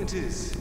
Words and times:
Point 0.00 0.14
is, 0.14 0.56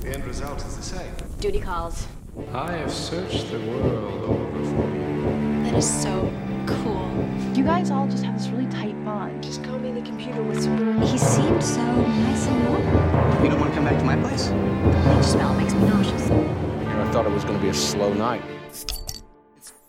the 0.00 0.08
end 0.12 0.24
result 0.24 0.58
is 0.66 0.76
the 0.76 0.82
same. 0.82 1.14
Duty 1.38 1.60
calls. 1.60 2.08
I 2.52 2.72
have 2.72 2.90
searched 2.90 3.48
the 3.52 3.60
world 3.60 4.24
over 4.24 4.64
for 4.64 4.92
you. 4.92 5.62
That 5.62 5.74
is 5.74 6.02
so 6.02 6.32
cool. 6.66 7.08
You 7.54 7.62
guys 7.62 7.92
all 7.92 8.08
just 8.08 8.24
have 8.24 8.36
this 8.36 8.48
really 8.48 8.68
tight 8.68 9.04
bond. 9.04 9.40
Just 9.40 9.62
call 9.62 9.78
me 9.78 9.92
the 9.92 10.04
computer 10.04 10.42
whisperer. 10.42 10.94
He 11.06 11.16
seemed 11.16 11.62
so 11.62 11.80
nice 11.80 12.48
and 12.48 12.68
warm. 12.68 13.44
You 13.44 13.50
don't 13.50 13.60
want 13.60 13.70
to 13.70 13.76
come 13.76 13.84
back 13.84 14.00
to 14.00 14.04
my 14.04 14.16
place? 14.16 14.48
The 14.48 15.22
smell 15.22 15.54
makes 15.54 15.72
me 15.72 15.82
nauseous. 15.82 16.28
I 16.28 17.12
thought 17.12 17.24
it 17.24 17.30
was 17.30 17.44
going 17.44 17.58
to 17.58 17.62
be 17.62 17.68
a 17.68 17.74
slow 17.74 18.12
night. 18.14 18.42
It's 18.66 18.84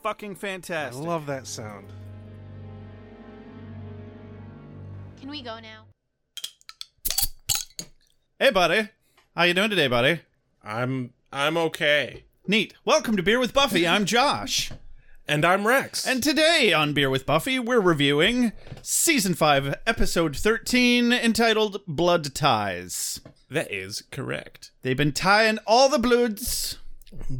fucking 0.03 0.35
fantastic. 0.35 0.75
I 0.75 0.83
fantastic. 0.83 1.07
love 1.07 1.25
that 1.25 1.47
sound. 1.47 1.87
Can 5.19 5.31
we 5.31 5.41
go 5.41 5.59
now? 5.59 5.86
Hey, 8.39 8.51
buddy. 8.51 8.89
How 9.35 9.43
you 9.43 9.53
doing 9.53 9.69
today, 9.69 9.87
buddy? 9.87 10.21
I'm 10.63 11.13
I'm 11.31 11.57
okay. 11.57 12.25
Neat. 12.47 12.73
Welcome 12.85 13.17
to 13.17 13.23
Beer 13.23 13.39
with 13.39 13.53
Buffy. 13.53 13.87
I'm 13.87 14.05
Josh. 14.05 14.71
And 15.27 15.43
I'm 15.43 15.67
Rex. 15.67 16.07
And 16.07 16.23
today 16.23 16.71
on 16.71 16.93
Beer 16.93 17.09
with 17.09 17.25
Buffy, 17.25 17.59
we're 17.59 17.81
reviewing 17.81 18.53
Season 18.81 19.33
5, 19.33 19.75
Episode 19.85 20.37
13, 20.37 21.11
entitled 21.11 21.81
Blood 21.85 22.33
Ties. 22.33 23.19
that 23.49 23.69
is 23.69 24.03
correct. 24.11 24.71
They've 24.83 24.95
been 24.95 25.11
tying 25.11 25.57
all 25.67 25.89
the 25.89 25.99
bloods 25.99 26.77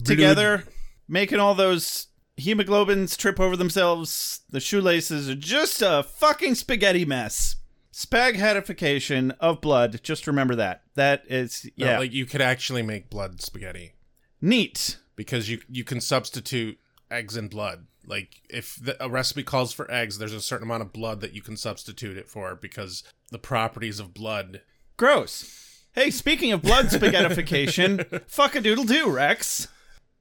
together, 0.04 0.66
making 1.08 1.40
all 1.40 1.56
those 1.56 2.08
hemoglobins 2.38 3.16
trip 3.16 3.40
over 3.40 3.56
themselves. 3.56 4.42
The 4.50 4.60
shoelaces 4.60 5.30
are 5.30 5.36
just 5.36 5.82
a 5.82 6.04
fucking 6.04 6.56
spaghetti 6.56 7.06
mess. 7.06 7.56
Spaghetification 7.98 9.36
of 9.40 9.60
blood. 9.60 10.02
Just 10.04 10.28
remember 10.28 10.54
that. 10.54 10.84
That 10.94 11.24
is, 11.28 11.68
No, 11.76 11.88
yeah, 11.88 11.98
like 11.98 12.14
you 12.14 12.28
could 12.28 12.42
actually 12.42 12.84
make 12.84 13.10
blood 13.10 13.42
spaghetti 13.42 13.94
neat. 14.40 14.98
because 15.16 15.50
you 15.50 15.62
you 15.68 15.84
can 15.84 16.00
substitute 16.00 16.78
eggs 17.10 17.36
and 17.36 17.50
blood. 17.50 17.88
Like 18.06 18.44
if 18.52 18.76
the, 18.76 19.04
a 19.04 19.10
recipe 19.10 19.42
calls 19.42 19.74
for 19.74 19.90
eggs, 19.90 20.20
there's 20.20 20.32
a 20.34 20.42
certain 20.42 20.68
amount 20.68 20.84
of 20.84 20.94
blood 20.94 21.22
that 21.22 21.34
you 21.34 21.42
can 21.42 21.58
substitute 21.58 22.18
it 22.18 22.30
for 22.30 22.54
because 22.54 23.04
the 23.32 23.40
properties 23.40 24.00
of 24.00 24.14
blood. 24.14 24.62
Gross. 24.96 25.86
Hey, 25.94 26.12
speaking 26.12 26.52
of 26.52 26.62
blood 26.62 26.88
spaghettification, 26.88 28.22
fuck 28.28 28.54
a 28.54 28.62
doodle 28.62 28.84
do, 28.84 29.10
Rex. 29.10 29.70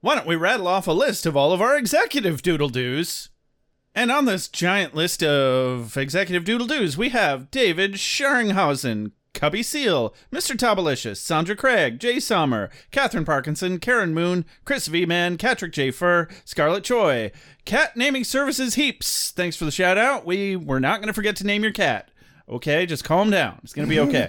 Why 0.01 0.15
don't 0.15 0.27
we 0.27 0.37
rattle 0.37 0.67
off 0.67 0.87
a 0.87 0.93
list 0.93 1.27
of 1.27 1.37
all 1.37 1.53
of 1.53 1.61
our 1.61 1.77
executive 1.77 2.41
doodle 2.41 2.71
doos? 2.71 3.29
And 3.97 4.13
on 4.13 4.27
this 4.27 4.47
giant 4.47 4.95
list 4.95 5.23
of 5.23 5.97
executive 5.97 6.45
doodle 6.45 6.67
doos, 6.67 6.99
we 6.99 7.09
have 7.09 7.51
David 7.51 7.95
Scharinghausen, 7.95 9.13
Cubby 9.33 9.63
Seal, 9.63 10.15
Mr. 10.31 10.55
Tobalicious, 10.55 11.17
Sandra 11.17 11.57
Craig, 11.57 11.99
Jay 11.99 12.21
Sommer, 12.21 12.69
Catherine 12.91 13.25
Parkinson, 13.25 13.79
Karen 13.79 14.13
Moon, 14.13 14.45
Chris 14.67 14.87
V 14.87 15.07
Man, 15.07 15.39
Catrick 15.39 15.73
J. 15.73 15.91
Fur, 15.91 16.29
Scarlett 16.45 16.85
Choi. 16.85 17.33
Cat 17.65 17.97
naming 17.97 18.23
services 18.23 18.75
heaps. 18.75 19.31
Thanks 19.31 19.57
for 19.57 19.65
the 19.65 19.71
shout 19.71 19.97
out. 19.97 20.27
We 20.27 20.57
were 20.57 20.79
not 20.79 21.01
going 21.01 21.09
to 21.09 21.15
forget 21.15 21.35
to 21.37 21.47
name 21.47 21.63
your 21.63 21.73
cat. 21.73 22.11
Okay, 22.51 22.85
just 22.85 23.03
calm 23.03 23.31
down. 23.31 23.59
It's 23.65 23.73
gonna 23.73 23.89
be 23.89 23.99
okay. 23.99 24.29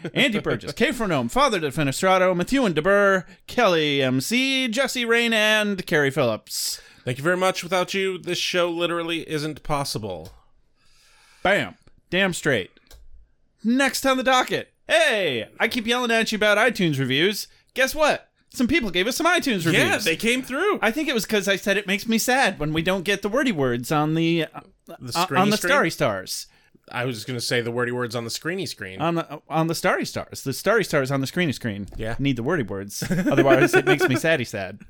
Andy 0.14 0.38
Burgess, 0.38 0.72
K 0.72 0.88
Frenome, 0.88 1.30
Father 1.30 1.60
Defenestrato, 1.60 2.34
Methuen 2.34 2.72
DeBurr, 2.72 3.24
Kelly 3.46 4.00
MC, 4.00 4.68
Jesse 4.68 5.04
Rain, 5.04 5.34
and 5.34 5.84
Carrie 5.84 6.10
Phillips. 6.10 6.80
Thank 7.08 7.16
you 7.16 7.24
very 7.24 7.38
much. 7.38 7.62
Without 7.62 7.94
you, 7.94 8.18
this 8.18 8.36
show 8.36 8.68
literally 8.70 9.26
isn't 9.30 9.62
possible. 9.62 10.30
Bam. 11.42 11.76
Damn 12.10 12.34
straight. 12.34 12.70
Next 13.64 14.04
on 14.04 14.18
the 14.18 14.22
docket. 14.22 14.74
Hey, 14.86 15.48
I 15.58 15.68
keep 15.68 15.86
yelling 15.86 16.10
at 16.10 16.32
you 16.32 16.36
about 16.36 16.58
iTunes 16.58 16.98
reviews. 16.98 17.48
Guess 17.72 17.94
what? 17.94 18.28
Some 18.50 18.68
people 18.68 18.90
gave 18.90 19.06
us 19.06 19.16
some 19.16 19.24
iTunes 19.24 19.64
reviews. 19.64 19.74
Yeah, 19.74 19.96
they 19.96 20.16
came 20.16 20.42
through. 20.42 20.80
I 20.82 20.90
think 20.90 21.08
it 21.08 21.14
was 21.14 21.24
because 21.24 21.48
I 21.48 21.56
said 21.56 21.78
it 21.78 21.86
makes 21.86 22.06
me 22.06 22.18
sad 22.18 22.58
when 22.58 22.74
we 22.74 22.82
don't 22.82 23.04
get 23.04 23.22
the 23.22 23.30
wordy 23.30 23.52
words 23.52 23.90
on 23.90 24.14
the 24.14 24.44
uh, 24.54 24.60
the 24.86 25.18
on 25.34 25.48
the 25.48 25.56
screen? 25.56 25.70
starry 25.70 25.90
stars. 25.90 26.46
I 26.92 27.06
was 27.06 27.24
going 27.24 27.38
to 27.38 27.44
say 27.44 27.62
the 27.62 27.70
wordy 27.70 27.92
words 27.92 28.14
on 28.14 28.24
the 28.24 28.30
screeny 28.30 28.68
screen. 28.68 29.00
on 29.00 29.14
the 29.14 29.40
on 29.48 29.66
the 29.66 29.74
starry 29.74 30.04
stars. 30.04 30.42
The 30.42 30.52
starry 30.52 30.84
stars 30.84 31.10
on 31.10 31.22
the 31.22 31.26
screeny 31.26 31.54
screen. 31.54 31.88
Yeah. 31.96 32.16
Need 32.18 32.36
the 32.36 32.42
wordy 32.42 32.64
words. 32.64 33.02
Otherwise 33.10 33.72
it 33.72 33.86
makes 33.86 34.06
me 34.06 34.16
saddy 34.16 34.44
sad. 34.44 34.80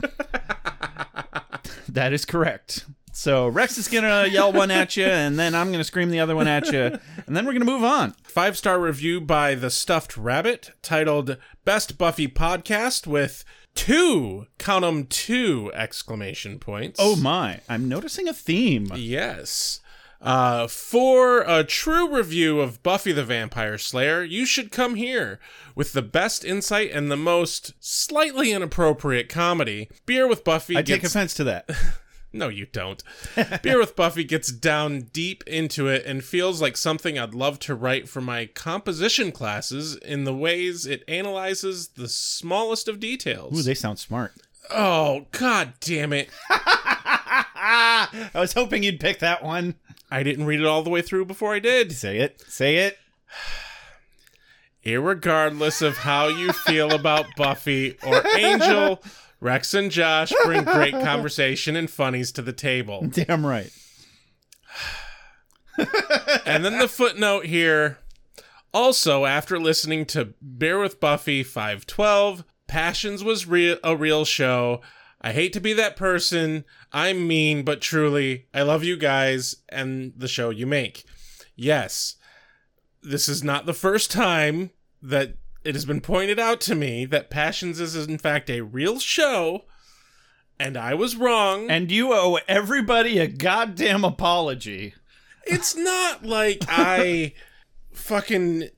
That 1.89 2.13
is 2.13 2.25
correct. 2.25 2.87
So 3.13 3.49
Rex 3.49 3.79
is 3.79 3.89
gonna 3.89 4.27
yell 4.29 4.53
one 4.53 4.71
at 4.71 4.97
you, 4.97 5.05
and 5.07 5.39
then 5.39 5.55
I'm 5.55 5.73
gonna 5.73 5.83
scream 5.85 6.11
the 6.11 6.21
other 6.21 6.37
one 6.37 6.47
at 6.47 6.71
you, 6.73 6.99
and 7.27 7.37
then 7.37 7.47
we're 7.47 7.53
gonna 7.53 7.65
move 7.65 7.83
on. 7.83 8.15
Five 8.23 8.57
star 8.57 8.79
review 8.79 9.21
by 9.21 9.55
The 9.57 9.71
Stuffed 9.71 10.17
Rabbit 10.17 10.71
titled 10.83 11.37
Best 11.65 11.99
Buffy 11.99 12.29
Podcast 12.29 13.07
with 13.07 13.45
two, 13.75 14.47
count 14.59 14.85
'em 14.85 15.07
two 15.07 15.73
exclamation 15.75 16.59
points. 16.61 17.01
Oh 17.03 17.17
my! 17.17 17.61
I'm 17.69 17.89
noticing 17.89 18.29
a 18.29 18.33
theme. 18.33 18.93
Yes. 18.95 19.81
Uh, 20.21 20.67
for 20.67 21.43
a 21.43 21.63
true 21.63 22.13
review 22.15 22.61
of 22.61 22.83
Buffy 22.83 23.13
the 23.13 23.25
Vampire 23.25 23.79
Slayer, 23.79 24.23
you 24.25 24.45
should 24.45 24.73
come 24.73 24.97
here 24.97 25.39
with 25.77 25.93
the 25.93 26.03
best 26.03 26.45
insight 26.45 26.91
and 26.91 27.11
the 27.11 27.17
most 27.17 27.73
slightly 27.79 28.51
inappropriate 28.51 29.29
comedy. 29.29 29.89
Beer 30.07 30.27
with 30.27 30.43
Buffy 30.43 30.77
I 30.77 30.83
take 30.83 31.05
offense 31.05 31.35
to 31.35 31.45
that. 31.45 31.71
no, 32.33 32.49
you 32.49 32.67
don't. 32.67 33.01
Beer 33.63 33.79
with 33.79 33.95
Buffy 33.95 34.25
gets 34.25 34.51
down 34.51 35.03
deep 35.13 35.45
into 35.47 35.87
it 35.87 36.05
and 36.05 36.25
feels 36.25 36.61
like 36.61 36.77
something 36.77 37.17
I'd 37.17 37.33
love 37.33 37.61
to 37.61 37.77
write 37.77 38.09
for 38.09 38.21
my 38.21 38.47
composition 38.47 39.31
classes 39.31 39.95
in 39.95 40.25
the 40.25 40.35
ways 40.35 40.85
it 40.85 41.05
analyzes 41.07 41.89
the 41.89 42.09
smallest 42.09 42.89
of 42.89 42.99
details. 42.99 43.57
Ooh, 43.57 43.63
they 43.63 43.75
sound 43.75 44.01
smart. 44.01 44.33
oh, 44.71 45.27
god 45.31 45.75
damn 45.79 46.13
it. 46.13 46.29
I 46.51 48.31
was 48.35 48.53
hoping 48.55 48.83
you'd 48.83 49.01
pick 49.01 49.21
that 49.21 49.43
one. 49.45 49.77
I 50.11 50.23
didn't 50.23 50.47
read 50.47 50.61
it 50.61 50.67
all 50.67 50.83
the 50.83 50.91
way 50.91 51.03
through 51.03 51.27
before 51.27 51.55
I 51.55 51.59
did. 51.59 51.93
Say 51.93 52.19
it. 52.19 52.41
Say 52.49 52.77
it. 52.77 52.99
Irregardless 54.85 55.83
of 55.83 55.99
how 55.99 56.29
you 56.29 56.53
feel 56.53 56.93
about 56.93 57.27
Buffy 57.37 57.99
or 58.07 58.23
Angel, 58.37 59.03
Rex 59.41 59.75
and 59.75 59.91
Josh 59.91 60.33
bring 60.45 60.65
great 60.65 60.95
conversation 60.95 61.77
and 61.77 61.91
funnies 61.91 62.33
to 62.33 62.43
the 62.43 62.53
table. 62.53 63.07
Damn 63.11 63.45
right. 63.45 63.71
And 66.47 66.65
then 66.65 66.79
the 66.79 66.89
footnote 66.89 67.47
here. 67.47 67.99
Also, 68.73 69.25
after 69.25 69.59
listening 69.59 70.05
to 70.07 70.35
Bear 70.41 70.79
with 70.79 71.01
Buffy 71.01 71.43
512, 71.43 72.45
Passions 72.67 73.25
was 73.25 73.47
real 73.47 73.79
a 73.83 73.97
real 73.97 74.25
show. 74.25 74.81
I 75.21 75.33
hate 75.33 75.53
to 75.55 75.61
be 75.61 75.73
that 75.73 75.97
person. 75.97 76.65
I'm 76.93 77.27
mean, 77.27 77.65
but 77.65 77.81
truly, 77.81 78.47
I 78.55 78.63
love 78.63 78.85
you 78.85 78.97
guys 78.97 79.57
and 79.69 80.13
the 80.17 80.29
show 80.29 80.51
you 80.51 80.67
make. 80.67 81.05
Yes, 81.57 82.17
this 83.03 83.29
is 83.29 83.43
not 83.43 83.67
the 83.67 83.75
first 83.75 84.11
time 84.11 84.71
that 85.03 85.35
it 85.65 85.75
has 85.75 85.85
been 85.85 86.01
pointed 86.01 86.39
out 86.39 86.61
to 86.63 86.75
me 86.75 87.05
that 87.07 87.31
Passions 87.31 87.81
is 87.81 87.95
in 87.97 88.19
fact 88.19 88.49
a 88.49 88.61
real 88.61 89.01
show, 89.01 89.65
and 90.59 90.77
I 90.77 90.95
was 90.95 91.17
wrong. 91.17 91.69
And 91.71 91.91
you 91.91 92.13
owe 92.13 92.39
everybody 92.47 93.19
a 93.19 93.27
goddamn 93.27 94.05
apology. 94.05 94.95
it's 95.45 95.75
not 95.75 96.25
like 96.25 96.65
I 96.69 97.35
fucking 97.93 98.69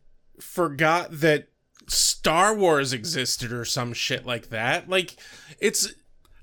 forgot 0.41 1.09
that 1.21 1.49
Star 1.87 2.55
Wars 2.55 2.93
existed 2.93 3.53
or 3.53 3.65
some 3.65 3.93
shit 3.93 4.25
like 4.25 4.49
that. 4.49 4.89
Like 4.89 5.17
it's 5.59 5.93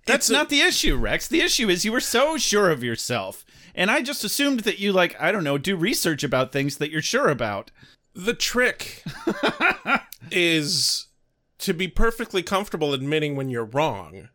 That's 0.07 0.29
a- 0.29 0.33
not 0.33 0.49
the 0.49 0.61
issue, 0.61 0.95
Rex. 0.95 1.27
The 1.27 1.41
issue 1.41 1.69
is 1.69 1.85
you 1.85 1.91
were 1.91 1.99
so 1.99 2.37
sure 2.37 2.69
of 2.71 2.83
yourself. 2.83 3.45
And 3.75 3.91
I 3.91 4.01
just 4.01 4.23
assumed 4.23 4.61
that 4.61 4.79
you, 4.79 4.91
like, 4.91 5.15
I 5.21 5.31
don't 5.31 5.43
know, 5.43 5.57
do 5.57 5.75
research 5.75 6.23
about 6.23 6.51
things 6.51 6.77
that 6.77 6.89
you're 6.91 7.01
sure 7.01 7.27
about. 7.29 7.69
the 8.15 8.33
trick 8.33 9.03
is 10.31 11.07
to 11.59 11.73
be 11.73 11.87
perfectly 11.87 12.41
comfortable 12.43 12.93
admitting 12.93 13.35
when 13.35 13.49
you're 13.49 13.65
wrong. 13.65 14.29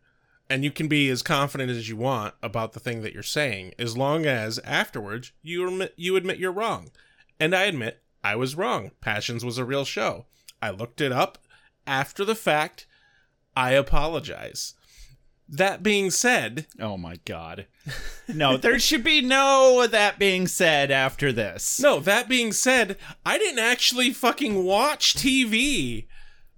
And 0.49 0.63
you 0.63 0.71
can 0.71 0.87
be 0.87 1.09
as 1.09 1.21
confident 1.23 1.71
as 1.71 1.89
you 1.89 1.95
want 1.97 2.35
about 2.43 2.73
the 2.73 2.79
thing 2.79 3.01
that 3.01 3.13
you're 3.13 3.23
saying, 3.23 3.73
as 3.79 3.97
long 3.97 4.25
as 4.25 4.59
afterwards 4.59 5.31
you 5.41 5.67
admit, 5.67 5.93
you 5.97 6.15
admit 6.15 6.37
you're 6.37 6.51
wrong. 6.51 6.91
And 7.39 7.55
I 7.55 7.63
admit 7.63 8.01
I 8.23 8.35
was 8.35 8.55
wrong. 8.55 8.91
Passions 9.01 9.43
was 9.43 9.57
a 9.57 9.65
real 9.65 9.85
show. 9.85 10.25
I 10.61 10.69
looked 10.69 11.01
it 11.01 11.11
up 11.11 11.37
after 11.87 12.23
the 12.23 12.35
fact. 12.35 12.85
I 13.55 13.71
apologize. 13.71 14.75
That 15.47 15.83
being 15.83 16.09
said, 16.09 16.67
Oh 16.79 16.97
my 16.97 17.17
god. 17.25 17.67
No, 18.27 18.55
there 18.57 18.79
should 18.79 19.03
be 19.03 19.21
no 19.21 19.85
that 19.87 20.17
being 20.17 20.47
said 20.47 20.89
after 20.89 21.31
this. 21.31 21.79
no, 21.79 21.99
that 21.99 22.29
being 22.29 22.51
said, 22.53 22.97
I 23.25 23.37
didn't 23.37 23.59
actually 23.59 24.11
fucking 24.13 24.63
watch 24.63 25.13
TV 25.15 26.07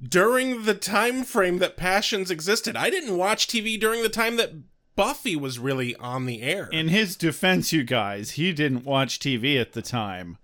during 0.02 0.64
the 0.64 0.76
time 0.76 1.24
frame 1.24 1.58
that 1.60 1.78
Passions 1.78 2.30
existed. 2.30 2.76
I 2.76 2.90
didn't 2.90 3.18
watch 3.18 3.48
TV 3.48 3.80
during 3.80 4.04
the 4.04 4.10
time 4.10 4.36
that 4.38 4.52
Buffy 4.96 5.36
was 5.36 5.60
really 5.60 5.96
on 5.96 6.26
the 6.26 6.42
air. 6.42 6.70
In 6.72 6.88
his 6.90 7.16
defense, 7.16 7.74
you 7.74 7.84
guys, 7.84 8.32
he 8.32 8.54
didn't 8.54 8.86
watch 8.86 9.20
TV 9.20 9.60
at 9.60 9.74
the 9.74 9.82
time. 9.82 10.38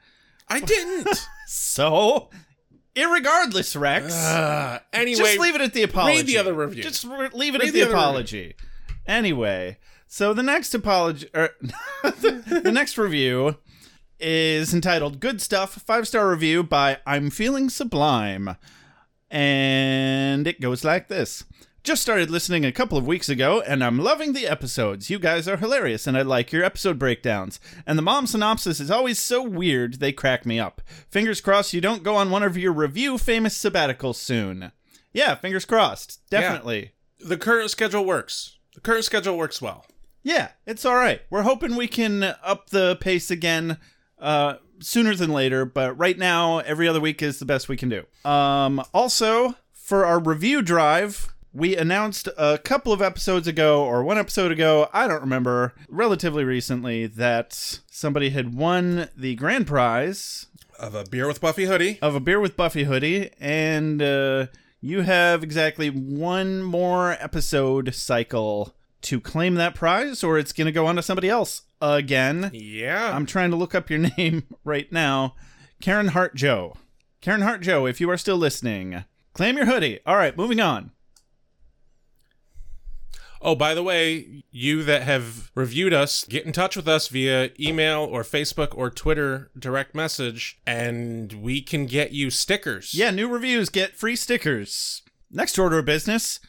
I 0.47 0.59
didn't. 0.59 1.27
So, 1.53 2.29
Irregardless, 2.95 3.79
Rex. 3.79 4.13
Uh, 4.13 4.79
anyway, 4.91 5.17
just 5.17 5.39
leave 5.39 5.55
it 5.55 5.61
at 5.61 5.73
the 5.73 5.83
apology. 5.83 6.17
read 6.17 6.27
the 6.27 6.37
other 6.37 6.53
review. 6.53 6.83
Just 6.83 7.03
re- 7.05 7.29
leave 7.33 7.55
it 7.55 7.59
Read 7.59 7.69
at 7.69 7.73
the 7.73 7.83
the, 7.83 7.89
apology. 7.89 8.55
Anyway, 9.07 9.77
so 10.07 10.33
the 10.33 10.43
next 10.43 10.73
apology, 10.73 11.27
er, 11.35 11.49
the, 12.03 12.61
the 12.63 12.71
next 12.71 12.97
review 12.97 13.57
is 14.19 14.73
entitled 14.73 15.19
"Good 15.19 15.41
Stuff." 15.41 15.73
Five 15.85 16.07
star 16.07 16.29
review 16.29 16.63
by 16.63 16.97
I'm 17.05 17.29
Feeling 17.29 17.69
Sublime, 17.69 18.57
and 19.29 20.45
it 20.45 20.59
goes 20.59 20.83
like 20.83 21.07
this. 21.07 21.45
Just 21.83 22.03
started 22.03 22.29
listening 22.29 22.63
a 22.63 22.71
couple 22.71 22.95
of 22.95 23.07
weeks 23.07 23.27
ago, 23.27 23.61
and 23.61 23.83
I'm 23.83 23.97
loving 23.97 24.33
the 24.33 24.45
episodes. 24.45 25.09
You 25.09 25.17
guys 25.17 25.47
are 25.47 25.57
hilarious, 25.57 26.05
and 26.05 26.15
I 26.15 26.21
like 26.21 26.51
your 26.51 26.63
episode 26.63 26.99
breakdowns. 26.99 27.59
And 27.87 27.97
the 27.97 28.03
mom 28.03 28.27
synopsis 28.27 28.79
is 28.79 28.91
always 28.91 29.17
so 29.17 29.41
weird, 29.41 29.95
they 29.95 30.11
crack 30.11 30.45
me 30.45 30.59
up. 30.59 30.81
Fingers 31.09 31.41
crossed 31.41 31.73
you 31.73 31.81
don't 31.81 32.03
go 32.03 32.15
on 32.15 32.29
one 32.29 32.43
of 32.43 32.55
your 32.55 32.71
review 32.71 33.17
famous 33.17 33.57
sabbaticals 33.57 34.15
soon. 34.15 34.71
Yeah, 35.11 35.33
fingers 35.33 35.65
crossed. 35.65 36.21
Definitely. 36.29 36.91
the 37.19 37.37
current 37.37 37.71
schedule 37.71 38.05
works. 38.05 38.59
The 38.75 38.81
current 38.81 39.03
schedule 39.03 39.35
works 39.35 39.59
well. 39.59 39.83
Yeah, 40.21 40.49
it's 40.67 40.85
all 40.85 40.95
right. 40.95 41.21
We're 41.31 41.41
hoping 41.41 41.75
we 41.75 41.87
can 41.87 42.23
up 42.43 42.69
the 42.69 42.95
pace 43.01 43.31
again 43.31 43.79
uh, 44.19 44.55
sooner 44.79 45.15
than 45.15 45.31
later, 45.31 45.65
but 45.65 45.97
right 45.97 46.17
now, 46.17 46.59
every 46.59 46.87
other 46.87 46.99
week 47.01 47.23
is 47.23 47.39
the 47.39 47.45
best 47.45 47.67
we 47.67 47.75
can 47.75 47.89
do. 47.89 48.05
Um, 48.29 48.83
also, 48.93 49.55
for 49.73 50.05
our 50.05 50.19
review 50.19 50.61
drive, 50.61 51.33
we 51.53 51.75
announced 51.75 52.27
a 52.37 52.57
couple 52.57 52.93
of 52.93 53.01
episodes 53.01 53.47
ago, 53.47 53.83
or 53.83 54.03
one 54.03 54.17
episode 54.17 54.51
ago, 54.51 54.89
I 54.93 55.07
don't 55.07 55.21
remember, 55.21 55.73
relatively 55.89 56.43
recently, 56.43 57.07
that 57.07 57.53
somebody 57.91 58.29
had 58.29 58.53
won 58.55 59.09
the 59.17 59.35
grand 59.35 59.67
prize 59.67 60.47
Of 60.79 60.95
a 60.95 61.03
beer 61.03 61.27
with 61.27 61.41
Buffy 61.41 61.65
hoodie. 61.65 61.99
of 62.01 62.15
a 62.15 62.19
beer 62.19 62.39
with 62.39 62.55
Buffy 62.55 62.85
hoodie, 62.85 63.31
and 63.39 64.01
uh, 64.01 64.47
you 64.79 65.01
have 65.01 65.43
exactly 65.43 65.89
one 65.89 66.63
more 66.63 67.11
episode 67.19 67.93
cycle 67.93 68.73
to 69.03 69.19
claim 69.19 69.55
that 69.55 69.75
prize, 69.75 70.23
or 70.23 70.37
it's 70.37 70.53
going 70.53 70.65
to 70.67 70.71
go 70.71 70.85
on 70.85 70.95
to 70.95 71.01
somebody 71.01 71.27
else 71.29 71.63
again. 71.81 72.49
Yeah. 72.53 73.13
I'm 73.15 73.25
trying 73.25 73.49
to 73.51 73.57
look 73.57 73.73
up 73.75 73.89
your 73.89 73.99
name 74.17 74.43
right 74.63 74.91
now. 74.91 75.35
Karen 75.81 76.09
Hart 76.09 76.35
Joe. 76.35 76.77
Karen 77.19 77.41
Hart 77.41 77.61
Joe, 77.61 77.85
if 77.87 77.99
you 77.99 78.09
are 78.09 78.17
still 78.17 78.37
listening, 78.37 79.03
claim 79.33 79.57
your 79.57 79.65
hoodie. 79.65 79.99
All 80.05 80.15
right, 80.15 80.37
moving 80.37 80.59
on. 80.61 80.91
Oh, 83.43 83.55
by 83.55 83.73
the 83.73 83.81
way, 83.81 84.43
you 84.51 84.83
that 84.83 85.01
have 85.01 85.51
reviewed 85.55 85.93
us, 85.93 86.25
get 86.25 86.45
in 86.45 86.51
touch 86.51 86.75
with 86.75 86.87
us 86.87 87.07
via 87.07 87.49
email 87.59 88.01
or 88.03 88.21
Facebook 88.23 88.77
or 88.77 88.91
Twitter 88.91 89.49
direct 89.57 89.95
message, 89.95 90.59
and 90.67 91.33
we 91.33 91.61
can 91.61 91.87
get 91.87 92.11
you 92.11 92.29
stickers. 92.29 92.93
Yeah, 92.93 93.09
new 93.09 93.27
reviews 93.27 93.69
get 93.69 93.95
free 93.95 94.15
stickers. 94.15 95.01
Next 95.31 95.57
order 95.57 95.79
of 95.79 95.85
business, 95.85 96.39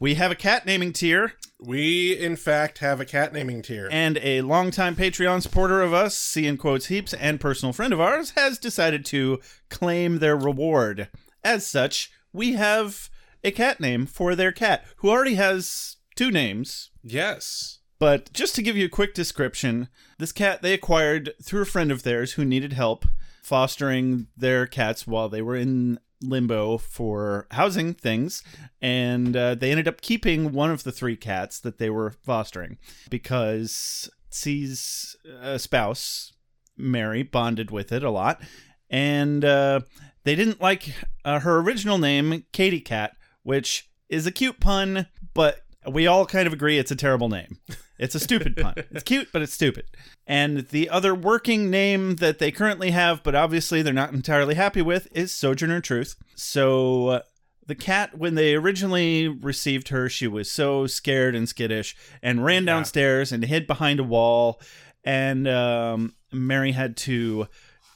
we 0.00 0.16
have 0.16 0.30
a 0.30 0.36
cat 0.36 0.66
naming 0.66 0.92
tier. 0.92 1.32
We, 1.58 2.18
in 2.18 2.36
fact, 2.36 2.78
have 2.78 3.00
a 3.00 3.06
cat 3.06 3.32
naming 3.32 3.62
tier. 3.62 3.88
and 3.90 4.18
a 4.18 4.42
longtime 4.42 4.96
Patreon 4.96 5.40
supporter 5.40 5.80
of 5.80 5.94
us, 5.94 6.14
C 6.14 6.46
in 6.46 6.58
quotes 6.58 6.86
heaps, 6.86 7.14
and 7.14 7.40
personal 7.40 7.72
friend 7.72 7.92
of 7.92 8.00
ours, 8.00 8.30
has 8.30 8.58
decided 8.58 9.06
to 9.06 9.40
claim 9.70 10.18
their 10.18 10.36
reward. 10.36 11.08
As 11.42 11.66
such, 11.66 12.10
we 12.34 12.52
have 12.52 13.08
a 13.42 13.50
cat 13.50 13.80
name 13.80 14.04
for 14.04 14.34
their 14.34 14.52
cat, 14.52 14.84
who 14.96 15.10
already 15.10 15.34
has 15.36 15.93
two 16.14 16.30
names. 16.30 16.90
yes. 17.02 17.78
But 18.00 18.32
just 18.32 18.54
to 18.56 18.62
give 18.62 18.76
you 18.76 18.86
a 18.86 18.90
quick 18.90 19.14
description, 19.14 19.88
this 20.18 20.32
cat 20.32 20.62
they 20.62 20.74
acquired 20.74 21.32
through 21.42 21.62
a 21.62 21.66
friend 21.66 21.90
of 21.92 22.02
theirs 22.02 22.32
who 22.32 22.44
needed 22.44 22.72
help 22.72 23.06
fostering 23.42 24.26
their 24.36 24.66
cats 24.66 25.06
while 25.06 25.28
they 25.28 25.40
were 25.40 25.56
in 25.56 25.98
limbo 26.20 26.76
for 26.76 27.46
housing 27.52 27.94
things. 27.94 28.42
And 28.82 29.36
uh, 29.36 29.54
they 29.54 29.70
ended 29.70 29.88
up 29.88 30.00
keeping 30.00 30.52
one 30.52 30.70
of 30.70 30.82
the 30.82 30.92
three 30.92 31.16
cats 31.16 31.60
that 31.60 31.78
they 31.78 31.88
were 31.88 32.10
fostering 32.10 32.78
because 33.10 34.10
C's 34.30 35.16
uh, 35.40 35.58
spouse, 35.58 36.32
Mary, 36.76 37.22
bonded 37.22 37.70
with 37.70 37.92
it 37.92 38.02
a 38.02 38.10
lot. 38.10 38.42
And 38.90 39.44
uh, 39.44 39.80
they 40.24 40.34
didn't 40.34 40.60
like 40.60 40.94
uh, 41.24 41.40
her 41.40 41.58
original 41.58 41.98
name, 41.98 42.44
Katie 42.52 42.80
Cat, 42.80 43.16
which 43.42 43.88
is 44.08 44.26
a 44.26 44.32
cute 44.32 44.60
pun, 44.60 45.06
but 45.32 45.60
we 45.90 46.06
all 46.06 46.26
kind 46.26 46.46
of 46.46 46.52
agree 46.52 46.78
it's 46.78 46.90
a 46.90 46.96
terrible 46.96 47.28
name. 47.28 47.58
It's 47.98 48.14
a 48.14 48.20
stupid 48.20 48.56
pun. 48.56 48.74
It's 48.90 49.04
cute, 49.04 49.28
but 49.32 49.42
it's 49.42 49.54
stupid. 49.54 49.84
And 50.26 50.68
the 50.68 50.88
other 50.90 51.14
working 51.14 51.70
name 51.70 52.16
that 52.16 52.38
they 52.38 52.50
currently 52.50 52.90
have, 52.90 53.22
but 53.22 53.34
obviously 53.34 53.82
they're 53.82 53.92
not 53.92 54.12
entirely 54.12 54.54
happy 54.54 54.82
with, 54.82 55.08
is 55.12 55.34
Sojourner 55.34 55.80
Truth. 55.80 56.16
So 56.34 57.08
uh, 57.08 57.20
the 57.66 57.74
cat, 57.74 58.16
when 58.18 58.34
they 58.34 58.54
originally 58.54 59.28
received 59.28 59.88
her, 59.88 60.08
she 60.08 60.26
was 60.26 60.50
so 60.50 60.86
scared 60.86 61.34
and 61.34 61.48
skittish 61.48 61.96
and 62.22 62.44
ran 62.44 62.64
downstairs 62.64 63.32
and 63.32 63.44
hid 63.44 63.66
behind 63.66 64.00
a 64.00 64.04
wall. 64.04 64.60
And 65.04 65.46
um, 65.46 66.14
Mary 66.32 66.72
had 66.72 66.96
to 66.98 67.46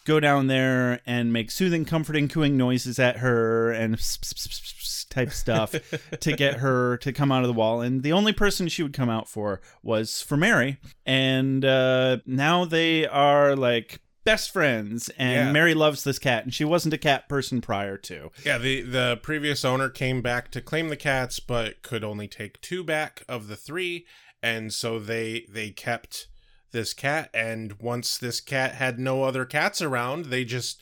go 0.04 0.20
down 0.20 0.46
there 0.46 1.00
and 1.06 1.32
make 1.32 1.50
soothing, 1.50 1.84
comforting, 1.84 2.28
cooing 2.28 2.56
noises 2.56 2.98
at 2.98 3.18
her 3.18 3.70
and 3.70 3.98
type 5.08 5.32
stuff 5.32 5.74
to 6.20 6.32
get 6.32 6.54
her 6.58 6.96
to 6.98 7.12
come 7.12 7.32
out 7.32 7.42
of 7.42 7.48
the 7.48 7.52
wall. 7.54 7.80
And 7.80 8.02
the 8.02 8.12
only 8.12 8.32
person 8.32 8.68
she 8.68 8.82
would 8.82 8.92
come 8.92 9.10
out 9.10 9.28
for 9.28 9.60
was 9.82 10.22
for 10.22 10.36
Mary. 10.36 10.78
And 11.06 11.64
uh, 11.64 12.18
now 12.26 12.64
they 12.64 13.06
are 13.06 13.56
like 13.56 14.00
best 14.24 14.52
friends. 14.52 15.08
And 15.18 15.46
Yeah. 15.46 15.52
Mary 15.52 15.74
loves 15.74 16.04
this 16.04 16.18
cat, 16.18 16.44
and 16.44 16.52
she 16.52 16.64
wasn't 16.64 16.92
a 16.94 16.98
cat 16.98 17.28
person 17.28 17.60
prior 17.60 17.96
to. 17.96 18.30
Yeah, 18.44 18.58
the, 18.58 18.82
the 18.82 19.18
previous 19.22 19.64
owner 19.64 19.88
came 19.88 20.20
back 20.20 20.50
to 20.50 20.60
claim 20.60 20.88
the 20.88 20.96
cats, 20.96 21.40
but 21.40 21.82
could 21.82 22.04
only 22.04 22.28
take 22.28 22.60
two 22.60 22.84
back 22.84 23.22
of 23.28 23.48
the 23.48 23.56
three. 23.56 24.06
And 24.42 24.72
so 24.72 24.98
they 24.98 25.46
they 25.48 25.70
kept 25.70 26.28
this 26.72 26.92
cat. 26.92 27.30
And 27.32 27.80
once 27.80 28.18
this 28.18 28.40
cat 28.40 28.74
had 28.74 28.98
no 28.98 29.22
other 29.22 29.44
cats 29.46 29.80
around, 29.80 30.26
they 30.26 30.44
just 30.44 30.80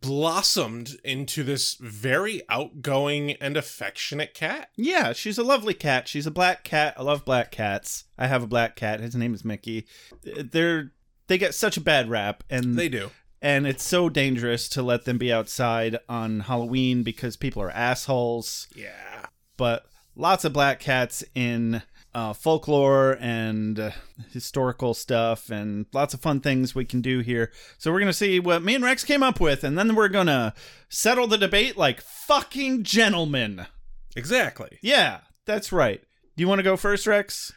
blossomed 0.00 0.96
into 1.04 1.42
this 1.42 1.74
very 1.80 2.42
outgoing 2.48 3.32
and 3.32 3.56
affectionate 3.56 4.34
cat. 4.34 4.70
Yeah, 4.76 5.12
she's 5.12 5.38
a 5.38 5.42
lovely 5.42 5.74
cat. 5.74 6.08
She's 6.08 6.26
a 6.26 6.30
black 6.30 6.64
cat. 6.64 6.94
I 6.96 7.02
love 7.02 7.24
black 7.24 7.50
cats. 7.50 8.04
I 8.18 8.26
have 8.26 8.42
a 8.42 8.46
black 8.46 8.76
cat. 8.76 9.00
His 9.00 9.14
name 9.14 9.34
is 9.34 9.44
Mickey. 9.44 9.86
They're 10.22 10.92
they 11.28 11.38
get 11.38 11.54
such 11.54 11.76
a 11.76 11.80
bad 11.80 12.10
rap, 12.10 12.42
and 12.50 12.76
They 12.76 12.88
do. 12.88 13.10
and 13.40 13.66
it's 13.66 13.84
so 13.84 14.08
dangerous 14.08 14.68
to 14.70 14.82
let 14.82 15.04
them 15.04 15.18
be 15.18 15.32
outside 15.32 15.98
on 16.08 16.40
Halloween 16.40 17.02
because 17.02 17.36
people 17.36 17.62
are 17.62 17.70
assholes. 17.70 18.68
Yeah. 18.74 19.26
But 19.56 19.86
lots 20.16 20.44
of 20.44 20.52
black 20.52 20.80
cats 20.80 21.24
in 21.34 21.82
uh, 22.14 22.32
folklore 22.32 23.16
and 23.20 23.78
uh, 23.78 23.90
historical 24.30 24.94
stuff, 24.94 25.50
and 25.50 25.86
lots 25.92 26.14
of 26.14 26.20
fun 26.20 26.40
things 26.40 26.74
we 26.74 26.84
can 26.84 27.00
do 27.00 27.20
here. 27.20 27.52
So 27.78 27.92
we're 27.92 28.00
gonna 28.00 28.12
see 28.12 28.40
what 28.40 28.62
me 28.62 28.74
and 28.74 28.84
Rex 28.84 29.04
came 29.04 29.22
up 29.22 29.40
with, 29.40 29.64
and 29.64 29.78
then 29.78 29.94
we're 29.94 30.08
gonna 30.08 30.54
settle 30.88 31.26
the 31.26 31.38
debate 31.38 31.76
like 31.76 32.00
fucking 32.00 32.82
gentlemen. 32.84 33.66
Exactly. 34.14 34.78
Yeah, 34.82 35.20
that's 35.46 35.72
right. 35.72 36.00
Do 36.36 36.40
you 36.42 36.48
want 36.48 36.58
to 36.58 36.64
go 36.64 36.76
first, 36.76 37.06
Rex? 37.06 37.52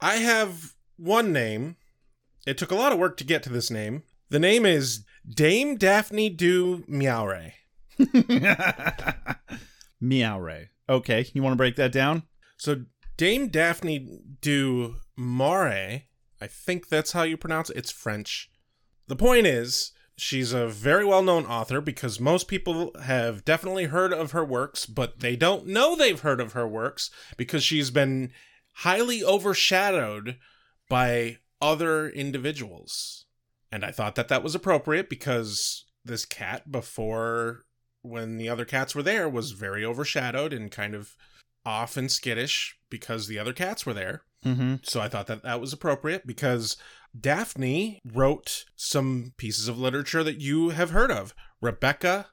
I 0.00 0.16
have 0.16 0.74
one 0.96 1.32
name. 1.32 1.76
It 2.46 2.58
took 2.58 2.70
a 2.70 2.76
lot 2.76 2.92
of 2.92 2.98
work 2.98 3.16
to 3.18 3.24
get 3.24 3.42
to 3.44 3.50
this 3.50 3.70
name. 3.70 4.02
The 4.28 4.38
name 4.38 4.66
is 4.66 5.04
Dame 5.28 5.76
Daphne 5.76 6.28
du 6.28 6.84
Miaure. 6.88 7.52
Meow 10.00 10.40
Ray. 10.40 10.70
Okay, 10.88 11.26
you 11.32 11.42
want 11.42 11.52
to 11.52 11.58
break 11.58 11.76
that 11.76 11.92
down? 11.92 12.24
So 12.56 12.84
Dame 13.16 13.48
Daphne 13.48 14.20
du 14.40 14.96
Marais, 15.16 16.08
I 16.40 16.46
think 16.46 16.88
that's 16.88 17.12
how 17.12 17.22
you 17.22 17.36
pronounce 17.36 17.70
it. 17.70 17.76
It's 17.76 17.92
French. 17.92 18.50
The 19.06 19.16
point 19.16 19.46
is, 19.46 19.92
she's 20.16 20.52
a 20.52 20.66
very 20.66 21.04
well-known 21.04 21.46
author 21.46 21.80
because 21.80 22.18
most 22.18 22.48
people 22.48 22.90
have 23.02 23.44
definitely 23.44 23.84
heard 23.84 24.12
of 24.12 24.32
her 24.32 24.44
works, 24.44 24.86
but 24.86 25.20
they 25.20 25.36
don't 25.36 25.66
know 25.66 25.94
they've 25.94 26.20
heard 26.20 26.40
of 26.40 26.52
her 26.52 26.66
works 26.66 27.10
because 27.36 27.62
she's 27.62 27.90
been 27.90 28.32
highly 28.78 29.22
overshadowed 29.22 30.36
by 30.88 31.38
other 31.60 32.08
individuals. 32.08 33.26
And 33.70 33.84
I 33.84 33.92
thought 33.92 34.16
that 34.16 34.28
that 34.28 34.42
was 34.42 34.54
appropriate 34.54 35.08
because 35.08 35.84
this 36.04 36.24
cat 36.24 36.70
before 36.70 37.64
when 38.02 38.36
the 38.36 38.48
other 38.48 38.64
cats 38.64 38.94
were 38.94 39.02
there 39.02 39.28
was 39.28 39.52
very 39.52 39.84
overshadowed 39.84 40.52
and 40.52 40.70
kind 40.70 40.94
of 40.94 41.16
off 41.64 41.96
and 41.96 42.10
skittish 42.10 42.78
because 42.90 43.26
the 43.26 43.38
other 43.38 43.52
cats 43.52 43.84
were 43.86 43.94
there. 43.94 44.22
Mm-hmm. 44.44 44.76
So 44.82 45.00
I 45.00 45.08
thought 45.08 45.26
that 45.28 45.42
that 45.42 45.60
was 45.60 45.72
appropriate 45.72 46.26
because 46.26 46.76
Daphne 47.18 48.00
wrote 48.04 48.64
some 48.76 49.32
pieces 49.36 49.68
of 49.68 49.78
literature 49.78 50.22
that 50.22 50.40
you 50.40 50.70
have 50.70 50.90
heard 50.90 51.10
of 51.10 51.34
Rebecca, 51.60 52.26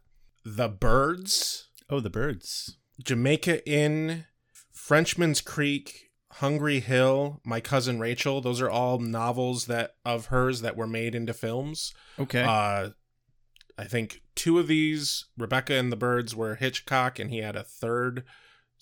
The 0.43 0.67
Birds, 0.67 1.69
Oh, 1.89 1.99
the 1.99 2.09
birds. 2.09 2.77
Jamaica 3.03 3.67
Inn, 3.69 4.25
Frenchman's 4.71 5.41
Creek, 5.41 6.09
Hungry 6.33 6.79
Hill, 6.79 7.41
My 7.45 7.59
Cousin 7.59 7.99
Rachel. 7.99 8.39
Those 8.39 8.61
are 8.61 8.69
all 8.69 8.97
novels 8.99 9.65
that 9.65 9.95
of 10.05 10.27
hers 10.27 10.61
that 10.61 10.77
were 10.77 10.87
made 10.87 11.13
into 11.15 11.33
films. 11.33 11.93
Okay. 12.17 12.43
Uh, 12.43 12.89
I 13.77 13.83
think 13.85 14.21
two 14.35 14.57
of 14.57 14.67
these, 14.67 15.25
Rebecca 15.37 15.73
and 15.73 15.91
the 15.91 15.97
Birds, 15.97 16.33
were 16.35 16.55
Hitchcock, 16.55 17.19
and 17.19 17.29
he 17.29 17.39
had 17.39 17.55
a 17.57 17.63
third 17.63 18.23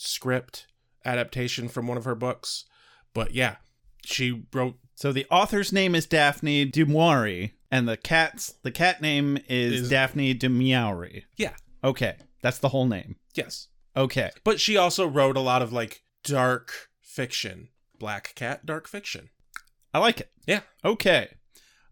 script 0.01 0.65
adaptation 1.05 1.67
from 1.67 1.87
one 1.87 1.97
of 1.97 2.05
her 2.05 2.15
books. 2.15 2.65
But 3.13 3.33
yeah, 3.33 3.57
she 4.05 4.43
wrote. 4.53 4.75
So 4.95 5.11
the 5.11 5.25
author's 5.29 5.71
name 5.71 5.93
is 5.95 6.05
Daphne 6.05 6.65
du 6.65 6.85
Maurier, 6.85 7.51
and 7.71 7.87
the 7.87 7.97
cat's 7.97 8.53
the 8.63 8.71
cat 8.71 9.01
name 9.01 9.37
is, 9.47 9.81
Is- 9.83 9.89
Daphne 9.89 10.33
du 10.33 10.49
Maurier. 10.49 11.23
Yeah, 11.37 11.53
Okay, 11.83 12.15
that's 12.41 12.59
the 12.59 12.69
whole 12.69 12.85
name. 12.87 13.17
yes. 13.35 13.67
Okay. 13.97 14.29
But 14.45 14.61
she 14.61 14.77
also 14.77 15.05
wrote 15.07 15.35
a 15.35 15.41
lot 15.41 15.61
of 15.61 15.73
like 15.73 16.03
dark 16.23 16.71
fiction, 17.01 17.69
Black 17.97 18.33
Cat 18.35 18.65
dark 18.65 18.87
fiction. 18.87 19.29
I 19.93 19.99
like 19.99 20.21
it. 20.21 20.31
Yeah. 20.45 20.61
Okay. 20.85 21.27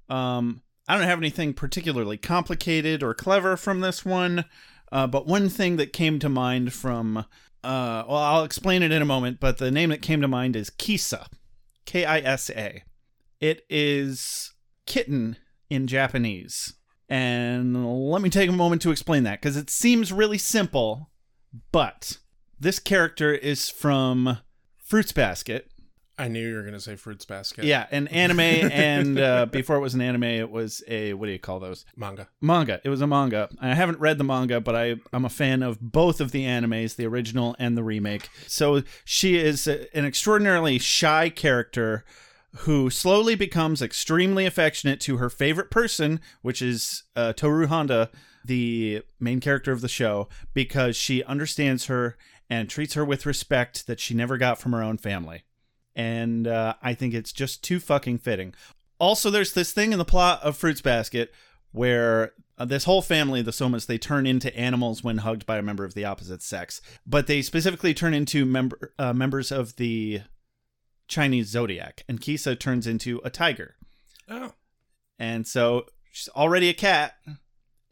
Um, 0.07 0.61
I 0.87 0.95
don't 0.95 1.07
have 1.07 1.17
anything 1.19 1.53
particularly 1.53 2.15
complicated 2.17 3.03
or 3.03 3.13
clever 3.13 3.57
from 3.57 3.81
this 3.81 4.05
one, 4.05 4.45
uh, 4.91 5.07
but 5.07 5.27
one 5.27 5.49
thing 5.49 5.75
that 5.77 5.91
came 5.91 6.19
to 6.19 6.29
mind 6.29 6.71
from, 6.71 7.25
uh, 7.63 8.03
well, 8.07 8.17
I'll 8.17 8.43
explain 8.43 8.83
it 8.83 8.91
in 8.91 9.01
a 9.01 9.05
moment, 9.05 9.39
but 9.39 9.57
the 9.57 9.71
name 9.71 9.89
that 9.89 10.01
came 10.01 10.21
to 10.21 10.27
mind 10.27 10.55
is 10.55 10.69
Kisa, 10.69 11.27
K 11.85 12.05
I 12.05 12.19
S 12.19 12.49
A. 12.49 12.83
It 13.39 13.65
is 13.69 14.53
kitten 14.85 15.37
in 15.69 15.87
Japanese. 15.87 16.73
And 17.09 18.09
let 18.09 18.21
me 18.21 18.29
take 18.29 18.49
a 18.49 18.53
moment 18.53 18.81
to 18.81 18.91
explain 18.91 19.23
that 19.23 19.41
because 19.41 19.55
it 19.55 19.69
seems 19.69 20.11
really 20.11 20.37
simple, 20.37 21.11
but 21.71 22.17
this 22.59 22.79
character 22.79 23.33
is 23.33 23.69
from 23.69 24.39
Fruits 24.83 25.11
Basket, 25.11 25.71
I 26.19 26.27
knew 26.29 26.47
you 26.47 26.55
were 26.55 26.63
gonna 26.63 26.79
say 26.79 26.95
Fruits 26.95 27.25
Basket. 27.25 27.63
yeah, 27.65 27.86
an 27.91 28.07
anime, 28.07 28.39
and 28.39 29.19
uh, 29.19 29.45
before 29.51 29.75
it 29.75 29.81
was 29.81 29.93
an 29.93 30.01
anime, 30.01 30.24
it 30.24 30.50
was 30.50 30.83
a 30.88 31.13
what 31.13 31.27
do 31.27 31.31
you 31.31 31.39
call 31.39 31.59
those? 31.59 31.86
manga. 31.95 32.27
Manga. 32.41 32.81
It 32.83 32.89
was 32.89 33.01
a 33.01 33.07
manga. 33.07 33.50
I 33.62 33.75
haven't 33.75 34.00
read 34.00 34.17
the 34.17 34.24
manga, 34.24 34.59
but 34.59 34.75
I 34.75 34.95
I'm 35.13 35.25
a 35.25 35.29
fan 35.29 35.62
of 35.62 35.79
both 35.79 36.19
of 36.19 36.31
the 36.31 36.43
animes, 36.45 36.95
the 36.95 37.05
original 37.05 37.55
and 37.59 37.77
the 37.77 37.83
remake. 37.83 38.29
So 38.47 38.81
she 39.05 39.38
is 39.38 39.67
a- 39.67 39.95
an 39.95 40.05
extraordinarily 40.05 40.79
shy 40.79 41.29
character 41.29 42.03
who 42.62 42.89
slowly 42.89 43.36
becomes 43.36 43.81
extremely 43.81 44.45
affectionate 44.47 45.00
to 45.01 45.17
her 45.17 45.29
favorite 45.29 45.69
person, 45.69 46.19
which 46.41 46.62
is 46.62 47.03
uh, 47.15 47.33
Tohru 47.38 47.67
Honda, 47.67 48.09
the 48.43 49.03
main 49.19 49.39
character 49.39 49.71
of 49.71 49.81
the 49.81 49.88
show, 49.88 50.27
because 50.55 50.95
she 50.95 51.24
understands 51.25 51.86
her 51.86 52.17
and 52.50 52.69
treats 52.69 52.95
her 52.95 53.05
with 53.05 53.25
respect 53.27 53.86
that 53.86 54.00
she 54.00 54.15
never 54.15 54.38
got 54.38 54.57
from 54.57 54.71
her 54.71 54.81
own 54.81 54.97
family 54.97 55.43
and 55.97 56.47
uh, 56.47 56.75
I 56.81 56.93
think 56.93 57.13
it's 57.15 57.33
just 57.33 57.63
too 57.63 57.79
fucking 57.79 58.19
fitting. 58.19 58.53
Also, 58.99 59.29
there's 59.29 59.53
this 59.53 59.73
thing 59.73 59.91
in 59.91 59.97
the 59.97 60.05
plot 60.05 60.41
of 60.43 60.55
Fruits 60.55 60.81
Basket 60.81 61.33
where 61.71 62.33
uh, 62.57 62.65
this 62.65 62.85
whole 62.85 63.01
family, 63.01 63.41
the 63.41 63.51
Sohmas, 63.51 63.87
they 63.87 63.97
turn 63.97 64.25
into 64.25 64.55
animals 64.57 65.03
when 65.03 65.17
hugged 65.17 65.45
by 65.45 65.57
a 65.57 65.61
member 65.61 65.83
of 65.83 65.95
the 65.95 66.05
opposite 66.05 66.41
sex, 66.41 66.81
but 67.05 67.27
they 67.27 67.41
specifically 67.41 67.93
turn 67.93 68.13
into 68.13 68.45
member 68.45 68.93
uh, 68.97 69.11
members 69.11 69.51
of 69.51 69.75
the 69.75 70.21
Chinese 71.07 71.47
zodiac, 71.47 72.03
and 72.07 72.21
Kisa 72.21 72.55
turns 72.55 72.85
into 72.85 73.19
a 73.23 73.29
tiger, 73.29 73.75
Oh, 74.29 74.53
and 75.17 75.47
so 75.47 75.85
she's 76.11 76.29
already 76.35 76.69
a 76.69 76.73
cat, 76.73 77.15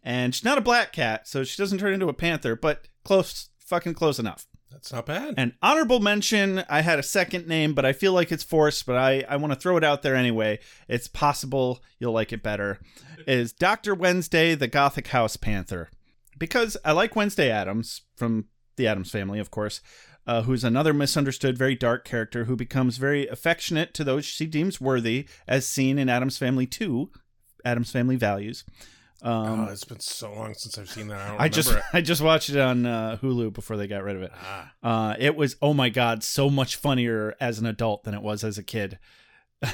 and 0.03 0.33
she's 0.33 0.43
not 0.43 0.57
a 0.57 0.61
black 0.61 0.91
cat, 0.93 1.27
so 1.27 1.43
she 1.43 1.61
doesn't 1.61 1.79
turn 1.79 1.93
into 1.93 2.09
a 2.09 2.13
panther, 2.13 2.55
but 2.55 2.87
close, 3.03 3.49
fucking 3.59 3.93
close 3.93 4.19
enough. 4.19 4.47
That's 4.75 4.91
not 4.91 5.05
bad. 5.05 5.35
An 5.37 5.53
honorable 5.61 6.01
mention, 6.01 6.65
I 6.67 6.81
had 6.81 6.99
a 6.99 7.03
second 7.03 7.47
name, 7.47 7.73
but 7.73 7.85
I 7.85 7.93
feel 7.93 8.11
like 8.11 8.29
it's 8.29 8.43
forced, 8.43 8.85
but 8.85 8.97
I, 8.97 9.23
I 9.29 9.37
want 9.37 9.53
to 9.53 9.59
throw 9.59 9.77
it 9.77 9.85
out 9.85 10.01
there 10.01 10.15
anyway. 10.15 10.59
It's 10.89 11.07
possible 11.07 11.81
you'll 11.97 12.11
like 12.11 12.33
it 12.33 12.43
better. 12.43 12.79
Is 13.27 13.53
Dr. 13.53 13.95
Wednesday 13.95 14.53
the 14.53 14.67
Gothic 14.67 15.07
House 15.07 15.37
Panther? 15.37 15.89
Because 16.37 16.75
I 16.83 16.91
like 16.91 17.15
Wednesday 17.15 17.49
Addams 17.49 18.01
from 18.17 18.49
the 18.75 18.85
Addams 18.85 19.11
family, 19.11 19.39
of 19.39 19.49
course, 19.49 19.79
uh, 20.27 20.41
who's 20.41 20.65
another 20.65 20.93
misunderstood, 20.93 21.57
very 21.57 21.75
dark 21.75 22.03
character 22.03 22.43
who 22.43 22.57
becomes 22.57 22.97
very 22.97 23.29
affectionate 23.29 23.93
to 23.93 24.03
those 24.03 24.25
she 24.25 24.45
deems 24.45 24.81
worthy, 24.81 25.25
as 25.47 25.65
seen 25.65 25.97
in 25.97 26.09
Addams 26.09 26.37
Family 26.37 26.67
2, 26.67 27.09
Addams 27.63 27.91
Family 27.91 28.17
Values. 28.17 28.65
Um, 29.25 29.61
oh, 29.61 29.71
it's 29.71 29.83
been 29.83 29.99
so 29.99 30.31
long 30.33 30.53
since 30.53 30.77
I've 30.77 30.89
seen 30.89 31.07
that. 31.07 31.19
I 31.39 31.45
I 31.45 31.49
just 31.49 31.69
remember 31.69 31.87
I 31.93 32.01
just 32.01 32.21
watched 32.21 32.49
it 32.51 32.59
on 32.59 32.85
uh, 32.85 33.17
Hulu 33.21 33.53
before 33.53 33.75
they 33.75 33.87
got 33.87 34.03
rid 34.03 34.15
of 34.15 34.21
it. 34.21 34.25
it. 34.25 34.31
Ah, 34.39 34.71
Uh, 34.83 35.15
it 35.17 35.35
was 35.35 35.55
oh 35.61 35.73
my 35.73 35.89
god, 35.89 36.23
so 36.23 36.49
much 36.49 36.75
funnier 36.75 37.35
as 37.39 37.57
an 37.59 37.65
adult 37.65 38.03
than 38.03 38.13
it 38.13 38.21
was 38.21 38.43
as 38.43 38.57
a 38.57 38.63
kid. 38.63 38.99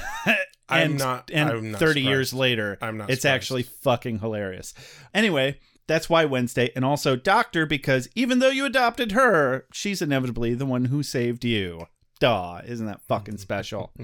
I'm 0.68 0.96
not- 0.96 1.30
And 1.32 1.50
I'm 1.50 1.70
not 1.72 1.78
thirty 1.80 2.00
years 2.00 2.32
later, 2.32 2.78
I'm 2.80 2.96
not 2.96 3.10
It's 3.10 3.22
surprised. 3.22 3.34
actually 3.42 3.62
fucking 3.64 4.20
hilarious. 4.20 4.72
Anyway, 5.12 5.58
that's 5.86 6.08
why 6.08 6.24
Wednesday, 6.24 6.70
and 6.74 6.84
also 6.84 7.14
Doctor, 7.16 7.66
because 7.66 8.08
even 8.14 8.38
though 8.38 8.48
you 8.48 8.64
adopted 8.64 9.12
her, 9.12 9.66
she's 9.72 10.00
inevitably 10.00 10.54
the 10.54 10.64
one 10.64 10.86
who 10.86 11.02
saved 11.02 11.44
you. 11.44 11.88
Duh, 12.20 12.62
isn't 12.64 12.86
that 12.86 13.02
fucking 13.02 13.36
special? 13.38 13.92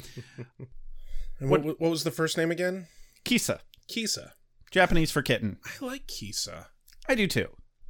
And 1.40 1.50
what, 1.50 1.64
what 1.64 1.78
was 1.80 2.02
the 2.02 2.10
first 2.10 2.36
name 2.36 2.50
again? 2.50 2.88
Kisa, 3.24 3.60
Kisa. 3.86 4.32
Japanese 4.70 5.10
for 5.10 5.22
kitten. 5.22 5.58
I 5.64 5.84
like 5.84 6.06
Kisa. 6.06 6.68
I 7.08 7.14
do 7.14 7.26
too. 7.26 7.48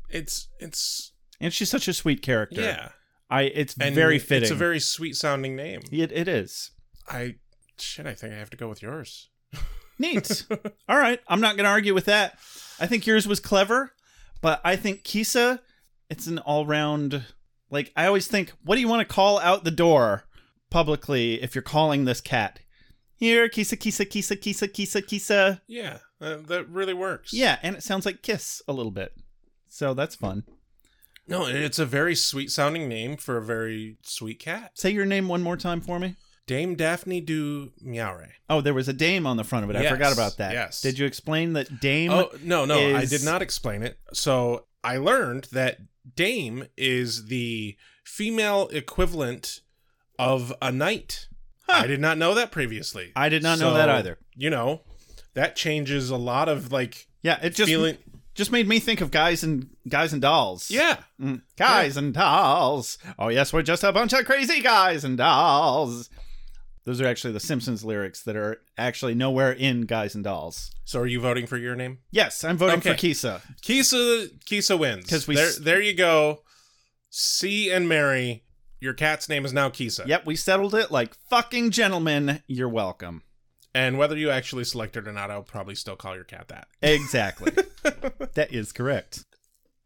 It's 0.08 0.48
it's 0.58 1.12
And 1.40 1.52
she's 1.52 1.70
such 1.70 1.88
a 1.88 1.92
sweet 1.92 2.22
character. 2.22 2.60
yeah, 2.60 2.90
I. 3.30 3.42
It's 3.42 3.74
and 3.80 3.94
very 3.94 4.18
fitting. 4.18 4.44
It's 4.44 4.50
a 4.52 4.56
very 4.56 4.80
sweet 4.80 5.16
sounding 5.16 5.56
name. 5.56 5.80
It, 5.90 6.12
it 6.12 6.28
is. 6.28 6.70
I 7.08 7.36
shit. 7.78 8.06
I 8.06 8.14
think 8.14 8.32
I 8.32 8.36
have 8.36 8.50
to 8.50 8.56
go 8.56 8.68
with 8.68 8.82
yours. 8.82 9.30
Neat. 9.98 10.46
All 10.88 10.98
right. 10.98 11.20
I'm 11.26 11.40
not 11.40 11.56
going 11.56 11.64
to 11.64 11.70
argue 11.70 11.94
with 11.94 12.04
that. 12.04 12.38
I 12.78 12.86
think 12.86 13.06
yours 13.06 13.26
was 13.26 13.40
clever, 13.40 13.92
but 14.40 14.60
I 14.64 14.76
think 14.76 15.02
Kisa, 15.02 15.60
it's 16.08 16.26
an 16.28 16.38
all 16.38 16.66
round. 16.66 17.24
Like, 17.70 17.92
I 17.96 18.06
always 18.06 18.28
think, 18.28 18.52
what 18.64 18.76
do 18.76 18.80
you 18.80 18.88
want 18.88 19.06
to 19.06 19.14
call 19.14 19.40
out 19.40 19.64
the 19.64 19.70
door 19.72 20.24
publicly 20.70 21.42
if 21.42 21.54
you're 21.54 21.62
calling 21.62 22.04
this 22.04 22.20
cat? 22.20 22.60
Here, 23.16 23.48
Kisa, 23.48 23.76
Kisa, 23.76 24.04
Kisa, 24.04 24.36
Kisa, 24.36 24.68
Kisa, 24.68 25.02
Kisa. 25.02 25.60
Yeah, 25.66 25.98
uh, 26.20 26.36
that 26.46 26.68
really 26.68 26.94
works. 26.94 27.32
Yeah, 27.32 27.58
and 27.62 27.76
it 27.76 27.82
sounds 27.82 28.06
like 28.06 28.22
kiss 28.22 28.62
a 28.68 28.72
little 28.72 28.92
bit. 28.92 29.12
So 29.68 29.94
that's 29.94 30.14
fun. 30.14 30.44
No, 31.26 31.46
it's 31.46 31.78
a 31.78 31.84
very 31.86 32.14
sweet 32.14 32.50
sounding 32.50 32.88
name 32.88 33.16
for 33.18 33.36
a 33.36 33.44
very 33.44 33.98
sweet 34.02 34.38
cat. 34.38 34.72
Say 34.74 34.90
your 34.90 35.04
name 35.04 35.28
one 35.28 35.42
more 35.42 35.56
time 35.58 35.80
for 35.82 35.98
me. 35.98 36.16
Dame 36.46 36.74
Daphne 36.74 37.20
du 37.20 37.72
Miaure. 37.84 38.28
Oh, 38.48 38.62
there 38.62 38.72
was 38.72 38.88
a 38.88 38.94
dame 38.94 39.26
on 39.26 39.36
the 39.36 39.44
front 39.44 39.64
of 39.64 39.70
it. 39.70 39.76
I 39.76 39.82
Yes, 39.82 39.92
forgot 39.92 40.14
about 40.14 40.38
that. 40.38 40.52
yes. 40.54 40.80
Did 40.80 40.98
you 40.98 41.04
explain 41.04 41.52
that 41.52 41.80
dame? 41.80 42.10
Oh 42.10 42.30
no, 42.42 42.64
no, 42.64 42.96
I 42.96 43.04
did 43.04 43.22
not 43.22 43.42
explain 43.42 43.82
it. 43.82 43.98
So 44.14 44.64
I 44.82 44.96
learned 44.96 45.48
that 45.52 45.78
Dame 46.16 46.64
is 46.78 47.26
the 47.26 47.76
female 48.02 48.68
equivalent 48.72 49.60
of 50.18 50.54
a 50.62 50.72
knight. 50.72 51.28
Huh. 51.68 51.82
I 51.82 51.86
did 51.86 52.00
not 52.00 52.16
know 52.16 52.32
that 52.34 52.50
previously. 52.50 53.12
I 53.14 53.28
did 53.28 53.42
not 53.42 53.58
know 53.58 53.74
that 53.74 53.90
either. 53.90 54.16
You 54.34 54.48
know, 54.48 54.80
that 55.38 55.54
changes 55.56 56.10
a 56.10 56.16
lot 56.16 56.48
of 56.48 56.72
like 56.72 57.06
Yeah, 57.22 57.38
it 57.42 57.50
just 57.54 57.68
feeling. 57.70 57.96
just 58.34 58.50
made 58.52 58.66
me 58.68 58.80
think 58.80 59.00
of 59.00 59.10
guys 59.10 59.42
and 59.44 59.68
guys 59.88 60.12
and 60.12 60.20
dolls. 60.20 60.70
Yeah, 60.70 60.98
Mm, 61.20 61.42
guys 61.56 61.96
and 61.96 62.12
dolls. 62.12 62.98
Oh 63.18 63.28
yes, 63.28 63.52
we're 63.52 63.62
just 63.62 63.84
a 63.84 63.92
bunch 63.92 64.12
of 64.12 64.24
crazy 64.24 64.60
guys 64.60 65.04
and 65.04 65.16
dolls. 65.16 66.10
Those 66.84 67.00
are 67.02 67.06
actually 67.06 67.34
the 67.34 67.40
Simpsons 67.40 67.84
lyrics 67.84 68.22
that 68.22 68.34
are 68.34 68.62
actually 68.78 69.14
nowhere 69.14 69.52
in 69.52 69.82
Guys 69.82 70.14
and 70.14 70.24
Dolls. 70.24 70.70
So 70.86 71.00
are 71.00 71.06
you 71.06 71.20
voting 71.20 71.46
for 71.46 71.58
your 71.58 71.76
name? 71.76 71.98
Yes, 72.10 72.42
I'm 72.44 72.56
voting 72.56 72.80
for 72.80 72.88
Okay. 72.90 72.98
Kisa. 72.98 73.42
Kisa 73.60 74.28
Kisa 74.46 74.74
wins 74.74 75.06
'Cause 75.06 75.28
we 75.28 75.34
there. 75.34 75.48
s- 75.48 75.58
there 75.58 75.82
you 75.82 75.92
go. 75.92 76.44
C 77.10 77.70
and 77.70 77.88
Mary. 77.88 78.44
Your 78.80 78.94
cat's 78.94 79.28
name 79.28 79.44
is 79.44 79.52
now 79.52 79.68
Kisa. 79.68 80.04
Yep, 80.06 80.24
we 80.24 80.34
settled 80.36 80.74
it 80.74 80.90
like 80.90 81.14
fucking 81.28 81.72
gentlemen. 81.72 82.42
You're 82.46 82.68
welcome. 82.70 83.22
And 83.78 83.96
whether 83.96 84.16
you 84.16 84.28
actually 84.28 84.64
select 84.64 84.96
it 84.96 85.06
or 85.06 85.12
not, 85.12 85.30
I'll 85.30 85.44
probably 85.44 85.76
still 85.76 85.94
call 85.94 86.16
your 86.16 86.24
cat 86.24 86.48
that. 86.48 86.66
Exactly. 86.82 87.52
that 88.34 88.48
is 88.52 88.72
correct. 88.72 89.24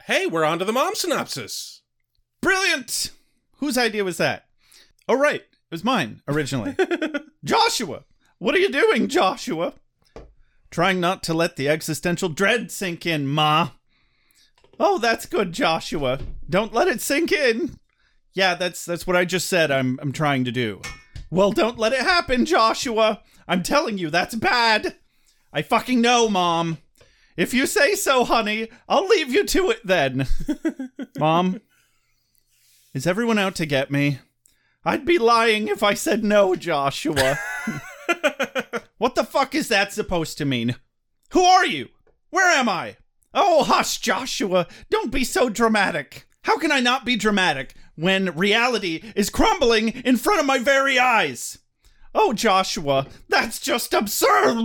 Hey, 0.04 0.24
we're 0.24 0.46
on 0.46 0.58
to 0.60 0.64
the 0.64 0.72
mom 0.72 0.94
synopsis. 0.94 1.82
Brilliant. 2.40 3.10
Whose 3.58 3.76
idea 3.76 4.02
was 4.02 4.16
that? 4.16 4.46
Oh 5.06 5.18
right, 5.18 5.42
it 5.42 5.70
was 5.70 5.84
mine 5.84 6.22
originally. 6.26 6.74
Joshua, 7.44 8.04
what 8.38 8.54
are 8.54 8.60
you 8.60 8.70
doing, 8.70 9.08
Joshua? 9.08 9.74
Trying 10.70 10.98
not 10.98 11.22
to 11.24 11.34
let 11.34 11.56
the 11.56 11.68
existential 11.68 12.30
dread 12.30 12.72
sink 12.72 13.04
in, 13.04 13.26
Ma. 13.26 13.72
Oh, 14.80 14.96
that's 14.96 15.26
good, 15.26 15.52
Joshua. 15.52 16.18
Don't 16.48 16.72
let 16.72 16.88
it 16.88 17.02
sink 17.02 17.30
in. 17.30 17.78
Yeah, 18.32 18.54
that's 18.54 18.86
that's 18.86 19.06
what 19.06 19.16
I 19.16 19.26
just 19.26 19.50
said 19.50 19.70
I'm 19.70 19.98
I'm 20.00 20.12
trying 20.12 20.46
to 20.46 20.50
do. 20.50 20.80
Well, 21.32 21.50
don't 21.50 21.78
let 21.78 21.94
it 21.94 22.00
happen, 22.00 22.44
Joshua. 22.44 23.22
I'm 23.48 23.62
telling 23.62 23.96
you 23.96 24.10
that's 24.10 24.34
bad. 24.34 24.96
I 25.50 25.62
fucking 25.62 25.98
know, 25.98 26.28
Mom. 26.28 26.76
If 27.38 27.54
you 27.54 27.66
say 27.66 27.94
so, 27.94 28.24
honey, 28.24 28.68
I'll 28.86 29.08
leave 29.08 29.32
you 29.32 29.46
to 29.46 29.70
it 29.70 29.80
then. 29.82 30.26
Mom, 31.18 31.62
is 32.92 33.06
everyone 33.06 33.38
out 33.38 33.54
to 33.54 33.64
get 33.64 33.90
me? 33.90 34.18
I'd 34.84 35.06
be 35.06 35.16
lying 35.16 35.68
if 35.68 35.82
I 35.82 35.94
said 35.94 36.22
no, 36.22 36.54
Joshua. 36.54 37.38
what 38.98 39.14
the 39.14 39.24
fuck 39.24 39.54
is 39.54 39.68
that 39.68 39.94
supposed 39.94 40.36
to 40.36 40.44
mean? 40.44 40.76
Who 41.30 41.42
are 41.42 41.64
you? 41.64 41.88
Where 42.28 42.54
am 42.54 42.68
I? 42.68 42.98
Oh, 43.32 43.64
hush, 43.64 44.00
Joshua. 44.00 44.66
Don't 44.90 45.10
be 45.10 45.24
so 45.24 45.48
dramatic. 45.48 46.26
How 46.42 46.58
can 46.58 46.70
I 46.70 46.80
not 46.80 47.06
be 47.06 47.16
dramatic 47.16 47.74
when 47.96 48.34
reality 48.36 49.02
is 49.14 49.30
crumbling 49.30 49.88
in 49.88 50.16
front 50.16 50.40
of 50.40 50.46
my 50.46 50.58
very 50.58 50.98
eyes? 50.98 51.58
Oh, 52.14 52.32
Joshua, 52.32 53.06
that's 53.28 53.58
just 53.58 53.94
absurd. 53.94 54.56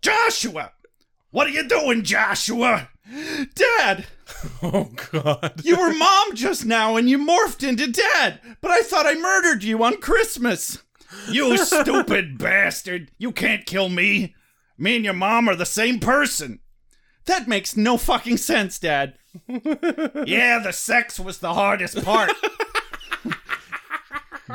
Joshua, 0.00 0.72
what 1.30 1.46
are 1.46 1.50
you 1.50 1.68
doing, 1.68 2.02
Joshua? 2.02 2.88
Dad, 3.54 4.06
Oh 4.62 4.90
God. 5.12 5.62
you 5.64 5.78
were 5.78 5.92
mom 5.94 6.34
just 6.34 6.66
now 6.66 6.96
and 6.96 7.08
you 7.08 7.18
morphed 7.18 7.66
into 7.66 7.90
dad, 7.90 8.40
but 8.60 8.70
I 8.70 8.80
thought 8.82 9.06
I 9.06 9.14
murdered 9.14 9.64
you 9.64 9.82
on 9.82 9.96
Christmas. 10.00 10.82
You 11.30 11.56
stupid 11.64 12.36
bastard. 12.38 13.10
You 13.18 13.32
can't 13.32 13.64
kill 13.66 13.88
me. 13.88 14.34
Me 14.76 14.96
and 14.96 15.04
your 15.04 15.14
mom 15.14 15.48
are 15.48 15.56
the 15.56 15.64
same 15.66 15.98
person. 16.00 16.60
That 17.28 17.46
makes 17.46 17.76
no 17.76 17.98
fucking 17.98 18.38
sense, 18.38 18.78
Dad. 18.78 19.18
yeah, 19.46 20.58
the 20.58 20.72
sex 20.72 21.20
was 21.20 21.38
the 21.38 21.52
hardest 21.52 22.02
part. 22.02 22.32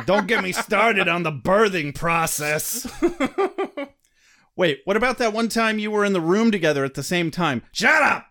Don't 0.07 0.25
get 0.25 0.43
me 0.43 0.51
started 0.53 1.07
on 1.07 1.21
the 1.21 1.31
birthing 1.31 1.93
process. 1.93 2.91
Wait, 4.55 4.81
what 4.85 4.97
about 4.97 5.19
that 5.19 5.33
one 5.33 5.49
time 5.49 5.77
you 5.77 5.91
were 5.91 6.03
in 6.03 6.13
the 6.13 6.19
room 6.19 6.49
together 6.49 6.83
at 6.83 6.95
the 6.95 7.03
same 7.03 7.29
time? 7.29 7.61
Shut 7.71 8.01
up! 8.01 8.25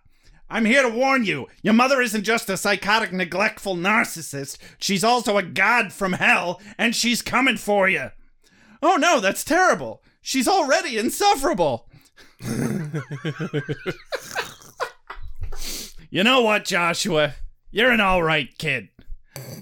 I'm 0.51 0.65
here 0.65 0.83
to 0.83 0.89
warn 0.89 1.25
you. 1.25 1.47
Your 1.63 1.75
mother 1.75 2.03
isn't 2.03 2.25
just 2.25 2.51
a 2.51 2.57
psychotic, 2.57 3.13
neglectful 3.13 3.77
narcissist. 3.77 4.59
She's 4.77 5.05
also 5.05 5.39
a 5.39 5.45
god 5.45 5.93
from 5.93 6.15
hell, 6.15 6.61
and 6.77 6.97
she's 6.97 7.23
coming 7.23 7.59
for 7.59 7.89
you. 7.89 8.11
Oh 8.83 8.97
no, 8.97 9.21
that's 9.21 9.45
terrible. 9.45 10.03
She's 10.21 10.49
already 10.49 10.99
insufferable. 10.99 11.89
you 16.11 16.25
know 16.25 16.41
what, 16.41 16.65
Joshua? 16.65 17.35
You're 17.71 17.93
an 17.93 18.01
alright 18.01 18.59
kid. 18.59 18.89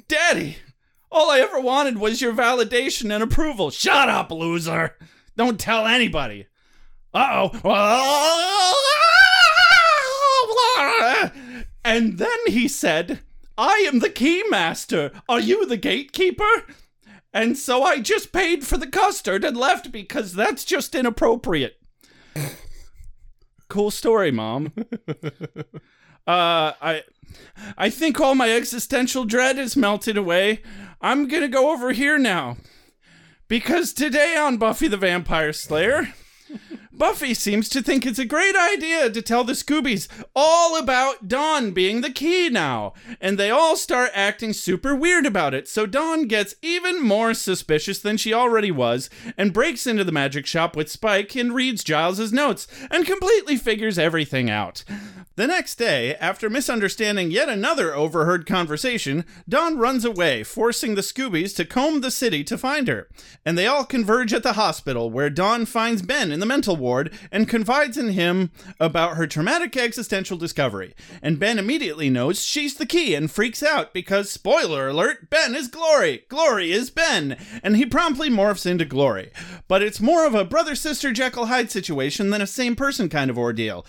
Daddy, 0.08 0.56
all 1.10 1.30
I 1.30 1.40
ever 1.40 1.60
wanted 1.60 1.98
was 1.98 2.20
your 2.20 2.32
validation 2.32 3.14
and 3.14 3.22
approval. 3.22 3.70
Shut 3.70 4.08
up, 4.08 4.30
loser. 4.30 4.96
Don't 5.36 5.60
tell 5.60 5.86
anybody. 5.86 6.46
Uh 7.12 7.48
oh. 7.64 8.76
And 11.84 12.18
then 12.18 12.38
he 12.46 12.68
said, 12.68 13.20
I 13.58 13.84
am 13.92 13.98
the 13.98 14.10
key 14.10 14.44
master. 14.48 15.10
Are 15.28 15.40
you 15.40 15.66
the 15.66 15.76
gatekeeper? 15.76 16.44
And 17.32 17.56
so 17.56 17.82
I 17.82 18.00
just 18.00 18.32
paid 18.32 18.66
for 18.66 18.76
the 18.76 18.86
custard 18.86 19.44
and 19.44 19.56
left 19.56 19.90
because 19.90 20.34
that's 20.34 20.64
just 20.64 20.94
inappropriate. 20.94 21.79
Cool 23.70 23.90
story, 23.90 24.30
Mom. 24.30 24.72
Uh, 26.26 26.74
I, 26.80 27.02
I 27.76 27.90
think 27.90 28.20
all 28.20 28.36
my 28.36 28.52
existential 28.52 29.24
dread 29.24 29.58
is 29.58 29.76
melted 29.76 30.16
away. 30.16 30.62
I'm 31.00 31.26
gonna 31.26 31.48
go 31.48 31.72
over 31.72 31.90
here 31.92 32.18
now, 32.18 32.58
because 33.48 33.92
today 33.92 34.36
on 34.36 34.58
Buffy 34.58 34.86
the 34.86 34.98
Vampire 34.98 35.52
Slayer, 35.52 36.12
Buffy 36.92 37.34
seems 37.34 37.68
to 37.68 37.82
think 37.82 38.04
it's 38.04 38.18
a 38.18 38.24
great 38.24 38.56
idea 38.56 39.10
to 39.10 39.22
tell 39.22 39.44
the 39.44 39.52
Scoobies 39.52 40.08
all 40.34 40.76
about 40.76 41.28
Dawn 41.28 41.70
being 41.70 42.00
the 42.00 42.10
key 42.10 42.48
now, 42.48 42.94
and 43.20 43.38
they 43.38 43.50
all 43.50 43.76
start 43.76 44.10
acting 44.12 44.52
super 44.52 44.94
weird 44.94 45.24
about 45.24 45.54
it. 45.54 45.68
So 45.68 45.86
Dawn 45.86 46.26
gets 46.26 46.56
even 46.62 47.00
more 47.00 47.32
suspicious 47.32 48.00
than 48.00 48.16
she 48.16 48.34
already 48.34 48.72
was 48.72 49.08
and 49.38 49.52
breaks 49.52 49.86
into 49.86 50.02
the 50.02 50.12
magic 50.12 50.46
shop 50.46 50.74
with 50.74 50.90
Spike 50.90 51.36
and 51.36 51.54
reads 51.54 51.84
Giles's 51.84 52.32
notes 52.32 52.66
and 52.90 53.06
completely 53.06 53.56
figures 53.56 53.98
everything 53.98 54.50
out. 54.50 54.82
The 55.40 55.46
next 55.46 55.76
day, 55.76 56.16
after 56.16 56.50
misunderstanding 56.50 57.30
yet 57.30 57.48
another 57.48 57.94
overheard 57.94 58.44
conversation, 58.44 59.24
Dawn 59.48 59.78
runs 59.78 60.04
away, 60.04 60.42
forcing 60.42 60.96
the 60.96 61.00
Scoobies 61.00 61.56
to 61.56 61.64
comb 61.64 62.02
the 62.02 62.10
city 62.10 62.44
to 62.44 62.58
find 62.58 62.88
her. 62.88 63.08
And 63.42 63.56
they 63.56 63.66
all 63.66 63.86
converge 63.86 64.34
at 64.34 64.42
the 64.42 64.52
hospital, 64.52 65.10
where 65.10 65.30
Dawn 65.30 65.64
finds 65.64 66.02
Ben 66.02 66.30
in 66.30 66.40
the 66.40 66.44
mental 66.44 66.76
ward 66.76 67.10
and 67.32 67.48
confides 67.48 67.96
in 67.96 68.10
him 68.10 68.50
about 68.78 69.16
her 69.16 69.26
traumatic 69.26 69.78
existential 69.78 70.36
discovery. 70.36 70.94
And 71.22 71.38
Ben 71.38 71.58
immediately 71.58 72.10
knows 72.10 72.42
she's 72.42 72.74
the 72.74 72.84
key 72.84 73.14
and 73.14 73.30
freaks 73.30 73.62
out 73.62 73.94
because, 73.94 74.28
spoiler 74.28 74.88
alert, 74.88 75.30
Ben 75.30 75.54
is 75.54 75.68
Glory. 75.68 76.26
Glory 76.28 76.70
is 76.70 76.90
Ben. 76.90 77.38
And 77.62 77.78
he 77.78 77.86
promptly 77.86 78.28
morphs 78.28 78.70
into 78.70 78.84
Glory. 78.84 79.30
But 79.68 79.82
it's 79.82 80.02
more 80.02 80.26
of 80.26 80.34
a 80.34 80.44
brother 80.44 80.74
sister 80.74 81.12
Jekyll 81.12 81.46
Hyde 81.46 81.70
situation 81.70 82.28
than 82.28 82.42
a 82.42 82.46
same 82.46 82.76
person 82.76 83.08
kind 83.08 83.30
of 83.30 83.38
ordeal. 83.38 83.86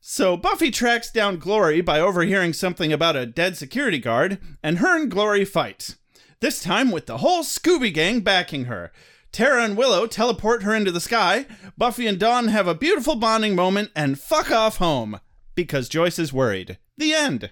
So 0.00 0.36
Buffy 0.36 0.70
tracks 0.70 1.10
down 1.10 1.38
Glory 1.38 1.80
by 1.80 2.00
overhearing 2.00 2.52
something 2.52 2.92
about 2.92 3.16
a 3.16 3.26
dead 3.26 3.56
security 3.56 3.98
guard, 3.98 4.38
and 4.62 4.78
her 4.78 4.96
and 4.96 5.10
Glory 5.10 5.44
fight. 5.44 5.96
This 6.40 6.60
time 6.60 6.90
with 6.90 7.06
the 7.06 7.18
whole 7.18 7.42
Scooby 7.42 7.92
Gang 7.92 8.20
backing 8.20 8.66
her. 8.66 8.92
Tara 9.32 9.64
and 9.64 9.76
Willow 9.76 10.06
teleport 10.06 10.62
her 10.62 10.74
into 10.74 10.90
the 10.90 11.00
sky. 11.00 11.46
Buffy 11.76 12.06
and 12.06 12.18
Dawn 12.18 12.48
have 12.48 12.66
a 12.66 12.74
beautiful 12.74 13.16
bonding 13.16 13.54
moment 13.54 13.90
and 13.94 14.18
fuck 14.18 14.50
off 14.50 14.76
home 14.78 15.20
because 15.54 15.88
Joyce 15.88 16.18
is 16.18 16.32
worried. 16.32 16.78
The 16.96 17.12
end. 17.12 17.50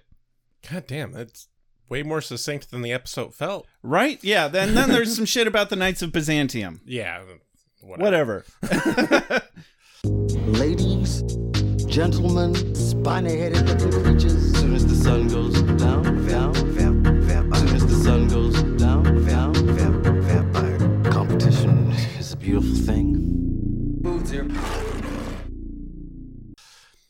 God 0.70 0.86
damn, 0.86 1.12
that's 1.12 1.48
way 1.88 2.02
more 2.02 2.20
succinct 2.20 2.70
than 2.70 2.82
the 2.82 2.92
episode 2.92 3.34
felt. 3.34 3.66
Right? 3.82 4.22
Yeah. 4.22 4.48
Then 4.48 4.74
then 4.74 4.90
there's 4.90 5.14
some 5.14 5.26
shit 5.26 5.46
about 5.46 5.70
the 5.70 5.76
Knights 5.76 6.02
of 6.02 6.12
Byzantium. 6.12 6.80
Yeah. 6.84 7.22
Whatever. 7.80 8.44
Whatever. 8.60 9.42
Ladies, 10.04 11.22
gentlemen, 11.96 12.74
spiny 12.74 13.38
headed 13.38 13.66
looking 13.66 13.90
creatures. 14.04 14.54
Soon 14.54 14.74
as 14.74 14.84
the 14.86 14.94
sun 14.94 15.28
goes 15.28 15.62
down, 15.62 16.26
down, 16.26 16.52
vamp. 16.52 17.56
Soon 17.56 17.68
as 17.74 17.86
the 17.86 18.04
sun 18.04 18.28
goes 18.28 18.62
down, 18.78 19.02
down, 19.24 19.54
vampire. 19.54 21.10
Competition 21.10 21.90
is 22.18 22.34
a 22.34 22.36
beautiful 22.36 22.74
thing. 22.84 23.22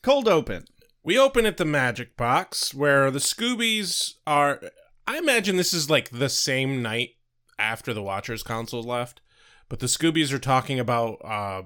Cold 0.04 0.28
open. 0.28 0.66
We 1.02 1.18
open 1.18 1.46
at 1.46 1.56
the 1.56 1.64
magic 1.64 2.16
box 2.16 2.72
where 2.72 3.10
the 3.10 3.18
Scoobies 3.18 4.14
are. 4.24 4.60
I 5.04 5.18
imagine 5.18 5.56
this 5.56 5.74
is 5.74 5.90
like 5.90 6.10
the 6.10 6.28
same 6.28 6.80
night 6.80 7.16
after 7.58 7.92
the 7.92 8.04
Watchers 8.04 8.44
Council 8.44 8.84
left, 8.84 9.20
but 9.68 9.80
the 9.80 9.86
Scoobies 9.86 10.32
are 10.32 10.38
talking 10.38 10.78
about 10.78 11.18
uh, 11.24 11.62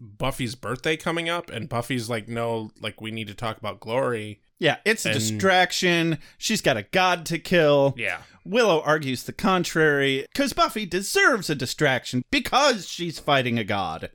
Buffy's 0.00 0.54
birthday 0.54 0.96
coming 0.96 1.28
up, 1.28 1.50
and 1.50 1.68
Buffy's 1.68 2.08
like, 2.08 2.26
no, 2.28 2.70
like 2.80 3.00
we 3.00 3.10
need 3.10 3.28
to 3.28 3.34
talk 3.34 3.58
about 3.58 3.80
Glory. 3.80 4.40
Yeah, 4.58 4.76
it's 4.84 5.04
a 5.06 5.10
And- 5.10 5.18
distraction. 5.18 6.18
She's 6.38 6.60
got 6.62 6.76
a 6.76 6.82
god 6.84 7.26
to 7.26 7.38
kill. 7.38 7.94
Yeah. 7.96 8.22
Willow 8.44 8.80
argues 8.82 9.24
the 9.24 9.32
contrary, 9.32 10.26
because 10.32 10.52
Buffy 10.54 10.86
deserves 10.86 11.50
a 11.50 11.54
distraction 11.54 12.22
because 12.30 12.88
she's 12.88 13.18
fighting 13.18 13.58
a 13.58 13.64
god. 13.64 14.10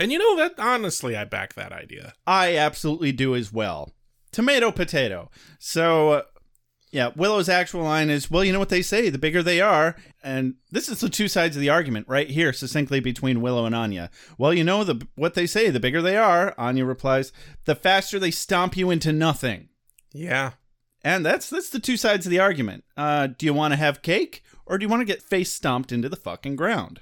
And 0.00 0.10
you 0.10 0.18
know 0.18 0.36
that 0.36 0.54
honestly, 0.58 1.16
I 1.16 1.24
back 1.24 1.54
that 1.54 1.72
idea. 1.72 2.14
I 2.26 2.56
absolutely 2.56 3.12
do 3.12 3.36
as 3.36 3.52
well. 3.52 3.92
Tomato, 4.32 4.72
potato. 4.72 5.30
So, 5.60 6.24
yeah, 6.92 7.10
Willow's 7.16 7.48
actual 7.48 7.84
line 7.84 8.10
is, 8.10 8.30
well, 8.30 8.44
you 8.44 8.52
know 8.52 8.58
what 8.58 8.68
they 8.68 8.82
say, 8.82 9.08
the 9.08 9.18
bigger 9.18 9.42
they 9.42 9.62
are. 9.62 9.96
And 10.22 10.56
this 10.70 10.90
is 10.90 11.00
the 11.00 11.08
two 11.08 11.26
sides 11.26 11.56
of 11.56 11.62
the 11.62 11.70
argument 11.70 12.06
right 12.06 12.28
here, 12.28 12.52
succinctly 12.52 13.00
between 13.00 13.40
Willow 13.40 13.64
and 13.64 13.74
Anya. 13.74 14.10
Well, 14.36 14.52
you 14.52 14.62
know 14.62 14.84
the 14.84 15.06
what 15.14 15.32
they 15.32 15.46
say, 15.46 15.70
the 15.70 15.80
bigger 15.80 16.02
they 16.02 16.18
are, 16.18 16.54
Anya 16.58 16.84
replies, 16.84 17.32
the 17.64 17.74
faster 17.74 18.18
they 18.18 18.30
stomp 18.30 18.76
you 18.76 18.90
into 18.90 19.10
nothing. 19.10 19.70
Yeah. 20.12 20.52
And 21.02 21.24
that's 21.24 21.48
that's 21.48 21.70
the 21.70 21.80
two 21.80 21.96
sides 21.96 22.26
of 22.26 22.30
the 22.30 22.38
argument. 22.38 22.84
Uh, 22.94 23.26
do 23.26 23.46
you 23.46 23.54
want 23.54 23.72
to 23.72 23.78
have 23.78 24.02
cake 24.02 24.44
or 24.66 24.76
do 24.76 24.84
you 24.84 24.88
want 24.90 25.00
to 25.00 25.06
get 25.06 25.22
face 25.22 25.50
stomped 25.50 25.92
into 25.92 26.10
the 26.10 26.16
fucking 26.16 26.56
ground? 26.56 27.00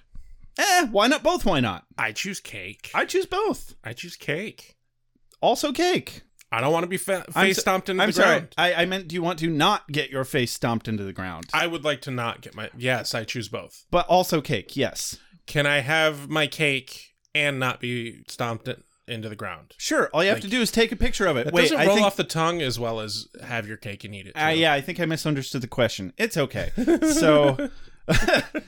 Eh, 0.57 0.87
why 0.87 1.09
not 1.09 1.25
both? 1.25 1.45
Why 1.45 1.59
not? 1.59 1.87
I 1.99 2.13
choose 2.13 2.39
cake. 2.39 2.91
I 2.95 3.05
choose 3.07 3.27
both. 3.27 3.75
I 3.83 3.93
choose 3.93 4.15
cake. 4.15 4.77
Also 5.41 5.73
cake. 5.73 6.23
I 6.53 6.61
don't 6.61 6.73
want 6.73 6.83
to 6.85 6.89
be 6.89 6.97
fa- 6.97 7.25
I'm 7.35 7.45
face 7.47 7.57
so- 7.57 7.61
stomped 7.63 7.89
into 7.89 8.05
the 8.05 8.13
ground. 8.13 8.17
I'm 8.17 8.17
the 8.17 8.23
sorry. 8.23 8.39
ground. 8.41 8.55
I, 8.59 8.83
I 8.83 8.87
meant, 8.87 9.09
do 9.09 9.15
you 9.15 9.23
want 9.23 9.39
to 9.41 9.49
not 9.49 9.87
get 9.89 10.11
your 10.11 10.25
face 10.25 10.53
stomped 10.53 10.89
into 10.89 11.05
the 11.05 11.13
ground? 11.13 11.47
I 11.55 11.67
would 11.67 11.85
like 11.85 12.01
to 12.03 12.11
not 12.11 12.41
get 12.41 12.55
my. 12.55 12.71
Yes, 12.77 13.15
I 13.15 13.25
choose 13.25 13.49
both. 13.49 13.85
but 13.91 14.07
also 14.09 14.41
cake. 14.41 14.77
Yes. 14.77 15.17
Can 15.47 15.67
I 15.67 15.79
have 15.81 16.29
my 16.29 16.47
cake 16.47 17.15
and 17.35 17.59
not 17.61 17.81
be 17.81 18.23
stomped 18.29 18.67
in- 18.69 18.83
into 19.07 19.29
the 19.29 19.37
ground? 19.37 19.75
Sure. 19.79 20.09
All 20.13 20.23
you 20.23 20.29
have 20.31 20.37
Like- 20.39 20.43
to 20.45 20.49
do 20.51 20.61
is 20.61 20.71
take 20.73 20.91
a 20.93 20.97
picture 20.97 21.27
of 21.27 21.37
it. 21.37 21.47
It 21.49 21.53
Wait, 21.53 21.63
doesn't 21.63 21.79
I 21.79 21.87
roll 21.87 21.97
think. 21.97 22.07
off 22.07 22.17
the 22.17 22.25
tongue 22.25 22.61
as 22.63 22.79
well 22.79 23.01
as 23.01 23.27
have 23.45 23.67
your 23.69 23.77
cake 23.77 24.03
and 24.05 24.15
eat 24.15 24.27
it. 24.27 24.33
Uh, 24.37 24.51
too. 24.53 24.59
yeah, 24.59 24.73
I 24.73 24.81
think 24.81 24.99
I 25.01 25.07
misunderstood 25.07 25.63
the 25.63 25.69
question. 25.69 26.13
It's 26.19 26.37
okay. 26.37 26.71
So, 27.15 27.69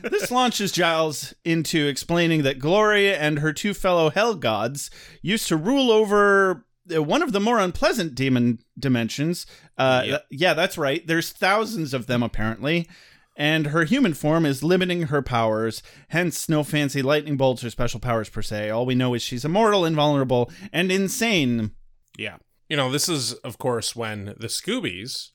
this 0.03 0.31
launches 0.31 0.73
Giles 0.73 1.35
into 1.45 1.87
explaining 1.87 2.42
that 2.42 2.59
Gloria 2.59 3.16
and 3.18 3.40
her 3.40 3.53
two 3.53 3.75
fellow 3.75 4.11
hell 4.11 4.35
gods 4.35 4.90
used 5.21 5.49
to 5.49 5.57
rule 5.57 5.90
over 5.90 6.64
one 6.88 7.23
of 7.23 7.33
the 7.33 7.40
more 7.40 7.59
unpleasant 7.59 8.14
demon 8.14 8.59
dimensions. 8.79 9.47
Uh, 9.79 10.03
Yep. 10.07 10.27
yeah, 10.31 10.55
that's 10.55 10.77
right. 10.79 11.07
There's 11.07 11.31
thousands 11.31 11.95
of 11.95 12.07
them 12.07 12.23
apparently. 12.23 12.88
And 13.35 13.68
her 13.68 13.85
human 13.85 14.12
form 14.12 14.45
is 14.45 14.62
limiting 14.62 15.05
her 15.05 15.23
powers, 15.23 15.83
hence 16.09 16.51
no 16.51 16.62
fancy 16.62 17.01
lightning 17.01 17.38
bolts 17.38 17.64
or 17.64 17.71
special 17.71 17.99
powers 17.99 18.29
per 18.29 18.42
se. 18.42 18.68
All 18.68 18.85
we 18.85 18.95
know 18.95 19.14
is 19.14 19.23
she's 19.23 19.45
immortal, 19.45 19.87
invulnerable, 19.87 20.51
and 20.71 20.92
insane. 20.92 21.71
Yeah. 22.18 22.37
You 22.68 22.77
know, 22.77 22.90
this 22.92 23.09
is, 23.09 23.33
of 23.35 23.57
course, 23.57 23.97
when 23.97 24.35
the 24.38 24.49
Scoobies 24.49 25.31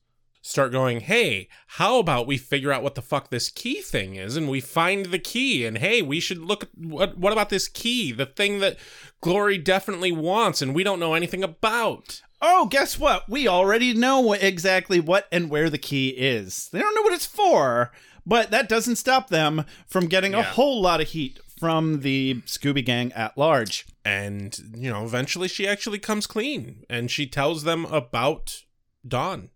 start 0.47 0.71
going, 0.71 1.01
hey, 1.01 1.49
how 1.67 1.99
about 1.99 2.27
we 2.27 2.37
figure 2.37 2.71
out 2.71 2.83
what 2.83 2.95
the 2.95 3.01
fuck 3.01 3.29
this 3.29 3.49
key 3.49 3.81
thing 3.81 4.15
is 4.15 4.37
and 4.37 4.49
we 4.49 4.61
find 4.61 5.07
the 5.07 5.19
key 5.19 5.65
and 5.65 5.77
hey, 5.77 6.01
we 6.01 6.19
should 6.19 6.39
look 6.39 6.63
at 6.63 6.69
what, 6.77 7.17
what 7.17 7.33
about 7.33 7.49
this 7.49 7.67
key, 7.67 8.11
the 8.11 8.25
thing 8.25 8.59
that 8.59 8.77
Glory 9.21 9.57
definitely 9.57 10.11
wants 10.11 10.61
and 10.61 10.73
we 10.73 10.83
don't 10.83 10.99
know 10.99 11.13
anything 11.13 11.43
about. 11.43 12.21
Oh, 12.41 12.67
guess 12.67 12.97
what? 12.97 13.27
We 13.27 13.47
already 13.47 13.93
know 13.93 14.33
exactly 14.33 14.99
what 14.99 15.27
and 15.31 15.49
where 15.49 15.69
the 15.69 15.77
key 15.77 16.09
is. 16.09 16.69
They 16.71 16.79
don't 16.79 16.95
know 16.95 17.01
what 17.01 17.13
it's 17.13 17.25
for, 17.25 17.91
but 18.25 18.51
that 18.51 18.69
doesn't 18.69 18.97
stop 18.97 19.29
them 19.29 19.65
from 19.87 20.07
getting 20.07 20.33
a 20.33 20.43
whole 20.43 20.81
lot 20.81 21.01
of 21.01 21.09
heat 21.09 21.39
from 21.59 22.01
the 22.01 22.35
Scooby 22.45 22.85
Gang 22.85 23.11
at 23.13 23.37
large. 23.37 23.85
And, 24.05 24.57
you 24.75 24.89
know, 24.91 25.03
eventually 25.03 25.47
she 25.47 25.67
actually 25.67 25.99
comes 25.99 26.27
clean 26.27 26.85
and 26.89 27.09
she 27.09 27.25
tells 27.25 27.63
them 27.63 27.85
about 27.85 28.63
Dawn. 29.05 29.49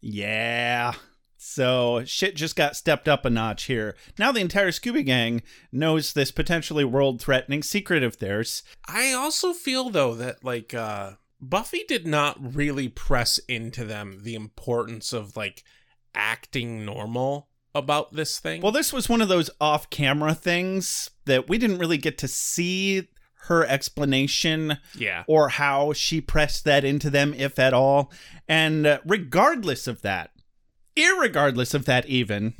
Yeah. 0.00 0.94
So 1.36 2.02
shit 2.04 2.34
just 2.34 2.56
got 2.56 2.76
stepped 2.76 3.08
up 3.08 3.24
a 3.24 3.30
notch 3.30 3.64
here. 3.64 3.94
Now 4.18 4.32
the 4.32 4.40
entire 4.40 4.70
Scooby 4.70 5.04
Gang 5.04 5.42
knows 5.70 6.12
this 6.12 6.30
potentially 6.30 6.84
world 6.84 7.20
threatening 7.20 7.62
secret 7.62 8.02
of 8.02 8.18
theirs. 8.18 8.62
I 8.88 9.12
also 9.12 9.52
feel 9.52 9.90
though 9.90 10.14
that 10.14 10.44
like 10.44 10.74
uh 10.74 11.12
Buffy 11.40 11.84
did 11.86 12.06
not 12.06 12.54
really 12.54 12.88
press 12.88 13.38
into 13.48 13.84
them 13.84 14.20
the 14.22 14.34
importance 14.34 15.12
of 15.12 15.36
like 15.36 15.62
acting 16.14 16.84
normal 16.84 17.48
about 17.74 18.14
this 18.14 18.38
thing. 18.38 18.62
Well, 18.62 18.72
this 18.72 18.92
was 18.92 19.08
one 19.08 19.20
of 19.20 19.28
those 19.28 19.50
off 19.60 19.90
camera 19.90 20.34
things 20.34 21.10
that 21.26 21.48
we 21.48 21.58
didn't 21.58 21.78
really 21.78 21.98
get 21.98 22.16
to 22.18 22.28
see 22.28 23.08
her 23.46 23.64
explanation 23.64 24.78
yeah. 24.96 25.24
or 25.26 25.48
how 25.50 25.92
she 25.92 26.20
pressed 26.20 26.64
that 26.64 26.84
into 26.84 27.10
them, 27.10 27.34
if 27.34 27.58
at 27.58 27.74
all. 27.74 28.12
And 28.48 28.86
uh, 28.86 28.98
regardless 29.04 29.86
of 29.86 30.02
that, 30.02 30.30
irregardless 30.96 31.74
of 31.74 31.84
that, 31.84 32.06
even, 32.06 32.54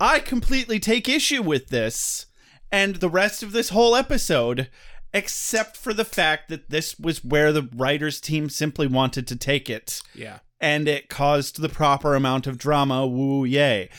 I 0.00 0.18
completely 0.18 0.78
take 0.78 1.08
issue 1.08 1.42
with 1.42 1.68
this 1.68 2.26
and 2.70 2.96
the 2.96 3.08
rest 3.08 3.42
of 3.42 3.52
this 3.52 3.70
whole 3.70 3.94
episode, 3.94 4.68
except 5.12 5.76
for 5.76 5.94
the 5.94 6.04
fact 6.04 6.48
that 6.48 6.68
this 6.68 6.98
was 6.98 7.24
where 7.24 7.52
the 7.52 7.68
writers' 7.74 8.20
team 8.20 8.50
simply 8.50 8.86
wanted 8.86 9.26
to 9.28 9.36
take 9.36 9.70
it. 9.70 10.02
Yeah. 10.14 10.40
And 10.60 10.88
it 10.88 11.08
caused 11.08 11.60
the 11.60 11.68
proper 11.68 12.14
amount 12.14 12.46
of 12.46 12.58
drama. 12.58 13.06
Woo, 13.06 13.44
yay. 13.44 13.90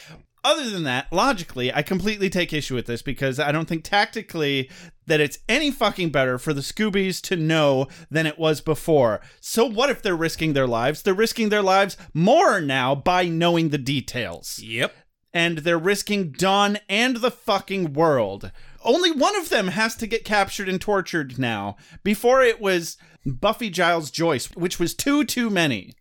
Other 0.48 0.70
than 0.70 0.84
that, 0.84 1.12
logically, 1.12 1.74
I 1.74 1.82
completely 1.82 2.30
take 2.30 2.54
issue 2.54 2.74
with 2.74 2.86
this 2.86 3.02
because 3.02 3.38
I 3.38 3.52
don't 3.52 3.68
think 3.68 3.84
tactically 3.84 4.72
that 5.06 5.20
it's 5.20 5.40
any 5.50 5.72
fucking 5.72 6.12
better 6.12 6.40
for 6.40 6.54
the 6.54 6.62
Scoobies 6.62 7.22
to 7.24 7.36
know 7.36 7.90
than 8.10 8.26
it 8.26 8.40
was 8.40 8.62
before. 8.62 9.20
So 9.42 9.66
what 9.66 9.90
if 9.90 10.02
they're 10.02 10.16
risking 10.16 10.54
their 10.54 10.66
lives? 10.66 11.02
They're 11.02 11.14
risking 11.14 11.50
their 11.50 11.62
lives 11.62 11.98
more 12.14 12.62
now 12.62 12.96
by 12.96 13.26
knowing 13.26 13.70
the 13.70 13.78
details. 13.78 14.58
Yep. 14.64 14.96
And 15.34 15.58
they're 15.60 15.78
risking 15.78 16.32
Dawn 16.32 16.78
and 16.88 17.18
the 17.18 17.30
fucking 17.30 17.92
world. 17.92 18.50
Only 18.86 19.12
one 19.12 19.36
of 19.36 19.50
them 19.50 19.68
has 19.68 19.98
to 19.98 20.08
get 20.08 20.24
captured 20.24 20.70
and 20.70 20.80
tortured 20.80 21.38
now. 21.38 21.76
Before 22.06 22.42
it 22.42 22.62
was 22.62 22.96
Buffy 23.26 23.70
Giles 23.70 24.12
Joyce, 24.12 24.46
which 24.56 24.80
was 24.80 24.94
too 24.94 25.26
too 25.26 25.50
many, 25.50 25.92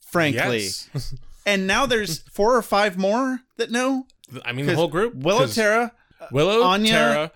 frankly. 0.00 0.62
Yes. 0.64 1.14
And 1.46 1.66
now 1.66 1.86
there's 1.86 2.18
four 2.32 2.56
or 2.56 2.62
five 2.62 2.96
more 2.96 3.40
that 3.56 3.70
know. 3.70 4.06
I 4.44 4.52
mean 4.52 4.66
the 4.66 4.74
whole 4.74 4.88
group. 4.88 5.14
Willow, 5.14 5.40
'cause 5.40 5.54
Tara, 5.54 5.92
Willow, 6.30 6.62
uh, 6.62 6.66
Anya, 6.68 6.90
Tara, 6.92 7.32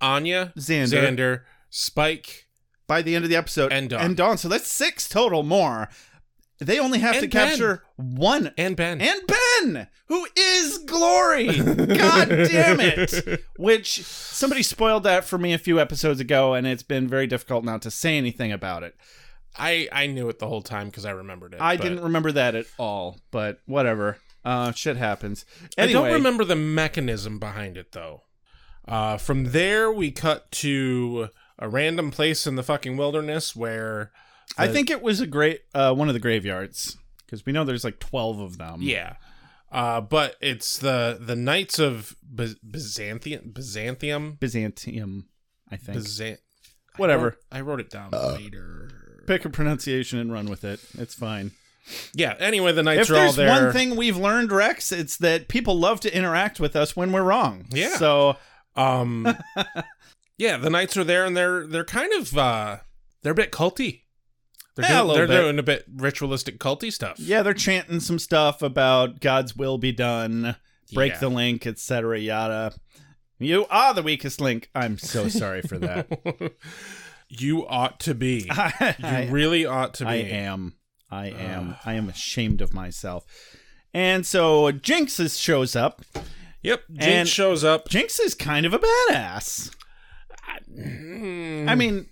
Anya, 0.00 0.52
Xander. 0.56 0.86
Xander, 1.16 1.40
Spike, 1.70 2.46
by 2.86 3.02
the 3.02 3.14
end 3.14 3.24
of 3.24 3.30
the 3.30 3.36
episode, 3.36 3.72
And 3.72 4.16
Dawn. 4.16 4.38
So 4.38 4.48
that's 4.48 4.68
six 4.68 5.08
total 5.08 5.42
more. 5.42 5.88
They 6.60 6.80
only 6.80 6.98
have 6.98 7.14
And 7.16 7.22
to 7.22 7.28
Ben. 7.28 7.48
capture 7.50 7.82
one. 7.96 8.52
and 8.58 8.74
Ben. 8.76 9.00
And 9.00 9.20
Ben, 9.26 9.86
who 10.06 10.26
is 10.34 10.78
Glory. 10.78 11.46
God 11.56 12.28
damn 12.30 12.80
it. 12.80 13.44
Which 13.56 14.02
somebody 14.02 14.64
spoiled 14.64 15.04
that 15.04 15.24
for 15.24 15.38
me 15.38 15.52
a 15.52 15.58
few 15.58 15.78
episodes 15.78 16.18
ago, 16.18 16.54
and 16.54 16.66
it's 16.66 16.82
been 16.82 17.06
very 17.06 17.28
difficult 17.28 17.64
not 17.64 17.82
to 17.82 17.90
say 17.92 18.16
anything 18.18 18.50
about 18.50 18.82
it. 18.82 18.96
I 19.58 19.88
I 19.92 20.06
knew 20.06 20.28
it 20.28 20.38
the 20.38 20.48
whole 20.48 20.62
time 20.62 20.86
because 20.88 21.04
I 21.04 21.10
remembered 21.10 21.54
it. 21.54 21.60
I 21.60 21.76
but 21.76 21.82
didn't 21.82 22.02
remember 22.02 22.32
that 22.32 22.54
at 22.54 22.66
all, 22.78 23.18
but 23.30 23.60
whatever. 23.66 24.18
Uh, 24.44 24.72
shit 24.72 24.96
happens. 24.96 25.44
I 25.76 25.92
don't 25.92 26.12
remember 26.12 26.44
the 26.44 26.56
mechanism 26.56 27.38
behind 27.38 27.76
it 27.76 27.92
though. 27.92 28.22
Uh, 28.86 29.18
from 29.18 29.46
there, 29.46 29.92
we 29.92 30.10
cut 30.10 30.50
to 30.50 31.28
a 31.58 31.68
random 31.68 32.10
place 32.10 32.46
in 32.46 32.54
the 32.56 32.62
fucking 32.62 32.96
wilderness 32.96 33.54
where 33.54 34.12
I 34.56 34.68
think 34.68 34.90
it 34.90 35.02
was 35.02 35.20
a 35.20 35.26
great 35.26 35.62
uh, 35.74 35.94
one 35.94 36.08
of 36.08 36.14
the 36.14 36.20
graveyards 36.20 36.96
because 37.26 37.44
we 37.44 37.52
know 37.52 37.64
there's 37.64 37.84
like 37.84 37.98
twelve 37.98 38.40
of 38.40 38.58
them. 38.58 38.78
Yeah. 38.80 39.16
Uh, 39.70 40.00
but 40.00 40.36
it's 40.40 40.78
the 40.78 41.18
the 41.20 41.36
Knights 41.36 41.78
of 41.78 42.16
By- 42.22 42.54
Byzantium 42.68 43.50
Byzantium 43.52 44.38
Byzantium, 44.40 45.28
I 45.70 45.76
think. 45.76 45.98
Byzant 45.98 46.38
Whatever. 46.96 47.36
I 47.52 47.60
wrote 47.60 47.80
it 47.80 47.90
down 47.90 48.10
later. 48.10 48.90
Pick 49.28 49.44
a 49.44 49.50
pronunciation 49.50 50.18
and 50.18 50.32
run 50.32 50.46
with 50.48 50.64
it. 50.64 50.80
It's 50.98 51.14
fine. 51.14 51.52
Yeah. 52.14 52.34
Anyway, 52.40 52.72
the 52.72 52.82
knights 52.82 53.02
if 53.02 53.10
are 53.10 53.14
all 53.14 53.20
there's 53.32 53.36
there. 53.36 53.64
one 53.64 53.72
thing 53.72 53.94
we've 53.94 54.16
learned, 54.16 54.50
Rex, 54.50 54.90
it's 54.90 55.16
that 55.18 55.48
people 55.48 55.78
love 55.78 56.00
to 56.00 56.16
interact 56.16 56.58
with 56.58 56.74
us 56.74 56.96
when 56.96 57.12
we're 57.12 57.22
wrong. 57.22 57.66
Yeah. 57.70 57.96
So 57.96 58.36
Um, 58.74 59.26
yeah, 60.38 60.56
the 60.56 60.70
knights 60.70 60.96
are 60.96 61.04
there, 61.04 61.24
and 61.24 61.36
they're 61.36 61.66
they're 61.66 61.84
kind 61.84 62.12
of 62.14 62.36
uh, 62.36 62.78
they're 63.22 63.32
a 63.32 63.34
bit 63.36 63.52
culty. 63.52 64.02
They're, 64.76 64.88
Yeah, 64.90 65.02
doing, 65.02 65.14
they're 65.16 65.26
bit. 65.26 65.40
doing 65.42 65.58
a 65.58 65.62
bit 65.62 65.84
ritualistic 65.94 66.58
culty 66.58 66.92
stuff. 66.92 67.18
yeah, 67.18 67.42
they're 67.42 67.52
chanting 67.54 68.00
some 68.00 68.18
stuff 68.18 68.62
about 68.62 69.20
God's 69.20 69.56
will 69.56 69.76
be 69.78 69.92
done, 69.92 70.56
break 70.94 71.12
Yeah. 71.14 71.18
the 71.20 71.28
link, 71.30 71.66
etc. 71.66 72.18
Yada. 72.18 72.72
You 73.40 73.66
are 73.70 73.92
the 73.94 74.02
weakest 74.02 74.40
link. 74.40 74.70
I'm 74.74 74.96
so 74.98 75.28
sorry 75.28 75.62
for 75.62 75.78
that. 75.78 76.52
you 77.28 77.66
ought 77.66 78.00
to 78.00 78.14
be. 78.14 78.50
You 78.80 79.06
I, 79.06 79.28
really 79.30 79.66
ought 79.66 79.94
to 79.94 80.04
be. 80.04 80.10
I 80.10 80.14
am. 80.16 80.74
I 81.10 81.26
am. 81.28 81.76
I 81.84 81.94
am 81.94 82.08
ashamed 82.08 82.60
of 82.60 82.74
myself. 82.74 83.24
And 83.94 84.26
so 84.26 84.70
Jinx 84.70 85.18
is, 85.18 85.38
shows 85.38 85.74
up. 85.74 86.02
Yep. 86.62 86.82
Jinx 86.92 87.30
shows 87.30 87.64
up. 87.64 87.88
Jinx 87.88 88.18
is 88.18 88.34
kind 88.34 88.66
of 88.66 88.74
a 88.74 88.78
badass. 88.78 89.74
Mm, 90.70 91.68
I 91.68 91.74
mean, 91.74 92.06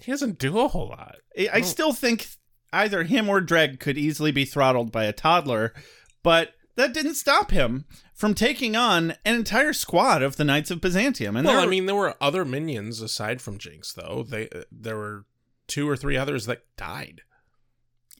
he 0.00 0.10
doesn't 0.10 0.38
do 0.38 0.58
a 0.58 0.68
whole 0.68 0.88
lot. 0.88 1.16
I 1.38 1.48
I 1.54 1.60
still 1.60 1.92
think 1.92 2.28
either 2.72 3.04
him 3.04 3.28
or 3.28 3.40
Dreg 3.40 3.80
could 3.80 3.98
easily 3.98 4.32
be 4.32 4.44
throttled 4.44 4.92
by 4.92 5.04
a 5.04 5.12
toddler, 5.12 5.72
but 6.22 6.52
that 6.78 6.94
didn't 6.94 7.14
stop 7.16 7.50
him 7.50 7.84
from 8.14 8.34
taking 8.34 8.74
on 8.74 9.10
an 9.26 9.34
entire 9.34 9.72
squad 9.74 10.22
of 10.22 10.36
the 10.36 10.44
Knights 10.44 10.70
of 10.70 10.80
Byzantium. 10.80 11.36
And 11.36 11.46
well, 11.46 11.56
there 11.56 11.66
I 11.66 11.68
mean, 11.68 11.84
there 11.86 11.94
were 11.94 12.14
other 12.20 12.44
minions 12.46 13.02
aside 13.02 13.42
from 13.42 13.58
Jinx, 13.58 13.92
though. 13.92 14.24
They 14.26 14.48
uh, 14.48 14.62
there 14.72 14.96
were 14.96 15.26
two 15.66 15.86
or 15.88 15.96
three 15.96 16.16
others 16.16 16.46
that 16.46 16.62
died. 16.78 17.20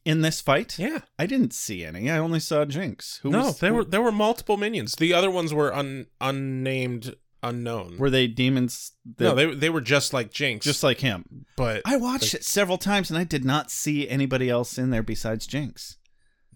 in 0.04 0.20
this 0.20 0.40
fight, 0.40 0.78
Yeah. 0.78 1.00
I 1.18 1.26
didn't 1.26 1.52
see 1.54 1.84
any. 1.84 2.10
I 2.10 2.18
only 2.18 2.40
saw 2.40 2.64
Jinx. 2.66 3.18
Who 3.22 3.30
no, 3.30 3.46
was, 3.46 3.60
there 3.60 3.72
were 3.74 3.84
there 3.84 4.02
were 4.02 4.12
multiple 4.12 4.56
minions. 4.56 4.94
The 4.96 5.14
other 5.14 5.30
ones 5.30 5.52
were 5.54 5.74
un, 5.74 6.06
unnamed, 6.20 7.14
unknown. 7.42 7.96
were 7.98 8.10
they 8.10 8.26
demons? 8.26 8.92
that- 9.16 9.24
no, 9.24 9.34
they 9.34 9.54
they 9.54 9.70
were 9.70 9.80
just 9.80 10.12
like 10.12 10.30
Jinx, 10.32 10.64
just 10.64 10.82
like 10.82 11.00
him. 11.00 11.46
but 11.56 11.82
I 11.84 11.96
watched 11.96 12.34
it 12.34 12.44
several 12.44 12.78
times 12.78 13.10
and 13.10 13.18
I 13.18 13.24
did 13.24 13.44
not 13.44 13.70
see 13.70 14.08
anybody 14.08 14.48
else 14.50 14.78
in 14.78 14.90
there 14.90 15.02
besides 15.02 15.46
Jinx. 15.46 15.96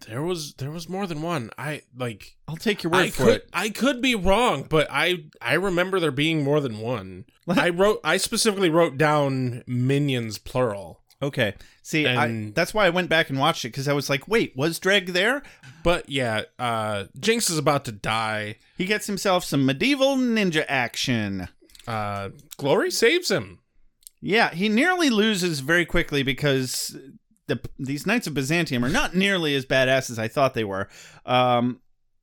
There 0.07 0.21
was 0.21 0.53
there 0.55 0.71
was 0.71 0.89
more 0.89 1.07
than 1.07 1.21
one. 1.21 1.49
I 1.57 1.81
like 1.97 2.35
I'll 2.47 2.55
take 2.57 2.83
your 2.83 2.91
word 2.91 2.99
I 2.99 3.09
for 3.09 3.23
could 3.25 3.35
it. 3.35 3.49
I 3.53 3.69
could 3.69 4.01
be 4.01 4.15
wrong, 4.15 4.65
but 4.69 4.87
I 4.89 5.25
I 5.41 5.53
remember 5.55 5.99
there 5.99 6.11
being 6.11 6.43
more 6.43 6.61
than 6.61 6.79
one. 6.79 7.25
I 7.47 7.69
wrote 7.69 7.99
I 8.03 8.17
specifically 8.17 8.69
wrote 8.69 8.97
down 8.97 9.63
minions 9.67 10.37
plural. 10.37 11.01
Okay. 11.21 11.53
See, 11.83 12.05
I, 12.05 12.51
that's 12.53 12.73
why 12.73 12.85
I 12.85 12.89
went 12.89 13.09
back 13.09 13.29
and 13.29 13.39
watched 13.39 13.63
it 13.63 13.69
because 13.69 13.87
I 13.87 13.93
was 13.93 14.09
like, 14.09 14.27
wait, 14.27 14.55
was 14.57 14.77
Dreg 14.77 15.07
there? 15.07 15.41
But 15.83 16.09
yeah, 16.09 16.43
uh 16.59 17.05
Jinx 17.19 17.49
is 17.49 17.57
about 17.57 17.85
to 17.85 17.91
die. 17.91 18.57
He 18.77 18.85
gets 18.85 19.07
himself 19.07 19.45
some 19.45 19.65
medieval 19.65 20.17
ninja 20.17 20.65
action. 20.67 21.47
Uh 21.87 22.29
Glory 22.57 22.91
saves 22.91 23.31
him. 23.31 23.59
Yeah, 24.21 24.53
he 24.53 24.69
nearly 24.69 25.09
loses 25.09 25.59
very 25.59 25.85
quickly 25.85 26.23
because 26.23 26.95
the 27.55 27.69
these 27.79 28.05
Knights 28.05 28.27
of 28.27 28.33
Byzantium 28.33 28.83
are 28.83 28.89
not 28.89 29.15
nearly 29.15 29.55
as 29.55 29.65
badass 29.65 30.09
as 30.09 30.19
I 30.19 30.27
thought 30.27 30.53
they 30.53 30.63
were. 30.63 30.87
Um, 31.25 31.79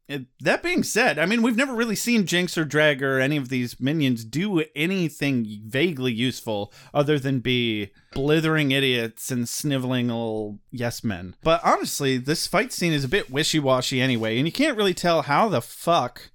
It- 0.08 0.26
that 0.40 0.60
being 0.64 0.82
said, 0.82 1.20
I 1.20 1.26
mean, 1.26 1.40
we've 1.40 1.54
never 1.56 1.72
really 1.72 1.94
seen 1.94 2.26
Jinx 2.26 2.58
or 2.58 2.64
Dreg 2.64 3.00
or 3.00 3.20
any 3.20 3.36
of 3.36 3.48
these 3.48 3.78
minions 3.78 4.24
do 4.24 4.64
anything 4.74 5.60
vaguely 5.64 6.12
useful 6.12 6.72
other 6.92 7.16
than 7.16 7.38
be 7.38 7.90
blithering 8.12 8.72
idiots 8.72 9.30
and 9.30 9.48
sniveling 9.48 10.08
little 10.08 10.58
yes 10.72 11.04
men. 11.04 11.36
But 11.44 11.60
honestly, 11.62 12.18
this 12.18 12.48
fight 12.48 12.72
scene 12.72 12.92
is 12.92 13.04
a 13.04 13.08
bit 13.08 13.30
wishy 13.30 13.60
washy 13.60 14.00
anyway, 14.00 14.36
and 14.36 14.48
you 14.48 14.52
can't 14.52 14.76
really 14.76 14.94
tell 14.94 15.22
how 15.22 15.48
the 15.48 15.62
fuck 15.62 16.32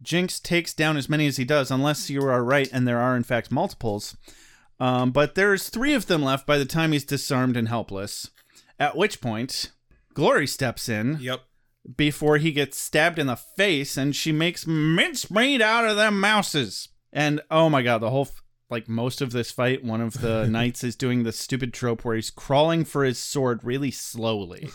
Jinx 0.00 0.40
takes 0.40 0.72
down 0.72 0.96
as 0.96 1.10
many 1.10 1.26
as 1.26 1.36
he 1.36 1.44
does, 1.44 1.70
unless 1.70 2.08
you 2.08 2.22
are 2.22 2.42
right 2.42 2.70
and 2.72 2.88
there 2.88 2.98
are, 2.98 3.14
in 3.14 3.24
fact, 3.24 3.50
multiples. 3.52 4.16
Um, 4.80 5.10
but 5.10 5.34
there's 5.34 5.68
three 5.68 5.92
of 5.92 6.06
them 6.06 6.22
left 6.22 6.46
by 6.46 6.56
the 6.56 6.64
time 6.64 6.92
he's 6.92 7.04
disarmed 7.04 7.58
and 7.58 7.68
helpless. 7.68 8.30
At 8.78 8.96
which 8.96 9.20
point, 9.20 9.72
Glory 10.14 10.46
steps 10.46 10.88
in 10.88 11.18
Yep. 11.20 11.42
before 11.96 12.38
he 12.38 12.52
gets 12.52 12.78
stabbed 12.78 13.18
in 13.18 13.26
the 13.26 13.36
face, 13.36 13.96
and 13.96 14.14
she 14.14 14.32
makes 14.32 14.66
mincemeat 14.66 15.60
out 15.60 15.84
of 15.88 15.96
them 15.96 16.20
mouses. 16.20 16.88
And 17.12 17.40
oh 17.50 17.68
my 17.70 17.82
god, 17.82 17.98
the 17.98 18.10
whole 18.10 18.26
f- 18.26 18.42
like 18.70 18.88
most 18.88 19.20
of 19.22 19.32
this 19.32 19.50
fight, 19.50 19.82
one 19.82 20.00
of 20.02 20.20
the 20.20 20.46
knights 20.50 20.84
is 20.84 20.94
doing 20.94 21.22
the 21.22 21.32
stupid 21.32 21.72
trope 21.72 22.04
where 22.04 22.14
he's 22.16 22.30
crawling 22.30 22.84
for 22.84 23.02
his 23.04 23.18
sword 23.18 23.64
really 23.64 23.90
slowly 23.90 24.68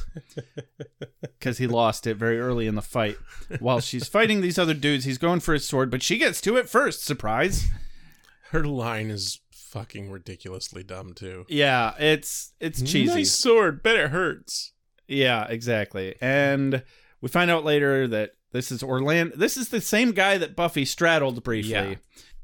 because 1.22 1.60
he 1.60 1.68
lost 1.68 2.08
it 2.08 2.18
very 2.18 2.40
early 2.40 2.66
in 2.68 2.76
the 2.76 2.82
fight. 2.82 3.18
While 3.60 3.80
she's 3.82 4.08
fighting 4.08 4.42
these 4.42 4.58
other 4.58 4.74
dudes, 4.74 5.06
he's 5.06 5.18
going 5.20 5.42
for 5.42 5.54
his 5.54 5.68
sword, 5.68 5.92
but 5.92 6.02
she 6.02 6.18
gets 6.18 6.42
to 6.42 6.58
it 6.58 6.68
first. 6.70 7.06
Surprise! 7.06 7.68
Her 8.50 8.64
line 8.64 9.10
is 9.12 9.40
fucking 9.74 10.12
ridiculously 10.12 10.84
dumb 10.84 11.14
too. 11.14 11.46
Yeah, 11.50 11.96
it's 11.98 12.54
it's 12.60 12.82
cheesy. 12.82 13.14
Nice 13.14 13.32
sword, 13.32 13.82
bet 13.82 13.96
it 13.96 14.12
hurts. 14.12 14.72
Yeah, 15.08 15.46
exactly. 15.50 16.16
And 16.22 16.84
we 17.22 17.30
find 17.30 17.50
out 17.50 17.66
later 17.66 18.08
that 18.08 18.32
this 18.52 18.72
is 18.72 18.84
Orlando. 18.84 19.36
This 19.36 19.58
is 19.58 19.70
the 19.70 19.82
same 19.82 20.12
guy 20.12 20.38
that 20.38 20.56
Buffy 20.56 20.86
straddled 20.86 21.44
briefly. 21.44 21.72
Yeah. 21.72 21.96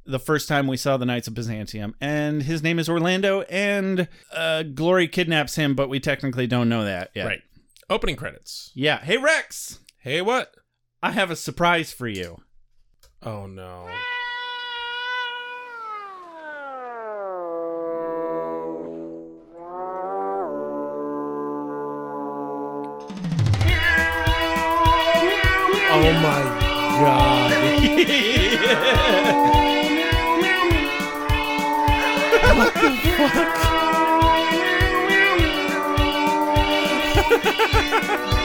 The 0.05 0.19
first 0.19 0.47
time 0.47 0.65
we 0.65 0.75
saw 0.75 0.97
the 0.97 1.05
Knights 1.05 1.27
of 1.27 1.35
Byzantium, 1.35 1.93
and 2.01 2.41
his 2.41 2.63
name 2.63 2.79
is 2.79 2.89
Orlando, 2.89 3.41
and 3.41 4.07
uh, 4.33 4.63
Glory 4.63 5.07
kidnaps 5.07 5.55
him, 5.55 5.75
but 5.75 5.87
we 5.87 5.99
technically 5.99 6.47
don't 6.47 6.67
know 6.67 6.83
that 6.83 7.11
yet. 7.13 7.27
Right. 7.27 7.41
Opening 7.91 8.15
credits. 8.15 8.71
Yeah. 8.73 8.97
Hey 8.99 9.17
Rex, 9.17 9.79
Hey, 9.99 10.21
what? 10.21 10.55
I 11.03 11.11
have 11.11 11.29
a 11.29 11.35
surprise 11.35 11.91
for 11.91 12.07
you. 12.07 12.37
Oh 13.21 13.45
no. 13.45 13.87
Oh 26.01 26.13
my 26.13 26.41
god. 27.01 27.51
Oh 38.11 38.35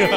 what 0.00 0.08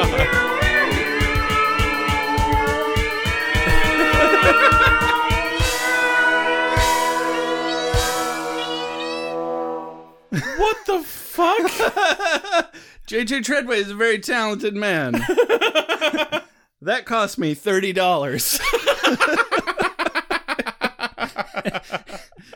the 10.86 11.02
fuck? 11.04 11.60
JJ 13.06 13.44
Treadway 13.44 13.76
is 13.76 13.90
a 13.90 13.94
very 13.94 14.18
talented 14.18 14.74
man. 14.74 15.12
that 16.80 17.04
cost 17.04 17.36
me 17.36 17.52
thirty 17.52 17.92
dollars. 17.92 18.58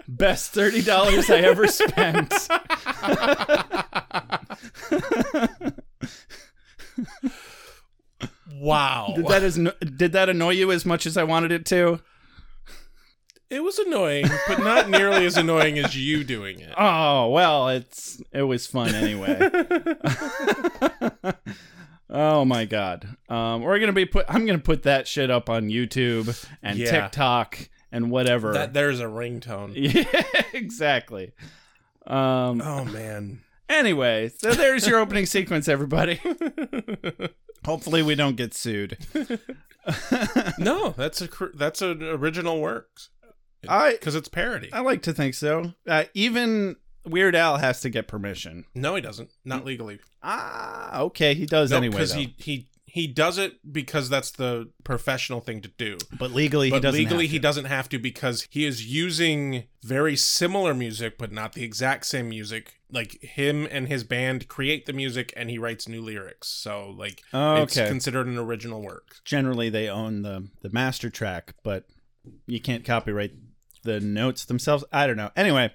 Best 0.08 0.52
thirty 0.52 0.80
dollars 0.80 1.28
I 1.28 1.40
ever 1.40 1.66
spent. 1.66 2.32
Wow. 8.60 9.12
Did 9.14 9.17
that 9.28 9.42
as 9.42 9.58
did 9.96 10.12
that 10.12 10.28
annoy 10.28 10.50
you 10.50 10.70
as 10.72 10.84
much 10.84 11.06
as 11.06 11.16
I 11.16 11.24
wanted 11.24 11.52
it 11.52 11.64
to? 11.66 12.00
It 13.50 13.62
was 13.62 13.78
annoying, 13.78 14.26
but 14.46 14.58
not 14.58 14.90
nearly 14.90 15.24
as 15.24 15.38
annoying 15.38 15.78
as 15.78 15.96
you 15.96 16.22
doing 16.22 16.60
it. 16.60 16.74
Oh 16.76 17.30
well, 17.30 17.68
it's 17.70 18.20
it 18.32 18.42
was 18.42 18.66
fun 18.66 18.94
anyway. 18.94 19.38
oh 22.10 22.44
my 22.44 22.64
god, 22.66 23.16
um, 23.28 23.62
we're 23.62 23.78
gonna 23.78 23.92
be 23.92 24.06
put. 24.06 24.26
I'm 24.28 24.44
gonna 24.44 24.58
put 24.58 24.82
that 24.82 25.08
shit 25.08 25.30
up 25.30 25.48
on 25.48 25.68
YouTube 25.68 26.46
and 26.62 26.78
Yeah. 26.78 26.90
TikTok 26.90 27.68
and 27.90 28.10
whatever. 28.10 28.52
That 28.52 28.74
there's 28.74 29.00
a 29.00 29.04
ringtone. 29.06 29.72
yeah, 29.76 30.22
exactly. 30.52 31.32
Um. 32.06 32.60
Oh 32.62 32.84
man. 32.84 33.40
Anyway, 33.70 34.28
so 34.28 34.52
there's 34.52 34.86
your 34.86 34.98
opening 34.98 35.26
sequence, 35.26 35.68
everybody. 35.68 36.20
Hopefully, 37.64 38.02
we 38.02 38.14
don't 38.14 38.36
get 38.36 38.54
sued. 38.54 38.98
No, 40.58 40.90
that's 40.90 41.22
a 41.22 41.28
that's 41.54 41.80
an 41.80 42.02
original 42.02 42.60
work 42.60 42.88
I 43.66 43.92
because 43.92 44.14
it's 44.14 44.28
parody. 44.28 44.70
I 44.72 44.80
like 44.80 45.02
to 45.02 45.12
think 45.12 45.34
so. 45.34 45.72
Uh, 45.86 46.04
even 46.14 46.76
Weird 47.06 47.34
Al 47.34 47.56
has 47.56 47.80
to 47.82 47.90
get 47.90 48.06
permission. 48.06 48.64
No, 48.74 48.94
he 48.96 49.00
doesn't. 49.00 49.30
Not 49.44 49.64
legally. 49.64 50.00
Ah, 50.22 51.00
okay, 51.00 51.34
he 51.34 51.46
does 51.46 51.70
No, 51.70 51.78
anyway. 51.78 51.92
because 51.92 52.12
he 52.12 52.34
he 52.38 52.68
he 52.84 53.06
does 53.06 53.38
it 53.38 53.72
because 53.72 54.08
that's 54.08 54.30
the 54.30 54.70
professional 54.84 55.40
thing 55.40 55.62
to 55.62 55.68
do. 55.78 55.96
but 56.18 56.32
legally, 56.32 56.70
he 56.70 56.80
doesn't. 56.80 56.98
legally, 56.98 57.26
he 57.26 57.38
doesn't 57.38 57.66
have 57.66 57.88
to 57.90 57.98
because 57.98 58.46
he 58.50 58.66
is 58.66 58.86
using 58.92 59.64
very 59.82 60.16
similar 60.16 60.74
music, 60.74 61.16
but 61.18 61.32
not 61.32 61.52
the 61.54 61.64
exact 61.64 62.06
same 62.06 62.28
music. 62.28 62.77
Like 62.90 63.20
him 63.22 63.68
and 63.70 63.86
his 63.86 64.02
band 64.02 64.48
create 64.48 64.86
the 64.86 64.92
music, 64.94 65.32
and 65.36 65.50
he 65.50 65.58
writes 65.58 65.86
new 65.88 66.00
lyrics. 66.00 66.48
So, 66.48 66.88
like, 66.90 67.22
it's 67.34 67.76
Okay. 67.76 67.86
considered 67.88 68.26
an 68.26 68.38
original 68.38 68.80
work. 68.82 69.16
generally 69.24 69.68
they 69.68 69.88
own 69.88 70.22
the 70.22 70.48
the 70.62 70.70
master 70.70 71.10
track, 71.10 71.54
but 71.62 71.84
you 72.46 72.60
can't 72.60 72.84
copyright 72.86 73.32
the 73.82 74.00
notes 74.00 74.44
themselves. 74.46 74.84
I 74.92 75.06
don't 75.06 75.16
know. 75.18 75.30
Anyway, 75.36 75.72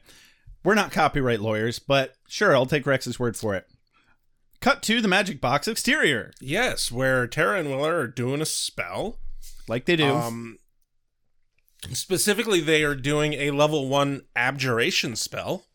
we're 0.64 0.74
not 0.76 0.92
copyright 0.92 1.40
lawyers, 1.40 1.78
but 1.80 2.16
sure, 2.28 2.56
I'll 2.56 2.66
take 2.66 2.86
Rex's 2.88 3.20
word 3.20 3.38
for 3.38 3.54
it. 3.56 3.68
Cut 4.60 4.82
to 4.84 5.02
the 5.02 5.08
magic 5.08 5.40
box 5.42 5.68
exterior, 5.68 6.32
Yes, 6.42 6.92
where 6.92 7.28
Tara 7.28 7.60
and 7.60 7.70
Willer 7.70 7.96
are 8.00 8.08
doing 8.08 8.42
a 8.42 8.46
spell. 8.46 9.20
like 9.68 9.86
they 9.86 9.96
do. 9.98 10.06
Um, 10.12 10.58
specifically, 11.92 12.60
they 12.62 12.84
are 12.84 12.96
doing 12.96 13.34
a 13.34 13.52
level 13.52 13.88
one 13.88 14.24
abjuration 14.36 15.16
spell. 15.16 15.66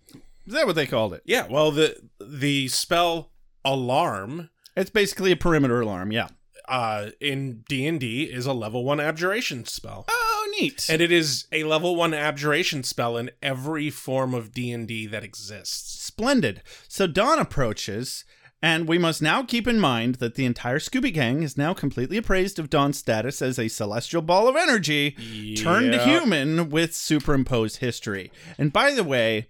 Is 0.48 0.54
that 0.54 0.66
what 0.66 0.74
they 0.76 0.86
called 0.86 1.12
it? 1.14 1.22
Yeah, 1.24 1.46
well, 1.48 1.70
the 1.70 1.96
the 2.20 2.68
spell 2.68 3.30
alarm 3.64 4.50
It's 4.76 4.90
basically 4.90 5.30
a 5.32 5.36
perimeter 5.36 5.80
alarm. 5.80 6.10
Yeah. 6.12 6.28
uh, 6.68 7.10
in 7.20 7.64
D 7.68 7.86
and 7.86 7.98
D 8.00 8.24
is 8.24 8.46
a 8.46 8.52
level 8.52 8.84
one 8.84 9.00
abjuration 9.00 9.64
spell, 9.66 10.04
Oh, 10.08 10.54
neat. 10.60 10.86
and 10.90 11.00
it 11.00 11.10
is 11.12 11.46
a 11.52 11.64
level 11.64 11.96
one 11.96 12.12
abjuration 12.14 12.82
spell 12.82 13.16
in 13.16 13.30
every 13.42 13.88
form 13.90 14.34
of 14.34 14.52
D 14.52 14.70
and 14.72 14.86
D 14.88 15.06
that 15.06 15.24
exists. 15.24 16.02
Splendid. 16.04 16.62
So 16.88 17.06
Dawn 17.06 17.38
approaches, 17.38 18.24
and 18.62 18.86
we 18.88 18.98
must 18.98 19.22
now 19.22 19.42
keep 19.44 19.66
in 19.68 19.78
mind 19.80 20.16
that 20.16 20.34
the 20.34 20.44
entire 20.44 20.78
Scooby 20.78 21.12
Gang 21.12 21.42
is 21.42 21.56
now 21.56 21.72
completely 21.74 22.16
appraised 22.18 22.58
of 22.58 22.68
Dawn's 22.70 22.98
status 22.98 23.40
as 23.40 23.58
a 23.58 23.68
celestial 23.68 24.20
ball 24.22 24.48
of 24.48 24.56
energy 24.56 25.12
turned 25.56 25.94
Yeah. 25.94 26.04
human 26.04 26.68
with 26.70 26.94
superimposed 26.94 27.76
history. 27.78 28.30
And 28.58 28.72
by 28.72 28.92
the 28.92 29.04
way, 29.04 29.48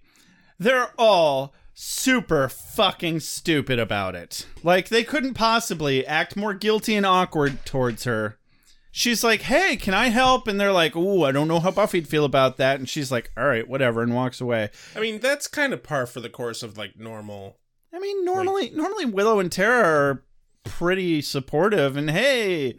they're 0.59 0.91
all 0.97 1.53
super 1.73 2.49
fucking 2.49 3.21
stupid 3.21 3.79
about 3.79 4.15
it. 4.15 4.45
Like, 4.63 4.89
they 4.89 5.03
couldn't 5.03 5.33
possibly 5.33 6.05
act 6.05 6.35
more 6.35 6.53
guilty 6.53 6.95
and 6.95 7.05
awkward 7.05 7.65
towards 7.65 8.03
her. 8.03 8.37
She's 8.91 9.23
like, 9.23 9.43
hey, 9.43 9.77
can 9.77 9.93
I 9.93 10.09
help? 10.09 10.47
And 10.47 10.59
they're 10.59 10.73
like, 10.73 10.95
ooh, 10.95 11.23
I 11.23 11.31
don't 11.31 11.47
know 11.47 11.59
how 11.59 11.71
Buffy'd 11.71 12.07
feel 12.07 12.25
about 12.25 12.57
that. 12.57 12.79
And 12.79 12.89
she's 12.89 13.11
like, 13.11 13.31
all 13.37 13.45
right, 13.45 13.67
whatever, 13.67 14.01
and 14.01 14.13
walks 14.13 14.41
away. 14.41 14.71
I 14.95 14.99
mean, 14.99 15.19
that's 15.19 15.47
kind 15.47 15.73
of 15.73 15.83
par 15.83 16.05
for 16.05 16.19
the 16.19 16.29
course 16.29 16.63
of 16.63 16.77
like 16.77 16.97
normal. 16.97 17.59
I 17.93 17.99
mean, 17.99 18.25
normally, 18.25 18.71
normally 18.71 19.05
Willow 19.05 19.39
and 19.39 19.51
Tara 19.51 19.83
are 19.87 20.25
pretty 20.63 21.21
supportive, 21.21 21.97
and 21.97 22.09
hey, 22.09 22.77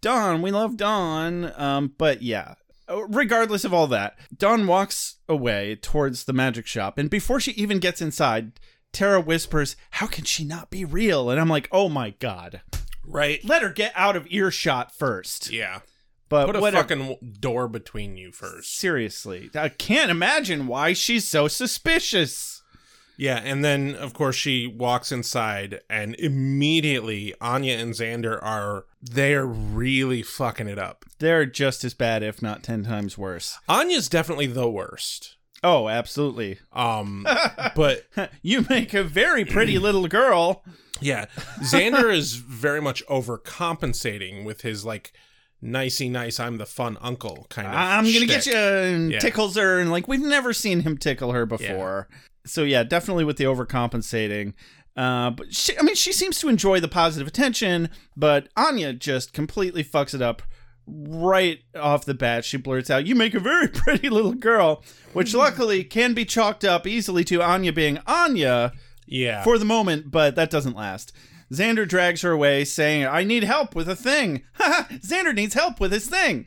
Dawn, 0.00 0.42
we 0.42 0.50
love 0.50 0.76
Dawn. 0.76 1.52
Um, 1.56 1.94
but 1.96 2.22
yeah, 2.22 2.54
Oh, 2.92 3.06
regardless 3.08 3.64
of 3.64 3.72
all 3.72 3.86
that, 3.86 4.18
Dawn 4.36 4.66
walks 4.66 5.16
away 5.26 5.76
towards 5.76 6.24
the 6.24 6.34
magic 6.34 6.66
shop, 6.66 6.98
and 6.98 7.08
before 7.08 7.40
she 7.40 7.52
even 7.52 7.78
gets 7.78 8.02
inside, 8.02 8.52
Tara 8.92 9.18
whispers, 9.18 9.76
"How 9.92 10.06
can 10.06 10.24
she 10.26 10.44
not 10.44 10.68
be 10.70 10.84
real?" 10.84 11.30
And 11.30 11.40
I'm 11.40 11.48
like, 11.48 11.68
"Oh 11.72 11.88
my 11.88 12.10
god." 12.10 12.60
Right. 13.04 13.42
Let 13.44 13.62
her 13.62 13.70
get 13.70 13.92
out 13.96 14.14
of 14.14 14.26
earshot 14.30 14.94
first. 14.94 15.50
Yeah. 15.50 15.80
But 16.28 16.46
Put 16.46 16.56
a 16.56 16.60
whatever. 16.60 16.82
fucking 16.88 17.36
door 17.40 17.66
between 17.66 18.16
you 18.16 18.30
first. 18.30 18.76
Seriously, 18.76 19.50
I 19.54 19.70
can't 19.70 20.10
imagine 20.10 20.66
why 20.66 20.92
she's 20.92 21.26
so 21.26 21.48
suspicious. 21.48 22.61
Yeah, 23.22 23.40
and 23.44 23.64
then 23.64 23.94
of 23.94 24.14
course 24.14 24.34
she 24.34 24.66
walks 24.66 25.12
inside 25.12 25.80
and 25.88 26.16
immediately 26.16 27.34
Anya 27.40 27.76
and 27.78 27.94
Xander 27.94 28.42
are 28.42 28.86
they're 29.00 29.46
really 29.46 30.22
fucking 30.22 30.66
it 30.66 30.78
up. 30.78 31.04
They're 31.20 31.46
just 31.46 31.84
as 31.84 31.94
bad, 31.94 32.24
if 32.24 32.42
not 32.42 32.64
ten 32.64 32.82
times 32.82 33.16
worse. 33.16 33.58
Anya's 33.68 34.08
definitely 34.08 34.46
the 34.48 34.68
worst. 34.68 35.36
Oh, 35.62 35.88
absolutely. 35.88 36.58
Um 36.72 37.24
but 37.76 38.06
You 38.42 38.66
make 38.68 38.92
a 38.92 39.04
very 39.04 39.44
pretty 39.44 39.78
little 39.78 40.08
girl. 40.08 40.64
yeah, 41.00 41.26
Xander 41.60 42.12
is 42.12 42.34
very 42.34 42.80
much 42.82 43.04
overcompensating 43.06 44.44
with 44.44 44.62
his 44.62 44.84
like 44.84 45.12
nicey 45.64 46.08
nice 46.08 46.40
I'm 46.40 46.56
the 46.58 46.66
fun 46.66 46.98
uncle 47.00 47.46
kind 47.50 47.68
of 47.68 47.74
I'm 47.74 48.04
gonna 48.12 48.26
get 48.26 48.46
you 48.46 48.54
and 48.56 49.12
Yeah. 49.12 49.20
tickles 49.20 49.54
her, 49.56 49.78
and 49.78 49.90
like 49.92 50.08
we've 50.08 50.20
never 50.20 50.52
seen 50.52 50.80
him 50.80 50.98
tickle 50.98 51.30
her 51.32 51.46
before. 51.46 52.08
So 52.44 52.62
yeah, 52.64 52.82
definitely 52.82 53.24
with 53.24 53.36
the 53.36 53.44
overcompensating. 53.44 54.54
Uh, 54.96 55.30
but 55.30 55.54
she, 55.54 55.78
I 55.78 55.82
mean, 55.82 55.94
she 55.94 56.12
seems 56.12 56.38
to 56.40 56.48
enjoy 56.48 56.80
the 56.80 56.88
positive 56.88 57.26
attention, 57.26 57.88
but 58.16 58.48
Anya 58.56 58.92
just 58.92 59.32
completely 59.32 59.82
fucks 59.82 60.14
it 60.14 60.20
up 60.20 60.42
right 60.86 61.60
off 61.74 62.04
the 62.04 62.12
bat. 62.14 62.44
She 62.44 62.56
blurts 62.58 62.90
out, 62.90 63.06
"You 63.06 63.14
make 63.14 63.34
a 63.34 63.40
very 63.40 63.68
pretty 63.72 64.08
little 64.10 64.34
girl," 64.34 64.84
which 65.12 65.34
luckily 65.34 65.82
can 65.84 66.12
be 66.12 66.24
chalked 66.24 66.64
up 66.64 66.86
easily 66.86 67.24
to 67.24 67.40
Anya 67.42 67.72
being 67.72 67.98
Anya 68.06 68.72
Yeah. 69.06 69.42
for 69.44 69.56
the 69.58 69.64
moment, 69.64 70.10
but 70.10 70.34
that 70.34 70.50
doesn't 70.50 70.76
last. 70.76 71.12
Xander 71.52 71.86
drags 71.86 72.22
her 72.22 72.30
away, 72.32 72.64
saying, 72.64 73.06
I 73.06 73.24
need 73.24 73.44
help 73.44 73.74
with 73.74 73.86
a 73.86 73.94
thing. 73.96 74.42
Xander 74.58 75.34
needs 75.34 75.52
help 75.54 75.80
with 75.80 75.92
his 75.92 76.06
thing. 76.08 76.46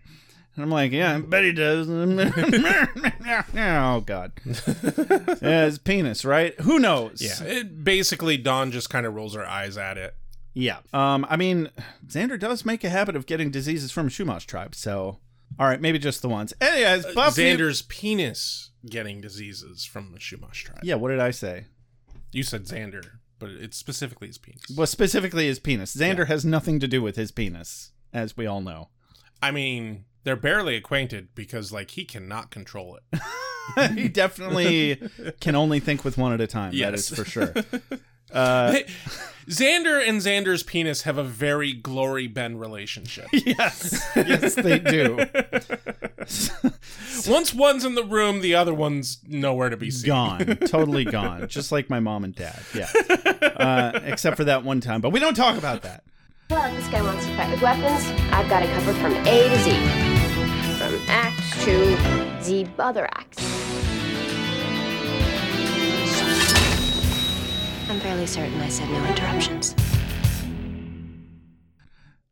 And 0.55 0.63
I'm 0.63 0.71
like, 0.71 0.93
yeah, 0.93 1.15
I 1.15 1.19
bet 1.19 1.43
he 1.43 1.51
does. 1.51 1.89
oh, 3.57 4.03
God. 4.05 4.31
yeah, 5.41 5.65
his 5.65 5.79
penis, 5.79 6.23
right? 6.23 6.57
Who 6.61 6.79
knows? 6.79 7.21
yeah. 7.21 7.43
It, 7.45 7.83
basically 7.83 8.37
Dawn 8.37 8.71
just 8.71 8.89
kind 8.89 9.05
of 9.05 9.13
rolls 9.13 9.35
her 9.35 9.45
eyes 9.45 9.77
at 9.77 9.97
it. 9.97 10.15
Yeah. 10.53 10.77
Um, 10.93 11.25
I 11.29 11.35
mean, 11.35 11.69
Xander 12.07 12.39
does 12.39 12.63
make 12.63 12.85
a 12.85 12.89
habit 12.89 13.17
of 13.17 13.25
getting 13.25 13.51
diseases 13.51 13.91
from 13.91 14.07
Chumash 14.07 14.45
tribe, 14.45 14.75
so. 14.75 15.19
All 15.59 15.67
right, 15.67 15.81
maybe 15.81 15.99
just 15.99 16.21
the 16.21 16.29
ones. 16.29 16.53
Anyways, 16.61 17.05
Buffy. 17.13 17.43
Xander's 17.43 17.81
penis 17.81 18.71
getting 18.89 19.21
diseases 19.21 19.85
from 19.85 20.13
the 20.13 20.19
Chumash 20.19 20.63
tribe. 20.63 20.79
Yeah, 20.83 20.95
what 20.95 21.09
did 21.09 21.19
I 21.19 21.31
say? 21.31 21.65
You 22.31 22.43
said 22.43 22.63
Xander, 22.65 23.05
but 23.39 23.49
it's 23.49 23.77
specifically 23.77 24.27
his 24.27 24.37
penis. 24.37 24.63
Well, 24.75 24.87
specifically 24.87 25.47
his 25.47 25.59
penis. 25.59 25.95
Xander 25.95 26.27
has 26.27 26.45
nothing 26.45 26.79
to 26.79 26.87
do 26.87 27.01
with 27.01 27.15
his 27.15 27.31
penis, 27.31 27.91
as 28.13 28.35
we 28.35 28.45
all 28.45 28.61
know. 28.61 28.89
I 29.41 29.51
mean, 29.51 30.05
they're 30.25 30.35
barely 30.35 30.75
acquainted 30.75 31.29
because 31.35 31.71
like 31.71 31.91
he 31.91 32.03
cannot 32.03 32.51
control 32.51 32.97
it. 32.97 33.91
he 33.93 34.09
definitely 34.09 34.99
can 35.39 35.55
only 35.55 35.79
think 35.79 36.03
with 36.03 36.17
one 36.17 36.33
at 36.33 36.41
a 36.41 36.47
time. 36.47 36.71
That 36.71 36.77
Yes. 36.77 37.09
is 37.11 37.17
for 37.17 37.23
sure. 37.25 37.53
Uh, 38.33 38.73
Xander 39.47 40.05
and 40.05 40.19
Xander's 40.19 40.63
penis 40.63 41.03
have 41.03 41.17
a 41.17 41.23
very 41.23 41.71
glory 41.71 42.25
Ben 42.27 42.57
relationship. 42.57 43.27
yes, 43.31 44.03
yes, 44.15 44.55
they 44.55 44.79
do. 44.79 45.15
Once 47.27 47.53
one's 47.53 47.85
in 47.85 47.95
the 47.95 48.03
room, 48.03 48.41
the 48.41 48.55
other 48.55 48.73
one's 48.73 49.19
nowhere 49.27 49.69
to 49.69 49.77
be 49.77 49.91
seen. 49.91 50.07
Gone, 50.07 50.57
totally 50.65 51.05
gone. 51.05 51.47
Just 51.47 51.71
like 51.71 51.89
my 51.89 51.99
mom 51.99 52.23
and 52.23 52.35
dad. 52.35 52.59
Yeah, 52.73 52.89
uh, 53.55 53.99
except 54.03 54.37
for 54.37 54.43
that 54.45 54.63
one 54.65 54.81
time. 54.81 55.01
But 55.01 55.11
we 55.11 55.19
don't 55.19 55.35
talk 55.35 55.57
about 55.57 55.83
that. 55.83 56.03
Well, 56.49 56.73
this 56.75 56.87
guy 56.89 57.03
wants 57.03 57.25
to 57.25 57.37
fight 57.37 57.51
with 57.51 57.61
weapons. 57.61 58.03
I've 58.33 58.49
got 58.49 58.63
it 58.63 58.69
covered 58.73 58.95
from 58.97 59.13
A 59.27 59.49
to 59.49 59.57
Z. 59.63 60.14
From 60.85 61.01
axe 61.07 61.65
to 61.65 61.73
the 62.47 62.67
other 62.77 63.07
axe. 63.11 63.39
I'm 67.89 67.99
fairly 67.99 68.27
certain 68.27 68.61
I 68.61 68.69
said 68.69 68.87
no 68.89 69.03
interruptions. 69.05 69.73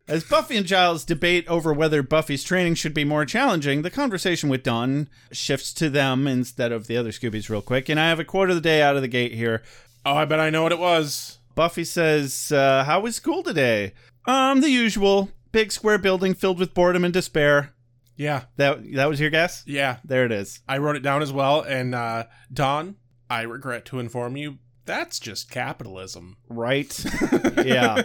As 0.07 0.23
Buffy 0.23 0.55
and 0.55 0.67
Giles 0.67 1.03
debate 1.03 1.47
over 1.47 1.73
whether 1.73 2.03
Buffy's 2.03 2.43
training 2.43 2.75
should 2.75 2.93
be 2.93 3.03
more 3.03 3.25
challenging, 3.25 3.81
the 3.81 3.89
conversation 3.89 4.49
with 4.49 4.61
Dawn 4.61 5.09
shifts 5.31 5.73
to 5.73 5.89
them 5.89 6.27
instead 6.27 6.71
of 6.71 6.85
the 6.85 6.95
other 6.95 7.09
Scoobies 7.09 7.49
real 7.49 7.63
quick. 7.63 7.89
And 7.89 7.99
I 7.99 8.09
have 8.09 8.19
a 8.19 8.23
quote 8.23 8.49
of 8.49 8.55
the 8.55 8.61
day 8.61 8.83
out 8.83 8.95
of 8.95 9.01
the 9.01 9.07
gate 9.07 9.33
here. 9.33 9.63
Oh, 10.05 10.13
I 10.13 10.25
bet 10.25 10.39
I 10.39 10.51
know 10.51 10.61
what 10.61 10.71
it 10.71 10.77
was. 10.77 11.39
Buffy 11.55 11.85
says, 11.85 12.51
uh, 12.51 12.83
How 12.83 12.99
was 12.99 13.15
school 13.15 13.41
today? 13.41 13.93
Um, 14.27 14.61
the 14.61 14.69
usual. 14.69 15.31
Big 15.51 15.71
square 15.71 15.97
building 15.97 16.35
filled 16.35 16.59
with 16.59 16.75
boredom 16.75 17.03
and 17.03 17.13
despair. 17.13 17.72
Yeah, 18.15 18.43
That 18.57 18.79
that 18.93 19.09
was 19.09 19.19
your 19.19 19.29
guess? 19.29 19.63
yeah. 19.65 19.97
There 20.05 20.25
it 20.25 20.31
is. 20.31 20.61
I 20.67 20.77
wrote 20.77 20.95
it 20.95 21.01
down 21.03 21.21
as 21.21 21.31
well. 21.33 21.61
And 21.61 21.95
uh, 21.95 22.25
Dawn, 22.51 22.95
I 23.29 23.41
regret 23.41 23.85
to 23.85 23.99
inform 23.99 24.37
you, 24.37 24.59
that's 24.85 25.19
just 25.19 25.49
capitalism. 25.49 26.37
Right? 26.49 26.93
yeah. 27.65 28.03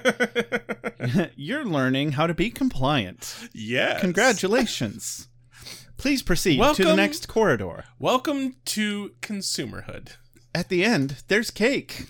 You're 1.36 1.64
learning 1.64 2.12
how 2.12 2.26
to 2.26 2.34
be 2.34 2.50
compliant. 2.50 3.48
Yes. 3.52 4.00
Congratulations. 4.00 5.28
Please 5.96 6.22
proceed 6.22 6.58
welcome, 6.60 6.84
to 6.84 6.90
the 6.90 6.96
next 6.96 7.26
corridor. 7.28 7.84
Welcome 7.98 8.54
to 8.66 9.12
consumerhood. 9.20 10.10
At 10.54 10.68
the 10.68 10.84
end, 10.84 11.22
there's 11.28 11.50
cake. 11.50 12.06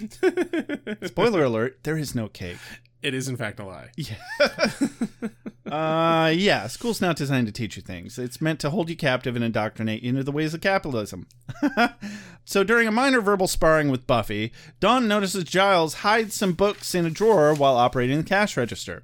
Spoiler 1.04 1.44
alert, 1.44 1.80
there 1.82 1.96
is 1.98 2.14
no 2.14 2.28
cake. 2.28 2.58
It 3.02 3.14
is 3.14 3.28
in 3.28 3.36
fact 3.36 3.60
a 3.60 3.64
lie. 3.64 3.90
Uh, 5.70 6.32
yeah, 6.34 6.66
school's 6.66 7.02
not 7.02 7.14
designed 7.14 7.46
to 7.46 7.52
teach 7.52 7.76
you 7.76 7.82
things. 7.82 8.18
It's 8.18 8.40
meant 8.40 8.58
to 8.60 8.70
hold 8.70 8.88
you 8.88 8.96
captive 8.96 9.36
and 9.36 9.44
indoctrinate 9.44 10.02
you 10.02 10.08
into 10.08 10.24
the 10.24 10.32
ways 10.32 10.54
of 10.54 10.62
capitalism. 10.62 11.26
so 12.46 12.64
during 12.64 12.88
a 12.88 12.90
minor 12.90 13.20
verbal 13.20 13.46
sparring 13.46 13.90
with 13.90 14.06
Buffy, 14.06 14.50
Dawn 14.80 15.06
notices 15.06 15.44
Giles 15.44 15.96
hide 15.96 16.32
some 16.32 16.54
books 16.54 16.94
in 16.94 17.04
a 17.04 17.10
drawer 17.10 17.52
while 17.52 17.76
operating 17.76 18.16
the 18.16 18.24
cash 18.24 18.56
register. 18.56 19.02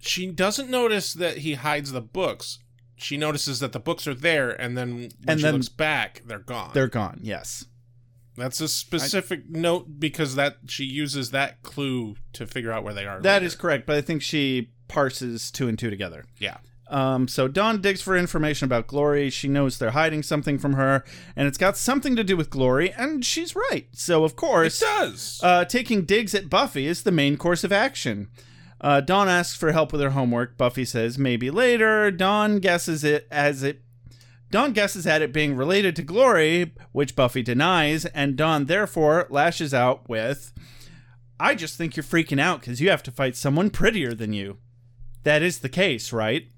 She 0.00 0.26
doesn't 0.26 0.68
notice 0.68 1.12
that 1.14 1.38
he 1.38 1.54
hides 1.54 1.92
the 1.92 2.00
books. 2.00 2.58
She 2.96 3.16
notices 3.16 3.60
that 3.60 3.70
the 3.70 3.78
books 3.78 4.08
are 4.08 4.14
there, 4.14 4.50
and 4.50 4.76
then 4.76 4.94
when 4.96 5.10
And 5.28 5.38
she 5.38 5.44
then- 5.44 5.54
looks 5.54 5.68
back, 5.68 6.22
they're 6.26 6.40
gone. 6.40 6.72
They're 6.74 6.88
gone, 6.88 7.20
yes. 7.22 7.64
That's 8.36 8.60
a 8.60 8.68
specific 8.68 9.48
note 9.50 10.00
because 10.00 10.34
that 10.36 10.56
she 10.66 10.84
uses 10.84 11.30
that 11.32 11.62
clue 11.62 12.16
to 12.32 12.46
figure 12.46 12.72
out 12.72 12.82
where 12.84 12.94
they 12.94 13.06
are. 13.06 13.20
That 13.20 13.34
later. 13.34 13.46
is 13.46 13.54
correct, 13.54 13.86
but 13.86 13.96
I 13.96 14.00
think 14.00 14.22
she 14.22 14.70
parses 14.88 15.50
two 15.50 15.68
and 15.68 15.78
two 15.78 15.90
together. 15.90 16.24
yeah. 16.38 16.58
Um, 16.88 17.26
so 17.26 17.48
Dawn 17.48 17.80
digs 17.80 18.02
for 18.02 18.18
information 18.18 18.66
about 18.66 18.86
Glory. 18.86 19.30
She 19.30 19.48
knows 19.48 19.78
they're 19.78 19.92
hiding 19.92 20.22
something 20.22 20.58
from 20.58 20.74
her, 20.74 21.02
and 21.34 21.48
it's 21.48 21.56
got 21.56 21.78
something 21.78 22.16
to 22.16 22.24
do 22.24 22.36
with 22.36 22.50
Glory, 22.50 22.92
and 22.92 23.24
she's 23.24 23.56
right. 23.56 23.86
So, 23.92 24.24
of 24.24 24.36
course, 24.36 24.82
It 24.82 24.84
does. 24.84 25.40
uh, 25.42 25.64
taking 25.64 26.04
digs 26.04 26.34
at 26.34 26.50
Buffy 26.50 26.86
is 26.86 27.02
the 27.04 27.10
main 27.10 27.38
course 27.38 27.64
of 27.64 27.72
action. 27.72 28.28
Uh, 28.78 29.00
Dawn 29.00 29.26
asks 29.26 29.56
for 29.56 29.72
help 29.72 29.92
with 29.92 30.02
her 30.02 30.10
homework. 30.10 30.58
Buffy 30.58 30.84
says 30.84 31.16
maybe 31.16 31.50
later. 31.50 32.10
Dawn 32.10 32.58
guesses 32.58 33.04
it 33.04 33.26
as 33.30 33.62
it. 33.62 33.80
Dawn 34.52 34.72
guesses 34.72 35.06
at 35.06 35.22
it 35.22 35.32
being 35.32 35.56
related 35.56 35.96
to 35.96 36.02
Glory, 36.02 36.74
which 36.92 37.16
Buffy 37.16 37.42
denies, 37.42 38.04
and 38.04 38.36
Dawn 38.36 38.66
therefore 38.66 39.26
lashes 39.30 39.72
out 39.74 40.08
with, 40.08 40.52
"I 41.40 41.54
just 41.54 41.76
think 41.76 41.96
you're 41.96 42.04
freaking 42.04 42.38
out 42.38 42.60
because 42.60 42.80
you 42.80 42.90
have 42.90 43.02
to 43.04 43.10
fight 43.10 43.34
someone 43.34 43.70
prettier 43.70 44.14
than 44.14 44.32
you." 44.32 44.58
That 45.24 45.42
is 45.42 45.58
the 45.60 45.68
case, 45.68 46.12
right? 46.12 46.48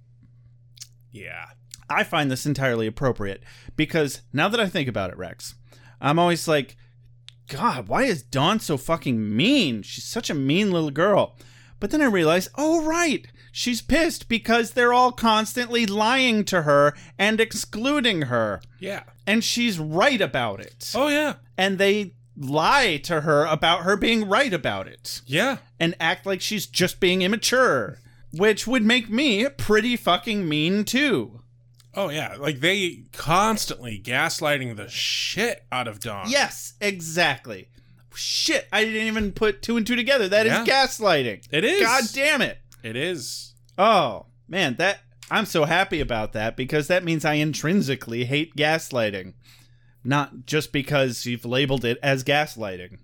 yeah. 1.11 1.47
I 1.89 2.03
find 2.03 2.31
this 2.31 2.47
entirely 2.47 2.87
appropriate 2.87 3.43
because 3.77 4.23
now 4.33 4.49
that 4.49 4.59
I 4.59 4.69
think 4.69 4.89
about 4.89 5.11
it, 5.11 5.19
Rex, 5.19 5.55
I'm 6.01 6.19
always 6.19 6.49
like, 6.49 6.77
God, 7.49 7.89
why 7.89 8.05
is 8.05 8.23
Dawn 8.23 8.59
so 8.59 8.77
fucking 8.77 9.37
mean? 9.37 9.83
She's 9.83 10.05
such 10.05 10.31
a 10.31 10.35
mean 10.35 10.71
little 10.73 10.91
girl. 10.91 11.37
But 11.81 11.91
then 11.91 12.01
I 12.01 12.07
realize, 12.07 12.49
oh, 12.57 12.85
right, 12.85 13.27
she's 13.57 13.81
pissed 13.81 14.29
because 14.29 14.73
they're 14.73 14.93
all 14.93 15.13
constantly 15.13 15.87
lying 15.87 16.45
to 16.45 16.63
her 16.63 16.93
and 17.17 17.41
excluding 17.41 18.23
her. 18.23 18.61
Yeah. 18.81 19.05
And 19.29 19.45
she's 19.45 19.79
right 19.79 20.21
about 20.21 20.59
it. 20.61 20.91
Oh 20.95 21.07
yeah. 21.09 21.35
And 21.57 21.79
they 21.79 22.15
lie 22.37 22.97
to 23.05 23.21
her 23.21 23.45
about 23.47 23.83
her 23.85 23.97
being 23.97 24.29
right 24.29 24.53
about 24.53 24.89
it 24.89 25.21
Yeah. 25.25 25.59
and 25.79 25.95
act 26.01 26.27
like 26.27 26.41
she's 26.41 26.67
just 26.67 26.99
being 26.99 27.23
immature, 27.23 28.01
which 28.33 28.67
would 28.67 28.83
make 28.83 29.09
me 29.09 29.49
pretty 29.49 29.97
fucking 29.97 30.49
mean 30.49 30.85
too. 30.85 31.41
Oh 31.95 32.09
yeah. 32.09 32.35
Like 32.37 32.59
they 32.59 33.05
constantly 33.13 34.03
gaslighting 34.05 34.75
the 34.77 34.89
shit 34.89 35.65
out 35.71 35.87
of 35.87 36.01
Dawn. 36.01 36.27
Yes, 36.29 36.75
exactly. 36.81 37.69
Shit, 38.17 38.67
I 38.73 38.85
didn't 38.85 39.07
even 39.07 39.31
put 39.33 39.63
two 39.63 39.77
and 39.77 39.87
two 39.87 39.95
together. 39.97 40.29
That 40.29 40.47
is 40.47 40.53
Yeah. 40.53 40.65
gaslighting. 40.65 41.45
It 41.53 41.65
is. 41.65 41.81
God 41.83 42.05
damn 42.13 42.43
it. 42.43 42.59
It 42.83 42.97
is. 42.97 43.54
Oh, 43.79 44.27
man, 44.49 44.77
that 44.77 45.01
I'm 45.31 45.47
so 45.47 45.65
happy 45.65 46.01
about 46.01 46.33
that 46.33 46.57
because 46.57 46.89
that 46.89 47.05
means 47.05 47.25
I 47.25 47.35
intrinsically 47.35 48.25
hate 48.25 48.57
gaslighting. 48.57 49.35
Not 50.05 50.45
just 50.45 50.71
because 50.71 51.25
you've 51.25 51.47
labeled 51.47 51.85
it 51.85 51.99
as 52.03 52.25
gaslighting. 52.25 52.99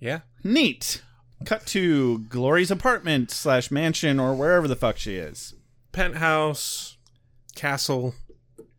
Yeah. 0.00 0.20
Neat. 0.42 1.02
Cut 1.44 1.66
to 1.66 2.20
Glory's 2.30 2.70
apartment 2.70 3.30
slash 3.30 3.70
mansion 3.70 4.18
or 4.18 4.34
wherever 4.34 4.66
the 4.66 4.76
fuck 4.76 4.96
she 4.96 5.16
is. 5.16 5.54
Penthouse, 5.92 6.96
castle. 7.54 8.14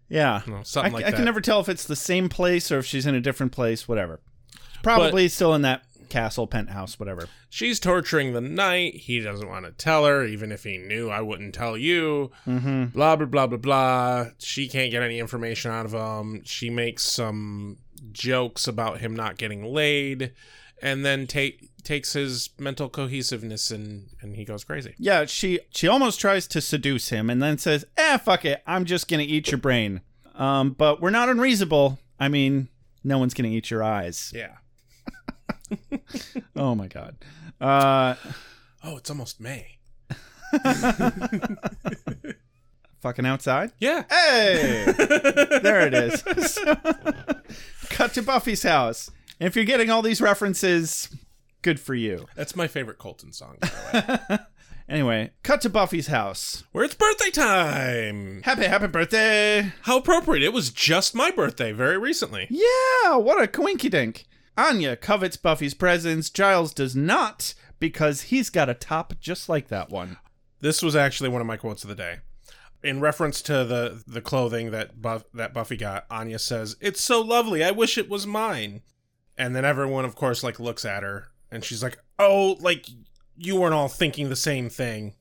Yeah. 0.10 0.42
No, 0.48 0.64
something 0.64 0.94
I, 0.94 0.96
like 0.96 1.06
I 1.06 1.12
that. 1.12 1.18
can 1.18 1.26
never 1.26 1.42
tell 1.42 1.60
if 1.60 1.70
it's 1.70 1.86
the 1.86 1.96
same 1.96 2.30
place 2.30 2.72
or 2.72 2.80
if 2.80 2.86
she's 2.86 3.06
in 3.06 3.14
a 3.14 3.22
different 3.22 3.52
place, 3.52 3.88
whatever. 3.88 4.22
Probably 4.82 5.28
still 5.28 5.54
in 5.54 5.62
that 5.64 5.84
castle, 6.10 6.48
penthouse, 6.48 7.00
whatever. 7.00 7.28
She's 7.50 7.80
torturing 7.80 8.34
the 8.34 8.42
knight. 8.42 8.96
He 8.96 9.20
doesn't 9.20 9.48
want 9.48 9.66
to 9.66 9.72
tell 9.72 10.06
her, 10.06 10.26
even 10.26 10.52
if 10.52 10.64
he 10.64 10.78
knew 10.78 11.10
I 11.10 11.22
wouldn't 11.22 11.54
tell 11.54 11.78
you. 11.78 12.32
Mm-hmm. 12.46 12.86
Blah, 12.86 13.16
blah, 13.16 13.26
blah, 13.26 13.48
blah, 13.48 13.58
blah. 13.58 14.26
She 14.40 14.68
can't 14.68 14.92
get 14.92 15.04
any 15.04 15.20
information 15.20 15.72
out 15.72 15.86
of 15.86 15.94
him. 15.94 16.44
She 16.44 16.70
makes 16.70 17.04
some 17.04 17.78
jokes 18.12 18.68
about 18.68 19.00
him 19.00 19.16
not 19.16 19.38
getting 19.38 19.64
laid 19.64 20.34
and 20.82 21.06
then 21.06 21.28
take 21.28 21.70
takes 21.84 22.14
his 22.14 22.50
mental 22.60 22.90
cohesiveness 22.90 23.72
and, 23.72 24.10
and 24.22 24.36
he 24.36 24.44
goes 24.44 24.64
crazy. 24.64 24.94
Yeah, 24.98 25.26
she 25.26 25.60
she 25.72 25.88
almost 25.88 26.20
tries 26.20 26.48
to 26.48 26.62
seduce 26.62 27.10
him 27.10 27.30
and 27.30 27.42
then 27.42 27.58
says, 27.58 27.86
"Eh, 27.98 28.18
fuck 28.18 28.46
it. 28.46 28.62
I'm 28.68 28.86
just 28.86 29.08
going 29.08 29.26
to 29.26 29.32
eat 29.32 29.52
your 29.52 29.58
brain." 29.58 30.02
Um, 30.36 30.72
but 30.72 31.02
we're 31.02 31.10
not 31.10 31.30
unreasonable. 31.30 32.00
I 32.20 32.28
mean, 32.28 32.70
no 33.04 33.18
one's 33.18 33.34
going 33.34 33.50
to 33.50 33.56
eat 33.56 33.72
your 33.72 33.84
eyes. 33.84 34.32
Yeah. 34.36 34.58
Oh 36.56 36.76
my 36.76 36.88
god. 36.88 37.16
Uh 37.60 38.16
Oh, 38.84 38.98
it's 38.98 39.10
almost 39.10 39.40
May. 39.42 39.80
fucking 43.02 43.26
outside? 43.26 43.72
Yeah. 43.80 44.04
Hey! 44.10 44.86
there 45.62 45.82
it 45.88 45.94
is. 45.94 46.22
So, 46.54 46.76
cut 47.90 48.14
to 48.14 48.22
Buffy's 48.22 48.64
house. 48.64 49.10
And 49.40 49.48
if 49.48 49.56
you're 49.56 49.66
getting 49.66 49.90
all 49.90 50.02
these 50.02 50.22
references, 50.22 51.10
good 51.62 51.80
for 51.80 51.94
you. 51.96 52.28
That's 52.36 52.56
my 52.56 52.68
favorite 52.68 52.98
Coulton 53.00 53.34
song. 53.34 53.58
by 53.62 53.68
the 53.68 54.26
way. 54.30 54.38
Anyway, 54.90 55.32
cut 55.44 55.60
to 55.60 55.70
Buffy's 55.70 56.08
house. 56.08 56.64
Where 56.72 56.86
it's 56.86 56.96
birthday 56.96 57.30
time. 57.30 58.42
Happy, 58.46 58.64
happy 58.64 58.88
birthday! 58.88 59.74
How 59.82 59.98
appropriate. 59.98 60.42
It 60.46 60.54
was 60.54 60.70
just 60.70 61.14
my 61.14 61.30
birthday 61.30 61.74
very 61.74 61.98
recently. 61.98 62.48
Yeah, 62.50 63.18
what 63.18 63.44
a 63.44 63.48
coinky 63.48 63.92
dink. 63.92 64.26
Anya 64.58 64.96
covets 64.96 65.38
Buffy's 65.38 65.76
presents. 65.76 66.32
Giles 66.32 66.74
does 66.74 66.96
not 66.96 67.54
because 67.80 68.24
he's 68.24 68.50
got 68.50 68.70
a 68.70 68.74
top 68.74 69.14
just 69.20 69.48
like 69.48 69.68
that 69.68 69.90
one. 69.90 70.18
This 70.60 70.82
was 70.82 70.96
actually 70.96 71.30
one 71.30 71.42
of 71.42 71.48
my 71.48 71.58
quotes 71.58 71.84
of 71.84 71.90
the 71.90 71.96
day. 71.96 72.18
In 72.84 73.00
reference 73.00 73.42
to 73.44 73.64
the 73.64 74.04
the 74.08 74.22
clothing 74.22 74.72
that 74.72 75.02
Buff, 75.02 75.26
that 75.34 75.54
Buffy 75.54 75.78
got, 75.78 76.06
Anya 76.10 76.40
says, 76.40 76.76
"It's 76.82 77.04
so 77.04 77.22
lovely. 77.22 77.64
I 77.64 77.72
wish 77.72 77.98
it 77.98 78.10
was 78.10 78.26
mine." 78.26 78.82
And 79.38 79.56
then 79.56 79.66
everyone, 79.66 80.06
of 80.06 80.16
course, 80.16 80.44
like 80.44 80.60
looks 80.60 80.86
at 80.86 81.04
her, 81.04 81.28
and 81.52 81.64
she's 81.64 81.84
like, 81.84 81.98
"Oh, 82.18 82.58
like 82.60 82.88
you 83.36 83.56
weren't 83.56 83.74
all 83.74 83.88
thinking 83.88 84.30
the 84.30 84.36
same 84.36 84.70
thing." 84.70 85.16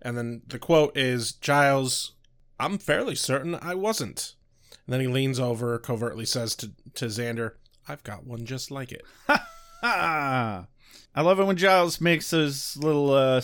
And 0.00 0.18
then 0.18 0.42
the 0.46 0.58
quote 0.58 0.96
is, 0.96 1.32
"Giles, 1.32 2.12
I'm 2.58 2.78
fairly 2.78 3.14
certain 3.14 3.54
I 3.54 3.74
wasn't." 3.74 4.34
And 4.86 4.92
then 4.92 5.00
he 5.00 5.06
leans 5.06 5.38
over, 5.38 5.78
covertly 5.78 6.24
says 6.24 6.56
to 6.56 6.72
to 6.94 7.06
Xander, 7.06 7.52
"I've 7.88 8.02
got 8.04 8.26
one 8.26 8.44
just 8.44 8.70
like 8.70 8.92
it." 8.92 9.02
I 9.82 10.64
love 11.16 11.40
it 11.40 11.44
when 11.44 11.56
Giles 11.56 12.00
makes 12.00 12.30
those 12.30 12.76
little 12.76 13.10
uh, 13.12 13.42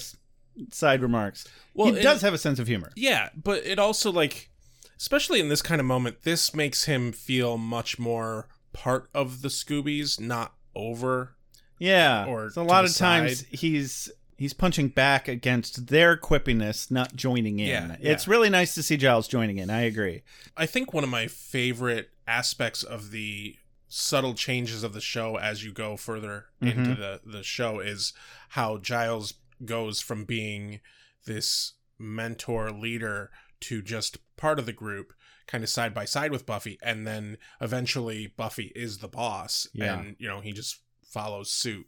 side 0.70 1.02
remarks. 1.02 1.46
Well, 1.74 1.88
he 1.88 1.94
and- 1.94 2.02
does 2.02 2.22
have 2.22 2.34
a 2.34 2.38
sense 2.38 2.58
of 2.58 2.66
humor. 2.66 2.90
Yeah, 2.96 3.28
but 3.36 3.64
it 3.66 3.78
also 3.78 4.10
like 4.12 4.50
especially 4.98 5.40
in 5.40 5.48
this 5.48 5.62
kind 5.62 5.80
of 5.80 5.86
moment, 5.86 6.22
this 6.22 6.54
makes 6.54 6.84
him 6.86 7.12
feel 7.12 7.56
much 7.56 7.98
more 7.98 8.48
part 8.72 9.08
of 9.14 9.42
the 9.42 9.48
Scoobies, 9.48 10.18
not 10.18 10.54
over. 10.74 11.36
Yeah, 11.78 12.26
Or 12.26 12.50
so 12.50 12.62
a 12.62 12.64
lot 12.64 12.84
of 12.84 12.94
times 12.96 13.38
side. 13.40 13.48
he's 13.52 14.10
he's 14.36 14.52
punching 14.52 14.88
back 14.88 15.28
against 15.28 15.86
their 15.88 16.16
quippiness, 16.16 16.90
not 16.90 17.14
joining 17.14 17.60
in. 17.60 17.68
Yeah, 17.68 17.96
It's 18.00 18.26
really 18.26 18.50
nice 18.50 18.74
to 18.74 18.82
see 18.82 18.96
Giles 18.96 19.28
joining 19.28 19.58
in. 19.58 19.70
I 19.70 19.82
agree. 19.82 20.22
I 20.56 20.66
think 20.66 20.92
one 20.92 21.04
of 21.04 21.10
my 21.10 21.28
favorite 21.28 22.10
aspects 22.26 22.82
of 22.82 23.10
the 23.12 23.56
subtle 23.88 24.34
changes 24.34 24.82
of 24.82 24.92
the 24.92 25.00
show 25.00 25.36
as 25.36 25.64
you 25.64 25.72
go 25.72 25.96
further 25.96 26.46
mm-hmm. 26.62 26.78
into 26.78 26.94
the 26.94 27.20
the 27.24 27.42
show 27.42 27.80
is 27.80 28.12
how 28.50 28.78
Giles 28.78 29.34
goes 29.64 30.00
from 30.00 30.24
being 30.24 30.80
this 31.26 31.74
mentor 31.98 32.70
leader 32.70 33.30
to 33.60 33.82
just 33.82 34.18
part 34.36 34.58
of 34.58 34.66
the 34.66 34.72
group 34.72 35.12
kind 35.46 35.64
of 35.64 35.70
side 35.70 35.94
by 35.94 36.04
side 36.04 36.30
with 36.30 36.46
Buffy 36.46 36.78
and 36.82 37.06
then 37.06 37.38
eventually 37.60 38.26
Buffy 38.26 38.72
is 38.76 38.98
the 38.98 39.08
boss 39.08 39.66
Yeah. 39.72 39.98
and 39.98 40.16
you 40.18 40.28
know 40.28 40.40
he 40.40 40.52
just 40.52 40.80
follows 41.02 41.50
suit. 41.50 41.86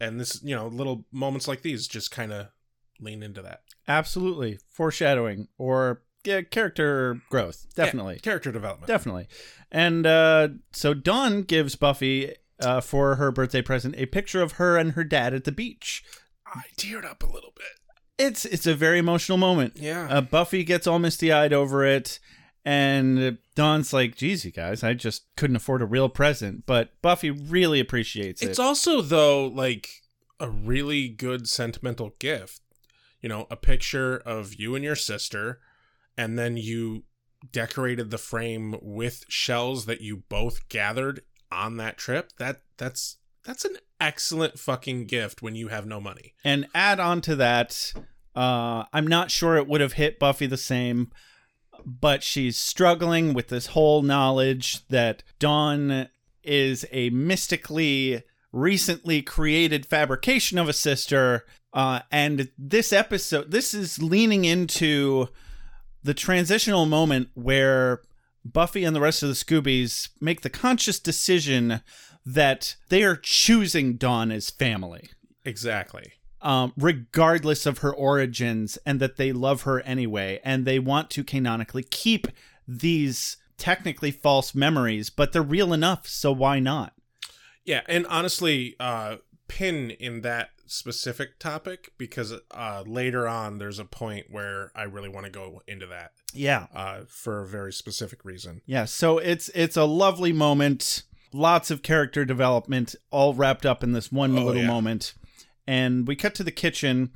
And 0.00 0.20
this 0.20 0.42
you 0.42 0.54
know 0.54 0.66
little 0.66 1.06
moments 1.10 1.48
like 1.48 1.62
these 1.62 1.88
just 1.88 2.10
kind 2.10 2.32
of 2.32 2.48
lean 3.00 3.22
into 3.22 3.42
that. 3.42 3.62
Absolutely, 3.88 4.58
foreshadowing 4.68 5.48
or 5.58 6.02
yeah, 6.24 6.42
character 6.42 7.20
growth. 7.30 7.66
Definitely. 7.74 8.14
Yeah, 8.14 8.20
character 8.20 8.52
development 8.52 8.86
Definitely. 8.86 9.28
And 9.70 10.06
uh, 10.06 10.48
so 10.72 10.94
Dawn 10.94 11.42
gives 11.42 11.76
Buffy, 11.76 12.34
uh, 12.60 12.80
for 12.80 13.16
her 13.16 13.32
birthday 13.32 13.62
present, 13.62 13.94
a 13.96 14.06
picture 14.06 14.42
of 14.42 14.52
her 14.52 14.76
and 14.76 14.92
her 14.92 15.04
dad 15.04 15.34
at 15.34 15.44
the 15.44 15.52
beach. 15.52 16.04
I 16.46 16.62
teared 16.76 17.04
up 17.04 17.22
a 17.22 17.26
little 17.26 17.52
bit 17.56 17.66
It's 18.18 18.44
it's 18.44 18.66
a 18.66 18.74
very 18.74 18.98
emotional 18.98 19.38
moment. 19.38 19.74
yeah 19.76 20.06
Uh, 20.10 20.20
Buffy 20.20 20.64
gets 20.64 20.86
all 20.86 20.98
misty 20.98 21.32
eyed 21.32 21.52
over 21.52 21.84
it, 21.84 22.20
and 22.64 23.38
Dawn's 23.54 23.92
like, 23.92 24.16
"Geez, 24.16 24.44
you 24.44 24.50
guys, 24.50 24.84
I 24.84 24.92
just 24.94 25.24
couldn't 25.36 25.56
afford 25.56 25.82
a 25.82 25.86
real 25.86 26.08
present." 26.08 26.66
But 26.66 26.90
Buffy 27.02 27.30
really 27.30 27.80
appreciates 27.80 28.42
it. 28.42 28.50
It's 28.50 28.58
also 28.58 29.00
though 29.00 29.46
like 29.46 29.88
a 30.38 30.50
really 30.50 31.08
good 31.08 31.48
sentimental 31.48 32.14
gift. 32.18 32.60
You 33.20 33.28
know, 33.28 33.46
a 33.50 33.56
picture 33.56 34.16
of 34.18 34.54
you 34.56 34.74
and 34.74 34.84
your 34.84 34.96
sister 34.96 35.60
and 36.16 36.38
then 36.38 36.56
you 36.56 37.04
decorated 37.50 38.10
the 38.10 38.18
frame 38.18 38.76
with 38.80 39.24
shells 39.28 39.86
that 39.86 40.00
you 40.00 40.18
both 40.28 40.68
gathered 40.68 41.22
on 41.50 41.76
that 41.76 41.98
trip. 41.98 42.32
That 42.38 42.62
that's 42.76 43.16
that's 43.44 43.64
an 43.64 43.76
excellent 44.00 44.58
fucking 44.58 45.06
gift 45.06 45.42
when 45.42 45.54
you 45.54 45.68
have 45.68 45.86
no 45.86 46.00
money. 46.00 46.34
and 46.44 46.66
add 46.74 47.00
on 47.00 47.20
to 47.22 47.36
that, 47.36 47.92
uh, 48.34 48.84
I'm 48.92 49.06
not 49.06 49.30
sure 49.30 49.56
it 49.56 49.68
would 49.68 49.80
have 49.80 49.94
hit 49.94 50.18
Buffy 50.18 50.46
the 50.46 50.56
same, 50.56 51.10
but 51.84 52.22
she's 52.22 52.56
struggling 52.56 53.34
with 53.34 53.48
this 53.48 53.66
whole 53.66 54.02
knowledge 54.02 54.86
that 54.88 55.22
Dawn 55.38 56.08
is 56.42 56.86
a 56.92 57.10
mystically 57.10 58.22
recently 58.52 59.22
created 59.22 59.86
fabrication 59.86 60.58
of 60.58 60.68
a 60.68 60.72
sister. 60.72 61.44
Uh, 61.72 62.00
and 62.10 62.50
this 62.58 62.92
episode, 62.92 63.50
this 63.50 63.74
is 63.74 64.02
leaning 64.02 64.44
into 64.44 65.28
the 66.04 66.14
transitional 66.14 66.86
moment 66.86 67.28
where 67.34 68.00
Buffy 68.44 68.84
and 68.84 68.94
the 68.94 69.00
rest 69.00 69.22
of 69.22 69.28
the 69.28 69.34
Scoobies 69.34 70.08
make 70.20 70.40
the 70.40 70.50
conscious 70.50 70.98
decision 70.98 71.80
that 72.26 72.76
they 72.88 73.02
are 73.04 73.16
choosing 73.16 73.94
Dawn 73.96 74.30
as 74.30 74.50
family 74.50 75.10
Exactly. 75.44 76.12
um, 76.40 76.72
regardless 76.76 77.66
of 77.66 77.78
her 77.78 77.94
origins, 77.94 78.78
and 78.84 79.00
that 79.00 79.16
they 79.16 79.32
love 79.32 79.62
her 79.62 79.80
anyway, 79.82 80.40
and 80.44 80.64
they 80.64 80.78
want 80.78 81.10
to 81.10 81.24
canonically 81.24 81.82
keep 81.84 82.26
these 82.66 83.36
technically 83.58 84.10
false 84.10 84.54
memories, 84.54 85.08
but 85.10 85.32
they're 85.32 85.42
real 85.42 85.72
enough, 85.72 86.06
so 86.08 86.32
why 86.32 86.58
not? 86.58 86.94
Yeah, 87.64 87.82
and 87.86 88.06
honestly, 88.08 88.74
uh 88.80 89.16
pin 89.56 89.90
in 89.90 90.22
that 90.22 90.50
specific 90.66 91.38
topic 91.38 91.92
because 91.98 92.32
uh 92.50 92.82
later 92.86 93.28
on 93.28 93.58
there's 93.58 93.78
a 93.78 93.84
point 93.84 94.26
where 94.30 94.70
I 94.74 94.84
really 94.84 95.08
want 95.10 95.26
to 95.26 95.30
go 95.32 95.60
into 95.66 95.86
that 95.88 96.12
Yeah, 96.32 96.66
uh 96.74 97.00
for 97.08 97.42
a 97.42 97.46
very 97.46 97.72
specific 97.72 98.24
reason. 98.24 98.62
yeah. 98.66 98.86
So 98.86 99.18
it's 99.18 99.48
it's 99.50 99.76
a 99.76 99.84
lovely 99.84 100.32
moment, 100.32 101.02
lots 101.32 101.70
of 101.70 101.82
character 101.82 102.24
development, 102.24 102.94
all 103.10 103.34
wrapped 103.34 103.66
up 103.66 103.82
in 103.84 103.92
this 103.92 104.10
one 104.10 104.36
Oh, 104.38 104.44
little 104.44 104.62
yeah. 104.62 104.66
moment, 104.68 105.12
and 105.66 106.08
we 106.08 106.16
cut 106.16 106.34
to 106.36 106.44
the 106.44 106.50
kitchen. 106.52 107.10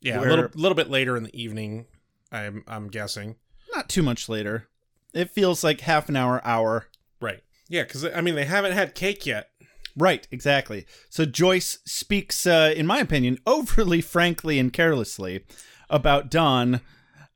Yeah, 0.00 0.18
Where- 0.18 0.28
a 0.28 0.30
little 0.30 0.50
little 0.54 0.76
bit 0.76 0.88
later 0.90 1.16
in 1.16 1.24
the 1.24 1.38
evening, 1.38 1.86
I'm 2.32 2.64
I'm 2.66 2.88
guessing. 2.88 3.36
Not 3.74 3.88
too 3.90 4.02
much 4.02 4.28
later. 4.28 4.68
It 5.12 5.30
feels 5.30 5.62
like 5.62 5.80
half 5.82 6.08
an 6.08 6.16
hour, 6.16 6.40
hour. 6.44 6.86
Right. 7.20 7.42
Yeah, 7.68 7.82
because 7.84 8.04
I 8.06 8.20
mean 8.22 8.34
they 8.36 8.46
haven't 8.46 8.72
had 8.72 8.94
cake 8.94 9.26
yet. 9.26 9.50
Right, 9.96 10.26
exactly. 10.30 10.86
So 11.08 11.24
Joyce 11.24 11.78
speaks, 11.84 12.46
uh, 12.46 12.72
in 12.76 12.86
my 12.86 12.98
opinion, 12.98 13.38
overly 13.46 14.00
frankly 14.00 14.58
and 14.58 14.72
carelessly 14.72 15.44
about 15.90 16.30
Dawn 16.30 16.80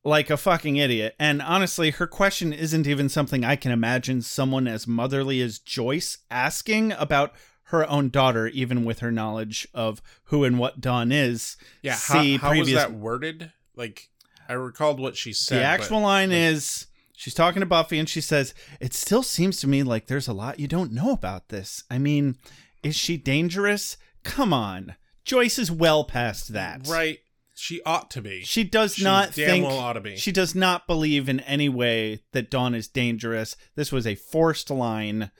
like 0.04 0.30
a 0.30 0.36
fucking 0.36 0.76
idiot. 0.76 1.14
And 1.18 1.42
honestly, 1.42 1.90
her 1.90 2.06
question 2.06 2.52
isn't 2.52 2.86
even 2.86 3.08
something 3.08 3.44
I 3.44 3.56
can 3.56 3.72
imagine 3.72 4.22
someone 4.22 4.68
as 4.68 4.86
motherly 4.86 5.42
as 5.42 5.58
Joyce 5.58 6.18
asking 6.30 6.92
about 6.92 7.34
her 7.70 7.88
own 7.90 8.10
daughter, 8.10 8.46
even 8.46 8.84
with 8.84 9.00
her 9.00 9.10
knowledge 9.10 9.66
of 9.74 10.00
who 10.24 10.44
and 10.44 10.58
what 10.58 10.80
Dawn 10.80 11.10
is. 11.10 11.56
Yeah. 11.82 11.94
See 11.94 12.36
how 12.36 12.52
how 12.52 12.58
was 12.58 12.72
that 12.72 12.92
worded? 12.92 13.50
Like 13.74 14.08
I 14.48 14.52
recalled 14.52 15.00
what 15.00 15.16
she 15.16 15.32
said. 15.32 15.56
The 15.56 15.62
but- 15.62 15.66
actual 15.66 16.00
line 16.00 16.30
is 16.30 16.86
she's 17.16 17.34
talking 17.34 17.60
to 17.60 17.66
Buffy 17.66 17.98
and 17.98 18.08
she 18.08 18.20
says, 18.20 18.54
It 18.80 18.94
still 18.94 19.22
seems 19.24 19.58
to 19.60 19.66
me 19.66 19.82
like 19.82 20.06
there's 20.06 20.28
a 20.28 20.32
lot 20.32 20.60
you 20.60 20.68
don't 20.68 20.92
know 20.92 21.10
about 21.12 21.48
this. 21.48 21.82
I 21.90 21.98
mean, 21.98 22.36
is 22.82 22.94
she 22.94 23.16
dangerous? 23.16 23.96
Come 24.22 24.52
on. 24.52 24.94
Joyce 25.24 25.58
is 25.58 25.72
well 25.72 26.04
past 26.04 26.52
that. 26.52 26.86
Right. 26.86 27.18
She 27.58 27.80
ought 27.84 28.10
to 28.10 28.20
be. 28.20 28.42
She 28.42 28.64
does 28.64 28.96
She 28.96 29.04
not 29.04 29.34
damn 29.34 29.48
think 29.48 29.66
well 29.66 29.78
ought 29.78 29.94
to 29.94 30.00
be. 30.00 30.16
she 30.16 30.30
does 30.30 30.54
not 30.54 30.86
believe 30.86 31.26
in 31.28 31.40
any 31.40 31.68
way 31.70 32.20
that 32.32 32.50
Dawn 32.50 32.74
is 32.74 32.86
dangerous. 32.86 33.56
This 33.76 33.90
was 33.90 34.06
a 34.06 34.14
forced 34.14 34.68
line 34.70 35.30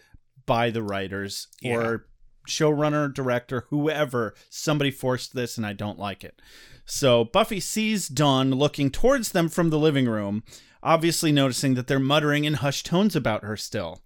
by 0.46 0.70
the 0.70 0.82
writers 0.82 1.48
or 1.64 2.06
showrunner, 2.48 3.12
director, 3.12 3.66
whoever. 3.68 4.34
Somebody 4.48 4.90
forced 4.90 5.34
this, 5.34 5.56
and 5.58 5.66
I 5.66 5.72
don't 5.74 5.98
like 5.98 6.24
it. 6.24 6.40
So 6.86 7.24
Buffy 7.24 7.60
sees 7.60 8.08
Dawn 8.08 8.50
looking 8.50 8.90
towards 8.90 9.32
them 9.32 9.48
from 9.48 9.70
the 9.70 9.78
living 9.78 10.06
room, 10.08 10.42
obviously 10.86 11.32
noticing 11.32 11.74
that 11.74 11.86
they're 11.88 11.98
muttering 11.98 12.44
in 12.44 12.54
hushed 12.54 12.86
tones 12.86 13.14
about 13.16 13.44
her 13.44 13.56
still. 13.56 14.00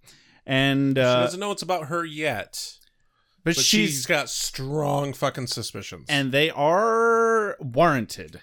And 0.45 0.97
she 0.97 1.01
uh, 1.01 1.21
doesn't 1.21 1.39
know 1.39 1.51
it's 1.51 1.61
about 1.61 1.85
her 1.87 2.03
yet. 2.03 2.77
but, 3.43 3.55
But 3.55 3.63
she's 3.63 3.89
she's 3.91 4.05
got 4.05 4.29
strong 4.29 5.13
fucking 5.13 5.47
suspicions. 5.47 6.07
and 6.09 6.31
they 6.31 6.49
are 6.49 7.55
warranted. 7.59 8.41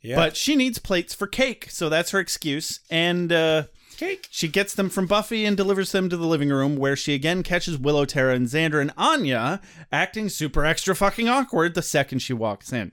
yeah. 0.00 0.16
But 0.16 0.36
she 0.36 0.54
needs 0.56 0.78
plates 0.78 1.12
for 1.14 1.26
cake, 1.26 1.66
so 1.70 1.88
that's 1.88 2.12
her 2.12 2.20
excuse. 2.20 2.80
And 2.88 3.32
uh, 3.32 3.64
cake. 3.96 4.28
she 4.30 4.46
gets 4.48 4.74
them 4.74 4.88
from 4.88 5.06
Buffy 5.06 5.44
and 5.44 5.56
delivers 5.56 5.90
them 5.92 6.08
to 6.08 6.16
the 6.16 6.26
living 6.26 6.50
room, 6.50 6.76
where 6.76 6.96
she 6.96 7.14
again 7.14 7.42
catches 7.42 7.76
Willow, 7.76 8.04
Tara, 8.04 8.34
and 8.34 8.46
Xander 8.46 8.80
and 8.80 8.92
Anya 8.96 9.60
acting 9.90 10.28
super 10.28 10.64
extra 10.64 10.94
fucking 10.94 11.28
awkward 11.28 11.74
the 11.74 11.82
second 11.82 12.20
she 12.20 12.32
walks 12.32 12.72
in. 12.72 12.92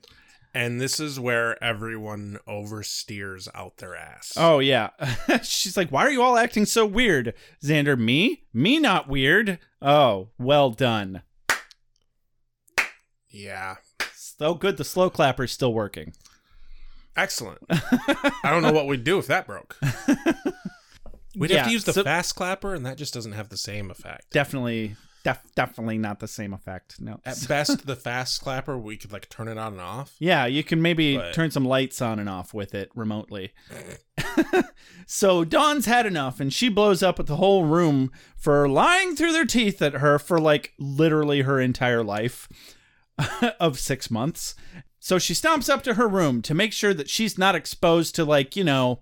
And 0.58 0.80
this 0.80 0.98
is 0.98 1.20
where 1.20 1.62
everyone 1.62 2.40
oversteers 2.48 3.46
out 3.54 3.76
their 3.76 3.94
ass. 3.94 4.32
Oh 4.36 4.58
yeah, 4.58 4.90
she's 5.44 5.76
like, 5.76 5.90
"Why 5.90 6.02
are 6.02 6.10
you 6.10 6.20
all 6.20 6.36
acting 6.36 6.66
so 6.66 6.84
weird?" 6.84 7.32
Xander, 7.62 7.96
me, 7.96 8.42
me, 8.52 8.80
not 8.80 9.08
weird. 9.08 9.60
Oh, 9.80 10.30
well 10.36 10.70
done. 10.70 11.22
Yeah. 13.28 13.76
So 14.16 14.54
good. 14.54 14.78
The 14.78 14.84
slow 14.84 15.10
clapper's 15.10 15.52
still 15.52 15.72
working. 15.72 16.12
Excellent. 17.16 17.60
I 17.70 18.32
don't 18.50 18.62
know 18.64 18.72
what 18.72 18.88
we'd 18.88 19.04
do 19.04 19.20
if 19.20 19.28
that 19.28 19.46
broke. 19.46 19.78
We'd 21.36 21.52
have 21.52 21.66
to 21.66 21.72
use 21.72 21.84
the 21.84 21.92
so- 21.92 22.02
fast 22.02 22.34
clapper, 22.34 22.74
and 22.74 22.84
that 22.84 22.96
just 22.98 23.14
doesn't 23.14 23.30
have 23.30 23.48
the 23.48 23.56
same 23.56 23.92
effect. 23.92 24.32
Definitely, 24.32 24.96
def- 25.32 25.54
definitely 25.54 25.98
not 25.98 26.20
the 26.20 26.28
same 26.28 26.52
effect. 26.52 27.00
No. 27.00 27.20
At 27.24 27.46
best, 27.48 27.86
the 27.86 27.96
fast 27.96 28.40
clapper, 28.42 28.76
we 28.78 28.96
could 28.96 29.12
like 29.12 29.28
turn 29.28 29.48
it 29.48 29.58
on 29.58 29.72
and 29.74 29.80
off. 29.80 30.14
Yeah, 30.18 30.46
you 30.46 30.62
can 30.64 30.80
maybe 30.82 31.16
But- 31.16 31.34
turn 31.34 31.50
some 31.50 31.64
lights 31.64 32.00
on 32.02 32.18
and 32.18 32.28
off 32.28 32.52
with 32.54 32.74
it 32.74 32.90
remotely. 32.94 33.52
so 35.06 35.44
Dawn's 35.44 35.86
had 35.86 36.06
enough 36.06 36.40
and 36.40 36.52
she 36.52 36.68
blows 36.68 37.02
up 37.02 37.18
at 37.20 37.26
the 37.26 37.36
whole 37.36 37.64
room 37.64 38.10
for 38.36 38.68
lying 38.68 39.14
through 39.16 39.32
their 39.32 39.44
teeth 39.46 39.80
at 39.82 39.94
her 39.94 40.18
for 40.18 40.40
like 40.40 40.72
literally 40.78 41.42
her 41.42 41.60
entire 41.60 42.02
life 42.04 42.48
of 43.60 43.78
six 43.78 44.10
months. 44.10 44.54
So 45.00 45.18
she 45.18 45.32
stomps 45.34 45.68
up 45.68 45.82
to 45.84 45.94
her 45.94 46.08
room 46.08 46.42
to 46.42 46.54
make 46.54 46.72
sure 46.72 46.92
that 46.94 47.08
she's 47.08 47.38
not 47.38 47.54
exposed 47.54 48.14
to 48.16 48.24
like, 48.24 48.56
you 48.56 48.64
know, 48.64 49.00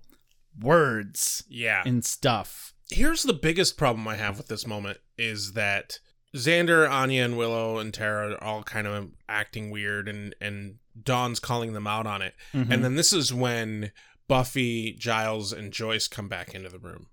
words 0.61 1.45
Yeah. 1.49 1.83
and 1.85 2.05
stuff. 2.05 2.75
Here's 2.91 3.25
the 3.25 3.33
biggest 3.33 3.77
problem 3.77 4.07
I 4.07 4.15
have 4.17 4.37
with 4.39 4.47
this 4.49 4.67
moment 4.67 4.99
is 5.19 5.53
that 5.55 5.99
Xander, 6.37 6.89
Anya, 6.89 7.25
and 7.25 7.37
Willow 7.37 7.79
and 7.79 7.93
Tara 7.93 8.33
are 8.33 8.45
all 8.45 8.63
kind 8.63 8.87
of 8.87 9.11
acting 9.29 9.71
weird, 9.71 10.09
and 10.09 10.35
and 10.41 10.77
Dawn's 11.01 11.41
calling 11.41 11.73
them 11.73 11.87
out 11.87 12.07
on 12.07 12.23
it. 12.23 12.35
Mm-hmm. 12.53 12.73
And 12.73 12.85
then 12.85 12.97
this 12.97 13.13
is 13.13 13.33
when 13.33 13.93
Buffy, 14.29 14.93
Giles, 14.93 15.53
and 15.53 15.73
Joyce 15.73 16.09
come 16.09 16.29
back 16.29 16.55
into 16.55 16.69
the 16.69 16.79
room. 16.79 17.07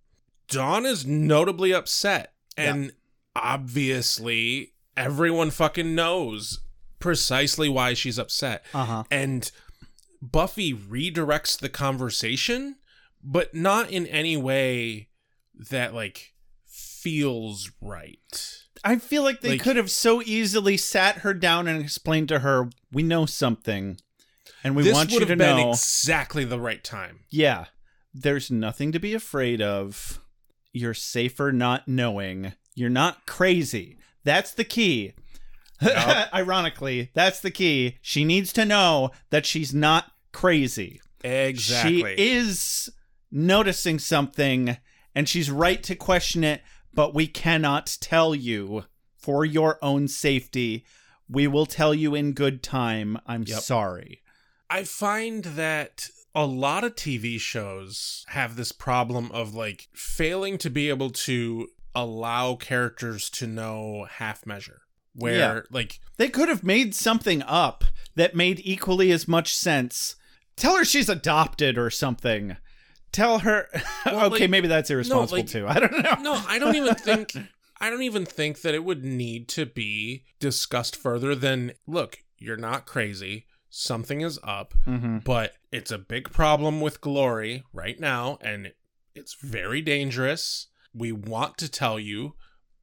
Dawn 0.47 0.85
is 0.85 1.05
notably 1.05 1.73
upset, 1.73 2.33
and 2.57 2.93
obviously 3.35 4.73
everyone 4.95 5.51
fucking 5.51 5.95
knows 5.95 6.59
precisely 6.99 7.67
why 7.67 7.93
she's 7.93 8.19
upset. 8.19 8.63
Uh-huh. 8.73 9.03
And 9.11 9.51
Buffy 10.21 10.73
redirects 10.73 11.59
the 11.59 11.69
conversation, 11.69 12.77
but 13.23 13.53
not 13.53 13.89
in 13.89 14.05
any 14.07 14.37
way 14.37 15.09
that 15.69 15.93
like 15.93 16.33
feels 16.65 17.71
right. 17.81 18.62
I 18.83 18.97
feel 18.97 19.23
like 19.23 19.41
they 19.41 19.51
Like- 19.51 19.61
could 19.61 19.77
have 19.77 19.89
so 19.91 20.21
easily 20.21 20.77
sat 20.77 21.19
her 21.19 21.33
down 21.33 21.67
and 21.67 21.81
explained 21.81 22.27
to 22.29 22.39
her, 22.39 22.69
"We 22.91 23.01
know 23.03 23.25
something, 23.25 23.97
and 24.63 24.75
we 24.75 24.83
this 24.83 24.93
want 24.93 25.09
would 25.09 25.13
you 25.13 25.19
have 25.21 25.29
to 25.29 25.35
been 25.37 25.57
know." 25.57 25.71
exactly 25.71 26.43
the 26.45 26.59
right 26.59 26.83
time. 26.83 27.21
yeah, 27.29 27.65
there's 28.13 28.51
nothing 28.51 28.91
to 28.91 28.99
be 28.99 29.13
afraid 29.13 29.61
of. 29.61 30.19
You're 30.73 30.93
safer 30.93 31.51
not 31.51 31.87
knowing. 31.87 32.53
You're 32.75 32.89
not 32.89 33.25
crazy. 33.27 33.97
That's 34.23 34.51
the 34.51 34.63
key. 34.63 35.13
Ironically, 36.33 37.11
that's 37.13 37.39
the 37.39 37.51
key. 37.51 37.97
She 38.01 38.23
needs 38.25 38.53
to 38.53 38.65
know 38.65 39.11
that 39.29 39.45
she's 39.45 39.73
not 39.73 40.11
crazy. 40.31 41.01
Exactly. 41.23 42.15
She 42.17 42.31
is 42.31 42.89
noticing 43.31 43.99
something 43.99 44.77
and 45.15 45.29
she's 45.29 45.51
right 45.51 45.81
to 45.83 45.95
question 45.95 46.43
it, 46.43 46.61
but 46.93 47.13
we 47.13 47.27
cannot 47.27 47.97
tell 48.01 48.33
you 48.35 48.85
for 49.17 49.45
your 49.45 49.77
own 49.81 50.07
safety. 50.07 50.85
We 51.29 51.47
will 51.47 51.65
tell 51.65 51.93
you 51.93 52.13
in 52.15 52.33
good 52.33 52.61
time. 52.61 53.17
I'm 53.25 53.43
Yep. 53.43 53.61
sorry. 53.61 54.21
I 54.69 54.83
find 54.83 55.43
that 55.43 56.09
a 56.35 56.45
lot 56.45 56.83
of 56.83 56.95
TV 56.95 57.39
shows 57.39 58.25
have 58.29 58.55
this 58.55 58.71
problem 58.71 59.31
of 59.31 59.53
like 59.53 59.87
failing 59.93 60.57
to 60.59 60.69
be 60.69 60.89
able 60.89 61.11
to 61.11 61.69
allow 61.95 62.55
characters 62.55 63.29
to 63.29 63.47
know 63.47 64.07
half 64.09 64.45
measure. 64.45 64.81
Where 65.15 65.37
Yeah. 65.37 65.61
like 65.69 65.99
They 66.17 66.27
could 66.29 66.49
have 66.49 66.63
made 66.63 66.95
something 66.95 67.43
up 67.43 67.83
that 68.15 68.35
made 68.35 68.59
equally 68.63 69.11
as 69.11 69.27
much 69.27 69.55
sense. 69.55 70.15
Tell 70.55 70.75
her 70.77 70.85
she's 70.85 71.09
adopted 71.09 71.77
or 71.77 71.89
something. 71.91 72.57
Tell 73.13 73.39
her. 73.39 73.67
Well, 74.05 74.25
okay, 74.33 74.41
like- 74.41 74.49
maybe 74.49 74.67
that's 74.67 74.89
irresponsible 74.89 75.37
like- 75.39 75.47
too. 75.47 75.65
I 75.67 75.79
don't 75.79 76.03
know. 76.03 76.15
No, 76.33 76.43
I 76.47 76.59
don't 76.59 76.75
even 76.75 76.93
think 77.09 77.31
I 77.79 77.89
don't 77.89 78.01
even 78.03 78.25
think 78.25 78.61
that 78.61 78.73
it 78.75 78.83
would 78.83 79.03
need 79.05 79.47
to 79.49 79.65
be 79.65 80.25
discussed 80.39 80.95
further 80.97 81.33
than 81.35 81.71
look, 81.87 82.17
you're 82.37 82.57
not 82.57 82.85
crazy. 82.85 83.45
Something 83.69 84.19
is 84.21 84.37
up, 84.43 84.73
Mm-hmm. 84.85 85.19
but 85.19 85.53
it's 85.71 85.89
a 85.91 85.97
big 85.97 86.31
problem 86.31 86.81
with 86.81 86.99
glory 87.01 87.63
right 87.71 87.99
now 87.99 88.37
and 88.41 88.73
it's 89.15 89.35
very 89.35 89.81
dangerous. 89.81 90.67
We 90.93 91.11
want 91.11 91.57
to 91.59 91.69
tell 91.71 91.97
you, 91.99 92.35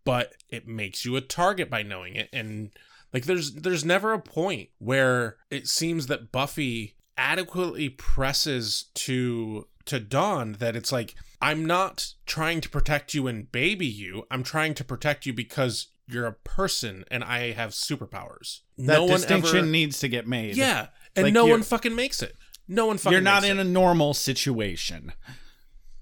but 0.04 0.32
it 0.48 0.66
makes 0.66 1.04
you 1.04 1.16
a 1.16 1.20
target 1.20 1.68
by 1.70 1.82
knowing 1.82 2.16
it 2.16 2.28
and 2.32 2.70
like 3.12 3.24
there's 3.26 3.52
there's 3.54 3.84
never 3.84 4.12
a 4.12 4.20
point 4.20 4.70
where 4.78 5.36
it 5.50 5.68
seems 5.68 6.06
that 6.08 6.32
Buffy 6.32 6.96
adequately 7.18 7.88
presses 7.88 8.86
to 8.94 9.66
to 9.86 10.00
Dawn 10.00 10.56
that 10.58 10.76
it's 10.76 10.92
like 10.92 11.14
I'm 11.40 11.64
not 11.64 12.14
trying 12.26 12.60
to 12.60 12.68
protect 12.68 13.14
you 13.14 13.26
and 13.26 13.50
baby 13.50 13.86
you. 13.86 14.24
I'm 14.30 14.42
trying 14.42 14.74
to 14.74 14.84
protect 14.84 15.26
you 15.26 15.32
because 15.32 15.88
you're 16.06 16.26
a 16.26 16.32
person 16.32 17.04
and 17.10 17.22
I 17.24 17.52
have 17.52 17.70
superpowers. 17.70 18.60
That 18.78 18.98
no 18.98 19.08
distinction 19.08 19.58
ever, 19.58 19.66
needs 19.66 20.00
to 20.00 20.08
get 20.08 20.26
made. 20.26 20.56
Yeah, 20.56 20.88
and 21.16 21.24
Like 21.24 21.34
no 21.34 21.46
one 21.46 21.62
fucking 21.62 21.94
makes 21.94 22.22
it. 22.22 22.36
No 22.68 22.86
one 22.86 22.98
fucking 22.98 23.12
you're 23.12 23.20
not 23.20 23.44
in 23.44 23.58
it. 23.58 23.62
a 23.62 23.64
normal 23.64 24.14
situation. 24.14 25.12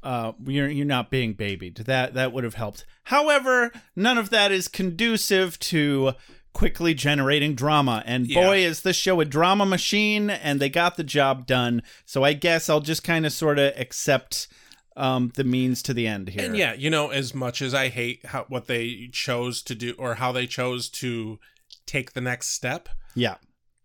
Uh, 0.02 0.32
you're 0.46 0.68
you're 0.68 0.86
not 0.86 1.10
being 1.10 1.32
babied. 1.32 1.76
That 1.76 2.14
that 2.14 2.32
would 2.32 2.44
have 2.44 2.54
helped. 2.54 2.84
However, 3.04 3.72
none 3.96 4.18
of 4.18 4.30
that 4.30 4.52
is 4.52 4.68
conducive 4.68 5.58
to 5.60 6.12
quickly 6.58 6.92
generating 6.92 7.54
drama. 7.54 8.02
And 8.04 8.26
Yeah. 8.26 8.44
boy, 8.44 8.58
is 8.64 8.80
this 8.80 8.96
show 8.96 9.20
a 9.20 9.24
drama 9.24 9.64
machine, 9.64 10.28
and 10.28 10.58
they 10.58 10.68
got 10.68 10.96
the 10.96 11.04
job 11.04 11.46
done. 11.46 11.84
So 12.04 12.24
I 12.24 12.32
guess 12.32 12.68
I'll 12.68 12.80
just 12.80 13.04
kind 13.04 13.24
of 13.24 13.32
sort 13.32 13.60
of 13.60 13.72
accept 13.76 14.48
um, 14.96 15.30
the 15.36 15.44
means 15.44 15.82
to 15.82 15.94
the 15.94 16.08
end 16.08 16.30
here. 16.30 16.44
And 16.44 16.56
yeah, 16.56 16.72
you 16.72 16.90
know, 16.90 17.10
as 17.10 17.32
much 17.32 17.62
as 17.62 17.74
I 17.74 17.90
hate 17.90 18.26
how 18.26 18.46
what 18.48 18.66
they 18.66 19.08
chose 19.12 19.62
to 19.62 19.76
do 19.76 19.94
or 19.96 20.16
how 20.16 20.32
they 20.32 20.48
chose 20.48 20.88
to 21.02 21.38
take 21.86 22.14
the 22.14 22.20
next 22.20 22.48
step, 22.48 22.88
yeah. 23.14 23.36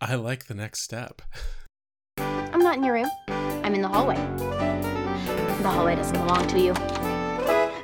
I 0.01 0.15
like 0.15 0.47
the 0.47 0.55
next 0.55 0.81
step. 0.81 1.21
I'm 2.17 2.61
not 2.61 2.77
in 2.77 2.83
your 2.83 2.95
room. 2.95 3.11
I'm 3.27 3.75
in 3.75 3.83
the 3.83 3.87
hallway. 3.87 4.15
The 4.15 5.69
hallway 5.69 5.95
doesn't 5.95 6.17
belong 6.17 6.47
to 6.47 6.59
you. 6.59 6.73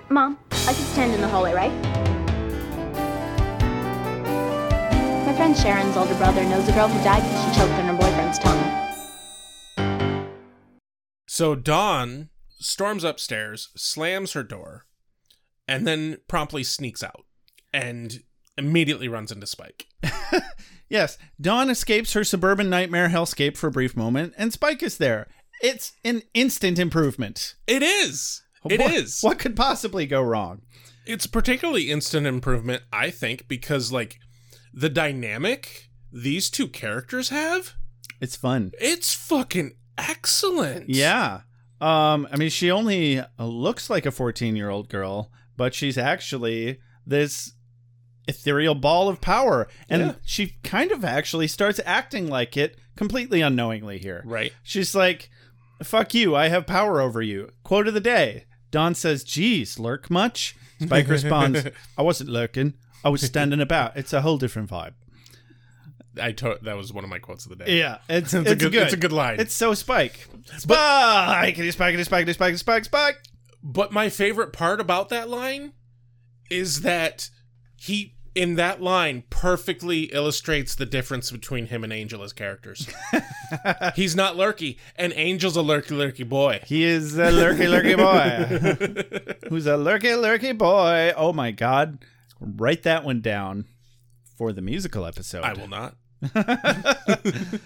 Mom, 0.09 0.39
I 0.51 0.73
could 0.73 0.87
stand 0.87 1.13
in 1.13 1.21
the 1.21 1.27
hallway, 1.27 1.53
right? 1.53 2.08
Friend 5.53 5.57
Sharon's 5.57 5.97
older 5.97 6.15
brother 6.15 6.43
knows 6.43 6.67
a 6.67 6.73
girl 6.73 6.87
who 6.87 7.03
died 7.03 7.23
because 7.23 7.53
she 7.53 7.59
choked 7.59 7.73
on 7.73 7.85
her 7.85 7.97
boyfriend's 7.97 8.39
tongue. 8.39 8.85
So 11.27 11.55
Dawn 11.55 12.29
storms 12.59 13.03
upstairs, 13.03 13.69
slams 13.75 14.33
her 14.33 14.43
door, 14.43 14.85
and 15.67 15.87
then 15.87 16.17
promptly 16.27 16.63
sneaks 16.63 17.03
out 17.03 17.25
and 17.73 18.19
immediately 18.57 19.07
runs 19.07 19.31
into 19.31 19.47
Spike. 19.47 19.87
Yes, 20.91 21.19
Dawn 21.39 21.69
escapes 21.69 22.13
her 22.13 22.23
suburban 22.23 22.67
nightmare 22.67 23.09
hellscape 23.09 23.55
for 23.55 23.67
a 23.67 23.71
brief 23.71 23.95
moment, 23.95 24.33
and 24.39 24.51
Spike 24.51 24.81
is 24.81 24.97
there. 24.97 25.27
It's 25.61 25.91
an 26.03 26.23
instant 26.33 26.79
improvement. 26.79 27.53
It 27.67 27.83
is. 27.83 28.41
It 28.67 28.81
is. 28.81 29.21
what, 29.21 29.33
What 29.33 29.39
could 29.39 29.55
possibly 29.55 30.07
go 30.07 30.23
wrong? 30.23 30.63
It's 31.05 31.27
particularly 31.27 31.91
instant 31.91 32.25
improvement, 32.25 32.81
I 32.91 33.11
think, 33.11 33.47
because 33.47 33.91
like 33.91 34.17
the 34.73 34.89
dynamic 34.89 35.89
these 36.11 36.49
two 36.49 36.67
characters 36.67 37.29
have, 37.29 37.73
It's 38.19 38.35
fun. 38.35 38.71
it's 38.79 39.13
fucking 39.13 39.75
excellent. 39.97 40.89
Yeah. 40.89 41.41
Um, 41.81 42.27
I 42.31 42.35
mean, 42.37 42.49
she 42.49 42.69
only 42.71 43.19
uh, 43.19 43.25
looks 43.39 43.89
like 43.89 44.05
a 44.05 44.11
14 44.11 44.55
year 44.55 44.69
old 44.69 44.89
girl, 44.89 45.31
but 45.55 45.73
she's 45.73 45.97
actually 45.97 46.79
this 47.05 47.53
ethereal 48.27 48.75
ball 48.75 49.07
of 49.09 49.21
power. 49.21 49.67
And 49.89 50.01
Yeah. 50.01 50.13
she 50.25 50.57
kind 50.63 50.91
of 50.91 51.03
actually 51.05 51.47
starts 51.47 51.79
acting 51.85 52.27
like 52.27 52.57
it 52.57 52.77
completely 52.95 53.41
unknowingly 53.41 53.97
here. 53.97 54.21
Right. 54.25 54.51
She's 54.63 54.93
like, 54.93 55.29
fuck 55.83 56.13
you, 56.13 56.35
I 56.35 56.49
have 56.49 56.67
power 56.67 56.99
over 57.01 57.21
you. 57.21 57.51
Quote 57.63 57.87
of 57.87 57.93
the 57.93 57.99
day. 58.01 58.45
Dawn 58.71 58.93
says, 58.93 59.23
geez, 59.23 59.79
lurk 59.79 60.09
much? 60.11 60.55
Spike 60.81 61.07
responds, 61.07 61.65
I 61.97 62.01
wasn't 62.01 62.29
lurking. 62.29 62.73
I 63.03 63.09
was 63.09 63.21
standing 63.21 63.61
about. 63.61 63.95
It's 63.97 64.13
a 64.13 64.21
whole 64.21 64.37
different 64.37 64.69
vibe. 64.69 64.93
I 66.21 66.31
to- 66.33 66.59
that 66.63 66.75
was 66.75 66.91
one 66.91 67.03
of 67.03 67.09
my 67.09 67.19
quotes 67.19 67.45
of 67.45 67.57
the 67.57 67.63
day. 67.63 67.77
Yeah, 67.77 67.99
it's, 68.09 68.33
It's 68.33 68.49
it's, 68.49 68.51
a 68.51 68.55
good- 68.55 68.71
good. 68.73 68.83
it's 68.83 68.93
a 68.93 68.97
good 68.97 69.11
line. 69.13 69.39
It's 69.39 69.53
so 69.53 69.73
Spike. 69.73 70.27
Spike, 70.57 71.55
spike, 71.55 71.71
spike, 71.73 71.99
spike, 72.05 72.29
spike, 72.33 72.57
spike, 72.57 72.85
spike. 72.85 73.17
But 73.63 73.91
my 73.91 74.09
favorite 74.09 74.53
part 74.53 74.79
about 74.81 75.09
that 75.09 75.29
line 75.29 75.73
is 76.49 76.81
that 76.81 77.29
he 77.77 78.15
in 78.35 78.55
that 78.55 78.81
line 78.81 79.23
perfectly 79.29 80.03
illustrates 80.03 80.75
the 80.75 80.85
difference 80.85 81.29
between 81.31 81.65
him 81.67 81.83
and 81.83 81.91
Angel 81.91 82.23
as 82.23 82.31
characters. 82.31 82.87
He's 83.95 84.15
not 84.15 84.35
lurky, 84.37 84.77
and 84.95 85.11
Angel's 85.13 85.57
a 85.57 85.61
lurky 85.61 85.93
lurky 85.95 86.23
boy. 86.23 86.61
He 86.65 86.83
is 86.83 87.17
a 87.17 87.31
lurky, 87.31 87.67
lurky 87.67 87.95
boy. 87.95 89.35
Who's 89.49 89.65
a 89.67 89.75
lurky, 89.77 90.13
lurky 90.15 90.53
boy. 90.53 91.11
Oh 91.17 91.33
my 91.33 91.51
god. 91.51 92.05
Write 92.39 92.83
that 92.83 93.03
one 93.03 93.21
down 93.21 93.65
for 94.37 94.53
the 94.53 94.61
musical 94.61 95.05
episode. 95.05 95.43
I 95.43 95.53
will 95.53 95.67
not. 95.67 95.95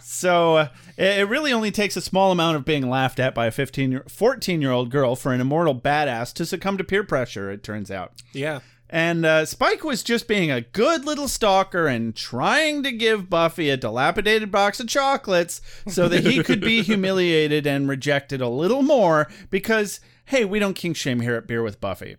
So 0.00 0.56
uh, 0.56 0.68
it 0.96 1.28
really 1.28 1.52
only 1.52 1.70
takes 1.70 1.96
a 1.96 2.00
small 2.00 2.32
amount 2.32 2.56
of 2.56 2.64
being 2.64 2.88
laughed 2.88 3.18
at 3.18 3.34
by 3.34 3.46
a 3.46 3.50
15 3.50 3.90
year, 3.90 4.04
14 4.08 4.62
year 4.62 4.70
old 4.70 4.90
girl 4.90 5.16
for 5.16 5.32
an 5.32 5.40
immortal 5.40 5.78
badass 5.78 6.32
to 6.34 6.46
succumb 6.46 6.78
to 6.78 6.84
peer 6.84 7.04
pressure, 7.04 7.50
it 7.50 7.62
turns 7.62 7.90
out. 7.90 8.12
Yeah. 8.32 8.60
And 8.88 9.26
uh, 9.26 9.44
Spike 9.44 9.82
was 9.82 10.02
just 10.02 10.28
being 10.28 10.50
a 10.50 10.60
good 10.60 11.04
little 11.04 11.26
stalker 11.26 11.86
and 11.86 12.14
trying 12.14 12.82
to 12.84 12.92
give 12.92 13.28
Buffy 13.28 13.70
a 13.70 13.76
dilapidated 13.76 14.52
box 14.52 14.78
of 14.78 14.86
chocolates 14.86 15.60
so 15.88 16.08
that 16.08 16.24
he 16.24 16.44
could 16.44 16.60
be 16.60 16.82
humiliated 16.84 17.66
and 17.66 17.88
rejected 17.88 18.40
a 18.40 18.48
little 18.48 18.82
more 18.82 19.28
because, 19.50 20.00
hey, 20.26 20.44
we 20.44 20.58
don't 20.58 20.74
kink 20.74 20.96
shame 20.96 21.20
here 21.20 21.34
at 21.34 21.46
Beer 21.46 21.62
with 21.62 21.80
Buffy. 21.80 22.16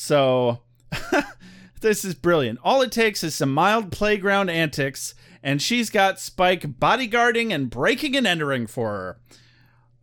So 0.00 0.60
this 1.80 2.04
is 2.04 2.14
brilliant. 2.14 2.60
All 2.62 2.82
it 2.82 2.92
takes 2.92 3.24
is 3.24 3.34
some 3.34 3.52
mild 3.52 3.90
playground 3.90 4.48
antics, 4.48 5.12
and 5.42 5.60
she's 5.60 5.90
got 5.90 6.20
Spike 6.20 6.78
bodyguarding 6.78 7.52
and 7.52 7.68
breaking 7.68 8.16
and 8.16 8.24
entering 8.24 8.68
for 8.68 8.90
her. 8.90 9.18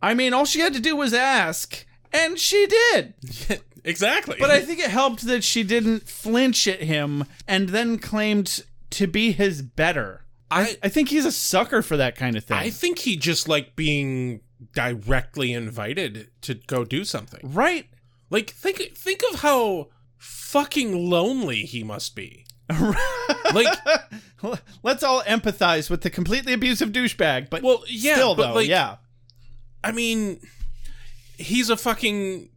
I 0.02 0.12
mean, 0.12 0.34
all 0.34 0.44
she 0.44 0.60
had 0.60 0.74
to 0.74 0.80
do 0.80 0.94
was 0.96 1.14
ask, 1.14 1.86
and 2.12 2.38
she 2.38 2.66
did. 2.66 3.14
Exactly. 3.86 4.34
But 4.40 4.50
I 4.50 4.62
think 4.62 4.80
it 4.80 4.90
helped 4.90 5.24
that 5.28 5.44
she 5.44 5.62
didn't 5.62 6.08
flinch 6.08 6.66
at 6.66 6.82
him 6.82 7.24
and 7.46 7.68
then 7.68 7.98
claimed 7.98 8.64
to 8.90 9.06
be 9.06 9.30
his 9.30 9.62
better. 9.62 10.24
I 10.50 10.76
I 10.82 10.88
think 10.88 11.08
he's 11.10 11.24
a 11.24 11.30
sucker 11.30 11.82
for 11.82 11.96
that 11.96 12.16
kind 12.16 12.34
of 12.34 12.42
thing. 12.42 12.56
I 12.56 12.68
think 12.70 12.98
he 12.98 13.16
just 13.16 13.48
liked 13.48 13.76
being 13.76 14.40
directly 14.74 15.52
invited 15.52 16.30
to 16.40 16.54
go 16.54 16.84
do 16.84 17.04
something. 17.04 17.38
right? 17.44 17.86
Like 18.30 18.50
think 18.50 18.96
think 18.96 19.22
of 19.32 19.40
how 19.40 19.88
fucking 20.18 21.08
lonely 21.10 21.60
he 21.62 21.82
must 21.84 22.14
be. 22.16 22.44
like 23.54 23.78
Let's 24.82 25.02
all 25.02 25.22
empathize 25.22 25.88
with 25.88 26.02
the 26.02 26.10
completely 26.10 26.52
abusive 26.52 26.90
douchebag, 26.90 27.48
but 27.50 27.62
Well, 27.62 27.84
yeah, 27.88 28.14
still 28.14 28.34
but, 28.34 28.48
though, 28.48 28.54
like, 28.54 28.68
yeah. 28.68 28.96
I 29.84 29.92
mean, 29.92 30.40
he's 31.38 31.70
a 31.70 31.76
fucking 31.76 32.50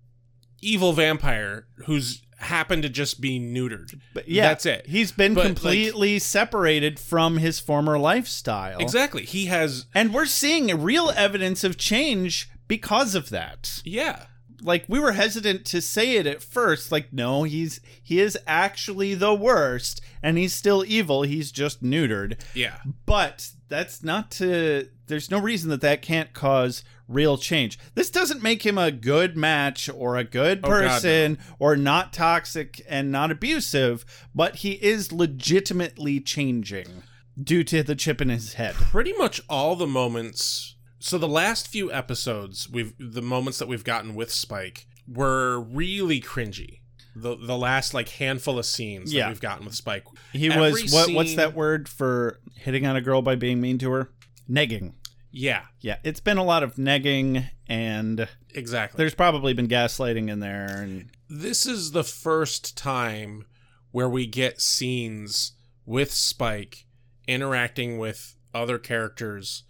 evil 0.62 0.94
vampire 0.94 1.68
who's 1.86 2.22
happened 2.38 2.84
to 2.84 2.90
just 2.90 3.22
be 3.22 3.40
neutered. 3.40 4.00
But 4.14 4.28
yeah, 4.28 4.48
that's 4.48 4.66
it. 4.66 4.88
He's 4.88 5.12
been 5.12 5.34
But, 5.34 5.42
like- 5.46 5.48
completely 5.56 6.20
separated 6.20 7.00
from 7.00 7.38
his 7.38 7.60
former 7.60 7.98
lifestyle. 8.00 8.80
Exactly. 8.80 9.26
He 9.26 9.46
has 9.48 9.86
And 9.94 10.14
we're 10.14 10.26
seeing 10.26 10.82
real 10.82 11.12
evidence 11.16 11.64
of 11.64 11.78
change 11.78 12.50
because 12.68 13.14
of 13.16 13.30
that. 13.30 13.82
yeah. 13.86 14.26
Like 14.62 14.86
we 14.88 15.00
were 15.00 15.12
hesitant 15.14 15.66
to 15.66 15.82
say 15.82 16.16
it 16.18 16.28
at 16.28 16.42
first 16.42 16.92
like 16.92 17.12
no 17.14 17.44
he's 17.44 17.80
he 18.02 18.20
is 18.20 18.38
actually 18.48 19.14
the 19.16 19.34
worst 19.34 20.02
and 20.22 20.38
he's 20.38 20.54
still 20.54 20.84
evil 20.88 21.24
he's 21.24 21.52
just 21.52 21.84
neutered 21.84 22.40
Yeah. 22.54 22.78
but 23.06 23.50
that's 23.70 24.04
not 24.04 24.32
to 24.32 24.90
there's 25.08 25.32
no 25.32 25.40
reason 25.40 25.70
that 25.70 25.82
that 25.82 26.02
can't 26.02 26.34
cause 26.34 26.84
real 27.08 27.38
change 27.38 27.80
this 27.96 28.10
doesn't 28.10 28.44
make 28.44 28.66
him 28.66 28.78
a 28.78 28.92
good 28.92 29.36
match 29.38 29.90
or 29.94 30.16
a 30.18 30.24
good 30.24 30.60
Oh, 30.64 30.70
God, 30.70 30.82
no. 30.82 30.88
person 30.88 31.38
or 31.58 31.76
not 31.76 32.14
toxic 32.14 32.82
and 32.88 33.12
not 33.12 33.32
abusive 33.32 34.06
but 34.36 34.58
he 34.58 34.74
is 34.74 35.12
legitimately 35.12 36.20
changing 36.20 37.04
due 37.42 37.64
to 37.64 37.82
the 37.84 37.96
chip 37.96 38.22
in 38.22 38.30
his 38.30 38.54
head 38.56 38.76
Pretty 38.76 39.14
much 39.14 39.42
all 39.50 39.76
the 39.76 39.88
moments 39.88 40.76
so 41.00 41.18
the 41.18 41.28
last 41.28 41.68
few 41.68 41.92
episodes 41.92 42.70
we've 42.70 42.94
the 43.00 43.22
moments 43.22 43.60
that 43.60 43.68
we've 43.68 43.84
gotten 43.84 44.16
with 44.16 44.32
Spike 44.32 44.86
were 45.08 45.60
really 45.60 46.22
cringy. 46.22 46.82
The 47.16 47.36
the 47.36 47.58
last 47.58 47.94
like 47.94 48.10
handful 48.10 48.60
of 48.60 48.66
scenes 48.66 49.12
Yeah. 49.12 49.24
that 49.24 49.30
we've 49.30 49.42
gotten 49.42 49.66
with 49.66 49.76
Spike. 49.76 50.04
he 50.34 50.50
Every 50.52 50.72
was 50.84 50.94
what 50.94 51.12
what's 51.14 51.36
that 51.36 51.56
word 51.56 51.90
for 51.90 52.40
hitting 52.56 52.86
on 52.86 52.96
a 52.96 53.02
girl 53.02 53.22
by 53.22 53.36
being 53.36 53.60
mean 53.60 53.78
to 53.80 53.92
her 53.92 54.12
negging 54.50 54.94
Yeah, 55.32 55.64
Yeah, 55.82 55.98
it's 56.04 56.20
been 56.20 56.38
a 56.38 56.44
lot 56.44 56.64
of 56.64 56.76
negging, 56.76 57.50
and 57.68 58.28
exactly. 58.56 58.98
there's 58.98 59.14
probably 59.16 59.54
been 59.54 59.68
gaslighting 59.68 60.30
in 60.30 60.40
there. 60.40 60.66
And 60.66 61.10
this 61.30 61.66
is 61.66 61.92
the 61.92 62.04
first 62.04 62.76
time 62.78 63.46
where 63.92 64.10
we 64.10 64.26
get 64.28 64.60
scenes 64.62 65.54
with 65.86 66.12
Spike 66.12 66.86
interacting 67.28 67.98
with 68.00 68.36
other 68.54 68.78
characters 68.80 69.64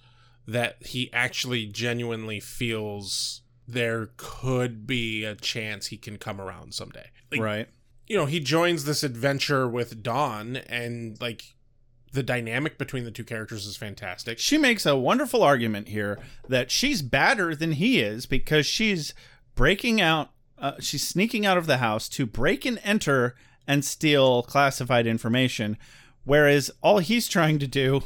that 0.49 0.77
he 0.85 1.11
actually 1.13 1.65
genuinely 1.65 2.39
feels 2.39 3.41
there 3.67 4.09
could 4.17 4.87
be 4.87 5.23
a 5.23 5.35
chance 5.35 5.87
he 5.87 5.97
can 5.97 6.17
come 6.17 6.41
around 6.41 6.73
someday. 6.73 7.11
Like, 7.31 7.41
right, 7.41 7.67
You 8.07 8.17
know, 8.17 8.25
he 8.25 8.39
joins 8.39 8.85
this 8.85 9.03
adventure 9.03 9.67
with 9.67 10.01
Dawn 10.01 10.55
and 10.55 11.19
like 11.21 11.53
the 12.11 12.23
dynamic 12.23 12.79
between 12.79 13.03
the 13.03 13.11
two 13.11 13.23
characters 13.23 13.67
is 13.67 13.77
fantastic. 13.77 14.39
she 14.39 14.57
makes 14.57 14.87
a 14.87 14.97
wonderful 14.97 15.43
argument 15.43 15.89
here 15.89 16.17
that 16.47 16.71
she's 16.71 17.03
badder 17.03 17.53
than 17.53 17.73
he 17.73 17.99
is 17.99 18.25
because 18.25 18.65
she's 18.65 19.13
breaking 19.53 20.01
out. 20.01 20.31
Uh, 20.57 20.73
she's 20.79 21.07
sneaking 21.07 21.45
out 21.45 21.57
of 21.57 21.67
the 21.67 21.77
house 21.77 22.09
to 22.09 22.25
break 22.25 22.65
and 22.65 22.79
enter 22.83 23.35
and 23.67 23.85
steal 23.85 24.41
classified 24.41 25.05
information, 25.05 25.77
whereas 26.23 26.71
all 26.81 26.97
he's 26.97 27.27
trying 27.27 27.59
to 27.59 27.67
do 27.67 28.01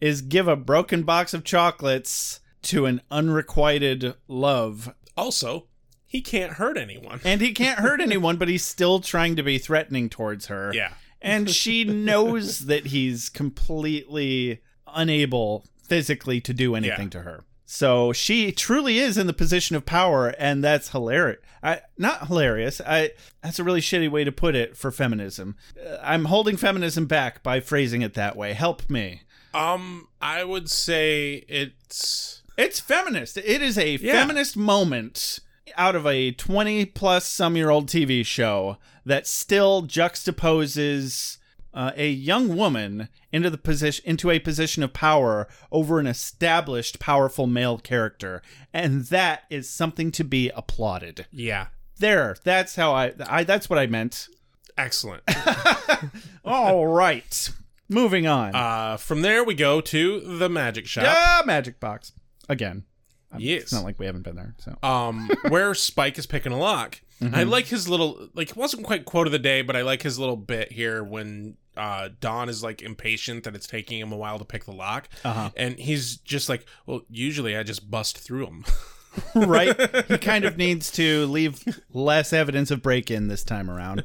is 0.00 0.20
give 0.22 0.48
a 0.48 0.56
broken 0.56 1.02
box 1.02 1.32
of 1.34 1.44
chocolates 1.44 2.40
to 2.62 2.86
an 2.86 3.00
unrequited 3.10 4.14
love 4.28 4.94
Also, 5.16 5.66
he 6.06 6.20
can't 6.20 6.54
hurt 6.54 6.76
anyone. 6.78 7.20
and 7.24 7.40
he 7.40 7.52
can't 7.52 7.78
hurt 7.80 8.00
anyone, 8.02 8.36
but 8.36 8.48
he's 8.48 8.64
still 8.64 9.00
trying 9.00 9.36
to 9.36 9.42
be 9.42 9.58
threatening 9.58 10.08
towards 10.08 10.46
her. 10.46 10.72
Yeah. 10.74 10.92
And 11.20 11.48
she 11.50 11.84
knows 12.10 12.60
that 12.66 12.86
he's 12.86 13.28
completely 13.28 14.60
unable 14.86 15.66
physically 15.82 16.40
to 16.42 16.52
do 16.54 16.74
anything 16.74 17.06
Yeah. 17.06 17.10
to 17.10 17.20
her. 17.22 17.44
So 17.66 18.12
she 18.12 18.52
truly 18.52 18.98
is 18.98 19.16
in 19.18 19.26
the 19.26 19.32
position 19.32 19.74
of 19.74 19.84
power, 19.86 20.28
and 20.38 20.62
that's 20.62 20.90
hilarious. 20.90 21.40
I 21.62 21.80
not 21.96 22.26
hilarious. 22.28 22.80
I 22.86 23.12
that's 23.42 23.58
a 23.58 23.64
really 23.64 23.80
shitty 23.80 24.10
way 24.10 24.22
to 24.22 24.30
put 24.30 24.54
it 24.54 24.76
for 24.76 24.90
feminism. 24.92 25.56
Uh, 25.82 25.96
I'm 26.02 26.26
holding 26.26 26.58
feminism 26.58 27.06
back 27.06 27.42
by 27.42 27.60
phrasing 27.60 28.02
it 28.02 28.12
that 28.14 28.36
way. 28.36 28.52
Help 28.52 28.88
me. 28.90 29.22
Um, 29.54 30.08
I 30.20 30.44
would 30.44 30.68
say 30.68 31.44
it's 31.48 32.42
It's 32.56 32.80
feminist. 32.80 33.36
It 33.36 33.62
is 33.62 33.78
a 33.78 33.96
Yeah. 33.96 34.12
feminist 34.20 34.56
moment 34.56 35.38
out 35.76 35.94
of 35.96 36.06
a 36.06 36.30
20 36.32 36.84
plus 36.86 37.24
some 37.26 37.56
year 37.56 37.70
old 37.70 37.88
TV 37.88 38.24
show 38.24 38.76
that 39.04 39.26
still 39.26 39.82
juxtaposes 39.82 41.38
uh, 41.72 41.90
a 41.96 42.08
young 42.08 42.56
woman 42.56 43.08
into 43.32 43.50
the 43.50 43.58
position 43.58 44.04
into 44.06 44.30
a 44.30 44.38
position 44.38 44.82
of 44.84 44.92
power 44.92 45.48
over 45.72 45.98
an 45.98 46.06
established 46.06 47.00
powerful 47.00 47.48
male 47.48 47.78
character 47.78 48.40
and 48.72 49.06
that 49.06 49.42
is 49.50 49.68
something 49.68 50.12
to 50.12 50.22
be 50.22 50.50
applauded. 50.50 51.26
yeah, 51.32 51.66
There, 51.98 52.36
that's 52.44 52.76
how 52.76 52.92
I, 52.92 53.12
I 53.26 53.42
that's 53.44 53.68
what 53.68 53.78
I 53.80 53.86
meant. 53.88 54.28
excellent. 54.78 55.22
All 56.44 56.86
right. 56.86 57.50
Moving 57.88 58.26
on. 58.26 58.54
uh, 58.54 58.96
from 58.96 59.22
there 59.22 59.44
we 59.44 59.54
go 59.54 59.80
to 59.80 60.20
the 60.20 60.48
magic 60.48 60.86
shop. 60.86 61.04
ah, 61.08 61.42
magic 61.44 61.80
box. 61.80 62.12
Again. 62.48 62.84
Yes. 63.36 63.62
It's 63.64 63.72
not 63.72 63.84
like 63.84 63.98
we 63.98 64.06
haven't 64.06 64.22
been 64.22 64.36
there. 64.36 64.54
So 64.58 64.76
um, 64.82 65.28
where 65.48 65.74
Spike 65.74 66.18
is 66.18 66.26
picking 66.26 66.52
a 66.52 66.58
lock. 66.58 67.00
I 67.32 67.44
like 67.44 67.66
his 67.66 67.88
little 67.88 68.28
like 68.34 68.50
it 68.50 68.56
wasn't 68.56 68.82
quite 68.84 69.06
quote 69.06 69.26
of 69.26 69.32
the 69.32 69.38
day, 69.38 69.62
but 69.62 69.76
I 69.76 69.82
like 69.82 70.02
his 70.02 70.18
little 70.18 70.36
bit 70.36 70.70
here 70.72 71.02
when 71.02 71.56
uh 71.74 72.10
Dawn 72.20 72.50
is 72.50 72.62
like 72.62 72.82
impatient 72.82 73.44
that 73.44 73.54
it's 73.56 73.66
taking 73.66 73.98
him 73.98 74.12
a 74.12 74.16
while 74.16 74.38
to 74.38 74.44
pick 74.44 74.64
the 74.66 74.72
lock. 74.72 75.08
Uh-huh. 75.24 75.48
And 75.56 75.78
he's 75.78 76.18
just 76.18 76.50
like, 76.50 76.66
Well, 76.86 77.00
usually 77.08 77.56
I 77.56 77.62
just 77.62 77.90
bust 77.90 78.18
through 78.18 78.44
them. 78.44 78.64
right? 79.34 79.74
He 80.06 80.18
kind 80.18 80.44
of 80.44 80.56
needs 80.58 80.90
to 80.92 81.24
leave 81.26 81.64
less 81.94 82.32
evidence 82.34 82.70
of 82.70 82.82
break 82.82 83.10
in 83.10 83.28
this 83.28 83.42
time 83.42 83.70
around. 83.70 84.04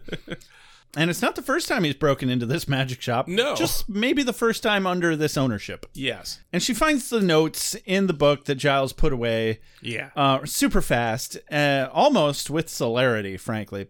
And 0.98 1.10
it's 1.12 1.22
not 1.22 1.36
the 1.36 1.44
first 1.44 1.68
time 1.68 1.84
he's 1.84 1.94
broken 1.94 2.30
into 2.32 2.48
this 2.48 2.68
magic 2.68 3.00
shop. 3.02 3.28
No. 3.28 3.56
Just 3.56 3.88
maybe 3.88 4.24
the 4.24 4.34
first 4.34 4.64
time 4.64 4.88
under 4.88 5.16
this 5.16 5.38
ownership. 5.38 5.86
yes. 5.94 6.40
And 6.52 6.64
she 6.64 6.74
finds 6.74 7.10
the 7.10 7.22
notes 7.22 7.76
in 7.86 8.08
the 8.08 8.14
book 8.14 8.46
that 8.46 8.56
Giles 8.56 8.92
put 8.92 9.14
away 9.14 9.60
Yeah. 9.82 10.10
uh, 10.16 10.46
super 10.46 10.82
fast, 10.82 11.38
uh, 11.52 11.90
almost 11.94 12.50
with 12.50 12.70
celerity, 12.70 13.38
frankly. 13.38 13.88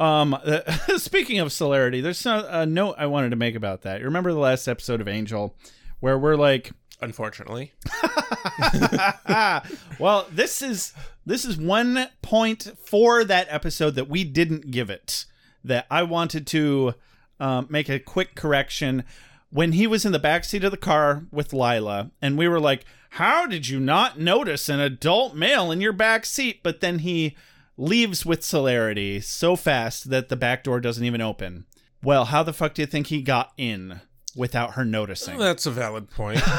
Um, 0.00 0.36
speaking 0.96 1.38
of 1.38 1.52
celerity, 1.52 2.00
there's 2.00 2.26
a, 2.26 2.48
a 2.50 2.66
note 2.66 2.96
I 2.98 3.06
wanted 3.06 3.30
to 3.30 3.36
make 3.36 3.54
about 3.54 3.82
that. 3.82 4.00
You 4.00 4.06
remember 4.06 4.32
the 4.32 4.40
last 4.40 4.66
episode 4.66 5.00
of 5.00 5.06
Angel 5.06 5.54
where 6.00 6.18
we're 6.18 6.36
like, 6.36 6.72
Unfortunately. 7.00 7.72
well, 9.98 10.26
this 10.30 10.62
is 10.62 10.92
this 11.26 11.44
is 11.44 11.56
one 11.56 12.08
point 12.22 12.72
for 12.84 13.24
that 13.24 13.46
episode 13.50 13.94
that 13.96 14.08
we 14.08 14.24
didn't 14.24 14.70
give 14.70 14.90
it. 14.90 15.24
That 15.64 15.86
I 15.90 16.02
wanted 16.02 16.46
to 16.48 16.94
um, 17.40 17.66
make 17.70 17.88
a 17.88 17.98
quick 17.98 18.34
correction 18.34 19.04
when 19.50 19.72
he 19.72 19.86
was 19.86 20.04
in 20.04 20.12
the 20.12 20.20
backseat 20.20 20.62
of 20.64 20.70
the 20.70 20.76
car 20.76 21.24
with 21.32 21.52
Lilah, 21.52 22.10
and 22.20 22.36
we 22.36 22.46
were 22.48 22.60
like, 22.60 22.84
"How 23.10 23.46
did 23.46 23.68
you 23.68 23.80
not 23.80 24.18
notice 24.20 24.68
an 24.68 24.80
adult 24.80 25.34
male 25.34 25.70
in 25.70 25.80
your 25.80 25.92
back 25.92 26.26
seat?" 26.26 26.60
But 26.62 26.80
then 26.80 27.00
he 27.00 27.36
leaves 27.76 28.24
with 28.26 28.44
celerity 28.44 29.20
so 29.20 29.56
fast 29.56 30.10
that 30.10 30.28
the 30.28 30.36
back 30.36 30.62
door 30.64 30.80
doesn't 30.80 31.04
even 31.04 31.20
open. 31.20 31.66
Well, 32.02 32.26
how 32.26 32.42
the 32.42 32.52
fuck 32.52 32.74
do 32.74 32.82
you 32.82 32.86
think 32.86 33.06
he 33.06 33.22
got 33.22 33.52
in 33.56 34.00
without 34.36 34.74
her 34.74 34.84
noticing? 34.84 35.38
That's 35.38 35.66
a 35.66 35.70
valid 35.70 36.10
point. 36.10 36.40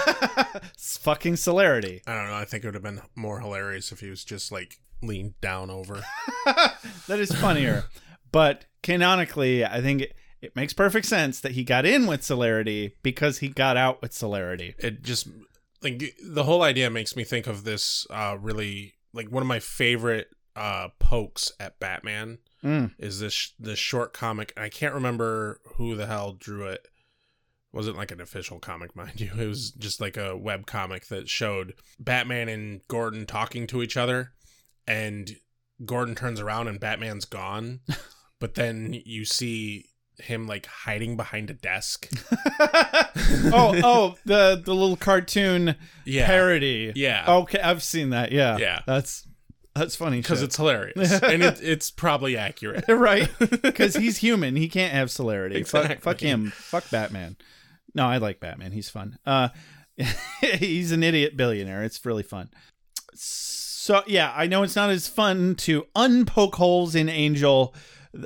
It's 0.74 0.97
fucking 0.97 1.36
celerity. 1.38 2.01
I 2.08 2.16
don't 2.16 2.28
know. 2.28 2.36
I 2.36 2.45
think 2.45 2.64
it 2.64 2.68
would 2.68 2.74
have 2.76 2.84
been 2.84 3.01
more 3.16 3.39
hilarious 3.39 3.91
if 3.91 3.99
he 3.99 4.10
was 4.10 4.24
just 4.24 4.51
like 4.51 4.80
leaned 5.01 5.39
down 5.41 5.70
over. 5.70 6.01
that 6.45 7.20
is 7.20 7.32
funnier. 7.34 7.86
but 8.32 8.66
canonically, 8.86 9.66
I 9.66 9.82
think 9.82 10.02
it, 10.04 10.14
it 10.42 10.56
makes 10.56 10.74
perfect 10.74 11.06
sense 11.08 11.42
that 11.42 11.54
he 11.54 11.64
got 11.64 11.86
in 11.86 12.08
with 12.08 12.24
celerity 12.24 12.96
because 13.04 13.40
he 13.40 13.50
got 13.50 13.76
out 13.78 14.02
with 14.02 14.14
celerity. 14.14 14.76
it 14.80 15.02
just 15.04 15.28
like 15.82 16.02
the 16.26 16.44
whole 16.44 16.62
idea 16.64 16.90
makes 16.90 17.16
me 17.16 17.24
think 17.24 17.48
of 17.48 17.64
this 17.64 18.08
uh 18.10 18.38
really 18.40 18.94
like 19.14 19.30
one 19.32 19.42
of 19.44 19.48
my 19.48 19.60
favorite 19.60 20.28
uh 20.56 20.88
pokes 21.00 21.52
at 21.60 21.80
Batman 21.80 22.38
Mm. 22.64 22.94
is 22.98 23.20
this 23.20 23.54
this 23.60 23.78
short 23.78 24.12
comic 24.12 24.52
and 24.56 24.66
I 24.66 24.70
can't 24.70 24.96
remember 24.96 25.60
who 25.76 25.96
the 25.96 26.08
hell 26.08 26.34
drew 26.34 26.66
it. 26.66 26.88
Wasn't 27.72 27.98
like 27.98 28.10
an 28.12 28.20
official 28.22 28.58
comic, 28.60 28.96
mind 29.02 29.22
you. 29.22 29.30
It 29.38 29.46
was 29.48 29.70
just 29.72 30.02
like 30.02 30.18
a 30.18 30.36
web 30.36 30.66
comic 30.66 31.06
that 31.08 31.30
showed 31.30 31.76
Batman 32.00 32.50
and 32.50 32.82
Gordon 32.88 33.26
talking 33.28 33.68
to 33.68 33.84
each 33.84 33.98
other 33.98 34.32
and 34.88 35.36
Gordon 35.86 36.16
turns 36.16 36.40
around 36.40 36.68
and 36.68 36.80
Batman's 36.80 37.26
gone. 37.26 37.82
but 38.40 38.56
then 38.56 39.02
you 39.06 39.26
see 39.26 39.86
him 40.20 40.48
like 40.48 40.66
hiding 40.66 41.18
behind 41.18 41.50
a 41.50 41.54
desk. 41.54 42.10
oh, 43.52 43.74
oh, 43.84 44.16
the 44.26 44.62
the 44.64 44.74
little 44.74 44.96
cartoon 44.98 45.76
Yeah. 46.06 46.26
parody. 46.28 46.92
Yeah. 46.96 47.26
Okay, 47.28 47.60
I've 47.60 47.84
seen 47.84 48.12
that. 48.12 48.32
Yeah. 48.32 48.58
Yeah. 48.58 48.80
That's 48.88 49.28
that's 49.74 49.96
funny 49.96 50.22
because 50.22 50.42
it's 50.42 50.56
hilarious 50.56 51.12
and 51.22 51.44
it, 51.44 51.60
it's 51.62 51.92
probably 51.92 52.38
accurate. 52.38 52.86
right 52.90 53.30
because 53.62 53.96
he's 53.96 54.18
human. 54.18 54.56
He 54.56 54.70
can't 54.70 54.94
have 54.94 55.12
celerity. 55.12 55.64
Fuck, 55.64 55.82
Exactly. 55.84 56.02
fuck 56.02 56.20
him. 56.22 56.52
Fuck 56.56 56.90
Batman. 56.92 57.36
No, 57.94 58.06
I 58.06 58.18
like 58.18 58.40
Batman. 58.40 58.72
He's 58.72 58.90
fun. 58.90 59.18
Uh, 59.26 59.50
he's 60.42 60.92
an 60.92 61.04
idiot 61.04 61.36
billionaire. 61.38 61.84
It's 61.84 62.06
really 62.06 62.24
fun. 62.24 62.50
So 63.14 64.04
yeah, 64.08 64.34
I 64.36 64.48
know 64.48 64.64
it's 64.64 64.76
not 64.76 64.90
as 64.90 65.08
fun 65.08 65.56
to 65.56 65.86
unpoke 65.96 66.56
holes 66.56 66.96
in 66.96 67.10
Angel. 67.10 67.74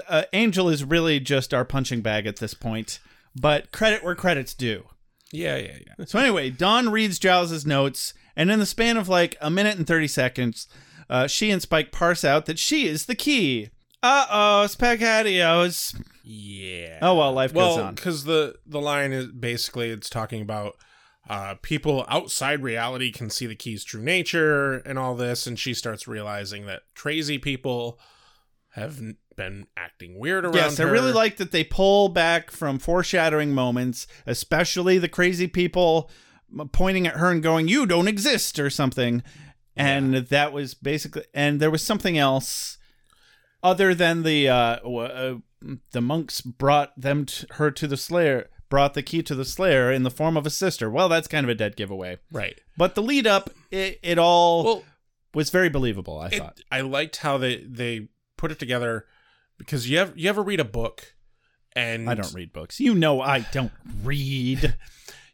Uh, 0.08 0.24
Angel 0.34 0.70
is 0.70 0.84
really 0.84 1.20
just 1.20 1.54
our 1.54 1.66
punching 1.66 2.02
bag 2.02 2.28
at 2.28 2.38
this 2.38 2.54
point. 2.54 3.00
But 3.36 3.72
credit 3.72 4.04
where 4.04 4.16
credit's 4.16 4.54
due. 4.54 4.86
Yeah, 5.32 5.58
yeah, 5.58 5.78
yeah. 5.86 6.06
So 6.06 6.20
anyway, 6.20 6.50
Dawn 6.50 6.90
reads 6.90 7.20
Giles's 7.20 7.66
notes, 7.66 8.14
and 8.36 8.50
in 8.50 8.60
the 8.60 8.66
span 8.66 8.98
of 8.98 9.08
like 9.08 9.38
a 9.40 9.50
minute 9.50 9.78
and 9.78 9.86
thirty 9.86 10.08
seconds, 10.08 10.68
uh, 11.10 11.28
she 11.28 11.52
and 11.52 11.62
Spike 11.62 11.92
parse 11.92 12.24
out 12.24 12.46
that 12.48 12.60
she 12.60 12.88
is 12.88 13.06
the 13.06 13.16
key. 13.16 13.70
Uh 14.02 14.26
oh, 14.30 14.66
spaghettios. 14.68 16.02
Yeah. 16.24 17.00
Oh 17.02 17.16
well, 17.16 17.34
life 17.34 17.54
goes 17.54 17.76
well, 17.78 17.86
on. 17.88 17.96
because 17.96 18.24
the 18.24 18.56
the 18.66 18.82
line 18.82 19.12
is 19.12 19.28
basically 19.28 19.90
it's 19.90 20.10
talking 20.10 20.42
about 20.42 20.76
uh, 21.30 21.56
people 21.62 22.06
outside 22.08 22.64
reality 22.64 23.12
can 23.12 23.30
see 23.30 23.46
the 23.46 23.56
key's 23.56 23.84
true 23.84 24.02
nature 24.02 24.76
and 24.78 24.98
all 24.98 25.16
this, 25.16 25.46
and 25.46 25.60
she 25.60 25.74
starts 25.74 26.08
realizing 26.08 26.66
that 26.66 26.84
crazy 26.96 27.38
people 27.38 28.00
have 28.72 29.02
been 29.40 29.68
acting 29.78 30.20
weird 30.20 30.44
around 30.44 30.56
Yes, 30.56 30.80
I 30.80 30.84
really 30.84 31.14
like 31.14 31.38
that 31.38 31.52
they 31.52 31.64
pull 31.64 32.10
back 32.10 32.52
from 32.52 32.78
foreshadowing 32.78 33.54
moments, 33.54 34.06
especially 34.28 34.98
the 34.98 35.08
crazy 35.08 35.48
people 35.48 36.10
pointing 36.74 37.08
at 37.08 37.16
her 37.16 37.32
and 37.32 37.42
going, 37.42 37.68
"You 37.70 37.86
don't 37.86 38.08
exist" 38.08 38.60
or 38.60 38.70
something. 38.70 39.24
And 39.76 40.14
that 40.28 40.52
was 40.52 40.74
basically, 40.74 41.24
and 41.34 41.62
there 41.62 41.72
was 41.72 41.82
something 41.82 42.18
else 42.18 42.78
other 43.64 43.96
than 43.96 44.24
the 44.24 44.50
uh, 44.50 44.76
uh 44.86 45.36
the 45.92 46.02
monks 46.02 46.42
brought 46.42 47.00
them 47.00 47.26
t- 47.26 47.48
her 47.52 47.72
to 47.72 47.88
the 47.88 47.96
Slayer, 47.96 48.50
brought 48.70 48.94
the 48.94 49.04
key 49.04 49.24
to 49.24 49.36
the 49.36 49.46
Slayer 49.46 49.90
in 49.92 50.04
the 50.04 50.12
form 50.12 50.36
of 50.36 50.46
a 50.46 50.50
sister. 50.50 50.90
Well, 50.90 51.08
that's 51.08 51.30
kind 51.30 51.46
of 51.46 51.50
a 51.50 51.56
dead 51.56 51.78
giveaway. 51.78 52.18
right. 52.32 52.60
But 52.78 52.96
the 52.96 53.02
lead 53.02 53.26
up, 53.26 53.50
it, 53.72 54.00
it 54.04 54.18
all 54.20 54.64
Well, 54.66 54.84
was 55.34 55.50
very 55.50 55.70
believable. 55.70 56.20
I 56.20 56.28
it- 56.28 56.40
thought. 56.40 56.60
I 56.70 56.82
liked 56.82 57.18
how 57.18 57.38
they 57.38 57.64
they 57.64 58.10
put 58.36 58.52
it 58.52 58.60
together 58.60 59.06
because 59.60 59.88
you 59.88 60.00
ever 60.00 60.14
you 60.16 60.28
ever 60.28 60.42
read 60.42 60.60
a 60.60 60.66
book 60.66 61.14
and 61.74 62.10
I 62.10 62.16
don't 62.16 62.34
read 62.34 62.52
books. 62.52 62.80
You 62.80 62.96
know, 62.96 63.22
I 63.22 63.42
don't 63.52 63.72
read. 64.04 64.76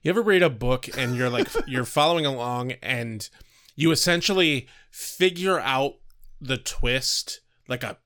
You 0.01 0.09
ever 0.09 0.21
read 0.21 0.43
a 0.43 0.51
book 0.51 0.88
and 0.95 1.15
you're 1.15 1.32
like 1.32 1.47
you're 1.67 1.84
following 1.84 2.28
along 2.28 2.73
and 2.84 3.28
you 3.76 3.89
essentially 3.89 4.67
figure 4.91 5.59
out 5.59 5.95
the 6.39 6.57
twist 6.57 7.41
like 7.67 7.82
a 7.82 7.97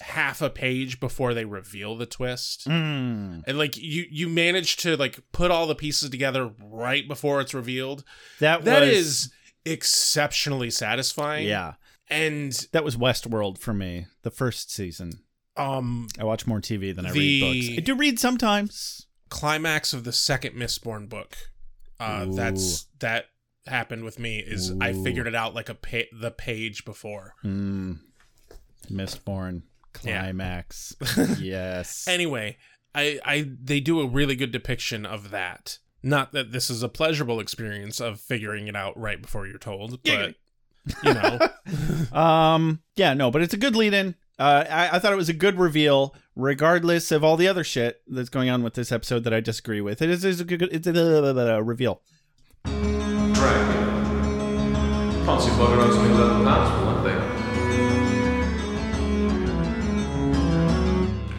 half 0.00 0.42
a 0.42 0.50
page 0.50 0.98
before 0.98 1.34
they 1.34 1.44
reveal 1.44 1.94
the 1.96 2.06
twist. 2.06 2.66
Mm. 2.66 3.44
And 3.46 3.56
like 3.56 3.76
you 3.76 4.06
you 4.10 4.28
manage 4.28 4.78
to 4.78 4.96
like 4.96 5.20
put 5.30 5.52
all 5.52 5.68
the 5.68 5.76
pieces 5.76 6.10
together 6.10 6.50
right 6.60 7.06
before 7.06 7.40
it's 7.40 7.54
revealed. 7.54 8.02
That 8.40 8.64
That 8.64 8.80
was, 8.80 8.88
is 8.90 9.32
exceptionally 9.64 10.70
satisfying. 10.70 11.46
yeah. 11.46 11.74
And 12.10 12.52
That 12.72 12.82
was 12.82 12.96
Westworld 12.96 13.58
for 13.58 13.74
me, 13.74 14.06
the 14.22 14.32
first 14.32 14.72
season. 14.72 15.20
Um 15.58 16.06
I 16.18 16.24
watch 16.24 16.46
more 16.46 16.60
TV 16.60 16.94
than 16.94 17.04
I 17.06 17.12
The- 17.12 17.18
read 17.18 17.40
books. 17.68 17.78
I 17.78 17.80
do 17.80 17.94
read 17.96 18.18
sometimes. 18.18 19.06
climax 19.28 19.92
of 19.92 20.04
the 20.04 20.12
second 20.12 20.54
Mistborn 20.54 21.08
book. 21.08 21.36
Uh 22.00 22.26
that's 22.26 22.86
that 23.00 23.26
happened 23.66 24.04
with 24.04 24.18
me 24.18 24.38
is 24.38 24.72
I 24.80 24.92
Ooh. 24.92 25.04
figured 25.04 25.26
it 25.26 25.34
out 25.34 25.54
like 25.54 25.68
a 25.68 25.74
pa- 25.74 26.08
the 26.18 26.30
page 26.30 26.84
before. 26.84 27.34
Mm. 27.44 27.98
Mistborn 28.90 29.62
Yeah. 30.02 30.20
climax. 30.22 30.94
yes. 31.38 32.06
Anyway, 32.08 32.56
I 32.94 33.18
I 33.24 33.50
they 33.62 33.80
do 33.80 34.00
a 34.00 34.06
really 34.06 34.36
good 34.36 34.52
depiction 34.52 35.04
of 35.04 35.30
that. 35.30 35.78
Not 36.02 36.32
that 36.32 36.52
this 36.52 36.70
is 36.70 36.82
a 36.82 36.88
pleasurable 36.88 37.40
experience 37.40 38.00
of 38.00 38.20
figuring 38.20 38.68
it 38.68 38.76
out 38.76 38.96
right 38.98 39.20
before 39.20 39.46
you're 39.46 39.58
told, 39.58 40.00
but 40.04 40.34
you 41.02 41.12
know, 41.14 41.38
um. 42.18 42.80
Yeah. 42.96 43.14
No. 43.14 43.30
But 43.30 43.42
it's 43.42 43.52
a 43.54 43.58
good 43.58 43.74
lead-in. 43.76 44.14
Uh, 44.38 44.64
I, 44.70 44.96
I 44.96 44.98
thought 45.00 45.12
it 45.12 45.16
was 45.16 45.28
a 45.28 45.34
good 45.34 45.58
reveal, 45.58 46.14
regardless 46.36 47.10
of 47.10 47.24
all 47.24 47.36
the 47.36 47.48
other 47.48 47.64
shit 47.64 48.02
that's 48.06 48.28
going 48.28 48.48
on 48.48 48.62
with 48.62 48.74
this 48.74 48.92
episode 48.92 49.24
that 49.24 49.34
I 49.34 49.40
disagree 49.40 49.80
with. 49.80 50.00
It 50.00 50.10
is, 50.10 50.24
is 50.24 50.40
a 50.40 50.44
good. 50.44 50.62
It's 50.70 50.86
a 50.86 51.56
uh, 51.56 51.60
reveal. 51.60 52.02
Can't 52.64 53.36
see 55.42 55.50
one 55.50 57.04
thing. 57.04 57.18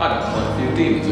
I 0.02 0.08
don't 0.08 0.22
demons 0.76 1.08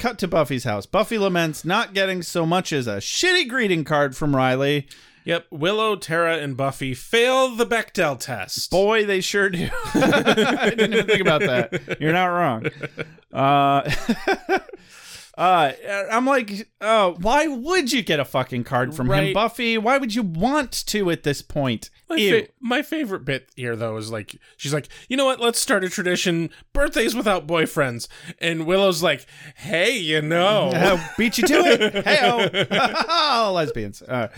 Cut 0.00 0.18
to 0.20 0.28
Buffy's 0.28 0.64
house. 0.64 0.86
Buffy 0.86 1.18
laments 1.18 1.62
not 1.62 1.92
getting 1.92 2.22
so 2.22 2.46
much 2.46 2.72
as 2.72 2.86
a 2.86 2.96
shitty 2.96 3.46
greeting 3.46 3.84
card 3.84 4.16
from 4.16 4.34
Riley. 4.34 4.88
yep. 5.26 5.44
Willow, 5.50 5.94
Tara, 5.94 6.38
and 6.38 6.56
Buffy 6.56 6.94
fail 6.94 7.54
the 7.54 7.66
Bechdel 7.66 8.18
test. 8.18 8.70
Boy, 8.70 9.04
they 9.04 9.20
sure 9.20 9.50
do. 9.50 9.68
I 9.94 10.70
didn't 10.70 10.94
even 10.94 11.06
think 11.06 11.20
about 11.20 11.42
that. 11.42 11.98
You're 12.00 12.14
not 12.14 12.28
wrong. 12.28 12.66
Uh, 13.30 13.90
Uh, 15.40 15.72
I'm 16.12 16.26
like, 16.26 16.68
uh, 16.82 17.12
why 17.12 17.46
would 17.46 17.90
you 17.92 18.02
get 18.02 18.20
a 18.20 18.26
fucking 18.26 18.64
card 18.64 18.94
from 18.94 19.10
him, 19.10 19.32
Buffy? 19.32 19.78
Why 19.78 19.96
would 19.96 20.14
you 20.14 20.22
want 20.22 20.70
to 20.88 21.10
at 21.10 21.22
this 21.22 21.40
point? 21.40 21.88
My, 22.10 22.16
fa- 22.18 22.48
my 22.60 22.82
favorite 22.82 23.24
bit 23.24 23.48
here, 23.56 23.74
though, 23.74 23.96
is 23.96 24.10
like 24.12 24.36
she's 24.58 24.74
like, 24.74 24.88
you 25.08 25.16
know 25.16 25.24
what? 25.24 25.40
Let's 25.40 25.58
start 25.58 25.82
a 25.82 25.88
tradition: 25.88 26.50
birthdays 26.74 27.14
without 27.14 27.46
boyfriends. 27.46 28.06
And 28.38 28.66
Willow's 28.66 29.02
like, 29.02 29.24
hey, 29.56 29.96
you 29.96 30.20
know, 30.20 30.72
Uh, 30.74 31.02
beat 31.16 31.38
you 31.38 31.46
to 31.46 31.54
it. 31.64 32.04
Hey, 32.04 33.48
lesbians. 33.50 34.02
Uh, 34.02 34.28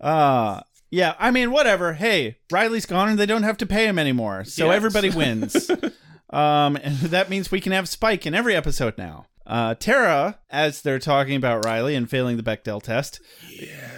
uh, 0.00 0.60
yeah, 0.90 1.14
I 1.18 1.30
mean, 1.30 1.50
whatever. 1.50 1.94
Hey, 1.94 2.36
Riley's 2.52 2.86
gone 2.86 3.08
and 3.08 3.18
they 3.18 3.26
don't 3.26 3.42
have 3.44 3.56
to 3.58 3.66
pay 3.66 3.86
him 3.86 3.98
anymore. 3.98 4.44
So 4.44 4.66
Yes. 4.66 4.76
everybody 4.76 5.10
wins. 5.10 5.70
um, 6.30 6.76
and 6.76 6.96
that 6.98 7.30
means 7.30 7.50
we 7.50 7.60
can 7.60 7.72
have 7.72 7.88
Spike 7.88 8.26
in 8.26 8.34
every 8.34 8.54
episode 8.54 8.96
now. 8.98 9.26
Uh, 9.52 9.74
Tara, 9.74 10.38
as 10.48 10.80
they're 10.80 10.98
talking 10.98 11.36
about 11.36 11.62
Riley 11.66 11.94
and 11.94 12.08
failing 12.08 12.38
the 12.38 12.42
Bechdel 12.42 12.82
test, 12.82 13.20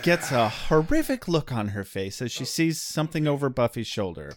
gets 0.02 0.32
a 0.32 0.48
horrific 0.48 1.28
look 1.28 1.52
on 1.52 1.68
her 1.68 1.84
face 1.84 2.20
as 2.20 2.32
she 2.32 2.44
sees 2.44 2.82
something 2.82 3.28
over 3.28 3.48
Buffy's 3.48 3.86
shoulder. 3.86 4.34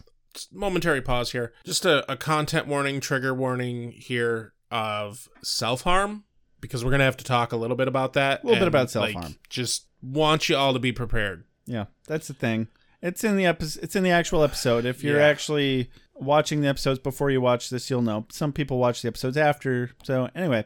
momentary 0.52 1.00
pause 1.00 1.32
here. 1.32 1.52
Just 1.64 1.84
a, 1.84 2.08
a 2.10 2.16
content 2.16 2.68
warning, 2.68 3.00
trigger 3.00 3.34
warning 3.34 3.90
here 3.90 4.52
of 4.70 5.28
self 5.42 5.82
harm 5.82 6.22
because 6.60 6.84
we're 6.84 6.92
gonna 6.92 7.02
have 7.02 7.16
to 7.16 7.24
talk 7.24 7.50
a 7.50 7.56
little 7.56 7.76
bit 7.76 7.88
about 7.88 8.12
that. 8.12 8.44
A 8.44 8.46
little 8.46 8.60
bit 8.60 8.68
about 8.68 8.88
self-harm. 8.88 9.24
like, 9.24 9.48
just 9.48 9.86
want 10.00 10.48
you 10.48 10.56
all 10.56 10.72
to 10.72 10.78
be 10.78 10.92
prepared. 10.92 11.42
Yeah, 11.66 11.86
that's 12.06 12.28
the 12.28 12.34
thing. 12.34 12.68
It's 13.02 13.24
in 13.24 13.36
the 13.36 13.46
episode. 13.46 13.82
It's 13.82 13.96
in 13.96 14.04
the 14.04 14.10
actual 14.10 14.44
episode. 14.44 14.84
If 14.84 15.02
you're 15.02 15.18
Yeah. 15.18 15.26
actually 15.26 15.90
watching 16.14 16.60
the 16.60 16.68
episodes 16.68 16.98
before 17.00 17.30
you 17.30 17.40
watch 17.40 17.70
this, 17.70 17.90
you'll 17.90 18.02
know. 18.02 18.26
Some 18.30 18.52
people 18.52 18.78
watch 18.78 19.02
the 19.02 19.08
episodes 19.08 19.36
after. 19.36 19.90
So 20.04 20.28
anyway, 20.34 20.64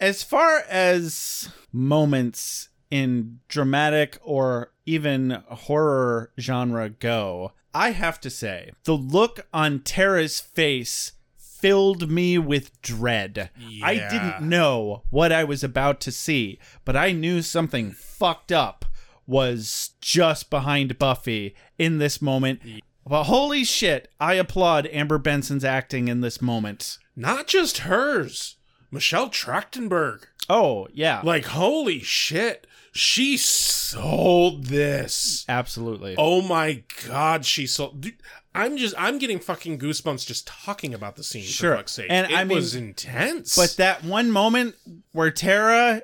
as 0.00 0.22
far 0.22 0.64
as 0.68 1.48
moments 1.72 2.68
in 2.90 3.40
dramatic 3.48 4.18
or 4.22 4.72
even 4.86 5.42
horror 5.48 6.32
genre 6.38 6.90
go, 6.90 7.52
I 7.72 7.90
have 7.90 8.20
to 8.20 8.30
say 8.30 8.72
the 8.84 8.96
look 8.96 9.46
on 9.52 9.80
Tara's 9.80 10.40
face 10.40 11.12
filled 11.36 12.10
me 12.10 12.36
with 12.38 12.80
dread. 12.82 13.50
I 13.82 13.94
didn't 13.94 14.48
know 14.48 15.02
what 15.10 15.32
I 15.32 15.44
was 15.44 15.64
about 15.64 16.00
to 16.02 16.12
see, 16.12 16.58
but 16.84 16.94
I 16.96 17.12
knew 17.12 17.40
something 17.42 17.92
fucked 17.92 18.52
up 18.52 18.84
was 19.26 19.92
just 20.00 20.50
behind 20.50 20.98
Buffy 20.98 21.54
in 21.78 21.98
this 21.98 22.20
moment. 22.20 22.60
But 23.06 23.24
holy 23.24 23.64
shit, 23.64 24.08
I 24.20 24.34
applaud 24.34 24.86
Amber 24.92 25.18
Benson's 25.18 25.64
acting 25.64 26.08
in 26.08 26.20
this 26.20 26.40
moment. 26.42 26.98
Not 27.16 27.46
just 27.46 27.78
hers, 27.78 28.56
Michelle 28.94 29.28
Trachtenberg. 29.28 30.22
Oh, 30.48 30.86
yeah. 30.92 31.20
Like, 31.24 31.46
holy 31.46 31.98
shit, 31.98 32.66
she 32.92 33.36
sold 33.36 34.66
this. 34.66 35.44
Absolutely. 35.48 36.14
Oh 36.16 36.40
my 36.42 36.84
god, 37.08 37.44
she 37.44 37.66
sold. 37.66 38.00
Dude, 38.02 38.14
I'm 38.54 38.76
just, 38.76 38.94
I'm 38.96 39.18
getting 39.18 39.40
fucking 39.40 39.80
goosebumps 39.80 40.24
just 40.24 40.46
talking 40.46 40.94
about 40.94 41.16
the 41.16 41.24
scene. 41.24 41.42
Sure. 41.42 41.72
for 41.72 41.76
fuck's 41.78 41.92
sake. 41.92 42.06
And 42.08 42.30
it 42.30 42.36
I 42.38 42.44
mean- 42.44 42.54
was 42.56 42.76
intense. 42.76 43.56
But 43.56 43.74
that 43.78 44.04
one 44.04 44.30
moment 44.30 44.76
where 45.10 45.32
Tara 45.32 46.02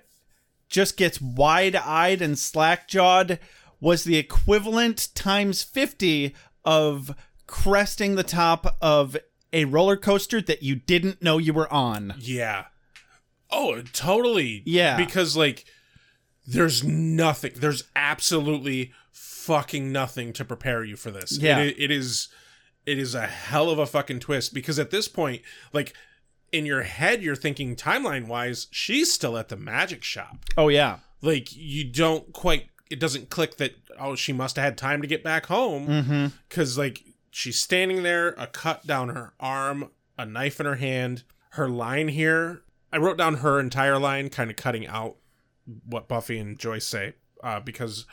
just 0.68 0.96
gets 0.96 1.20
wide 1.20 1.76
eyed 1.76 2.20
and 2.20 2.36
slack 2.36 2.88
jawed 2.88 3.38
was 3.80 4.02
the 4.02 4.16
equivalent 4.16 5.08
times 5.14 5.62
50 5.62 6.34
of 6.64 7.14
cresting 7.46 8.16
the 8.16 8.22
top 8.24 8.76
of 8.82 9.16
a 9.52 9.64
roller 9.64 9.96
coaster 9.96 10.40
that 10.40 10.62
you 10.64 10.74
didn't 10.74 11.22
know 11.22 11.38
you 11.38 11.52
were 11.52 11.72
on. 11.72 12.14
Yeah. 12.18 12.64
Oh, 13.52 13.82
totally. 13.92 14.62
Yeah. 14.64 14.96
Because 14.96 15.36
like 15.36 15.64
there's 16.46 16.82
nothing. 16.84 17.52
There's 17.56 17.84
absolutely 17.96 18.92
fucking 19.12 19.90
nothing 19.92 20.32
to 20.34 20.44
prepare 20.44 20.84
you 20.84 20.96
for 20.96 21.10
this. 21.10 21.38
Yeah. 21.38 21.58
It, 21.60 21.76
it 21.78 21.90
is 21.90 22.28
it 22.86 22.98
is 22.98 23.14
a 23.14 23.26
hell 23.26 23.70
of 23.70 23.78
a 23.78 23.86
fucking 23.86 24.20
twist 24.20 24.54
because 24.54 24.78
at 24.78 24.90
this 24.90 25.06
point 25.08 25.42
like 25.72 25.94
in 26.52 26.66
your 26.66 26.82
head 26.82 27.22
you're 27.22 27.36
thinking 27.36 27.76
timeline 27.76 28.26
wise 28.26 28.66
she's 28.70 29.12
still 29.12 29.36
at 29.36 29.48
the 29.48 29.56
magic 29.56 30.02
shop. 30.02 30.38
Oh, 30.56 30.68
yeah. 30.68 30.98
Like 31.22 31.54
you 31.54 31.84
don't 31.84 32.32
quite 32.32 32.68
it 32.90 32.98
doesn't 32.98 33.30
click 33.30 33.56
that 33.58 33.72
oh 33.98 34.14
she 34.16 34.32
must 34.32 34.56
have 34.56 34.64
had 34.64 34.78
time 34.78 35.02
to 35.02 35.06
get 35.08 35.22
back 35.22 35.46
home 35.46 35.86
Mm-hmm. 35.86 36.26
because 36.48 36.76
like 36.78 37.02
she's 37.30 37.60
standing 37.60 38.02
there 38.02 38.28
a 38.38 38.46
cut 38.46 38.86
down 38.86 39.10
her 39.10 39.32
arm 39.38 39.90
a 40.18 40.24
knife 40.26 40.58
in 40.60 40.66
her 40.66 40.76
hand 40.76 41.22
her 41.50 41.68
line 41.68 42.08
here 42.08 42.62
i 42.92 42.96
wrote 42.98 43.16
down 43.18 43.36
her 43.36 43.58
entire 43.60 43.98
line 43.98 44.28
kind 44.28 44.50
of 44.50 44.56
cutting 44.56 44.86
out 44.86 45.16
what 45.86 46.08
buffy 46.08 46.38
and 46.38 46.58
joyce 46.58 46.86
say 46.86 47.14
uh, 47.44 47.60
because 47.60 48.06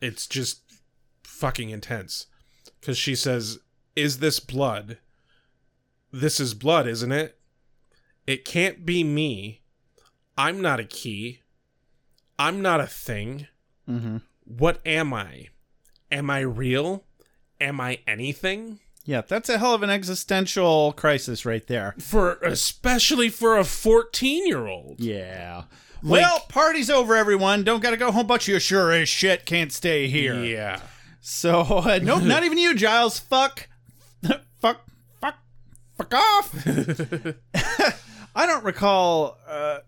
it's 0.00 0.26
just 0.26 0.62
fucking 1.24 1.70
intense 1.70 2.26
because 2.80 2.96
she 2.98 3.14
says 3.14 3.58
is 3.96 4.18
this 4.18 4.40
blood 4.40 4.98
this 6.12 6.40
is 6.40 6.54
blood 6.54 6.86
isn't 6.86 7.12
it 7.12 7.38
it 8.26 8.44
can't 8.44 8.84
be 8.86 9.04
me 9.04 9.60
i'm 10.36 10.60
not 10.60 10.80
a 10.80 10.84
key 10.84 11.40
i'm 12.38 12.60
not 12.62 12.80
a 12.80 12.86
thing 12.86 13.46
Mm-hmm. 13.88 14.18
what 14.44 14.78
am 14.86 15.12
I? 15.12 15.48
Am 16.12 16.30
I 16.30 16.40
real? 16.40 17.06
Am 17.60 17.80
I 17.80 17.98
anything? 18.06 18.78
Yeah, 19.04 19.22
that's 19.22 19.48
a 19.48 19.58
hell 19.58 19.74
of 19.74 19.82
an 19.82 19.90
existential 19.90 20.92
crisis 20.92 21.46
right 21.46 21.66
there. 21.66 21.94
For 21.98 22.34
especially 22.42 23.28
for 23.28 23.56
a 23.56 23.62
14-year-old. 23.62 25.00
Yeah. 25.00 25.64
Like- 26.02 26.22
well, 26.22 26.40
party's 26.48 26.90
over, 26.90 27.14
everyone. 27.16 27.64
Don't 27.64 27.82
gotta 27.82 27.96
go 27.96 28.12
home, 28.12 28.26
but 28.26 28.46
you 28.46 28.58
sure 28.58 28.92
as 28.92 29.08
shit 29.08 29.46
can't 29.46 29.72
stay 29.72 30.08
here. 30.08 30.42
Yeah. 30.42 30.80
So, 31.20 31.60
uh, 31.84 31.98
nope, 32.02 32.22
not 32.22 32.44
even 32.44 32.58
you, 32.58 32.74
Giles. 32.74 33.18
Fuck. 33.18 33.68
fuck. 34.58 34.86
Fuck. 35.20 35.36
Fuck 35.96 36.14
off. 36.14 36.66
I 38.34 38.46
don't 38.46 38.64
recall 38.64 39.38
uh, 39.48 39.78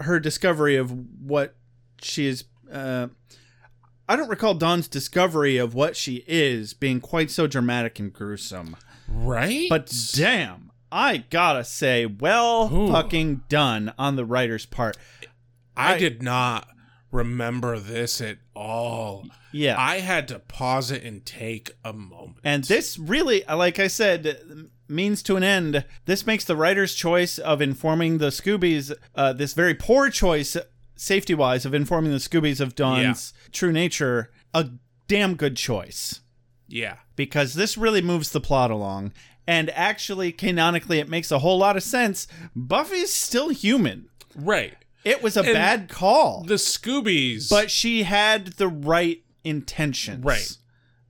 her 0.00 0.20
discovery 0.20 0.76
of 0.76 0.92
what 1.20 1.54
she 2.02 2.26
is. 2.26 2.44
Uh, 2.70 3.08
I 4.08 4.16
don't 4.16 4.28
recall 4.28 4.54
Dawn's 4.54 4.88
discovery 4.88 5.56
of 5.56 5.74
what 5.74 5.96
she 5.96 6.24
is 6.26 6.74
being 6.74 7.00
quite 7.00 7.30
so 7.30 7.46
dramatic 7.46 7.98
and 7.98 8.12
gruesome. 8.12 8.76
Right? 9.08 9.66
But 9.70 9.92
damn, 10.14 10.70
I 10.92 11.18
gotta 11.18 11.64
say, 11.64 12.04
well 12.06 12.70
Ooh. 12.74 12.92
fucking 12.92 13.42
done 13.48 13.92
on 13.98 14.16
the 14.16 14.24
writer's 14.24 14.66
part. 14.66 14.96
I, 15.76 15.94
I- 15.94 15.98
did 15.98 16.22
not 16.22 16.68
remember 17.10 17.78
this 17.78 18.20
at 18.20 18.38
all. 18.54 19.26
Yeah. 19.52 19.76
I 19.78 20.00
had 20.00 20.26
to 20.28 20.40
pause 20.40 20.90
it 20.90 21.04
and 21.04 21.24
take 21.24 21.70
a 21.84 21.92
moment. 21.92 22.38
And 22.42 22.64
this 22.64 22.98
really, 22.98 23.44
like 23.48 23.78
I 23.78 23.86
said, 23.86 24.68
means 24.88 25.22
to 25.22 25.36
an 25.36 25.44
end. 25.44 25.84
This 26.06 26.26
makes 26.26 26.44
the 26.44 26.56
writer's 26.56 26.94
choice 26.94 27.38
of 27.38 27.62
informing 27.62 28.18
the 28.18 28.28
Scoobies, 28.28 28.92
uh, 29.14 29.32
this 29.32 29.54
very 29.54 29.74
poor 29.74 30.10
choice, 30.10 30.56
safety 30.96 31.34
wise, 31.34 31.64
of 31.66 31.74
informing 31.74 32.12
the 32.12 32.18
Scoobies 32.18 32.60
of 32.60 32.74
Dawn's 32.74 33.32
true 33.52 33.72
nature, 33.72 34.30
a 34.52 34.68
damn 35.08 35.34
good 35.34 35.56
choice. 35.56 36.20
yeah. 36.68 36.96
Because 37.16 37.54
this 37.54 37.78
really 37.78 38.02
moves 38.02 38.30
the 38.30 38.40
plot 38.40 38.70
along. 38.72 39.12
And 39.46 39.70
actually, 39.70 40.32
canonically, 40.32 40.98
it 40.98 41.08
makes 41.08 41.30
a 41.30 41.38
whole 41.38 41.58
lot 41.58 41.76
of 41.76 41.82
sense. 41.84 42.26
Buffy's 42.56 43.12
still 43.12 43.50
human. 43.50 44.08
Right. 44.34 44.74
It 45.04 45.22
was 45.22 45.36
a 45.36 45.42
And 45.42 45.52
bad 45.52 45.88
call, 45.88 46.42
The 46.44 46.54
Scoobies. 46.54 47.48
but 47.50 47.70
she 47.70 48.02
had 48.04 48.46
the 48.54 48.66
right 48.68 49.22
intentions. 49.44 50.24
Right. 50.24 50.56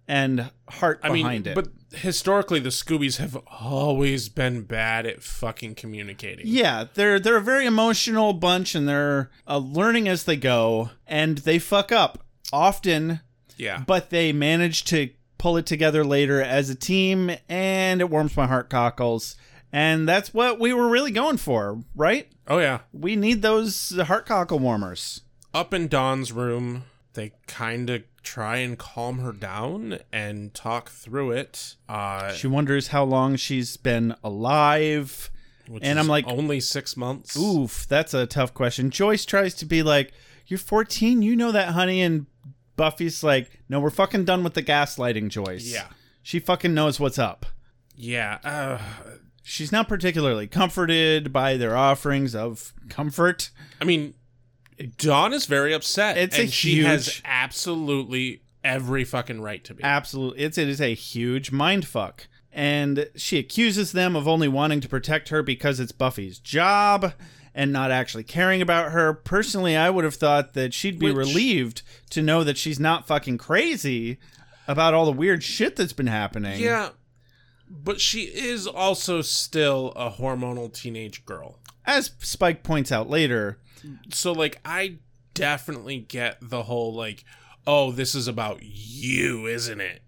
And 0.09 0.51
heart 0.69 1.01
I 1.03 1.09
mean, 1.09 1.23
behind 1.25 1.47
it. 1.47 1.55
but 1.55 1.69
historically 1.97 2.61
the 2.61 2.69
Scoobies 2.71 3.17
have 3.19 3.37
always 3.61 4.29
been 4.29 4.63
bad 4.63 5.07
at 5.07 5.23
fucking 5.23 5.75
communicating. 5.75 6.47
Yeah, 6.47 6.85
they're 6.95 7.19
they're 7.21 7.37
a 7.39 7.43
very 7.43 7.67
emotional 7.67 8.33
bunch, 8.33 8.75
and 8.75 8.89
they're 8.89 9.31
uh, 9.49 9.59
learning 9.59 10.09
as 10.09 10.25
they 10.25 10.37
go, 10.37 10.91
and 11.07 11.39
they 11.39 11.59
fuck 11.59 11.91
up 11.93 12.25
often, 12.53 13.21
Yeah. 13.57 13.83
but 13.87 14.11
they 14.11 14.33
manage 14.33 14.85
to 14.87 15.11
pull 15.39 15.57
it 15.57 15.67
together 15.67 16.05
later 16.05 16.41
as 16.43 16.71
a 16.71 16.75
team, 16.75 17.31
and 17.49 18.01
it 18.01 18.09
warms 18.11 18.37
my 18.37 18.47
heart 18.47 18.71
cockles. 18.71 19.37
And 19.73 20.09
that's 20.09 20.33
what 20.33 20.61
we 20.61 20.73
were 20.73 20.89
really 20.89 21.11
going 21.11 21.37
for, 21.39 21.83
right? 21.97 22.29
oh 22.47 22.59
yeah. 22.59 22.81
We 22.93 23.17
need 23.17 23.43
those 23.43 23.99
heart 24.07 24.27
cockle 24.27 24.59
warmers. 24.59 25.23
up 25.53 25.73
in 25.75 25.89
Dawn's 25.89 26.31
room, 26.33 26.85
they 27.15 27.33
kind 27.47 27.91
of 27.91 28.03
try 28.25 28.57
and 28.57 28.79
calm 28.79 29.19
her 29.21 29.33
down 29.33 29.99
and 30.13 30.53
talk 30.55 30.89
through 30.91 31.33
it. 31.33 31.77
Uh, 31.89 32.33
She 32.33 32.47
wonders 32.47 32.89
how 32.89 33.05
long 33.05 33.37
she's 33.37 33.77
been 33.77 34.15
alive. 34.25 35.31
and 35.83 35.99
I'm 35.99 36.09
like, 36.09 36.27
only 36.27 36.61
six 36.61 36.97
months. 36.97 37.37
Oof, 37.37 37.87
that's 37.89 38.13
a 38.15 38.27
tough 38.27 38.53
question. 38.55 38.91
Joyce 38.91 39.25
tries 39.25 39.55
to 39.55 39.67
be 39.67 39.83
like, 39.83 40.13
You're 40.47 40.59
14, 40.59 41.23
you 41.23 41.37
know 41.37 41.53
that, 41.53 41.69
honey. 41.75 42.03
And 42.03 42.27
Buffy's 42.77 43.23
like, 43.23 43.61
No, 43.69 43.79
we're 43.81 43.91
fucking 43.91 44.25
done 44.25 44.43
with 44.43 44.55
the 44.55 44.63
gaslighting, 44.63 45.29
Joyce. 45.29 45.65
Yeah. 45.73 45.87
She 46.23 46.41
fucking 46.41 46.75
knows 46.75 46.99
what's 46.99 47.19
up. 47.19 47.47
Yeah. 47.95 48.39
Uh, 48.43 48.79
She's 49.47 49.71
not 49.71 49.89
particularly 49.89 50.47
comforted 50.47 51.31
by 51.31 51.59
their 51.59 51.77
offerings 51.77 52.35
of 52.35 52.73
comfort. 52.89 53.51
I 53.79 53.85
mean, 53.85 54.15
Dawn 54.99 55.33
is 55.33 55.47
very 55.47 55.73
upset, 55.73 56.17
It's 56.19 56.37
a 56.39 56.43
and 56.43 56.53
she 56.53 56.83
has 56.83 57.21
absolutely 57.25 58.43
every 58.63 59.05
fucking 59.05 59.41
right 59.41 59.63
to 59.65 59.75
be. 59.75 59.83
Absolutely, 59.83 60.41
it's 60.43 60.59
it 60.59 60.69
is 60.69 60.81
a 60.81 60.95
huge 60.95 61.53
mind 61.53 61.87
fuck, 61.87 62.27
and 62.53 63.09
she 63.15 63.39
accuses 63.39 63.93
them 63.93 64.17
of 64.17 64.27
only 64.27 64.49
wanting 64.49 64.81
to 64.81 64.89
protect 64.89 65.29
her 65.29 65.43
because 65.43 65.79
it's 65.81 65.93
Buffy's 65.93 66.39
job 66.39 67.13
and 67.55 67.73
not 67.73 67.91
actually 67.93 68.25
caring 68.25 68.61
about 68.61 68.91
her. 68.93 69.13
Personally, 69.13 69.77
I 69.77 69.91
would 69.91 70.05
have 70.05 70.17
thought 70.17 70.55
that 70.55 70.75
she'd 70.75 70.99
be 70.99 71.07
Which- 71.13 71.29
relieved 71.29 71.83
to 72.11 72.21
know 72.23 72.43
that 72.43 72.59
she's 72.59 72.81
not 72.81 73.07
fucking 73.07 73.39
crazy 73.39 74.19
about 74.67 74.93
all 74.95 75.05
the 75.05 75.13
weird 75.13 75.45
shit 75.45 75.77
that's 75.77 75.93
been 75.93 76.07
happening. 76.09 76.59
yeah, 76.61 76.91
but 77.71 78.01
she 78.01 78.23
is 78.23 78.67
also 78.67 79.23
still 79.23 79.93
a 79.95 80.11
hormonal 80.11 80.73
teenage 80.73 81.25
girl. 81.27 81.59
as 81.87 82.11
Spike 82.19 82.63
points 82.65 82.91
out 82.91 83.09
later. 83.11 83.59
So 84.11 84.33
like 84.33 84.61
I 84.65 84.99
definitely 85.35 85.99
get 85.99 86.39
the 86.41 86.63
whole 86.63 86.95
like 86.95 87.25
oh 87.67 87.91
this 87.91 88.15
is 88.15 88.29
about 88.29 88.61
you 88.63 89.47
isn't 89.47 89.81
it 89.81 90.03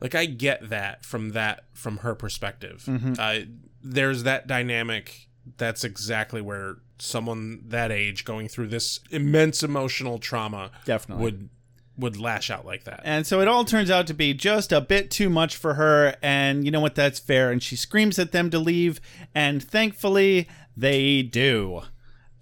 like 0.00 0.14
I 0.14 0.26
get 0.26 0.70
that 0.70 1.04
from 1.04 1.30
that 1.30 1.64
from 1.72 1.98
her 1.98 2.14
perspective 2.14 2.88
uh, 3.18 3.40
there's 3.82 4.22
that 4.22 4.46
dynamic 4.46 5.28
that's 5.56 5.82
exactly 5.82 6.40
where 6.40 6.76
someone 7.00 7.62
that 7.66 7.90
age 7.90 8.24
going 8.24 8.48
through 8.48 8.68
this 8.68 9.00
immense 9.10 9.62
emotional 9.62 10.18
trauma 10.18 10.70
Definitely. 10.84 11.24
would 11.24 11.48
would 11.96 12.16
lash 12.16 12.48
out 12.48 12.64
like 12.64 12.84
that 12.84 13.00
And 13.02 13.26
so 13.26 13.40
it 13.40 13.48
all 13.48 13.64
turns 13.64 13.90
out 13.90 14.06
to 14.06 14.14
be 14.14 14.32
just 14.32 14.70
a 14.70 14.80
bit 14.80 15.10
too 15.10 15.28
much 15.28 15.56
for 15.56 15.74
her. 15.74 16.14
And 16.22 16.64
you 16.64 16.70
know 16.70 16.80
what? 16.80 16.94
That's 16.94 17.18
fair. 17.18 17.50
And 17.50 17.60
she 17.60 17.74
screams 17.74 18.20
at 18.20 18.30
them 18.30 18.50
to 18.50 18.58
leave. 18.60 19.00
And 19.34 19.60
thankfully, 19.60 20.48
they 20.76 21.22
do. 21.22 21.82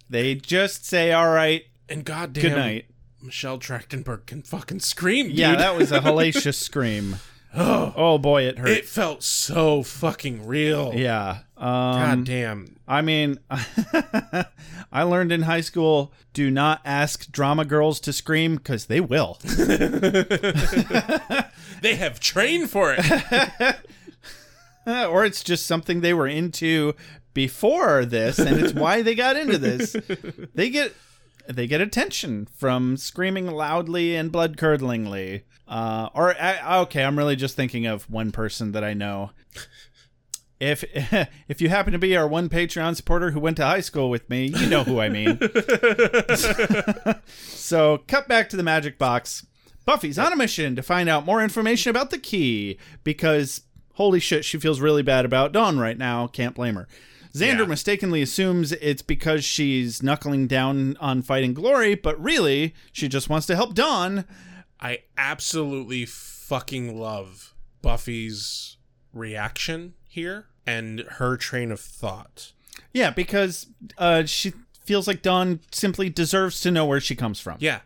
They 0.09 0.35
just 0.35 0.85
say, 0.85 1.11
all 1.11 1.29
right, 1.29 1.65
and 1.89 2.05
goddamn 2.05 2.41
good 2.41 2.55
night. 2.55 2.85
Michelle 3.21 3.57
Trachtenberg 3.59 4.25
can 4.25 4.41
fucking 4.41 4.79
scream 4.79 5.29
Yeah, 5.31 5.55
that 5.55 5.75
was 5.75 5.91
a 5.91 5.99
hellacious 6.03 6.55
scream. 6.55 7.17
Oh 7.53 8.17
boy, 8.17 8.43
it 8.43 8.59
hurt. 8.59 8.69
it 8.69 8.85
felt 8.85 9.23
so 9.23 9.81
fucking 9.81 10.45
real 10.45 10.93
yeah. 10.93 11.39
god 11.57 12.13
Um, 12.13 12.23
damn 12.23 12.75
I 12.87 13.01
mean, 13.01 13.39
I 13.49 15.03
learned 15.03 15.31
in 15.31 15.41
high 15.41 15.61
school 15.61 16.13
do 16.33 16.51
not 16.51 16.81
ask 16.85 17.31
drama 17.31 17.65
girls 17.65 17.99
to 18.01 18.13
scream 18.13 18.57
because 18.57 18.85
they 18.85 19.01
will. 19.01 19.39
they 21.81 21.95
have 21.95 22.19
trained 22.19 22.69
for 22.69 22.95
it 22.97 23.75
or 24.87 25.25
it's 25.25 25.43
just 25.43 25.65
something 25.65 26.01
they 26.01 26.13
were 26.13 26.27
into 26.27 26.93
before 27.37 28.03
this 28.03 28.39
and 28.39 28.59
it's 28.59 28.73
why 28.73 29.03
they 29.03 29.13
got 29.13 29.35
into 29.35 29.59
this. 29.59 29.95
They 30.55 30.71
get 30.71 30.95
they 31.47 31.67
get 31.67 31.81
attention 31.81 32.47
from 32.57 32.97
screaming 32.97 33.45
loudly 33.45 34.15
and 34.15 34.31
blood 34.31 34.57
curdlingly. 34.57 35.43
Uh 35.67 36.09
or 36.15 36.35
I, 36.41 36.79
okay 36.79 37.03
i'm 37.03 37.15
really 37.15 37.35
just 37.35 37.55
thinking 37.55 37.85
of 37.85 38.09
one 38.09 38.31
person 38.31 38.71
that 38.71 38.83
i 38.83 38.95
know. 38.95 39.29
If 40.59 40.83
if 41.47 41.61
you 41.61 41.69
happen 41.69 41.93
to 41.93 41.99
be 41.99 42.17
our 42.17 42.27
one 42.27 42.49
patreon 42.49 42.95
supporter 42.95 43.29
who 43.29 43.39
went 43.39 43.57
to 43.57 43.65
high 43.65 43.81
school 43.81 44.09
with 44.09 44.27
me 44.31 44.47
you 44.47 44.65
know 44.67 44.83
who 44.83 44.99
i 44.99 45.07
mean. 45.07 45.39
So 47.27 47.99
cut 48.07 48.27
back 48.27 48.49
to 48.49 48.57
the 48.57 48.63
magic 48.63 48.97
box. 48.97 49.45
Buffy's 49.85 50.17
on 50.17 50.33
a 50.33 50.35
mission 50.35 50.75
to 50.75 50.81
find 50.81 51.07
out 51.07 51.23
more 51.23 51.43
information 51.43 51.91
about 51.91 52.09
the 52.09 52.17
key 52.17 52.79
because 53.03 53.61
holy 53.93 54.19
shit 54.19 54.43
she 54.43 54.57
feels 54.57 54.79
really 54.79 55.03
bad 55.03 55.23
about 55.23 55.51
dawn 55.51 55.77
right 55.77 55.99
now. 55.99 56.25
Can't 56.25 56.55
blame 56.55 56.73
her 56.75 56.87
xander 57.39 57.59
Yeah. 57.59 57.65
mistakenly 57.65 58.21
assumes 58.21 58.71
it's 58.73 59.01
because 59.01 59.43
she's 59.45 60.01
knuckling 60.03 60.47
down 60.47 60.97
on 60.97 61.21
fighting 61.21 61.53
glory 61.53 61.95
but 61.95 62.21
really 62.21 62.73
she 62.91 63.07
just 63.07 63.29
wants 63.29 63.45
to 63.47 63.55
help 63.55 63.73
dawn 63.73 64.25
I 64.79 64.99
absolutely 65.17 66.05
fucking 66.05 66.97
love 66.99 67.53
Buffy's 67.81 68.77
reaction 69.13 69.93
here 70.07 70.45
and 70.65 70.99
her 71.17 71.35
train 71.37 71.71
of 71.71 71.79
thought. 71.79 72.53
yeah 72.93 73.09
because 73.09 73.67
uh, 73.97 74.23
she 74.25 74.53
feels 74.85 75.07
like 75.07 75.21
dawn 75.21 75.59
simply 75.71 76.09
deserves 76.09 76.61
to 76.61 76.71
know 76.71 76.85
where 76.85 77.01
she 77.01 77.15
comes 77.15 77.39
from 77.39 77.57
Yeah. 77.59 77.79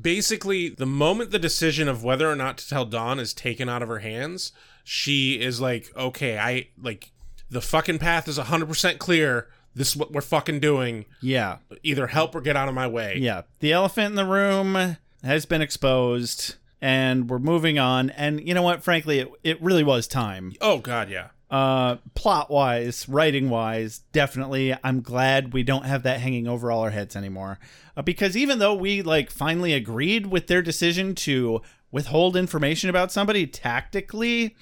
Basically, 0.00 0.68
the 0.68 0.86
moment 0.86 1.32
the 1.32 1.40
decision 1.40 1.88
of 1.88 2.04
whether 2.04 2.30
or 2.30 2.36
not 2.36 2.56
to 2.58 2.68
tell 2.68 2.84
Dawn 2.84 3.18
is 3.18 3.34
taken 3.34 3.68
out 3.68 3.82
of 3.82 3.88
her 3.88 3.98
hands, 3.98 4.52
she 4.84 5.40
is 5.40 5.60
like, 5.60 5.90
okay, 5.96 6.38
I 6.38 6.68
like 6.80 7.10
the 7.50 7.60
fucking 7.60 7.98
path 7.98 8.28
is 8.28 8.38
100% 8.38 8.98
clear. 8.98 9.48
This 9.74 9.90
is 9.90 9.96
what 9.96 10.12
we're 10.12 10.20
fucking 10.20 10.60
doing. 10.60 11.04
yeah 11.20 11.58
Either 11.82 12.08
help 12.08 12.34
or 12.34 12.40
get 12.40 12.56
out 12.56 12.68
of 12.68 12.74
my 12.74 12.86
way. 12.86 13.16
Yeah, 13.18 13.42
the 13.60 13.72
elephant 13.72 14.10
in 14.10 14.14
the 14.16 14.24
room 14.24 14.96
has 15.22 15.46
been 15.46 15.62
exposed, 15.62 16.56
and 16.80 17.28
we're 17.28 17.38
moving 17.38 17.78
on. 17.78 18.10
And 18.10 18.46
you 18.46 18.54
know 18.54 18.62
what? 18.62 18.82
Frankly, 18.82 19.20
it, 19.20 19.28
it 19.44 19.62
really 19.62 19.84
was 19.84 20.06
time. 20.08 20.52
Oh, 20.60 20.78
God, 20.78 21.10
yeah. 21.10 21.28
Uh, 21.50 21.96
plot 22.14 22.50
wise, 22.50 23.08
writing 23.08 23.48
wise, 23.48 24.00
definitely. 24.12 24.76
I'm 24.84 25.00
glad 25.00 25.54
we 25.54 25.62
don't 25.62 25.86
have 25.86 26.02
that 26.02 26.20
hanging 26.20 26.46
over 26.46 26.70
all 26.70 26.82
our 26.82 26.90
heads 26.90 27.16
anymore. 27.16 27.58
Uh, 27.96 28.02
because 28.02 28.36
even 28.36 28.58
though 28.58 28.74
we 28.74 29.00
like 29.00 29.30
finally 29.30 29.72
agreed 29.72 30.26
with 30.26 30.46
their 30.46 30.60
decision 30.60 31.14
to 31.14 31.62
withhold 31.90 32.36
information 32.36 32.90
about 32.90 33.10
somebody 33.10 33.46
tactically, 33.46 34.54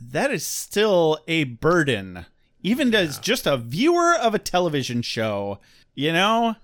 that 0.00 0.30
is 0.30 0.46
still 0.46 1.18
a 1.28 1.44
burden. 1.44 2.26
Even 2.62 2.94
as 2.94 3.18
just 3.18 3.46
a 3.46 3.56
viewer 3.56 4.14
of 4.14 4.34
a 4.34 4.38
television 4.38 5.02
show, 5.02 5.60
you 5.94 6.12
know. 6.12 6.56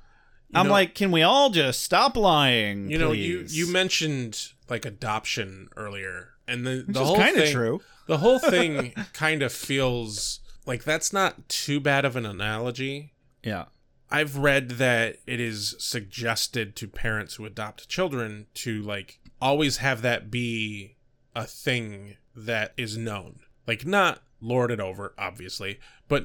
I'm 0.55 0.67
know- 0.67 0.73
like, 0.73 0.95
can 0.95 1.11
we 1.11 1.23
all 1.23 1.51
just 1.51 1.83
stop 1.83 2.17
lying? 2.17 2.91
You 2.91 2.99
know, 2.99 3.13
you 3.13 3.45
you 3.49 3.67
mentioned 3.73 4.53
like 4.69 4.85
adoption 4.85 5.69
earlier, 5.77 6.31
and 6.47 6.67
the 6.67 6.85
the 6.87 7.05
whole 7.05 7.17
kinda 7.17 7.51
true. 7.51 7.81
The 8.07 8.19
whole 8.19 8.39
thing 8.55 8.93
kind 9.13 9.43
of 9.43 9.53
feels 9.53 10.41
like 10.67 10.85
that's 10.85 11.13
not 11.13 11.49
too 11.49 11.81
bad 11.81 12.05
of 12.05 12.17
an 12.17 12.27
analogy. 12.27 13.15
yeah. 13.43 13.67
I've 14.09 14.37
read 14.37 14.69
that 14.73 15.17
it 15.27 15.41
is 15.41 15.75
suggested 15.81 16.77
to 16.77 16.87
parents 16.87 17.35
who 17.35 17.45
adopt 17.45 17.89
children 17.89 18.47
to 18.55 18.81
like 18.83 19.19
always 19.43 19.79
have 19.79 20.01
that 20.03 20.31
be 20.31 20.95
a 21.35 21.45
thing 21.45 22.17
that 22.37 22.73
is 22.77 22.97
known, 22.97 23.41
like 23.67 23.85
not 23.87 24.23
lord 24.41 24.71
it 24.71 24.81
over, 24.81 25.15
obviously, 25.19 25.81
but 26.09 26.25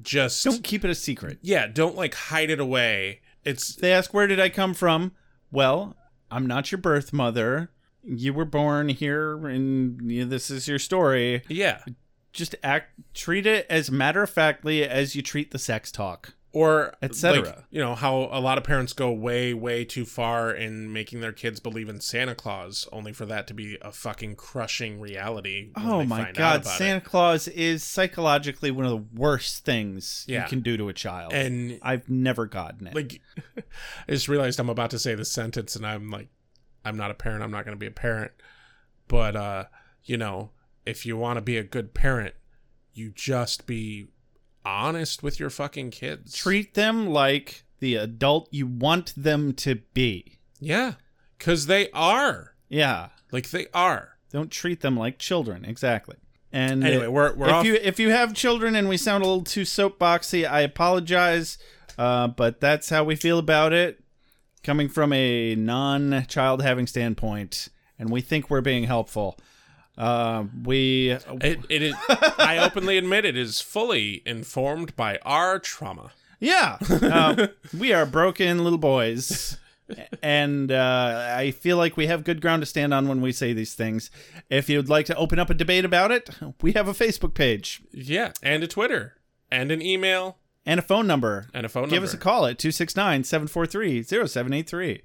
just 0.00 0.44
Don't 0.44 0.62
keep 0.62 0.84
it 0.84 0.90
a 0.90 0.94
secret. 0.94 1.38
yeah, 1.42 1.66
don't 1.66 1.96
like 1.96 2.14
hide 2.14 2.48
it 2.50 2.60
away. 2.60 3.20
It's 3.44 3.74
They 3.74 3.92
ask, 3.92 4.14
Where 4.14 4.26
did 4.26 4.38
I 4.40 4.48
come 4.48 4.72
from? 4.74 5.12
Well, 5.50 5.96
I'm 6.30 6.46
not 6.46 6.70
your 6.70 6.78
birth 6.78 7.12
mother. 7.12 7.70
You 8.04 8.32
were 8.32 8.44
born 8.44 8.88
here, 8.88 9.46
and 9.48 10.10
you- 10.10 10.24
this 10.24 10.50
is 10.50 10.68
your 10.68 10.78
story. 10.78 11.42
yeah. 11.48 11.82
Just 12.32 12.54
act, 12.62 12.92
treat 13.12 13.44
it 13.44 13.66
as 13.68 13.90
matter 13.90 14.22
of 14.22 14.30
factly 14.30 14.84
as 14.84 15.16
you 15.16 15.22
treat 15.22 15.50
the 15.50 15.58
sex 15.58 15.90
talk. 15.90 16.34
Or 16.52 16.94
etc. 17.00 17.42
like, 17.46 17.58
you 17.70 17.80
know 17.80 17.94
how 17.94 18.28
a 18.32 18.40
lot 18.40 18.58
of 18.58 18.64
parents 18.64 18.92
go 18.92 19.12
way 19.12 19.54
way 19.54 19.84
too 19.84 20.04
far 20.04 20.50
in 20.50 20.92
making 20.92 21.20
their 21.20 21.32
kids 21.32 21.60
believe 21.60 21.88
in 21.88 22.00
santa 22.00 22.34
claus 22.34 22.88
only 22.92 23.12
for 23.12 23.24
that 23.24 23.46
to 23.46 23.54
be 23.54 23.78
a 23.82 23.92
fucking 23.92 24.34
crushing 24.34 24.98
reality 24.98 25.70
Oh 25.76 26.02
my 26.04 26.32
god, 26.32 26.64
Santa 26.66 26.96
it. 26.98 27.04
Claus 27.04 27.46
is 27.48 27.84
psychologically 27.84 28.70
one 28.72 28.84
of 28.84 28.90
the 28.90 29.04
worst 29.20 29.64
things 29.64 30.24
Yeah. 30.26 30.42
you 30.42 30.48
can 30.48 30.60
do 30.60 30.76
to 30.76 30.88
a 30.88 30.92
child. 30.92 31.32
And- 31.32 31.78
I've 31.82 32.08
never 32.08 32.46
gotten 32.46 32.88
it. 32.88 32.94
like 32.94 33.20
i 33.56 33.62
just 34.12 34.28
realized 34.28 34.58
i'm 34.58 34.68
about 34.70 34.90
to 34.90 34.98
say 34.98 35.14
this 35.14 35.30
sentence 35.30 35.76
and 35.76 35.86
i'm 35.86 36.10
like 36.10 36.28
i'm 36.84 36.96
not 36.96 37.10
a 37.10 37.14
parent 37.14 37.42
i'm 37.44 37.50
not 37.52 37.64
going 37.64 37.76
to 37.76 37.80
be 37.80 37.86
a 37.86 37.90
parent 37.92 38.32
but 39.06 39.36
uh 39.36 39.64
you 40.04 40.16
know 40.16 40.50
if 40.84 41.06
you 41.06 41.16
want 41.16 41.36
to 41.36 41.42
be 41.42 41.56
a 41.58 41.62
good 41.62 41.94
parent 41.94 42.34
you 42.92 43.12
just 43.14 43.66
be 43.66 44.08
honest 44.64 45.22
with 45.22 45.40
your 45.40 45.50
fucking 45.50 45.90
kids 45.90 46.34
treat 46.34 46.74
them 46.74 47.06
like 47.08 47.64
the 47.78 47.94
adult 47.96 48.48
you 48.52 48.66
want 48.66 49.12
them 49.16 49.52
to 49.54 49.76
be. 49.94 50.38
yeah 50.60 50.94
because 51.38 51.66
they 51.66 51.90
are 51.92 52.54
Yeah. 52.68 53.08
like 53.32 53.50
they 53.50 53.66
are 53.72 54.16
Don't 54.30 54.50
treat 54.50 54.80
them 54.80 54.96
like 54.96 55.18
children. 55.18 55.64
Exactly. 55.64 56.16
And 56.52 56.84
Anyway, 56.84 57.06
uh, 57.06 57.10
we're- 57.10 57.32
we're 57.34 57.46
if 57.48 57.52
off- 57.54 57.64
you 57.66 57.74
if 57.74 57.98
you 57.98 58.10
have 58.10 58.34
children 58.34 58.76
and 58.76 58.88
we 58.88 58.96
sound 58.96 59.24
a 59.24 59.26
little 59.26 59.42
too 59.44 59.62
soapboxy, 59.62 60.48
I 60.48 60.60
apologize. 60.60 61.58
Uh, 61.98 62.28
but 62.28 62.60
that's 62.60 62.90
how 62.90 63.02
we 63.04 63.14
feel 63.16 63.38
about 63.38 63.72
it, 63.72 64.02
coming 64.62 64.88
from 64.88 65.12
a 65.12 65.54
non-child 65.56 66.62
having 66.62 66.86
standpoint, 66.86 67.68
and 67.98 68.10
we 68.10 68.20
think 68.20 68.48
we're 68.50 68.60
being 68.60 68.84
helpful. 68.84 69.38
Uh, 70.00 70.44
we 70.64 71.10
It, 71.10 71.58
it 71.68 71.82
is, 71.82 71.94
I 72.38 72.58
openly 72.62 72.96
admit 72.96 73.24
it 73.26 73.36
is 73.36 73.60
fully 73.60 74.22
informed 74.24 74.96
by 74.96 75.18
our 75.26 75.58
trauma. 75.58 76.12
yeah, 76.40 76.78
uh, 76.90 77.48
we 77.78 77.92
are 77.92 78.06
broken 78.06 78.64
little 78.64 78.78
boys. 78.78 79.58
and 80.22 80.70
uh, 80.72 81.34
I 81.36 81.50
feel 81.50 81.76
like 81.76 81.96
we 81.96 82.06
have 82.06 82.24
good 82.24 82.40
ground 82.40 82.62
to 82.62 82.66
stand 82.66 82.94
on 82.94 83.08
when 83.08 83.20
we 83.20 83.32
say 83.32 83.52
these 83.52 83.74
things. 83.74 84.10
If 84.48 84.68
you'd 84.70 84.88
like 84.88 85.04
to 85.06 85.16
open 85.16 85.38
up 85.38 85.50
a 85.50 85.54
debate 85.54 85.84
about 85.84 86.10
it, 86.12 86.30
we 86.62 86.72
have 86.72 86.88
a 86.88 86.92
Facebook 86.94 87.34
page 87.34 87.82
Yeah, 87.92 88.32
and 88.42 88.62
a 88.62 88.68
Twitter, 88.68 89.16
and 89.50 89.70
an 89.72 89.82
email, 89.82 90.38
and 90.64 90.78
a 90.78 90.82
phone 90.82 91.06
number. 91.08 91.48
and 91.52 91.66
a 91.66 91.68
phone 91.68 91.82
number. 91.82 91.94
Give 91.96 92.02
number. 92.02 92.08
us 92.08 92.14
a 92.14 92.18
call 92.18 92.46
at 92.46 92.58
269 92.58 93.24
743 93.24 94.02
0783. 94.02 95.02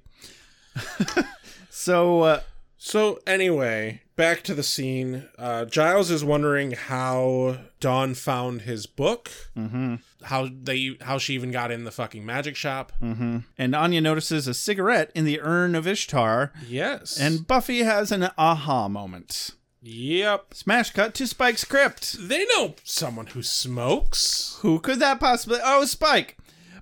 So, 1.68 2.22
uh, 2.22 2.40
So 2.78 3.18
anyway, 3.26 4.00
back 4.16 4.42
to 4.42 4.54
the 4.54 4.62
scene. 4.62 5.28
Uh, 5.38 5.64
Giles 5.66 6.10
is 6.10 6.24
wondering 6.24 6.72
how 6.72 7.58
Dawn 7.80 8.14
found 8.14 8.62
his 8.62 8.86
book. 8.86 9.30
Mm-hmm. 9.56 9.96
How 10.24 10.48
they 10.50 10.96
how 11.02 11.18
she 11.18 11.34
even 11.34 11.52
got 11.52 11.70
in 11.70 11.84
the 11.84 11.90
fucking 11.92 12.24
magic 12.26 12.56
shop. 12.56 12.92
and 13.00 13.44
Anya 13.74 14.00
notices 14.00 14.48
a 14.48 14.54
cigarette 14.54 15.12
in 15.14 15.24
the 15.24 15.40
urn 15.40 15.74
of 15.74 15.86
Ishtar, 15.86 16.52
Yes. 16.66 17.18
and 17.20 17.46
Buffy 17.46 17.80
has 17.84 18.10
an 18.10 18.30
aha 18.36 18.88
moment. 18.88 19.50
yep, 19.82 20.52
Smash 20.52 20.90
cut 20.90 21.14
to 21.14 21.26
Spike's 21.28 21.64
crypt. 21.64 22.16
they 22.28 22.44
know 22.56 22.74
someone 22.82 23.26
who 23.28 23.42
smokes. 23.42 24.58
Who 24.62 24.80
could 24.80 24.98
that 24.98 25.20
possibly? 25.20 25.58
Oh, 25.62 25.84
Spike. 25.84 26.36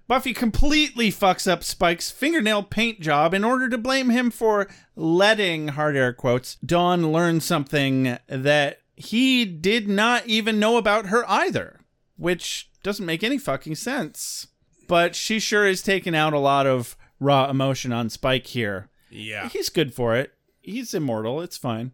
Buffy 0.06 0.34
completely 0.34 1.10
fucks 1.10 1.50
up 1.50 1.64
Spike's 1.64 2.10
fingernail 2.10 2.62
paint 2.62 3.00
job 3.00 3.32
in 3.32 3.42
order 3.42 3.68
to 3.70 3.78
blame 3.78 4.10
him 4.10 4.30
for 4.30 4.68
letting, 4.94 5.68
hard 5.68 5.96
air 5.96 6.12
quotes, 6.12 6.56
Dawn 6.56 7.10
learn 7.10 7.40
something 7.40 8.18
that 8.28 8.80
he 8.96 9.44
did 9.44 9.88
not 9.88 10.26
even 10.26 10.60
know 10.60 10.76
about 10.76 11.06
her 11.06 11.28
either, 11.28 11.80
which 12.16 12.70
doesn't 12.82 13.06
make 13.06 13.24
any 13.24 13.38
fucking 13.38 13.76
sense. 13.76 14.48
But 14.86 15.16
she 15.16 15.38
sure 15.38 15.66
is 15.66 15.82
taking 15.82 16.14
out 16.14 16.34
a 16.34 16.38
lot 16.38 16.66
of 16.66 16.96
raw 17.18 17.48
emotion 17.48 17.90
on 17.92 18.10
Spike 18.10 18.48
here. 18.48 18.90
Yeah. 19.10 19.48
He's 19.48 19.70
good 19.70 19.94
for 19.94 20.14
it. 20.14 20.32
He's 20.60 20.92
immortal. 20.92 21.40
It's 21.40 21.56
fine. 21.56 21.92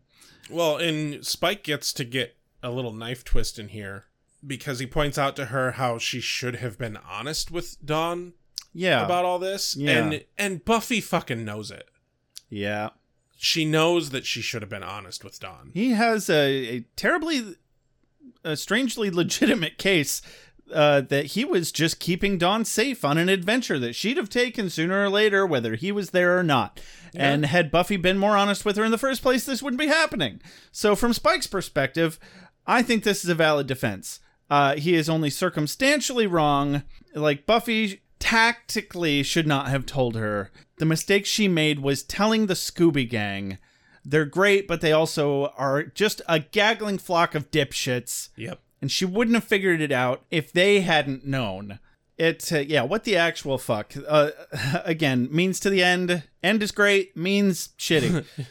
Well, 0.50 0.78
and 0.78 1.24
Spike 1.24 1.62
gets 1.62 1.92
to 1.92 2.04
get 2.04 2.36
a 2.60 2.72
little 2.72 2.92
knife 2.92 3.24
twist 3.24 3.58
in 3.58 3.68
here 3.68 4.06
because 4.46 4.78
he 4.78 4.86
points 4.86 5.18
out 5.18 5.36
to 5.36 5.46
her 5.46 5.72
how 5.72 5.98
she 5.98 6.20
should 6.20 6.56
have 6.56 6.78
been 6.78 6.96
honest 6.98 7.50
with 7.50 7.76
Dawn 7.84 8.32
Yeah. 8.72 9.04
about 9.04 9.24
all 9.24 9.38
this, 9.38 9.76
Yeah. 9.76 9.90
and 10.04 10.24
and 10.38 10.64
Buffy 10.64 11.00
fucking 11.00 11.44
knows 11.44 11.70
it. 11.70 11.88
yeah. 12.48 12.90
She 13.42 13.64
knows 13.64 14.10
that 14.10 14.26
she 14.26 14.42
should 14.42 14.60
have 14.60 14.68
been 14.68 14.82
honest 14.82 15.24
with 15.24 15.40
Dawn. 15.40 15.70
He 15.72 15.92
has 15.92 16.28
a, 16.28 16.66
a 16.76 16.80
terribly, 16.94 17.54
a 18.44 18.54
strangely 18.54 19.10
legitimate 19.10 19.78
case 19.78 20.20
uh, 20.70 21.00
that 21.00 21.24
he 21.26 21.44
was 21.46 21.72
just 21.72 22.00
keeping 22.00 22.36
Dawn 22.36 22.66
safe 22.66 23.02
on 23.02 23.16
an 23.16 23.30
adventure 23.30 23.78
that 23.78 23.94
she'd 23.94 24.18
have 24.18 24.28
taken 24.28 24.68
sooner 24.68 25.02
or 25.02 25.08
later, 25.08 25.46
whether 25.46 25.74
he 25.74 25.90
was 25.90 26.10
there 26.10 26.38
or 26.38 26.42
not. 26.42 26.80
And 27.14 27.46
had 27.46 27.70
Buffy 27.70 27.96
been 27.96 28.18
more 28.18 28.36
honest 28.36 28.64
with 28.66 28.76
her 28.76 28.84
in 28.84 28.90
the 28.92 28.98
first 28.98 29.22
place, 29.22 29.46
this 29.46 29.62
wouldn't 29.62 29.80
be 29.80 29.86
happening. 29.88 30.40
So, 30.70 30.94
from 30.94 31.12
Spike's 31.14 31.46
perspective, 31.48 32.20
I 32.66 32.82
think 32.82 33.02
this 33.04 33.24
is 33.24 33.30
a 33.30 33.34
valid 33.34 33.66
defense. 33.66 34.20
Uh, 34.50 34.74
he 34.74 34.94
is 34.94 35.08
only 35.08 35.30
circumstantially 35.30 36.26
wrong. 36.26 36.82
Like, 37.14 37.46
Buffy 37.46 38.02
tactically 38.18 39.22
should 39.22 39.46
not 39.46 39.68
have 39.68 39.86
told 39.86 40.16
her. 40.16 40.50
The 40.78 40.86
mistake 40.86 41.24
she 41.24 41.46
made 41.46 41.80
was 41.80 42.02
telling 42.02 42.46
the 42.46 42.54
Scooby 42.54 43.08
Gang. 43.08 43.58
They're 44.04 44.24
great, 44.24 44.66
but 44.66 44.80
they 44.80 44.92
also 44.92 45.48
are 45.56 45.84
just 45.84 46.22
a 46.28 46.40
gaggling 46.40 46.98
flock 46.98 47.34
of 47.34 47.50
dipshits. 47.50 48.30
Yep. 48.36 48.60
And 48.80 48.90
she 48.90 49.04
wouldn't 49.04 49.34
have 49.34 49.44
figured 49.44 49.80
it 49.80 49.92
out 49.92 50.24
if 50.30 50.52
they 50.52 50.80
hadn't 50.80 51.26
known. 51.26 51.78
It, 52.16 52.52
uh, 52.52 52.58
yeah, 52.58 52.82
what 52.82 53.04
the 53.04 53.16
actual 53.16 53.56
fuck? 53.58 53.94
Uh, 54.08 54.30
again, 54.84 55.28
means 55.30 55.60
to 55.60 55.70
the 55.70 55.82
end. 55.82 56.22
End 56.42 56.62
is 56.62 56.72
great, 56.72 57.16
means 57.16 57.68
shitty. 57.78 58.24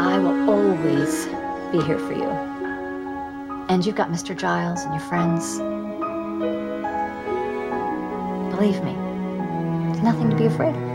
I 0.00 0.18
will 0.18 0.50
always 0.50 1.26
be 1.72 1.80
here 1.86 1.98
for 1.98 2.12
you. 2.12 2.51
And 3.68 3.84
you've 3.84 3.96
got 3.96 4.10
Mr. 4.10 4.36
Giles 4.36 4.82
and 4.82 4.92
your 4.92 5.02
friends. 5.08 5.58
Believe 8.54 8.82
me, 8.84 8.92
there's 9.92 10.02
nothing 10.02 10.30
to 10.30 10.36
be 10.36 10.44
afraid 10.46 10.74
of. 10.74 10.92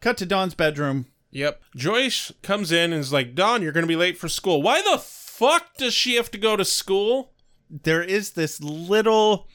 Cut 0.00 0.16
to 0.18 0.26
Dawn's 0.26 0.54
bedroom. 0.54 1.06
Yep. 1.30 1.62
Joyce 1.74 2.32
comes 2.42 2.72
in 2.72 2.92
and 2.92 3.00
is 3.00 3.12
like, 3.12 3.34
Don, 3.34 3.62
you're 3.62 3.72
going 3.72 3.82
to 3.84 3.88
be 3.88 3.96
late 3.96 4.16
for 4.16 4.28
school. 4.28 4.62
Why 4.62 4.80
the 4.82 4.98
fuck 4.98 5.76
does 5.76 5.92
she 5.92 6.14
have 6.14 6.30
to 6.30 6.38
go 6.38 6.56
to 6.56 6.64
school? 6.64 7.32
There 7.68 8.02
is 8.02 8.32
this 8.32 8.60
little 8.60 9.48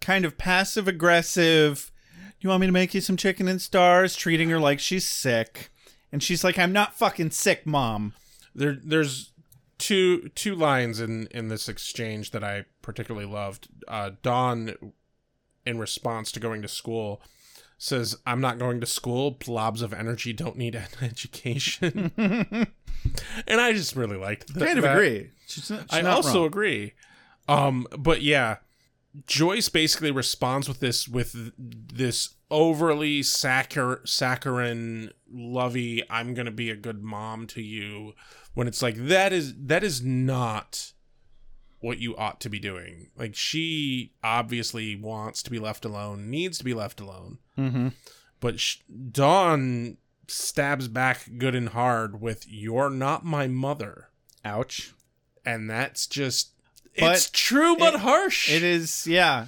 kind 0.00 0.24
of 0.24 0.36
passive 0.36 0.88
aggressive, 0.88 1.92
you 2.42 2.50
want 2.50 2.60
me 2.60 2.66
to 2.66 2.72
make 2.72 2.92
you 2.92 3.00
some 3.00 3.16
chicken 3.16 3.46
and 3.46 3.62
stars, 3.62 4.16
treating 4.16 4.50
her 4.50 4.58
like 4.58 4.80
she's 4.80 5.06
sick. 5.06 5.70
And 6.12 6.22
she's 6.22 6.44
like, 6.44 6.58
I'm 6.58 6.72
not 6.72 6.94
fucking 6.94 7.30
sick, 7.30 7.66
mom. 7.66 8.12
There, 8.54 8.76
there's 8.82 9.32
two 9.78 10.28
two 10.34 10.54
lines 10.54 11.00
in 11.00 11.26
in 11.28 11.48
this 11.48 11.68
exchange 11.68 12.30
that 12.30 12.44
I 12.44 12.66
particularly 12.82 13.26
loved. 13.26 13.68
Uh, 13.88 14.10
Dawn, 14.22 14.74
in 15.64 15.78
response 15.78 16.30
to 16.32 16.40
going 16.40 16.62
to 16.62 16.68
school, 16.68 17.22
says, 17.78 18.16
"I'm 18.26 18.40
not 18.40 18.58
going 18.58 18.80
to 18.80 18.86
school. 18.86 19.32
Blobs 19.32 19.80
of 19.82 19.92
energy 19.92 20.32
don't 20.32 20.56
need 20.56 20.74
an 20.74 20.84
education." 21.02 22.12
and 22.16 23.60
I 23.60 23.72
just 23.72 23.96
really 23.96 24.18
liked 24.18 24.54
that. 24.54 24.64
Kind 24.66 24.78
of 24.78 24.84
that. 24.84 24.96
agree. 24.96 25.30
She's 25.46 25.70
not, 25.70 25.90
she's 25.90 26.04
I 26.04 26.10
also 26.10 26.40
wrong. 26.40 26.46
agree. 26.46 26.92
Um, 27.48 27.86
but 27.98 28.22
yeah, 28.22 28.56
Joyce 29.26 29.68
basically 29.68 30.10
responds 30.10 30.68
with 30.68 30.80
this 30.80 31.08
with 31.08 31.52
this 31.58 32.34
overly 32.52 33.22
saccharine, 33.24 34.04
saccharine, 34.06 35.10
lovey. 35.28 36.04
I'm 36.08 36.34
gonna 36.34 36.52
be 36.52 36.70
a 36.70 36.76
good 36.76 37.02
mom 37.02 37.48
to 37.48 37.62
you. 37.62 38.12
When 38.54 38.68
it's 38.68 38.82
like 38.82 38.94
that 38.96 39.32
is 39.32 39.54
that 39.56 39.82
is 39.82 40.02
not 40.02 40.92
what 41.80 41.98
you 41.98 42.14
ought 42.16 42.40
to 42.42 42.48
be 42.48 42.60
doing. 42.60 43.10
Like 43.16 43.34
she 43.34 44.12
obviously 44.22 44.94
wants 44.94 45.42
to 45.42 45.50
be 45.50 45.58
left 45.58 45.84
alone, 45.84 46.30
needs 46.30 46.58
to 46.58 46.64
be 46.64 46.74
left 46.74 47.00
alone. 47.00 47.38
Mm-hmm. 47.58 47.88
But 48.38 48.60
sh- 48.60 48.76
Dawn 49.10 49.96
stabs 50.28 50.86
back 50.88 51.28
good 51.38 51.54
and 51.54 51.70
hard 51.70 52.20
with 52.20 52.44
"You're 52.48 52.90
not 52.90 53.24
my 53.24 53.46
mother." 53.48 54.10
Ouch. 54.44 54.92
and 55.44 55.68
that's 55.70 56.06
just 56.06 56.50
But 56.98 57.12
it's 57.16 57.30
true 57.30 57.76
but 57.76 57.94
it- 57.94 58.00
harsh. 58.00 58.50
It 58.52 58.62
is, 58.62 59.06
yeah. 59.06 59.46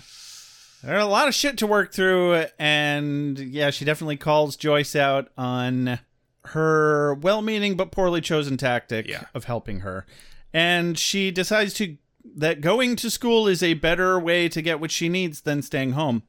There's 0.85 1.03
a 1.03 1.07
lot 1.07 1.28
of 1.28 1.35
shit 1.35 1.59
to 1.59 1.66
work 1.66 1.93
through, 1.93 2.45
and 2.59 3.39
yeah, 3.39 3.70
she 3.70 3.85
definitely 3.85 4.16
calls 4.16 4.57
Joyce 4.57 4.95
out 4.95 5.28
on 5.39 5.99
her 6.47 7.14
well 7.14 7.41
meaning 7.41 7.74
but 7.74 7.91
poorly 7.91 8.20
chosen 8.20 8.57
tactic 8.59 9.07
Yeah. 9.09 9.24
of 9.35 9.45
helping 9.45 9.80
her. 9.80 10.05
And 10.53 10.99
she 10.99 11.30
decides 11.30 11.72
to 11.74 11.97
that 12.37 12.61
going 12.61 12.97
to 12.97 13.11
school 13.11 13.49
is 13.49 13.62
a 13.62 13.74
better 13.74 14.18
way 14.20 14.49
to 14.51 14.61
get 14.62 14.78
what 14.80 14.91
she 14.91 15.09
needs 15.09 15.41
than 15.43 15.62
staying 15.62 15.93
home. 15.93 16.22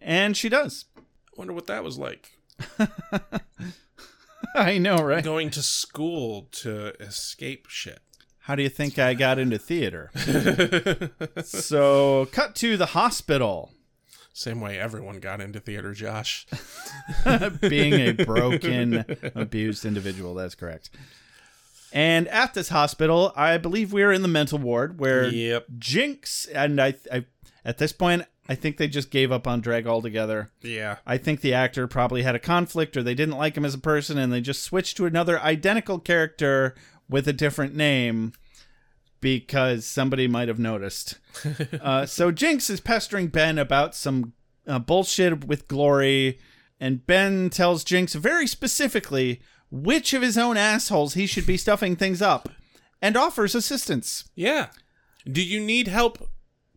And 0.00 0.36
she 0.36 0.48
does. 0.48 0.86
I 0.98 1.00
wonder 1.36 1.52
what 1.52 1.66
that 1.68 1.84
was 1.84 1.98
like. 1.98 2.32
I 4.54 4.78
know, 4.78 4.96
right? 4.98 5.22
Going 5.22 5.50
to 5.50 5.62
school 5.62 6.48
to 6.52 6.94
escape 7.00 7.66
shit. 7.68 8.00
How 8.44 8.54
do 8.56 8.62
you 8.62 8.68
think 8.68 8.98
I 8.98 9.14
got 9.14 9.38
into 9.38 9.58
theater? 9.58 10.10
so, 11.44 12.26
cut 12.32 12.54
to 12.56 12.76
the 12.76 12.86
hospital. 12.86 13.72
Same 14.40 14.62
way 14.62 14.78
everyone 14.78 15.20
got 15.20 15.42
into 15.42 15.60
theater, 15.60 15.92
Josh. 15.92 16.46
being 17.60 17.92
a 17.92 18.12
broken, 18.12 19.04
abused 19.34 19.84
individual. 19.84 20.32
That's 20.32 20.54
correct. 20.54 20.88
And 21.92 22.26
at 22.28 22.54
this 22.54 22.70
hospital, 22.70 23.34
I 23.36 23.58
believe 23.58 23.92
we're 23.92 24.12
in 24.12 24.22
the 24.22 24.28
mental 24.28 24.58
ward 24.58 24.98
where 24.98 25.28
Yep. 25.28 25.66
Jinx 25.78 26.46
and 26.46 26.80
I, 26.80 26.94
I, 27.12 27.26
at 27.66 27.76
this 27.76 27.92
point, 27.92 28.24
I 28.48 28.54
think 28.54 28.78
they 28.78 28.88
just 28.88 29.10
gave 29.10 29.30
up 29.30 29.46
on 29.46 29.60
Dreg 29.60 29.86
altogether. 29.86 30.50
Yeah. 30.62 30.96
I 31.06 31.18
think 31.18 31.42
the 31.42 31.52
actor 31.52 31.86
probably 31.86 32.22
had 32.22 32.34
a 32.34 32.38
conflict 32.38 32.96
or 32.96 33.02
they 33.02 33.14
didn't 33.14 33.36
like 33.36 33.58
him 33.58 33.66
as 33.66 33.74
a 33.74 33.78
person 33.78 34.16
and 34.16 34.32
they 34.32 34.40
just 34.40 34.62
switched 34.62 34.96
to 34.96 35.04
another 35.04 35.38
identical 35.38 35.98
character 35.98 36.74
with 37.10 37.28
a 37.28 37.34
different 37.34 37.74
name 37.74 38.32
because 39.20 39.86
somebody 39.86 40.26
might 40.26 40.48
have 40.48 40.58
noticed. 40.58 41.18
uh, 41.80 42.06
so 42.06 42.30
Jinx 42.30 42.70
is 42.70 42.80
pestering 42.80 43.28
Ben 43.28 43.58
about 43.58 43.94
some 43.94 44.32
uh, 44.66 44.78
bullshit 44.78 45.44
with 45.44 45.68
Glory, 45.68 46.38
and 46.78 47.06
Ben 47.06 47.50
tells 47.50 47.84
Jinx 47.84 48.14
very 48.14 48.46
specifically 48.46 49.40
which 49.70 50.12
of 50.12 50.22
his 50.22 50.36
own 50.36 50.56
assholes 50.56 51.14
he 51.14 51.26
should 51.26 51.46
be 51.46 51.56
stuffing 51.56 51.96
things 51.96 52.20
up 52.20 52.48
and 53.00 53.16
offers 53.16 53.54
assistance. 53.54 54.28
Yeah. 54.34 54.68
Do 55.30 55.42
you 55.42 55.60
need 55.60 55.88
help 55.88 56.28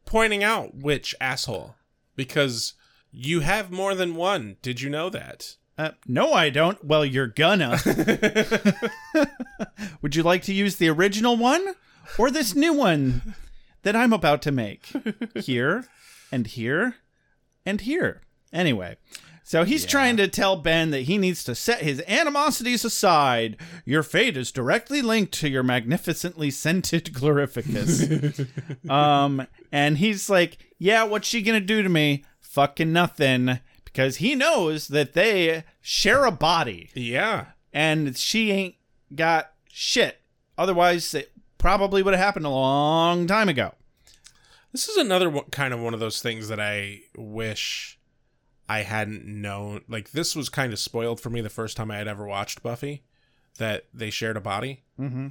pointing 0.06 0.44
out 0.44 0.76
which 0.76 1.16
asshole? 1.20 1.76
Because 2.16 2.74
you 3.12 3.40
have 3.40 3.72
more 3.72 3.96
than 3.96 4.16
one. 4.16 4.58
Did 4.62 4.82
you 4.82 4.90
know 4.90 5.10
that? 5.10 5.56
Uh, 5.78 5.92
no, 6.08 6.34
I 6.34 6.50
don't. 6.50 6.84
Well, 6.84 7.04
you're 7.04 7.28
gonna. 7.28 7.80
Would 10.02 10.16
you 10.16 10.22
like 10.22 10.44
to 10.44 10.54
use 10.54 10.76
the 10.76 10.90
original 10.90 11.36
one 11.36 11.76
or 12.18 12.30
this 12.32 12.56
new 12.56 12.74
one 12.74 13.36
that 13.84 13.96
I'm 13.96 14.14
about 14.14 14.42
to 14.44 14.52
make? 14.52 14.88
Here. 15.36 15.86
and 16.32 16.48
here 16.48 16.96
and 17.66 17.82
here. 17.82 18.22
Anyway, 18.52 18.98
so 19.44 19.64
he's 19.64 19.86
trying 19.86 20.16
to 20.18 20.28
tell 20.28 20.56
Ben 20.56 20.92
that 20.92 21.02
he 21.04 21.18
needs 21.18 21.44
to 21.44 21.56
set 21.56 21.82
his 21.82 22.00
animosities 22.02 22.86
aside. 22.86 23.58
Your 23.86 24.04
fate 24.04 24.38
is 24.38 24.52
directly 24.52 25.02
linked 25.02 25.34
to 25.40 25.50
your 25.50 25.64
magnificently 25.64 26.50
scented 26.52 27.06
glorificus. 27.14 28.48
um, 28.90 29.46
and 29.72 29.98
he's 29.98 30.30
like, 30.30 30.58
"Yeah, 30.78 31.04
what's 31.04 31.28
she 31.28 31.42
gonna 31.42 31.60
do 31.60 31.82
to 31.84 31.90
me? 31.90 32.24
Fucking 32.40 32.94
nothing." 32.94 33.60
Because 33.86 34.18
he 34.18 34.34
knows 34.34 34.88
that 34.88 35.14
they 35.14 35.64
share 35.80 36.26
a 36.26 36.32
body 36.32 36.90
Yeah. 36.96 37.46
and 37.72 38.18
she 38.18 38.50
ain't 38.52 38.76
got 39.14 39.52
shit. 39.70 40.20
Otherwise, 40.58 41.14
it 41.14 41.32
probably 41.64 42.04
would 42.04 42.14
have 42.14 42.22
happened 42.22 42.46
a 42.46 42.50
long 42.50 43.26
time 43.26 43.48
ago. 43.48 43.74
This 44.74 44.90
is 44.90 44.98
another 44.98 45.30
one, 45.30 45.46
kind 45.46 45.74
of 45.74 45.80
one 45.80 45.94
of 45.94 46.02
those 46.02 46.22
things 46.22 46.50
that 46.50 46.60
I 46.60 47.04
wish 47.16 47.98
I 48.68 48.82
hadn't 48.82 49.26
known. 49.26 49.80
Like 49.88 50.12
this 50.12 50.36
was 50.36 50.50
kind 50.50 50.74
of 50.74 50.80
spoiled 50.80 51.22
for 51.22 51.30
me 51.30 51.40
the 51.40 51.50
first 51.50 51.78
time 51.78 51.90
I 51.90 51.96
had 51.96 52.08
ever 52.10 52.26
watched 52.28 52.64
Buffy, 52.64 53.06
that 53.60 53.86
they 53.94 54.10
shared 54.10 54.36
a 54.36 54.42
body, 54.42 54.84
mm-hmm. 55.00 55.28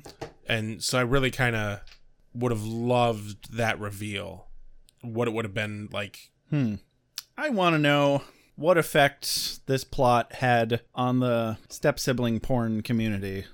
and 0.46 0.82
so 0.82 0.98
I 0.98 1.02
really 1.02 1.30
kind 1.30 1.54
of 1.54 1.80
would 2.32 2.50
have 2.50 2.64
loved 2.64 3.54
that 3.54 3.78
reveal. 3.78 4.46
What 5.02 5.28
it 5.28 5.34
would 5.34 5.44
have 5.44 5.52
been 5.52 5.90
like. 5.92 6.30
Hmm. 6.48 6.76
I 7.36 7.50
want 7.50 7.74
to 7.74 7.78
know 7.78 8.22
what 8.56 8.78
effect 8.78 9.66
this 9.66 9.84
plot 9.84 10.32
had 10.36 10.80
on 10.94 11.18
the 11.20 11.58
step 11.68 11.98
sibling 11.98 12.40
porn 12.40 12.80
community. 12.80 13.44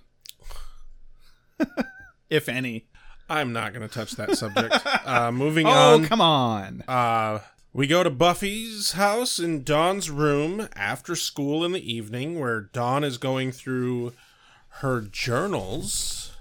if 2.31 2.49
any. 2.49 2.87
I'm 3.31 3.53
not 3.53 3.75
going 3.75 3.87
to 3.87 3.93
touch 3.95 4.13
that 4.13 4.37
subject. 4.39 4.75
uh, 5.07 5.31
moving 5.31 5.67
Oh, 5.67 5.71
on. 5.71 6.05
Oh, 6.05 6.09
come 6.09 6.21
on. 6.21 6.83
Uh, 6.89 7.41
we 7.75 7.87
go 7.87 8.03
to 8.03 8.09
Buffy's 8.11 8.93
house 8.93 9.39
in 9.39 9.63
Dawn's 9.65 10.09
room 10.11 10.69
after 10.75 11.15
school 11.15 11.65
in 11.65 11.73
the 11.73 11.93
evening, 11.93 12.41
where 12.41 12.61
Dawn 12.63 13.05
is 13.05 13.19
going 13.19 13.53
through 13.53 14.15
her 14.81 15.03
journals. 15.03 16.33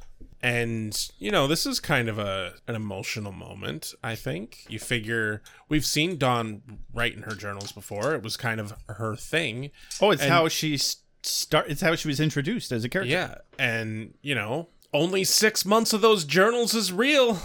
And, 0.42 1.10
you 1.20 1.32
know, 1.32 1.48
this 1.48 1.66
is 1.66 1.80
kind 1.80 2.08
of 2.08 2.20
a 2.20 2.54
an 2.68 2.76
emotional 2.76 3.32
moment, 3.32 3.94
I 4.04 4.16
think. 4.16 4.66
You 4.70 4.80
figure 4.80 5.42
we've 5.68 5.86
seen 5.86 6.18
Dawn 6.18 6.62
write 6.94 7.16
in 7.16 7.24
her 7.24 7.36
journals 7.36 7.72
before. 7.72 8.14
It 8.14 8.24
was 8.24 8.38
kind 8.38 8.60
of 8.60 8.74
her 8.88 9.16
thing. 9.16 9.72
Oh, 10.00 10.12
it's 10.12 10.22
and- 10.22 10.32
how 10.32 10.48
she 10.48 10.78
start. 11.24 11.66
It's 11.70 11.82
how 11.82 11.96
she 11.96 12.08
was 12.08 12.20
introduced 12.20 12.72
as 12.72 12.84
a 12.86 12.90
character. 12.90 13.12
Yeah. 13.12 13.36
And, 13.60 14.14
you 14.22 14.36
know, 14.36 14.70
only 14.94 15.24
six 15.24 15.66
months 15.66 15.94
of 15.94 16.02
those 16.02 16.26
journals 16.26 16.74
is 16.74 16.92
real. 16.92 17.40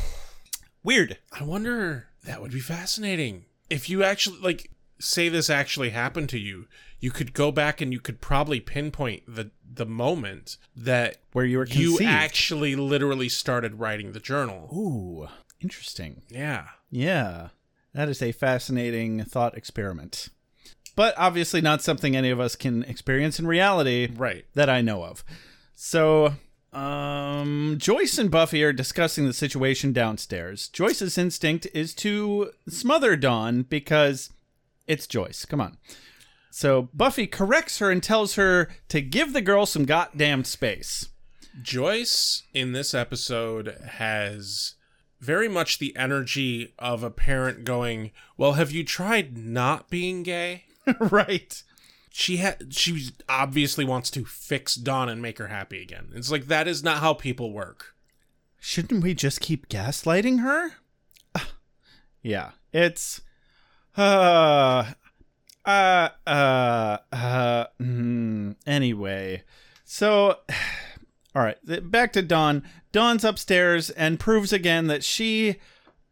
Weird. 0.82 1.18
I 1.32 1.44
wonder 1.44 2.08
that 2.24 2.40
would 2.42 2.52
be 2.52 2.60
fascinating. 2.60 3.44
If 3.70 3.88
you 3.88 4.02
actually 4.02 4.38
like 4.40 4.70
say 4.98 5.28
this 5.28 5.48
actually 5.50 5.90
happened 5.90 6.28
to 6.30 6.38
you, 6.38 6.66
you 7.00 7.10
could 7.10 7.32
go 7.32 7.50
back 7.50 7.80
and 7.80 7.92
you 7.92 8.00
could 8.00 8.20
probably 8.20 8.60
pinpoint 8.60 9.22
the 9.26 9.50
the 9.74 9.86
moment 9.86 10.58
that 10.76 11.16
Where 11.32 11.44
you 11.44 11.58
were 11.58 11.66
you 11.66 11.98
actually 12.04 12.76
literally 12.76 13.28
started 13.28 13.78
writing 13.80 14.12
the 14.12 14.20
journal. 14.20 14.68
Ooh, 14.72 15.28
interesting. 15.60 16.22
Yeah. 16.28 16.66
Yeah, 16.90 17.48
that 17.94 18.08
is 18.10 18.20
a 18.22 18.32
fascinating 18.32 19.24
thought 19.24 19.56
experiment. 19.56 20.28
But 20.94 21.14
obviously, 21.16 21.62
not 21.62 21.80
something 21.80 22.14
any 22.14 22.28
of 22.28 22.38
us 22.38 22.54
can 22.54 22.82
experience 22.82 23.38
in 23.38 23.46
reality 23.46 24.10
Right. 24.14 24.44
that 24.54 24.68
I 24.68 24.82
know 24.82 25.04
of. 25.04 25.24
So, 25.74 26.34
um, 26.72 27.76
Joyce 27.78 28.18
and 28.18 28.30
Buffy 28.30 28.64
are 28.64 28.72
discussing 28.72 29.26
the 29.26 29.32
situation 29.32 29.92
downstairs. 29.92 30.68
Joyce's 30.68 31.18
instinct 31.18 31.66
is 31.74 31.94
to 31.96 32.52
smother 32.68 33.16
Dawn 33.16 33.62
because 33.62 34.30
it's 34.86 35.06
Joyce. 35.06 35.44
Come 35.44 35.60
on. 35.60 35.76
So, 36.50 36.88
Buffy 36.92 37.26
corrects 37.26 37.78
her 37.78 37.90
and 37.90 38.02
tells 38.02 38.34
her 38.34 38.68
to 38.88 39.00
give 39.00 39.32
the 39.32 39.40
girl 39.40 39.64
some 39.64 39.84
goddamn 39.84 40.44
space. 40.44 41.08
Joyce 41.60 42.42
in 42.52 42.72
this 42.72 42.94
episode 42.94 43.76
has 43.86 44.74
very 45.20 45.48
much 45.48 45.78
the 45.78 45.96
energy 45.96 46.74
of 46.78 47.02
a 47.02 47.10
parent 47.10 47.64
going, 47.64 48.10
"Well, 48.36 48.54
have 48.54 48.70
you 48.70 48.84
tried 48.84 49.36
not 49.38 49.88
being 49.88 50.22
gay?" 50.22 50.64
right. 51.00 51.62
She 52.12 52.36
ha- 52.38 52.56
she 52.70 53.08
obviously 53.28 53.84
wants 53.84 54.10
to 54.10 54.24
fix 54.24 54.74
Dawn 54.74 55.08
and 55.08 55.22
make 55.22 55.38
her 55.38 55.48
happy 55.48 55.80
again. 55.82 56.10
It's 56.14 56.30
like 56.30 56.46
that 56.46 56.68
is 56.68 56.82
not 56.84 56.98
how 56.98 57.14
people 57.14 57.52
work. 57.52 57.94
Shouldn't 58.60 59.02
we 59.02 59.14
just 59.14 59.40
keep 59.40 59.68
gaslighting 59.68 60.40
her? 60.40 60.72
yeah, 62.22 62.50
it's 62.72 63.22
uh 63.96 64.84
uh 65.64 66.08
uh 66.26 66.98
uh 67.12 67.66
mm, 67.80 68.56
anyway. 68.66 69.42
So 69.84 70.38
all 71.34 71.42
right, 71.42 71.58
back 71.90 72.12
to 72.12 72.22
Dawn. 72.22 72.62
Dawn's 72.92 73.24
upstairs 73.24 73.88
and 73.88 74.20
proves 74.20 74.52
again 74.52 74.86
that 74.88 75.02
she 75.02 75.56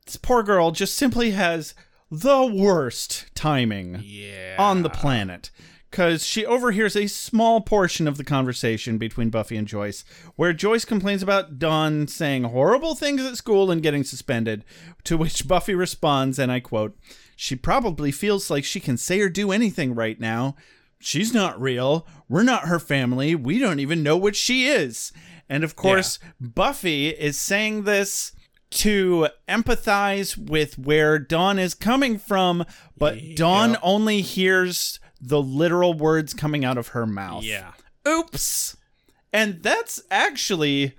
this 0.07 0.17
poor 0.17 0.43
girl 0.43 0.71
just 0.71 0.97
simply 0.97 1.33
has 1.33 1.75
the 2.11 2.45
worst 2.47 3.27
timing 3.35 4.01
Yeah. 4.03 4.57
on 4.59 4.83
the 4.83 4.89
planet 4.91 5.51
because 5.91 6.25
she 6.25 6.47
overhears 6.47 6.95
a 6.95 7.09
small 7.09 7.61
portion 7.61 8.07
of 8.07 8.17
the 8.17 8.25
conversation 8.25 8.97
between 8.97 9.29
Buffy 9.29 9.57
and 9.57 9.67
Joyce, 9.67 10.05
where 10.37 10.53
Joyce 10.53 10.85
complains 10.85 11.23
about 11.23 11.59
Dawn 11.59 12.07
saying 12.07 12.45
horrible 12.45 12.95
things 12.95 13.23
at 13.23 13.37
school 13.37 13.71
and 13.71 13.83
getting 13.83 14.05
suspended, 14.05 14.65
to 15.05 15.17
which 15.17 15.49
Buffy 15.49 15.75
responds, 15.75 16.39
and 16.39 16.53
I 16.53 16.61
quote, 16.61 16.97
She 17.35 17.57
probably 17.57 18.13
feels 18.13 18.51
like 18.51 18.65
she 18.65 18.79
can 18.79 18.97
say 18.97 19.21
or 19.21 19.29
do 19.29 19.51
anything 19.51 19.95
right 19.95 20.19
now. 20.21 20.55
She's 21.01 21.35
not 21.35 21.61
real. 21.61 22.07
We're 22.29 22.43
not 22.45 22.69
her 22.69 22.79
family. 22.79 23.35
We 23.35 23.59
don't 23.59 23.81
even 23.81 24.03
know 24.03 24.17
what 24.17 24.37
she 24.37 24.67
is. 24.67 25.13
And 25.49 25.65
of 25.65 25.75
course, 25.75 26.19
Buffy 26.41 27.09
is 27.09 27.37
saying 27.37 27.83
this 27.83 28.33
to 28.71 29.29
empathize 29.49 30.37
with 30.39 30.79
where 30.79 31.19
Dawn 31.19 31.59
is 31.59 31.75
coming 31.75 32.19
from, 32.19 32.65
but 32.97 33.19
Dawn 33.35 33.77
only 33.83 34.21
hears 34.21 35.01
the 35.21 35.43
literal 35.43 35.95
words 35.95 36.35
coming 36.35 36.65
out 36.65 36.79
of 36.79 36.89
her 36.89 37.07
mouth. 37.07 37.45
Yeah. 37.45 37.73
Oops. 38.07 38.77
And 39.33 39.63
that's 39.63 40.03
actually 40.11 40.97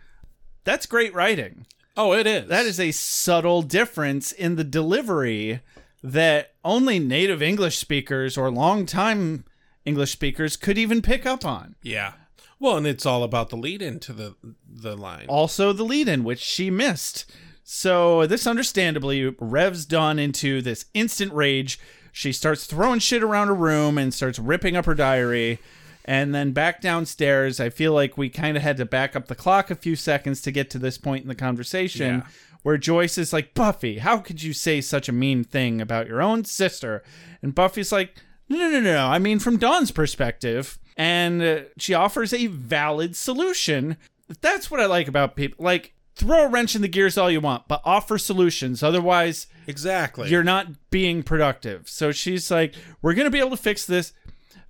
that's 0.64 0.86
great 0.86 1.14
writing. 1.14 1.66
Oh, 1.98 2.14
it 2.14 2.26
is. 2.26 2.48
That 2.48 2.66
is 2.66 2.80
a 2.80 2.92
subtle 2.92 3.62
difference 3.62 4.32
in 4.32 4.56
the 4.56 4.64
delivery 4.64 5.62
that 6.04 6.54
only 6.64 7.00
native 7.00 7.42
English 7.42 7.78
speakers 7.78 8.38
or 8.38 8.50
long-time 8.50 9.44
English 9.86 10.12
speakers 10.12 10.56
could 10.56 10.78
even 10.78 11.02
pick 11.02 11.26
up 11.26 11.44
on. 11.44 11.76
Yeah. 11.82 12.14
Well, 12.60 12.78
and 12.78 12.88
it's 12.88 13.06
all 13.06 13.24
about 13.24 13.50
the 13.50 13.58
lead 13.58 13.82
into 13.82 14.14
the 14.14 14.36
the 14.68 14.96
line. 14.96 15.26
also 15.28 15.74
the 15.74 15.84
lead 15.84 16.08
in, 16.08 16.24
which 16.24 16.40
she 16.40 16.70
missed. 16.70 17.30
So 17.64 18.26
this 18.28 18.46
understandably 18.46 19.36
revs 19.40 19.86
Dawn 19.86 20.20
into 20.20 20.62
this 20.62 20.86
instant 20.94 21.34
rage. 21.34 21.80
She 22.12 22.32
starts 22.32 22.66
throwing 22.66 23.00
shit 23.00 23.24
around 23.24 23.48
her 23.48 23.56
room 23.56 23.98
and 23.98 24.14
starts 24.14 24.38
ripping 24.40 24.76
up 24.76 24.86
her 24.86 24.96
diary. 24.96 25.60
And 26.04 26.34
then 26.34 26.52
back 26.52 26.82
downstairs, 26.82 27.60
I 27.60 27.70
feel 27.70 27.94
like 27.94 28.18
we 28.18 28.30
kind 28.30 28.58
of 28.58 28.64
had 28.64 28.78
to 28.78 28.86
back 28.86 29.16
up 29.16 29.28
the 29.28 29.36
clock 29.36 29.70
a 29.70 29.76
few 29.76 29.96
seconds 29.96 30.42
to 30.42 30.52
get 30.52 30.70
to 30.72 30.80
this 30.80 30.98
point 30.98 31.22
in 31.24 31.28
the 31.30 31.36
conversation 31.36 32.16
Yeah. 32.20 32.28
where 32.64 32.78
Joyce 32.78 33.18
is 33.18 33.32
like, 33.32 33.54
Buffy, 33.54 34.00
how 34.00 34.18
could 34.18 34.42
you 34.42 34.52
say 34.54 34.82
such 34.82 35.08
a 35.08 35.14
mean 35.14 35.44
thing 35.44 35.80
about 35.80 36.08
your 36.08 36.22
own 36.22 36.44
sister? 36.44 37.04
And 37.42 37.54
Buffy's 37.56 37.92
like, 37.92 38.16
no, 38.50 38.58
no, 38.58 38.70
no, 38.70 38.82
no. 38.82 39.06
I 39.08 39.20
mean, 39.20 39.40
from 39.40 39.58
Dawn's 39.58 39.92
perspective. 39.92 40.78
And 40.98 41.42
uh, 41.42 41.60
she 41.78 41.94
offers 41.94 42.34
a 42.34 42.48
valid 42.48 43.16
solution. 43.16 43.96
That's 44.42 44.70
what 44.70 44.80
I 44.82 44.88
like 44.88 45.08
about 45.08 45.36
people. 45.36 45.64
Like, 45.64 45.94
throw 46.16 46.46
a 46.46 46.48
wrench 46.48 46.76
in 46.76 46.82
the 46.82 46.88
gears 46.88 47.18
all 47.18 47.32
you 47.32 47.42
want, 47.42 47.68
but 47.68 47.82
offer 47.84 48.18
solutions. 48.18 48.84
Otherwise, 48.84 49.48
exactly. 49.68 50.30
you're 50.30 50.44
not 50.44 50.68
being 50.90 51.24
productive. 51.24 51.90
So 51.90 52.12
she's 52.12 52.50
like, 52.52 52.76
we're 53.02 53.14
going 53.14 53.26
to 53.26 53.32
be 53.32 53.40
able 53.40 53.52
to 53.52 53.58
fix 53.58 53.86
this. 53.86 54.14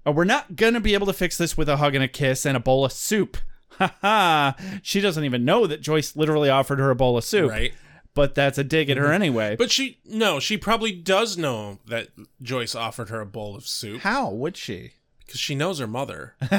Uh, 0.06 0.12
we're 0.12 0.24
not 0.24 0.56
going 0.56 0.74
to 0.74 0.80
be 0.80 0.94
able 0.94 1.08
to 1.08 1.14
fix 1.14 1.38
this 1.38 1.58
with 1.58 1.70
a 1.70 1.78
hug 1.78 1.96
and 1.96 2.04
a 2.04 2.08
kiss 2.08 2.46
and 2.46 2.56
a 2.58 2.62
bowl 2.62 2.86
of 2.86 2.92
soup. 2.92 3.38
Ha 3.78 3.96
ha. 4.02 4.56
She 4.84 5.02
doesn't 5.02 5.24
even 5.24 5.44
know 5.44 5.66
that 5.66 5.82
Joyce 5.82 6.16
literally 6.16 6.50
offered 6.50 6.78
her 6.78 6.92
a 6.92 6.96
bowl 6.96 7.18
of 7.18 7.24
soup. 7.24 7.50
right. 7.50 7.74
But 8.14 8.36
that's 8.36 8.60
a 8.60 8.64
dig 8.64 8.92
at 8.92 8.98
her 8.98 9.12
anyway. 9.12 9.56
But 9.56 9.72
she 9.72 10.00
no, 10.06 10.40
she 10.40 10.58
probably 10.58 10.92
does 10.92 11.36
know 11.36 11.80
that 11.88 12.10
Joyce 12.44 12.76
offered 12.76 13.10
her 13.10 13.22
a 13.22 13.26
bowl 13.26 13.56
of 13.56 13.66
soup 13.66 14.02
how 14.02 14.30
would 14.30 14.58
she? 14.58 14.92
because 15.32 15.40
she 15.40 15.56
knows 15.56 15.80
her 15.80 15.88
mother. 15.88 16.36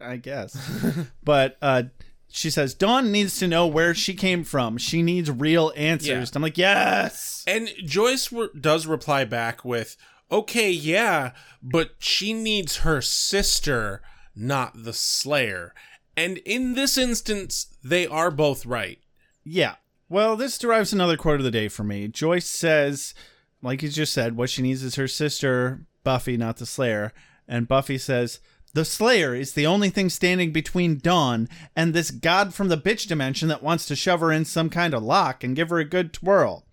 I 0.00 0.16
guess. 0.20 0.58
but 1.22 1.56
uh, 1.62 1.84
she 2.30 2.50
says 2.50 2.74
Dawn 2.74 3.12
needs 3.12 3.38
to 3.38 3.48
know 3.48 3.66
where 3.66 3.94
she 3.94 4.14
came 4.14 4.44
from. 4.44 4.78
She 4.78 5.02
needs 5.02 5.30
real 5.30 5.72
answers. 5.76 6.30
Yeah. 6.30 6.36
I'm 6.36 6.42
like, 6.42 6.58
yes. 6.58 7.44
And 7.46 7.70
Joyce 7.84 8.32
re- 8.32 8.48
does 8.58 8.86
reply 8.86 9.24
back 9.24 9.64
with, 9.64 9.96
"Okay, 10.30 10.70
yeah, 10.70 11.32
but 11.62 11.92
she 11.98 12.32
needs 12.32 12.78
her 12.78 13.00
sister, 13.00 14.02
not 14.34 14.84
the 14.84 14.92
Slayer." 14.92 15.74
And 16.16 16.38
in 16.38 16.74
this 16.74 16.98
instance, 16.98 17.66
they 17.82 18.06
are 18.06 18.30
both 18.30 18.66
right. 18.66 18.98
Yeah. 19.44 19.76
Well, 20.08 20.36
this 20.36 20.58
derives 20.58 20.92
another 20.92 21.16
quote 21.16 21.40
of 21.40 21.44
the 21.44 21.50
day 21.50 21.68
for 21.68 21.84
me. 21.84 22.08
Joyce 22.08 22.46
says, 22.46 23.14
like 23.62 23.82
you 23.82 23.88
just 23.88 24.12
said, 24.12 24.36
what 24.36 24.50
she 24.50 24.60
needs 24.60 24.82
is 24.82 24.96
her 24.96 25.08
sister, 25.08 25.86
Buffy, 26.02 26.36
not 26.36 26.56
the 26.56 26.66
Slayer. 26.66 27.12
And 27.46 27.68
Buffy 27.68 27.96
says, 27.96 28.40
The 28.72 28.84
Slayer 28.84 29.34
is 29.34 29.52
the 29.52 29.66
only 29.66 29.90
thing 29.90 30.08
standing 30.08 30.52
between 30.52 30.98
Dawn 30.98 31.48
and 31.74 31.92
this 31.92 32.10
god 32.10 32.54
from 32.54 32.68
the 32.68 32.78
bitch 32.78 33.08
dimension 33.08 33.48
that 33.48 33.62
wants 33.62 33.86
to 33.86 33.96
shove 33.96 34.20
her 34.20 34.30
in 34.30 34.44
some 34.44 34.70
kind 34.70 34.94
of 34.94 35.02
lock 35.02 35.42
and 35.42 35.56
give 35.56 35.70
her 35.70 35.78
a 35.78 35.84
good 35.84 36.12
twirl. 36.12 36.64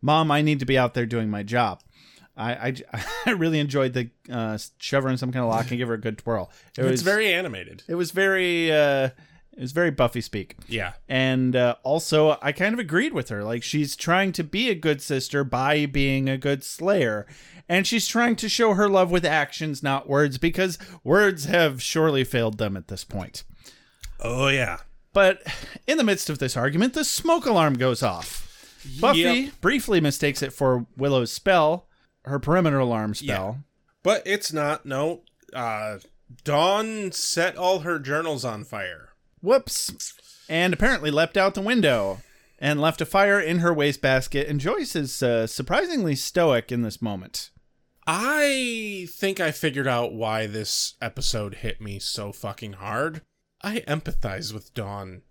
Mom, 0.00 0.30
I 0.30 0.42
need 0.42 0.60
to 0.60 0.66
be 0.66 0.78
out 0.78 0.94
there 0.94 1.06
doing 1.06 1.30
my 1.30 1.42
job. 1.42 1.82
I, 2.36 2.52
I, 2.52 3.04
I 3.26 3.30
really 3.32 3.58
enjoyed 3.58 3.92
the 3.92 4.10
uh, 4.30 4.58
shove 4.78 5.04
her 5.04 5.10
in 5.10 5.18
some 5.18 5.32
kind 5.32 5.44
of 5.44 5.50
lock 5.50 5.70
and 5.70 5.78
give 5.78 5.88
her 5.88 5.94
a 5.94 6.00
good 6.00 6.18
twirl. 6.18 6.50
It 6.76 6.84
it's 6.86 7.02
very 7.02 7.32
animated. 7.32 7.82
it 7.86 7.94
was 7.94 8.10
very 8.10 8.72
uh, 8.72 9.10
it 9.56 9.60
was 9.60 9.72
very 9.72 9.90
Buffy 9.90 10.20
speak. 10.20 10.56
Yeah. 10.68 10.92
And 11.08 11.54
uh, 11.54 11.76
also, 11.82 12.38
I 12.40 12.52
kind 12.52 12.72
of 12.72 12.78
agreed 12.78 13.12
with 13.12 13.28
her. 13.28 13.44
Like, 13.44 13.62
she's 13.62 13.96
trying 13.96 14.32
to 14.32 14.44
be 14.44 14.70
a 14.70 14.74
good 14.74 15.02
sister 15.02 15.44
by 15.44 15.86
being 15.86 16.28
a 16.28 16.38
good 16.38 16.64
slayer. 16.64 17.26
And 17.68 17.86
she's 17.86 18.06
trying 18.06 18.36
to 18.36 18.48
show 18.48 18.74
her 18.74 18.88
love 18.88 19.10
with 19.10 19.24
actions, 19.24 19.82
not 19.82 20.08
words, 20.08 20.38
because 20.38 20.78
words 21.04 21.44
have 21.46 21.82
surely 21.82 22.24
failed 22.24 22.58
them 22.58 22.76
at 22.76 22.88
this 22.88 23.04
point. 23.04 23.44
Oh 24.20 24.48
yeah. 24.48 24.78
But 25.12 25.42
in 25.86 25.98
the 25.98 26.04
midst 26.04 26.30
of 26.30 26.38
this 26.38 26.56
argument, 26.56 26.94
the 26.94 27.04
smoke 27.04 27.44
alarm 27.46 27.74
goes 27.74 28.02
off. 28.02 28.48
Buffy 29.00 29.20
Yep. 29.20 29.60
briefly 29.60 30.00
mistakes 30.00 30.42
it 30.42 30.52
for 30.52 30.86
Willow's 30.96 31.30
spell, 31.30 31.86
her 32.24 32.38
perimeter 32.38 32.78
alarm 32.78 33.14
spell. 33.14 33.64
But 34.02 34.22
it's 34.26 34.52
not. 34.52 34.84
No. 34.86 35.22
Uh, 35.52 35.98
Dawn 36.44 37.12
set 37.12 37.56
all 37.56 37.80
her 37.80 37.98
journals 37.98 38.44
on 38.44 38.64
fire. 38.64 39.10
Whoops. 39.42 40.14
And 40.48 40.72
apparently 40.72 41.10
leapt 41.10 41.36
out 41.36 41.54
the 41.54 41.60
window 41.60 42.20
and 42.58 42.80
left 42.80 43.00
a 43.00 43.06
fire 43.06 43.40
in 43.40 43.58
her 43.58 43.72
wastebasket. 43.72 44.48
And 44.48 44.60
Joyce 44.60 44.94
is 44.96 45.22
uh, 45.22 45.46
surprisingly 45.46 46.14
stoic 46.14 46.70
in 46.72 46.82
this 46.82 47.02
moment. 47.02 47.50
I 48.06 49.06
think 49.10 49.38
I 49.40 49.50
figured 49.52 49.86
out 49.86 50.12
why 50.12 50.46
this 50.46 50.94
episode 51.00 51.56
hit 51.56 51.80
me 51.80 51.98
so 51.98 52.32
fucking 52.32 52.74
hard. 52.74 53.22
I 53.62 53.80
empathize 53.80 54.52
with 54.52 54.74
Dawn 54.74 55.22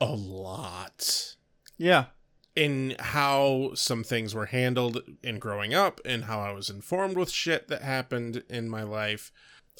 a 0.00 0.06
lot 0.06 1.34
Yeah. 1.78 2.06
in 2.54 2.94
how 2.98 3.72
some 3.74 4.04
things 4.04 4.34
were 4.34 4.46
handled 4.46 5.02
in 5.22 5.38
growing 5.40 5.74
up 5.74 6.00
and 6.04 6.24
how 6.24 6.40
I 6.40 6.52
was 6.52 6.70
informed 6.70 7.16
with 7.16 7.30
shit 7.30 7.66
that 7.68 7.82
happened 7.82 8.44
in 8.48 8.68
my 8.68 8.82
life. 8.84 9.32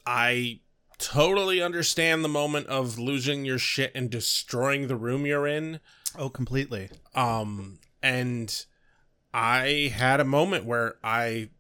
I 0.05 0.61
totally 0.99 1.63
understand 1.63 2.25
the 2.25 2.29
moment 2.29 2.67
of 2.69 2.99
losing 2.99 3.45
your 3.45 3.59
shit 3.59 3.93
and 3.95 4.11
destroying 4.11 4.89
the 4.89 4.97
room 4.97 5.27
you're 5.27 5.47
in. 5.47 5.81
Oh, 6.19 6.29
completely. 6.29 6.91
Um, 7.15 7.79
and 8.03 8.65
I 9.35 9.93
had 9.95 10.21
a 10.21 10.25
moment 10.25 10.65
where 10.65 10.97
I 11.03 11.51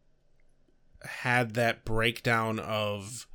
had 1.02 1.54
that 1.54 1.84
breakdown 1.84 2.58
of 2.58 3.26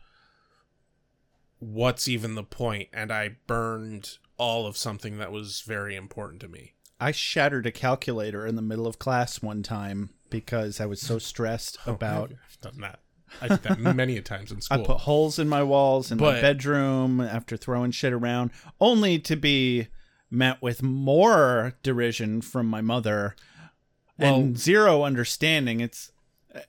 what's 1.59 2.07
even 2.07 2.35
the 2.35 2.43
point, 2.43 2.89
and 2.91 3.11
I 3.11 3.37
burned 3.47 4.17
all 4.37 4.65
of 4.65 4.77
something 4.77 5.19
that 5.19 5.31
was 5.31 5.61
very 5.61 5.95
important 5.95 6.41
to 6.41 6.47
me. 6.47 6.73
I 6.99 7.11
shattered 7.11 7.65
a 7.65 7.71
calculator 7.71 8.45
in 8.45 8.55
the 8.55 8.61
middle 8.61 8.87
of 8.87 8.99
class 8.99 9.41
one 9.41 9.63
time 9.63 10.11
because 10.29 10.79
I 10.81 10.85
was 10.85 11.01
so 11.01 11.19
stressed 11.19 11.77
about. 11.85 12.31
I've 12.31 12.61
done 12.61 12.81
that. 12.81 12.99
I 13.41 13.47
did 13.47 13.63
that 13.63 13.79
many 13.79 14.17
a 14.17 14.21
times 14.21 14.51
in 14.51 14.61
school. 14.61 14.81
I 14.81 14.85
put 14.85 14.97
holes 15.01 15.39
in 15.39 15.47
my 15.47 15.63
walls 15.63 16.11
in 16.11 16.17
my 16.17 16.41
bedroom 16.41 17.21
after 17.21 17.57
throwing 17.57 17.91
shit 17.91 18.13
around, 18.13 18.51
only 18.79 19.19
to 19.19 19.35
be 19.35 19.87
met 20.29 20.61
with 20.61 20.81
more 20.81 21.73
derision 21.83 22.41
from 22.41 22.67
my 22.67 22.81
mother 22.81 23.35
and 24.17 24.57
zero 24.57 25.03
understanding. 25.03 25.79
It's 25.79 26.11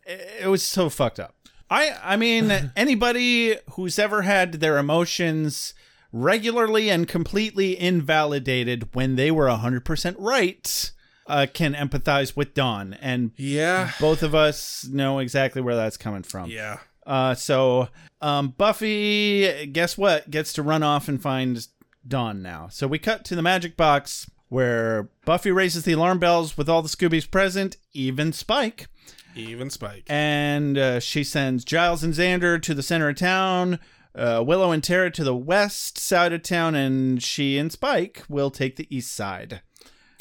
it 0.07 0.49
was 0.49 0.63
so 0.63 0.89
fucked 0.89 1.21
up. 1.21 1.35
I 1.71 1.97
I 2.03 2.17
mean 2.17 2.73
anybody 2.77 3.57
who's 3.73 3.99
ever 3.99 4.23
had 4.23 4.55
their 4.55 4.79
emotions 4.79 5.75
regularly 6.13 6.91
and 6.91 7.09
completely 7.09 7.79
invalidated 7.79 8.95
when 8.95 9.17
they 9.17 9.31
were 9.31 9.47
100% 9.47 10.15
right 10.19 10.93
uh, 11.33 11.47
can 11.53 11.75
empathize 11.75 12.37
with 12.37 12.55
Dawn 12.55 12.95
and 13.01 13.33
yeah, 13.37 13.91
both 14.01 14.23
of 14.23 14.35
us 14.35 14.87
know 14.91 15.19
exactly 15.19 15.63
where 15.63 15.77
that's 15.77 15.97
coming 15.97 16.23
from. 16.23 16.51
yeah. 16.51 16.79
Uh, 17.05 17.35
so 17.35 17.89
um, 18.21 18.55
Buffy, 18.57 19.67
guess 19.67 19.99
what? 19.99 20.31
Gets 20.31 20.53
to 20.55 20.63
run 20.63 20.83
off 20.83 21.09
and 21.09 21.21
find 21.21 21.67
Dawn 22.07 22.43
now. 22.43 22.69
So 22.71 22.87
we 22.87 22.99
cut 22.99 23.25
to 23.27 23.35
the 23.35 23.43
magic 23.43 23.77
box 23.77 24.31
where 24.49 25.09
Buffy 25.25 25.51
raises 25.51 25.85
the 25.85 25.93
alarm 25.93 26.19
bells 26.19 26.57
with 26.57 26.69
all 26.69 26.83
the 26.83 26.89
Scoobies 26.89 27.29
present, 27.29 27.77
even 27.93 28.33
Spike, 28.33 28.87
Even 29.35 29.71
Spike. 29.71 30.05
and 30.09 30.77
uh, 30.79 31.01
she 31.01 31.25
sends 31.25 31.65
Giles 31.65 32.05
and 32.05 32.13
Xander 32.15 32.61
to 32.63 32.75
the 32.75 32.83
center 32.83 33.09
of 33.09 33.17
town. 33.17 33.79
Uh, 34.15 34.45
Willow 34.47 34.73
and 34.73 34.85
Tara 34.85 35.11
to 35.11 35.25
the 35.25 35.35
west 35.35 35.97
side 35.99 36.33
of 36.35 36.43
town, 36.43 36.75
and 36.75 37.23
she 37.23 37.57
and 37.57 37.73
Spike 37.73 38.23
will 38.29 38.51
take 38.51 38.77
the 38.77 38.87
east 38.95 39.13
side. 39.15 39.63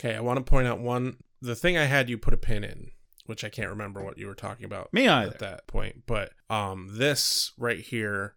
Okay, 0.03 0.15
I 0.15 0.19
want 0.19 0.37
to 0.37 0.49
point 0.49 0.67
out 0.67 0.79
one. 0.79 1.17
The 1.41 1.55
thing 1.55 1.77
I 1.77 1.85
had 1.85 2.09
you 2.09 2.17
put 2.17 2.33
a 2.33 2.37
pin 2.37 2.63
in, 2.63 2.89
which 3.27 3.43
I 3.43 3.49
can't 3.49 3.69
remember 3.69 4.03
what 4.03 4.17
you 4.17 4.25
were 4.25 4.33
talking 4.33 4.65
about. 4.65 4.91
Me 4.91 5.07
either. 5.07 5.31
At 5.31 5.39
that 5.39 5.67
point, 5.67 6.03
but 6.07 6.31
um, 6.49 6.89
this 6.93 7.51
right 7.55 7.79
here, 7.79 8.35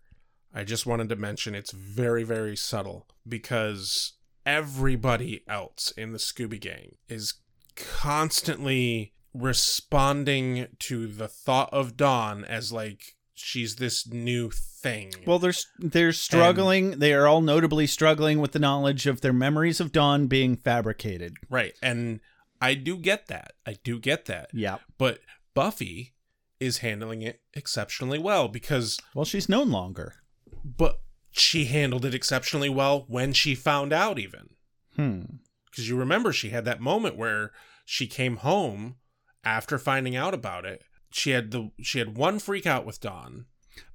I 0.52 0.64
just 0.64 0.84
wanted 0.84 1.08
to 1.08 1.16
mention 1.16 1.54
it's 1.54 1.72
very 1.72 2.22
very 2.22 2.54
subtle 2.54 3.06
because 3.26 4.12
everybody 4.44 5.42
else 5.48 5.90
in 5.96 6.12
the 6.12 6.18
Scooby 6.18 6.60
Gang 6.60 6.96
is 7.08 7.34
constantly 7.76 9.14
responding 9.32 10.68
to 10.80 11.06
the 11.06 11.28
thought 11.28 11.72
of 11.72 11.96
Dawn 11.96 12.44
as 12.44 12.72
like 12.72 13.13
she's 13.34 13.76
this 13.76 14.06
new 14.06 14.50
thing. 14.50 15.12
Well, 15.26 15.38
they're 15.38 15.52
they're 15.78 16.12
struggling. 16.12 16.98
they 16.98 17.12
are 17.12 17.26
all 17.26 17.40
notably 17.40 17.86
struggling 17.86 18.40
with 18.40 18.52
the 18.52 18.58
knowledge 18.58 19.06
of 19.06 19.20
their 19.20 19.32
memories 19.32 19.80
of 19.80 19.92
Dawn 19.92 20.26
being 20.26 20.56
fabricated. 20.56 21.36
right, 21.50 21.74
and 21.82 22.20
I 22.60 22.74
do 22.74 22.96
get 22.96 23.26
that. 23.28 23.52
I 23.66 23.76
do 23.84 23.98
get 23.98 24.24
that. 24.26 24.50
Yeah. 24.52 24.78
But 24.98 25.20
Buffy 25.54 26.14
is 26.60 26.78
handling 26.78 27.20
it 27.22 27.40
exceptionally 27.52 28.18
well 28.18 28.48
because 28.48 28.98
Well, 29.14 29.24
she's 29.24 29.48
known 29.48 29.70
longer. 29.70 30.14
but 30.64 31.00
she 31.30 31.64
handled 31.66 32.04
it 32.04 32.14
exceptionally 32.14 32.68
well 32.70 33.04
when 33.08 33.32
she 33.32 33.54
found 33.54 33.92
out 33.92 34.18
even 34.18 34.50
Hmm. 34.96 35.22
because 35.70 35.88
you 35.88 35.96
remember 35.96 36.32
she 36.32 36.50
had 36.50 36.64
that 36.64 36.80
moment 36.80 37.16
where 37.16 37.50
she 37.84 38.06
came 38.06 38.36
home 38.36 38.96
after 39.42 39.76
finding 39.78 40.14
out 40.16 40.32
about 40.32 40.64
it 40.64 40.82
she 41.14 41.30
had 41.30 41.50
the 41.50 41.70
she 41.80 41.98
had 41.98 42.16
one 42.16 42.38
freak 42.38 42.66
out 42.66 42.84
with 42.84 43.00
dawn 43.00 43.46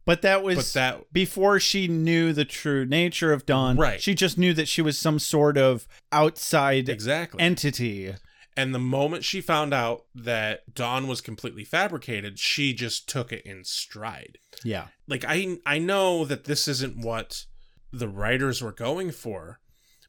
But 0.06 0.22
that 0.24 0.42
was 0.44 0.58
But 0.58 0.74
that- 0.80 1.14
before 1.14 1.60
she 1.60 1.88
knew 1.88 2.34
the 2.34 2.46
true 2.46 2.86
nature 2.86 3.32
of 3.32 3.46
Dawn. 3.46 3.78
Right. 3.78 4.02
She 4.02 4.14
just 4.16 4.38
knew 4.38 4.54
that 4.56 4.68
she 4.68 4.82
was 4.82 4.98
some 4.98 5.20
sort 5.20 5.58
of 5.58 5.88
outside 6.12 6.90
exactly 6.90 7.40
entity. 7.42 8.16
and 8.58 8.74
the 8.74 8.80
moment 8.80 9.24
she 9.24 9.40
found 9.42 9.74
out 9.74 10.06
that 10.16 10.74
dawn 10.74 11.08
was 11.08 11.22
completely 11.22 11.64
fabricated 11.64 12.40
she 12.40 12.74
just 12.74 13.08
took 13.08 13.32
it 13.32 13.46
in 13.46 13.64
stride 13.64 14.38
Yeah. 14.64 14.88
like 15.08 15.24
I 15.28 15.58
I 15.66 15.78
know 15.80 16.26
that 16.26 16.46
this 16.46 16.68
isn't 16.68 16.98
what 16.98 17.46
the 17.92 18.08
writers 18.10 18.62
were 18.62 18.72
going 18.88 19.12
for, 19.12 19.60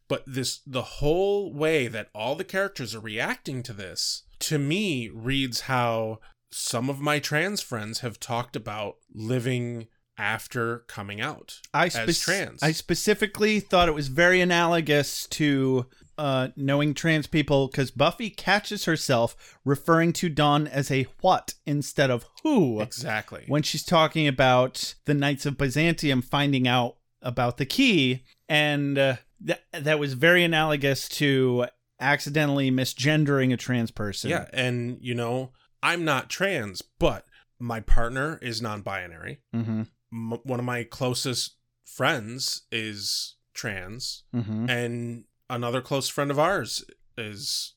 but 0.08 0.22
this 0.26 0.60
the 0.66 0.82
whole 1.00 1.52
way 1.52 1.86
that 1.88 2.08
all 2.14 2.34
the 2.36 2.44
characters 2.44 2.94
are 2.94 3.00
reacting 3.00 3.62
to 3.64 3.72
this 3.72 4.24
to 4.48 4.58
me 4.58 5.08
reads 5.12 5.60
how 5.62 6.18
some 6.50 6.90
of 6.90 7.00
my 7.00 7.18
trans 7.18 7.60
friends 7.60 8.00
have 8.00 8.20
talked 8.20 8.56
about 8.56 8.96
living 9.12 9.88
after 10.18 10.80
coming 10.80 11.20
out 11.20 11.60
I 11.72 11.86
as 11.86 12.20
trans. 12.20 12.62
I 12.62 12.72
specifically 12.72 13.58
thought 13.58 13.88
it 13.88 13.94
was 13.94 14.08
very 14.08 14.40
analogous 14.42 15.26
to 15.28 15.86
uh, 16.18 16.48
knowing 16.56 16.92
trans 16.92 17.26
people 17.26 17.68
because 17.68 17.90
Buffy 17.90 18.28
catches 18.28 18.84
herself 18.84 19.58
referring 19.64 20.12
to 20.14 20.28
Dawn 20.28 20.66
as 20.66 20.90
a 20.90 21.06
what 21.22 21.54
instead 21.64 22.10
of 22.10 22.26
who 22.42 22.82
exactly. 22.82 23.44
when 23.48 23.62
she's 23.62 23.84
talking 23.84 24.28
about 24.28 24.94
the 25.06 25.14
Knights 25.14 25.46
of 25.46 25.56
Byzantium 25.56 26.20
finding 26.20 26.68
out 26.68 26.96
about 27.22 27.56
the 27.56 27.64
key, 27.64 28.24
and 28.48 28.98
uh, 28.98 29.16
that 29.40 29.62
that 29.72 29.98
was 29.98 30.12
very 30.12 30.44
analogous 30.44 31.08
to 31.08 31.64
accidentally 31.98 32.70
misgendering 32.70 33.52
a 33.54 33.56
trans 33.56 33.90
person. 33.90 34.28
yeah, 34.28 34.46
and 34.52 34.98
you 35.00 35.14
know, 35.14 35.52
I'm 35.82 36.04
not 36.04 36.28
trans, 36.30 36.82
but 36.82 37.24
my 37.58 37.80
partner 37.80 38.38
is 38.42 38.60
non-binary. 38.62 39.40
Mm-hmm. 39.54 39.82
M- 40.12 40.38
one 40.44 40.58
of 40.58 40.64
my 40.66 40.84
closest 40.84 41.56
friends 41.84 42.62
is 42.70 43.36
trans. 43.54 44.24
Mm-hmm. 44.34 44.70
and 44.70 45.24
another 45.50 45.80
close 45.82 46.08
friend 46.08 46.30
of 46.30 46.38
ours 46.38 46.84
is 47.18 47.74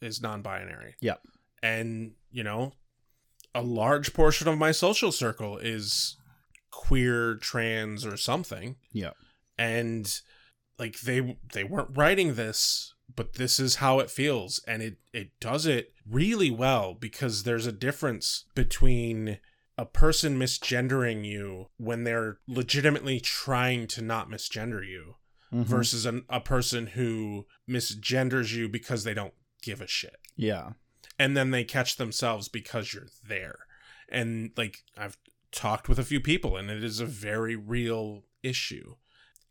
is 0.00 0.20
non-binary 0.22 0.94
Yep. 1.00 1.20
and 1.62 2.12
you 2.30 2.42
know 2.42 2.72
a 3.54 3.60
large 3.62 4.14
portion 4.14 4.48
of 4.48 4.56
my 4.58 4.72
social 4.72 5.12
circle 5.12 5.58
is 5.58 6.16
queer 6.70 7.34
trans 7.36 8.04
or 8.06 8.16
something 8.16 8.76
Yep. 8.92 9.14
and 9.58 10.20
like 10.78 11.00
they 11.02 11.36
they 11.52 11.62
weren't 11.64 11.96
writing 11.96 12.34
this 12.34 12.91
but 13.16 13.34
this 13.34 13.58
is 13.60 13.76
how 13.76 13.98
it 14.00 14.10
feels 14.10 14.60
and 14.66 14.82
it 14.82 14.96
it 15.12 15.30
does 15.40 15.66
it 15.66 15.92
really 16.08 16.50
well 16.50 16.94
because 16.94 17.42
there's 17.42 17.66
a 17.66 17.72
difference 17.72 18.44
between 18.54 19.38
a 19.78 19.86
person 19.86 20.38
misgendering 20.38 21.24
you 21.24 21.68
when 21.78 22.04
they're 22.04 22.38
legitimately 22.46 23.18
trying 23.20 23.86
to 23.86 24.02
not 24.02 24.28
misgender 24.30 24.86
you 24.86 25.16
Mhm. 25.52 25.64
versus 25.64 26.06
an, 26.06 26.24
a 26.30 26.40
person 26.40 26.86
who 26.88 27.46
misgenders 27.68 28.52
you 28.54 28.68
because 28.70 29.04
they 29.04 29.12
don't 29.14 29.34
give 29.60 29.80
a 29.82 29.86
shit 29.86 30.16
yeah. 30.34 30.72
and 31.18 31.36
then 31.36 31.50
they 31.50 31.62
catch 31.64 31.96
themselves 31.96 32.48
because 32.48 32.94
you're 32.94 33.08
there 33.28 33.58
and 34.08 34.52
like 34.56 34.82
i've 34.96 35.18
talked 35.50 35.88
with 35.90 35.98
a 35.98 36.04
few 36.04 36.20
people 36.20 36.56
and 36.56 36.70
it 36.70 36.82
is 36.82 37.00
a 37.00 37.06
very 37.06 37.54
real 37.54 38.24
issue 38.42 38.94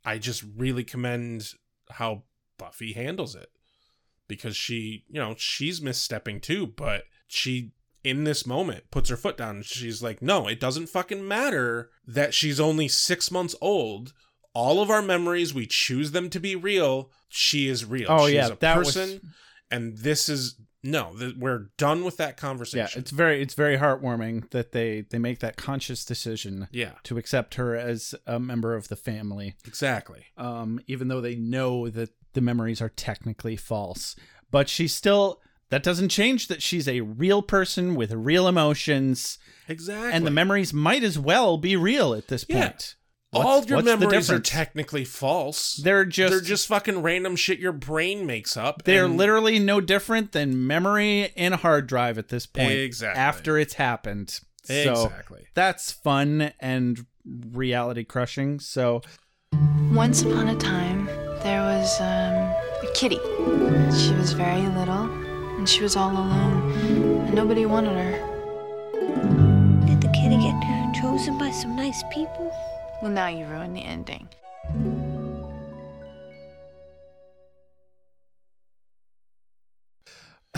i 0.04 0.18
just 0.18 0.44
really 0.58 0.84
commend 0.84 1.54
how 1.92 2.24
buffy 2.58 2.94
handles 2.94 3.36
it 3.36 3.51
because 4.32 4.56
she 4.56 5.04
you 5.10 5.20
know 5.20 5.36
she's 5.38 5.82
misstepping 5.82 6.42
too 6.42 6.66
but 6.66 7.04
she 7.28 7.74
in 8.04 8.24
this 8.24 8.48
moment 8.48 8.84
puts 8.90 9.10
her 9.10 9.18
foot 9.18 9.38
down 9.38 9.58
and 9.58 9.66
she's 9.66 10.02
like 10.02 10.22
no 10.22 10.48
it 10.48 10.60
doesn't 10.60 10.88
fucking 10.88 11.28
matter 11.28 11.92
that 12.08 12.34
she's 12.34 12.60
only 12.60 12.88
six 12.88 13.30
months 13.30 13.56
old. 13.62 14.14
All 14.54 14.82
of 14.82 14.90
our 14.90 15.02
memories 15.02 15.54
we 15.54 15.66
choose 15.68 16.12
them 16.12 16.30
to 16.32 16.40
be 16.40 16.56
real. 16.56 17.12
She 17.30 17.68
is 17.68 17.86
real. 17.86 18.08
Oh, 18.10 18.26
she's 18.26 18.36
yeah, 18.36 18.48
a 18.48 18.56
that 18.56 18.78
was- 18.78 18.88
person 18.88 19.34
and 19.70 19.98
this 19.98 20.30
is 20.30 20.56
no 20.84 21.14
th- 21.18 21.36
we're 21.38 21.70
done 21.78 22.04
with 22.04 22.18
that 22.18 22.38
conversation. 22.38 22.90
Yeah, 22.96 23.00
it's 23.00 23.12
very 23.12 23.42
it's 23.42 23.54
very 23.54 23.78
heartwarming 23.78 24.50
that 24.50 24.72
they 24.72 25.02
they 25.02 25.20
make 25.20 25.40
that 25.40 25.58
conscious 25.58 26.04
decision 26.04 26.68
yeah. 26.72 26.94
to 27.04 27.18
accept 27.18 27.56
her 27.56 27.76
as 27.76 28.16
a 28.26 28.40
member 28.40 28.76
of 28.76 28.88
the 28.88 28.96
family. 28.96 29.56
exactly. 29.66 30.26
Um, 30.38 30.80
even 30.88 31.08
though 31.08 31.22
they 31.22 31.36
know 31.36 31.90
that 31.90 32.10
the 32.34 32.42
memories 32.42 32.82
are 32.82 32.90
technically 32.90 33.56
false. 33.56 34.16
But 34.52 34.68
she's 34.70 34.94
still, 34.94 35.42
that 35.70 35.84
doesn't 35.84 36.10
change 36.10 36.48
that 36.48 36.62
she's 36.62 36.88
a 36.88 37.02
real 37.02 37.42
person 37.42 37.96
with 37.96 38.12
real 38.14 38.48
emotions, 38.48 39.38
exactly 39.68 40.12
and 40.12 40.26
the 40.28 40.32
memories 40.32 40.74
might 40.74 41.04
as 41.04 41.18
well 41.18 41.58
be 41.58 41.76
real 41.76 42.14
at 42.14 42.28
this 42.28 42.46
Yeah. 42.50 42.70
point. 42.70 42.96
all 43.34 43.60
What's- 43.60 43.70
your 43.70 43.82
memories 43.82 44.30
are 44.30 44.42
technically 44.42 45.06
false 45.06 45.78
They're 45.78 46.04
just, 46.04 46.32
they're 46.32 46.42
just 46.42 46.68
fucking 46.68 47.02
random 47.02 47.38
shit 47.38 47.60
your 47.60 47.72
brain 47.72 48.26
makes 48.26 48.58
up 48.58 48.84
they're 48.84 49.06
and- 49.06 49.16
literally 49.18 49.58
no 49.58 49.80
different 49.80 50.34
than 50.34 50.68
memory 50.68 51.32
in 51.38 51.54
a 51.54 51.58
hard 51.58 51.88
drive 51.88 52.18
at 52.18 52.28
this 52.28 52.46
point. 52.46 52.74
Exactly. 52.74 53.18
After 53.22 53.58
it's 53.58 53.76
happened. 53.76 54.38
So 54.66 54.74
exactly 55.06 55.48
that's 55.54 55.94
fun 55.94 56.52
and 56.60 57.06
reality 57.26 58.04
crushing. 58.04 58.60
So 58.60 59.02
Once 59.92 60.22
upon 60.24 60.50
a 60.50 60.56
time, 60.58 61.08
there 61.44 61.62
was 61.62 62.00
um, 62.00 62.36
a 62.88 62.92
kitty. 62.94 63.20
She 63.98 64.14
was 64.14 64.34
very 64.34 64.68
little, 64.68 65.10
and 65.58 65.68
she 65.68 65.82
was 65.82 65.96
all 65.96 66.12
alone, 66.12 66.72
and 67.26 67.34
nobody 67.34 67.66
wanted 67.66 67.94
her. 67.94 68.12
Did 69.86 70.02
the 70.02 70.10
kitty 70.10 70.38
get 70.38 70.94
chosen 71.02 71.38
by 71.38 71.52
some 71.52 71.76
nice 71.76 72.04
people? 72.12 72.52
Well, 73.02 73.12
now 73.12 73.28
you 73.28 73.46
ruined 73.46 73.76
the 73.76 73.84
ending. 73.84 74.30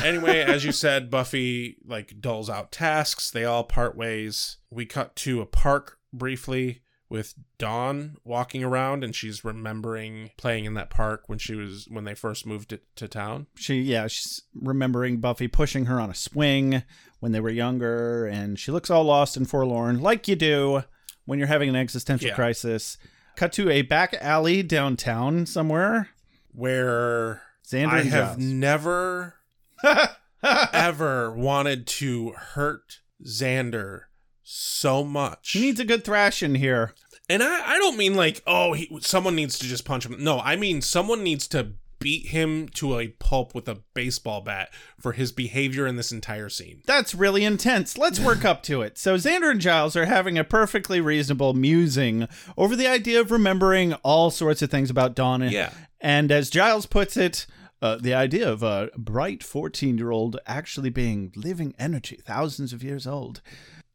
anyway, 0.03 0.41
as 0.41 0.65
you 0.65 0.71
said, 0.71 1.09
Buffy 1.09 1.77
like 1.85 2.19
doles 2.19 2.49
out 2.49 2.71
tasks. 2.71 3.31
They 3.31 3.45
all 3.45 3.63
part 3.63 3.95
ways. 3.95 4.57
We 4.69 4.85
cut 4.85 5.15
to 5.17 5.41
a 5.41 5.45
park 5.45 5.97
briefly 6.11 6.81
with 7.09 7.35
Dawn 7.57 8.17
walking 8.23 8.63
around, 8.63 9.03
and 9.03 9.15
she's 9.15 9.43
remembering 9.43 10.31
playing 10.37 10.65
in 10.65 10.73
that 10.75 10.89
park 10.89 11.23
when 11.27 11.37
she 11.39 11.53
was 11.55 11.85
when 11.89 12.03
they 12.05 12.15
first 12.15 12.45
moved 12.45 12.73
it 12.73 12.83
to 12.95 13.07
town. 13.07 13.47
she 13.55 13.81
yeah 13.81 14.07
she's 14.07 14.41
remembering 14.55 15.17
buffy 15.19 15.47
pushing 15.47 15.85
her 15.85 15.99
on 15.99 16.09
a 16.09 16.15
swing 16.15 16.83
when 17.19 17.31
they 17.31 17.39
were 17.39 17.49
younger 17.49 18.25
and 18.25 18.57
she 18.59 18.71
looks 18.71 18.89
all 18.89 19.03
lost 19.03 19.37
and 19.37 19.49
forlorn 19.49 19.99
like 20.01 20.27
you 20.27 20.35
do 20.35 20.83
when 21.25 21.37
you're 21.39 21.47
having 21.47 21.69
an 21.69 21.75
existential 21.75 22.29
Yeah. 22.29 22.35
crisis 22.35 22.97
cut 23.35 23.53
to 23.53 23.69
a 23.69 23.81
back 23.83 24.15
alley 24.19 24.61
downtown 24.63 25.45
somewhere 25.45 26.09
Where 26.53 27.41
xander 27.65 27.87
I 27.93 28.01
have 28.03 28.37
Giles. 28.37 28.37
never 28.39 29.35
ever 30.43 31.31
wanted 31.31 31.87
to 31.87 32.31
hurt 32.31 32.99
Xander 33.25 34.01
so 34.43 35.03
much. 35.03 35.51
he 35.51 35.61
needs 35.61 35.79
a 35.79 35.85
good 35.85 36.03
thrashing 36.03 36.55
here 36.55 36.93
And 37.29 37.41
I, 37.41 37.75
I 37.75 37.77
don't 37.77 37.97
mean 37.97 38.15
like, 38.15 38.41
oh, 38.45 38.73
he, 38.73 38.89
someone 39.01 39.35
needs 39.35 39.57
to 39.59 39.65
just 39.65 39.85
punch 39.85 40.05
him. 40.05 40.21
No, 40.23 40.39
I 40.39 40.55
mean 40.55 40.81
someone 40.81 41.23
needs 41.23 41.47
to 41.49 41.73
beat 42.03 42.27
him 42.27 42.67
to 42.67 42.99
a 42.99 43.07
pulp 43.07 43.55
with 43.55 43.69
a 43.69 43.79
baseball 43.93 44.41
bat 44.41 44.69
for 44.99 45.13
his 45.13 45.31
behavior 45.31 45.87
in 45.87 45.95
this 45.95 46.11
entire 46.11 46.49
scene. 46.49 46.81
that's 46.85 47.15
really 47.15 47.45
intense. 47.45 47.97
Let's 47.97 48.19
work 48.19 48.43
up 48.43 48.61
to 48.63 48.81
it. 48.81 48.97
So 48.97 49.15
Xander 49.15 49.49
and 49.49 49.61
Giles 49.61 49.95
are 49.95 50.05
having 50.05 50.37
a 50.37 50.43
perfectly 50.43 50.99
reasonable 50.99 51.53
musing 51.53 52.27
over 52.57 52.75
the 52.75 52.87
idea 52.87 53.21
of 53.21 53.31
remembering 53.31 53.93
all 54.03 54.31
sorts 54.31 54.61
of 54.61 54.69
things 54.69 54.89
about 54.89 55.15
Dawn. 55.15 55.43
Yeah. 55.49 55.71
And 56.01 56.29
as 56.29 56.49
Giles 56.49 56.85
puts 56.85 57.15
it, 57.15 57.47
uh, 57.81 57.95
the 57.95 58.13
idea 58.13 58.51
of 58.51 58.63
a 58.63 58.89
bright 58.97 59.41
14 59.41 59.97
year 59.97 60.11
old 60.11 60.37
actually 60.45 60.89
being 60.89 61.31
living 61.37 61.73
energy, 61.79 62.19
thousands 62.25 62.73
of 62.73 62.83
years 62.83 63.07
old. 63.07 63.41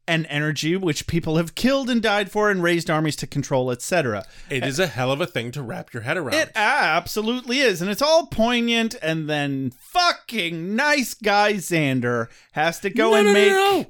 An 0.09 0.25
energy 0.25 0.75
which 0.75 1.05
people 1.05 1.37
have 1.37 1.53
killed 1.53 1.87
and 1.87 2.01
died 2.01 2.31
for 2.31 2.49
and 2.49 2.63
raised 2.63 2.89
armies 2.89 3.15
to 3.17 3.27
control, 3.27 3.69
etc. 3.69 4.25
It 4.49 4.63
is 4.65 4.79
a 4.79 4.87
hell 4.87 5.11
of 5.11 5.21
a 5.21 5.27
thing 5.27 5.51
to 5.51 5.61
wrap 5.61 5.93
your 5.93 6.01
head 6.01 6.17
around. 6.17 6.33
It 6.33 6.51
absolutely 6.55 7.59
is, 7.59 7.79
and 7.79 7.91
it's 7.91 8.01
all 8.01 8.25
poignant. 8.25 8.95
And 9.03 9.29
then 9.29 9.69
fucking 9.69 10.75
nice 10.75 11.13
guy 11.13 11.53
Xander 11.53 12.27
has 12.53 12.79
to 12.79 12.89
go 12.89 13.11
no, 13.11 13.17
and 13.17 13.27
no, 13.27 13.33
no, 13.33 13.39
make. 13.39 13.51
no, 13.51 13.55
no. 13.81 13.85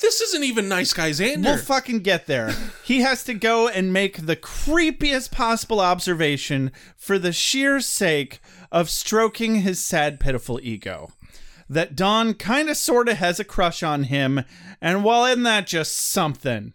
This 0.00 0.20
isn't 0.20 0.44
even 0.44 0.68
nice 0.68 0.92
guy 0.92 1.10
Xander. 1.10 1.44
We'll 1.44 1.56
fucking 1.56 2.00
get 2.00 2.26
there. 2.26 2.52
he 2.84 3.00
has 3.00 3.24
to 3.24 3.34
go 3.34 3.66
and 3.66 3.92
make 3.92 4.26
the 4.26 4.36
creepiest 4.36 5.32
possible 5.32 5.80
observation 5.80 6.70
for 6.96 7.18
the 7.18 7.32
sheer 7.32 7.80
sake 7.80 8.40
of 8.70 8.90
stroking 8.90 9.62
his 9.62 9.82
sad, 9.82 10.20
pitiful 10.20 10.60
ego. 10.62 11.10
That 11.68 11.96
Dawn 11.96 12.34
kind 12.34 12.68
of 12.68 12.76
sort 12.76 13.08
of 13.08 13.16
has 13.16 13.40
a 13.40 13.44
crush 13.44 13.82
on 13.82 14.04
him, 14.04 14.44
and 14.80 15.02
while 15.02 15.24
in 15.24 15.42
that, 15.42 15.66
just 15.66 15.96
something. 15.96 16.74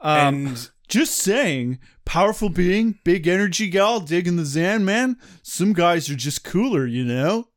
Um, 0.00 0.46
and 0.46 0.70
just 0.88 1.16
saying, 1.16 1.78
powerful 2.04 2.48
being, 2.48 2.98
big 3.04 3.26
energy 3.26 3.68
gal, 3.68 4.00
digging 4.00 4.36
the 4.36 4.44
Zan, 4.44 4.84
man. 4.84 5.16
Some 5.42 5.72
guys 5.72 6.10
are 6.10 6.16
just 6.16 6.44
cooler, 6.44 6.86
you 6.86 7.04
know? 7.04 7.48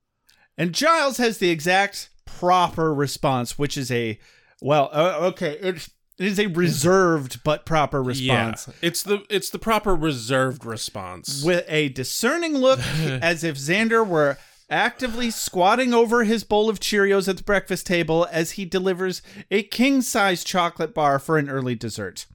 And 0.57 0.73
Giles 0.73 1.17
has 1.17 1.39
the 1.39 1.49
exact 1.49 2.09
proper 2.25 2.93
response, 2.93 3.59
which 3.59 3.77
is 3.77 3.91
a, 3.91 4.19
well, 4.61 4.89
uh, 4.93 5.17
okay, 5.21 5.57
it, 5.59 5.87
it 6.17 6.25
is 6.25 6.39
a 6.39 6.47
reserved 6.47 7.43
but 7.43 7.65
proper 7.65 8.01
response. 8.01 8.67
yeah, 8.67 8.73
it's 8.81 9.03
the 9.03 9.23
it's 9.29 9.49
the 9.49 9.59
proper 9.59 9.93
reserved 9.93 10.63
response. 10.63 11.43
With 11.43 11.65
a 11.67 11.89
discerning 11.89 12.53
look, 12.57 12.79
as 13.03 13.43
if 13.43 13.57
Xander 13.57 14.07
were 14.07 14.37
actively 14.69 15.31
squatting 15.31 15.93
over 15.93 16.23
his 16.23 16.43
bowl 16.43 16.69
of 16.69 16.79
Cheerios 16.79 17.27
at 17.27 17.37
the 17.37 17.43
breakfast 17.43 17.85
table 17.85 18.27
as 18.31 18.51
he 18.51 18.65
delivers 18.65 19.21
a 19.51 19.63
king 19.63 20.01
size 20.01 20.43
chocolate 20.43 20.93
bar 20.93 21.19
for 21.19 21.37
an 21.37 21.49
early 21.49 21.75
dessert. 21.75 22.25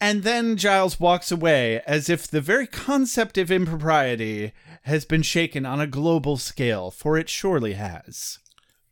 And 0.00 0.22
then 0.22 0.56
Giles 0.56 0.98
walks 0.98 1.30
away 1.30 1.82
as 1.86 2.08
if 2.08 2.26
the 2.26 2.40
very 2.40 2.66
concept 2.66 3.36
of 3.36 3.50
impropriety 3.50 4.52
has 4.82 5.04
been 5.04 5.22
shaken 5.22 5.66
on 5.66 5.80
a 5.80 5.86
global 5.86 6.38
scale, 6.38 6.90
for 6.90 7.18
it 7.18 7.28
surely 7.28 7.74
has. 7.74 8.38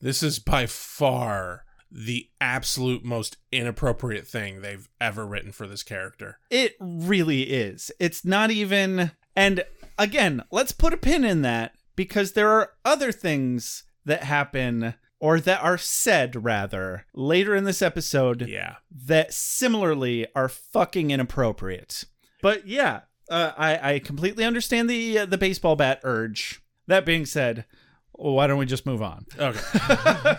This 0.00 0.22
is 0.22 0.38
by 0.38 0.66
far 0.66 1.64
the 1.90 2.28
absolute 2.40 3.04
most 3.04 3.38
inappropriate 3.50 4.26
thing 4.26 4.60
they've 4.60 4.88
ever 5.00 5.26
written 5.26 5.52
for 5.52 5.66
this 5.66 5.82
character. 5.82 6.38
It 6.50 6.76
really 6.78 7.44
is. 7.44 7.90
It's 7.98 8.24
not 8.24 8.50
even. 8.50 9.12
And 9.34 9.64
again, 9.98 10.44
let's 10.50 10.72
put 10.72 10.92
a 10.92 10.98
pin 10.98 11.24
in 11.24 11.40
that 11.42 11.72
because 11.98 12.32
there 12.32 12.48
are 12.50 12.70
other 12.84 13.10
things 13.12 13.82
that 14.06 14.22
happen, 14.22 14.94
or 15.20 15.40
that 15.40 15.62
are 15.62 15.76
said 15.76 16.44
rather, 16.44 17.04
later 17.12 17.54
in 17.56 17.64
this 17.64 17.82
episode 17.82 18.46
Yeah. 18.48 18.76
that 19.06 19.34
similarly 19.34 20.26
are 20.34 20.48
fucking 20.48 21.10
inappropriate. 21.10 22.04
But 22.40 22.66
yeah, 22.68 23.00
uh, 23.28 23.50
I 23.58 23.94
I 23.94 23.98
completely 23.98 24.44
understand 24.44 24.88
the 24.88 25.18
uh, 25.18 25.26
the 25.26 25.36
baseball 25.36 25.74
bat 25.76 26.00
urge. 26.04 26.62
That 26.86 27.04
being 27.04 27.26
said, 27.26 27.64
why 28.12 28.46
don't 28.46 28.58
we 28.58 28.64
just 28.66 28.86
move 28.86 29.02
on? 29.02 29.26
Okay. 29.38 30.34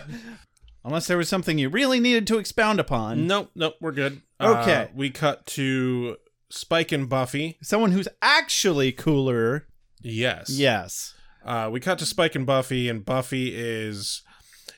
Unless 0.84 1.08
there 1.08 1.18
was 1.18 1.28
something 1.28 1.58
you 1.58 1.68
really 1.68 2.00
needed 2.00 2.26
to 2.28 2.38
expound 2.38 2.80
upon. 2.80 3.26
nope, 3.26 3.50
nope, 3.54 3.74
we're 3.82 3.92
good. 3.92 4.22
Okay. 4.40 4.84
Uh, 4.84 4.86
we 4.94 5.10
cut 5.10 5.44
to 5.48 6.16
Spike 6.48 6.90
and 6.90 7.06
Buffy. 7.08 7.58
Someone 7.62 7.92
who's 7.92 8.08
actually 8.22 8.90
cooler. 8.92 9.66
Yes. 10.02 10.48
Yes. 10.48 11.14
Uh, 11.44 11.68
we 11.72 11.80
cut 11.80 11.98
to 11.98 12.06
Spike 12.06 12.34
and 12.34 12.46
Buffy, 12.46 12.88
and 12.88 13.04
Buffy 13.04 13.54
is 13.54 14.22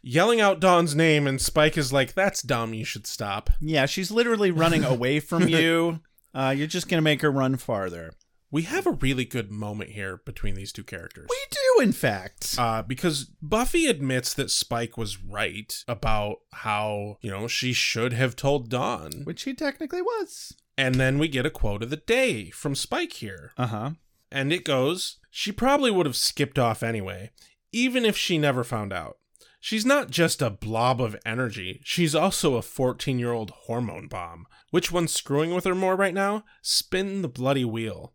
yelling 0.02 0.40
out 0.40 0.60
Dawn's 0.60 0.94
name, 0.94 1.26
and 1.26 1.40
Spike 1.40 1.76
is 1.78 1.92
like, 1.92 2.14
"That's 2.14 2.42
dumb. 2.42 2.74
You 2.74 2.84
should 2.84 3.06
stop." 3.06 3.50
Yeah, 3.60 3.86
she's 3.86 4.10
literally 4.10 4.50
running 4.50 4.84
away 4.94 5.20
from 5.20 5.48
you. 5.48 6.00
Uh, 6.34 6.54
you're 6.56 6.66
just 6.66 6.88
gonna 6.88 7.02
make 7.02 7.22
her 7.22 7.30
run 7.30 7.56
farther. 7.56 8.12
we 8.50 8.62
have 8.62 8.86
a 8.86 8.92
really 8.92 9.24
good 9.24 9.50
moment 9.50 9.88
here 9.90 10.18
between 10.26 10.54
these 10.54 10.72
two 10.72 10.84
characters. 10.84 11.26
We 11.30 11.38
do, 11.50 11.82
in 11.82 11.92
fact. 11.92 12.54
Uh, 12.58 12.82
because 12.82 13.24
Buffy 13.40 13.86
admits 13.86 14.34
that 14.34 14.50
Spike 14.50 14.98
was 14.98 15.22
right 15.22 15.72
about 15.88 16.40
how, 16.52 17.16
you 17.22 17.30
know, 17.30 17.48
she 17.48 17.72
should 17.72 18.12
have 18.12 18.36
told 18.36 18.68
Dawn. 18.68 19.22
Which 19.24 19.44
he 19.44 19.54
technically 19.54 20.02
was. 20.02 20.52
And 20.76 20.96
then 20.96 21.18
we 21.18 21.28
get 21.28 21.46
a 21.46 21.50
quote 21.50 21.82
of 21.82 21.88
the 21.88 21.96
day 21.96 22.50
from 22.50 22.74
Spike 22.74 23.14
here. 23.14 23.52
Uh 23.56 23.66
huh. 23.68 23.90
And 24.32 24.52
it 24.52 24.64
goes, 24.64 25.18
She 25.30 25.52
probably 25.52 25.90
would 25.90 26.06
have 26.06 26.16
skipped 26.16 26.58
off 26.58 26.82
anyway, 26.82 27.30
even 27.70 28.04
if 28.04 28.16
she 28.16 28.38
never 28.38 28.64
found 28.64 28.92
out. 28.92 29.18
She's 29.60 29.86
not 29.86 30.10
just 30.10 30.42
a 30.42 30.50
blob 30.50 31.00
of 31.00 31.16
energy, 31.24 31.80
she's 31.84 32.14
also 32.16 32.56
a 32.56 32.62
14 32.62 33.18
year 33.18 33.30
old 33.30 33.50
hormone 33.50 34.08
bomb. 34.08 34.46
Which 34.70 34.90
one's 34.90 35.12
screwing 35.12 35.54
with 35.54 35.64
her 35.64 35.74
more 35.74 35.94
right 35.94 36.14
now? 36.14 36.44
Spin 36.62 37.22
the 37.22 37.28
bloody 37.28 37.64
wheel. 37.64 38.14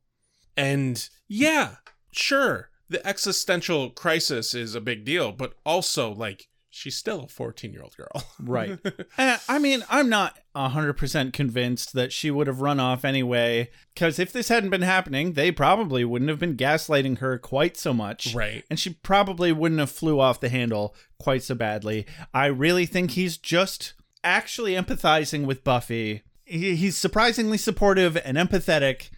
And 0.57 1.07
yeah, 1.27 1.75
sure, 2.11 2.71
the 2.89 3.05
existential 3.05 3.91
crisis 3.91 4.55
is 4.55 4.73
a 4.73 4.81
big 4.81 5.05
deal, 5.05 5.31
but 5.31 5.53
also, 5.65 6.11
like, 6.11 6.47
she's 6.77 6.95
still 6.95 7.23
a 7.23 7.27
14 7.27 7.73
year 7.73 7.81
old 7.83 7.95
girl. 7.97 8.23
Right. 8.39 8.77
I 9.17 9.59
mean, 9.59 9.83
I'm 9.89 10.09
not 10.09 10.37
100% 10.55 11.33
convinced 11.33 11.93
that 11.93 12.11
she 12.13 12.29
would 12.31 12.47
have 12.47 12.61
run 12.61 12.79
off 12.79 13.03
anyway, 13.03 13.69
because 13.93 14.19
if 14.19 14.31
this 14.31 14.49
hadn't 14.49 14.69
been 14.69 14.81
happening, 14.83 15.33
they 15.33 15.51
probably 15.51 16.05
wouldn't 16.05 16.29
have 16.29 16.39
been 16.39 16.55
gaslighting 16.57 17.17
her 17.19 17.37
quite 17.37 17.77
so 17.77 17.93
much. 17.93 18.33
Right. 18.33 18.63
And 18.69 18.79
she 18.79 18.91
probably 18.91 19.51
wouldn't 19.51 19.79
have 19.79 19.91
flew 19.91 20.19
off 20.19 20.39
the 20.39 20.49
handle 20.49 20.95
quite 21.19 21.43
so 21.43 21.55
badly. 21.55 22.05
I 22.33 22.45
really 22.47 22.85
think 22.85 23.11
he's 23.11 23.37
just 23.37 23.93
actually 24.23 24.73
empathizing 24.73 25.45
with 25.45 25.63
Buffy. 25.63 26.23
He- 26.45 26.75
He's 26.75 26.95
surprisingly 26.97 27.57
supportive 27.57 28.17
and 28.23 28.37
empathetic, 28.37 29.09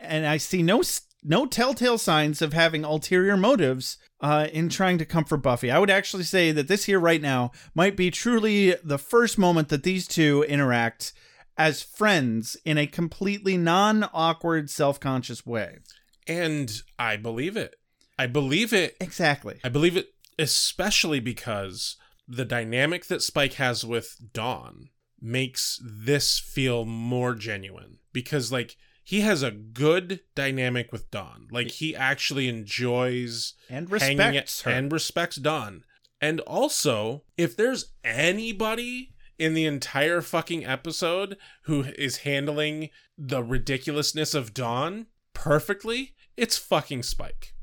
and 0.00 0.26
I 0.26 0.36
see 0.38 0.62
no 0.62 0.82
no 1.22 1.46
telltale 1.46 1.98
signs 1.98 2.42
of 2.42 2.52
having 2.52 2.84
ulterior 2.84 3.36
motives 3.36 3.98
uh, 4.20 4.48
in 4.52 4.68
trying 4.68 4.98
to 4.98 5.04
comfort 5.04 5.38
Buffy. 5.38 5.70
I 5.70 5.78
would 5.78 5.90
actually 5.90 6.24
say 6.24 6.52
that 6.52 6.68
this 6.68 6.84
here 6.84 7.00
right 7.00 7.20
now 7.20 7.52
might 7.74 7.96
be 7.96 8.10
truly 8.10 8.74
the 8.82 8.98
first 8.98 9.38
moment 9.38 9.68
that 9.68 9.82
these 9.82 10.06
two 10.06 10.44
interact 10.48 11.12
as 11.56 11.82
friends 11.82 12.56
in 12.64 12.78
a 12.78 12.86
completely 12.86 13.56
non-awkward, 13.56 14.70
self-conscious 14.70 15.44
way. 15.44 15.78
And 16.26 16.72
I 16.98 17.16
believe 17.16 17.56
it. 17.56 17.76
I 18.18 18.26
believe 18.26 18.72
it. 18.72 18.96
Exactly. 19.00 19.60
I 19.64 19.68
believe 19.68 19.96
it 19.96 20.08
especially 20.38 21.20
because 21.20 21.96
the 22.26 22.44
dynamic 22.44 23.06
that 23.06 23.22
Spike 23.22 23.54
has 23.54 23.84
with 23.84 24.16
Dawn 24.32 24.88
makes 25.20 25.80
this 25.84 26.38
feel 26.38 26.84
more 26.84 27.34
genuine. 27.34 27.98
Because, 28.12 28.50
like, 28.50 28.76
he 29.02 29.20
has 29.22 29.42
a 29.42 29.50
good 29.50 30.20
dynamic 30.34 30.92
with 30.92 31.10
Dawn. 31.10 31.48
Like, 31.50 31.68
he 31.72 31.94
actually 31.96 32.48
enjoys 32.48 33.54
And 33.68 33.90
respects 33.90 34.62
her. 34.62 34.70
and 34.70 34.92
respects 34.92 35.36
Dawn. 35.36 35.84
And 36.20 36.40
also, 36.40 37.24
if 37.36 37.56
there's 37.56 37.92
anybody 38.04 39.14
in 39.38 39.54
the 39.54 39.64
entire 39.66 40.20
fucking 40.20 40.64
episode 40.64 41.36
who 41.64 41.82
is 41.98 42.18
handling 42.18 42.90
the 43.18 43.42
ridiculousness 43.42 44.34
of 44.34 44.54
Dawn 44.54 45.06
perfectly, 45.34 46.14
it's 46.36 46.56
fucking 46.56 47.02
Spike. 47.02 47.54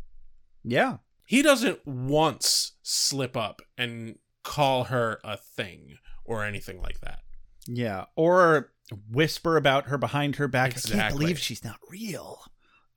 Yeah. 0.63 0.97
He 1.25 1.41
doesn't 1.41 1.85
once 1.87 2.73
slip 2.81 3.37
up 3.37 3.61
and 3.77 4.17
call 4.43 4.85
her 4.85 5.19
a 5.23 5.37
thing 5.37 5.95
or 6.25 6.43
anything 6.43 6.81
like 6.81 6.99
that. 7.01 7.19
Yeah. 7.67 8.05
Or 8.15 8.71
whisper 9.11 9.57
about 9.57 9.87
her 9.87 9.97
behind 9.97 10.37
her 10.37 10.47
back. 10.47 10.77
I 10.77 10.79
can't 10.79 11.13
believe 11.13 11.39
she's 11.39 11.63
not 11.63 11.79
real. 11.89 12.41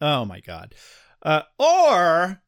Oh 0.01 0.25
my 0.25 0.41
god. 0.41 0.75
Uh, 1.23 1.43
or 1.59 2.43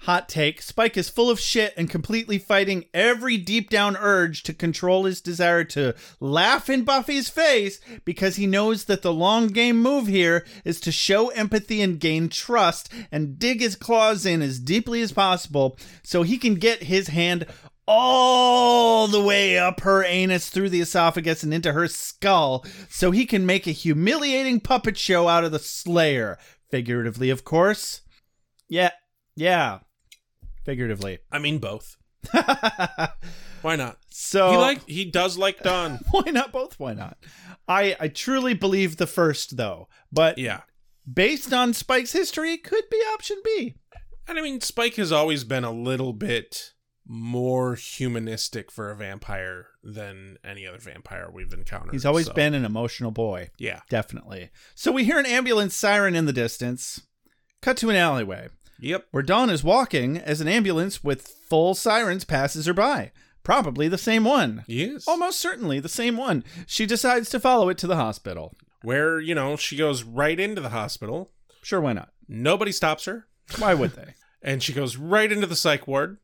hot 0.00 0.28
take, 0.28 0.60
Spike 0.60 0.96
is 0.96 1.08
full 1.08 1.30
of 1.30 1.40
shit 1.40 1.72
and 1.76 1.90
completely 1.90 2.38
fighting 2.38 2.84
every 2.92 3.38
deep 3.38 3.70
down 3.70 3.96
urge 3.96 4.42
to 4.44 4.52
control 4.52 5.04
his 5.04 5.20
desire 5.20 5.64
to 5.64 5.94
laugh 6.20 6.68
in 6.68 6.84
Buffy's 6.84 7.28
face 7.28 7.80
because 8.04 8.36
he 8.36 8.46
knows 8.46 8.84
that 8.84 9.02
the 9.02 9.12
long 9.12 9.48
game 9.48 9.80
move 9.80 10.06
here 10.06 10.46
is 10.64 10.80
to 10.80 10.92
show 10.92 11.28
empathy 11.28 11.80
and 11.80 11.98
gain 11.98 12.28
trust 12.28 12.92
and 13.10 13.38
dig 13.38 13.60
his 13.60 13.74
claws 13.74 14.26
in 14.26 14.42
as 14.42 14.58
deeply 14.58 15.00
as 15.00 15.12
possible 15.12 15.78
so 16.02 16.22
he 16.22 16.36
can 16.36 16.56
get 16.56 16.84
his 16.84 17.08
hand 17.08 17.46
all 17.88 19.06
the 19.06 19.20
way 19.20 19.58
up 19.58 19.80
her 19.80 20.04
anus 20.04 20.48
through 20.50 20.68
the 20.68 20.80
esophagus 20.80 21.42
and 21.42 21.54
into 21.54 21.72
her 21.72 21.86
skull 21.86 22.64
so 22.88 23.10
he 23.10 23.24
can 23.24 23.46
make 23.46 23.66
a 23.66 23.72
humiliating 23.72 24.58
puppet 24.60 24.96
show 24.98 25.28
out 25.28 25.44
of 25.44 25.52
the 25.52 25.58
slayer 25.58 26.36
figuratively 26.70 27.30
of 27.30 27.44
course 27.44 28.02
yeah 28.68 28.90
yeah 29.36 29.78
figuratively 30.64 31.18
I 31.32 31.38
mean 31.38 31.58
both. 31.58 31.96
Why 33.62 33.76
not? 33.76 33.98
so 34.10 34.50
He 34.50 34.56
like 34.56 34.88
he 34.88 35.04
does 35.04 35.38
like 35.38 35.62
Dawn. 35.62 36.00
why 36.10 36.30
not 36.30 36.52
both 36.52 36.78
why 36.80 36.94
not 36.94 37.18
i 37.68 37.96
i 38.00 38.08
truly 38.08 38.54
believe 38.54 38.96
the 38.96 39.06
first 39.06 39.56
though 39.56 39.88
but 40.10 40.38
yeah. 40.38 40.62
based 41.12 41.52
on 41.52 41.72
spike's 41.72 42.12
history 42.12 42.52
it 42.52 42.64
could 42.64 42.84
be 42.90 42.96
option 43.12 43.36
b 43.44 43.76
And 44.26 44.38
I 44.38 44.42
mean 44.42 44.60
Spike 44.60 44.96
has 44.96 45.12
always 45.12 45.44
been 45.44 45.62
a 45.64 45.70
little 45.70 46.12
bit 46.12 46.72
more 47.08 47.74
humanistic 47.76 48.70
for 48.70 48.90
a 48.90 48.96
vampire 48.96 49.68
than 49.82 50.38
any 50.44 50.66
other 50.66 50.78
vampire 50.78 51.28
we've 51.32 51.52
encountered. 51.52 51.92
he's 51.92 52.04
always 52.06 52.26
so, 52.26 52.32
been 52.32 52.52
an 52.54 52.64
emotional 52.64 53.10
boy 53.12 53.48
Yeah. 53.58 53.80
definitely 53.88 54.50
so 54.74 54.90
we 54.90 55.04
hear 55.04 55.18
an 55.18 55.26
ambulance 55.26 55.76
siren 55.76 56.14
in 56.16 56.26
the 56.26 56.32
distance 56.32 57.02
cut 57.62 57.76
to 57.78 57.90
an 57.90 57.96
alleyway 57.96 58.48
Yep. 58.80 59.06
where 59.12 59.22
Dawn 59.22 59.48
is 59.50 59.62
walking 59.64 60.18
as 60.18 60.40
an 60.40 60.48
ambulance 60.48 61.02
with 61.04 61.26
full 61.48 61.74
sirens 61.74 62.24
passes 62.24 62.66
her 62.66 62.74
by. 62.74 63.10
Probably 63.42 63.88
the 63.88 63.96
same 63.96 64.24
one. 64.24 64.64
Yes. 64.66 65.08
Almost 65.08 65.38
certainly 65.38 65.80
the 65.80 65.88
same 65.88 66.16
one. 66.18 66.44
She 66.66 66.84
decides 66.84 67.30
to 67.30 67.40
follow 67.40 67.70
it 67.70 67.78
to 67.78 67.86
the 67.86 67.96
hospital. 67.96 68.52
Where, 68.82 69.18
you 69.18 69.34
know, 69.34 69.56
she 69.56 69.76
goes 69.78 70.02
right 70.02 70.38
into 70.38 70.60
the 70.60 70.68
hospital. 70.68 71.30
Sure, 71.62 71.80
why 71.80 71.94
not? 71.94 72.10
Nobody 72.28 72.70
stops 72.70 73.06
her. 73.06 73.26
Why 73.58 73.72
would 73.72 73.92
they? 73.92 74.14
And 74.42 74.62
she 74.62 74.72
goes 74.74 74.96
right 74.98 75.32
into 75.32 75.46
the 75.46 75.56
psych 75.56 75.88
ward. 75.88 76.18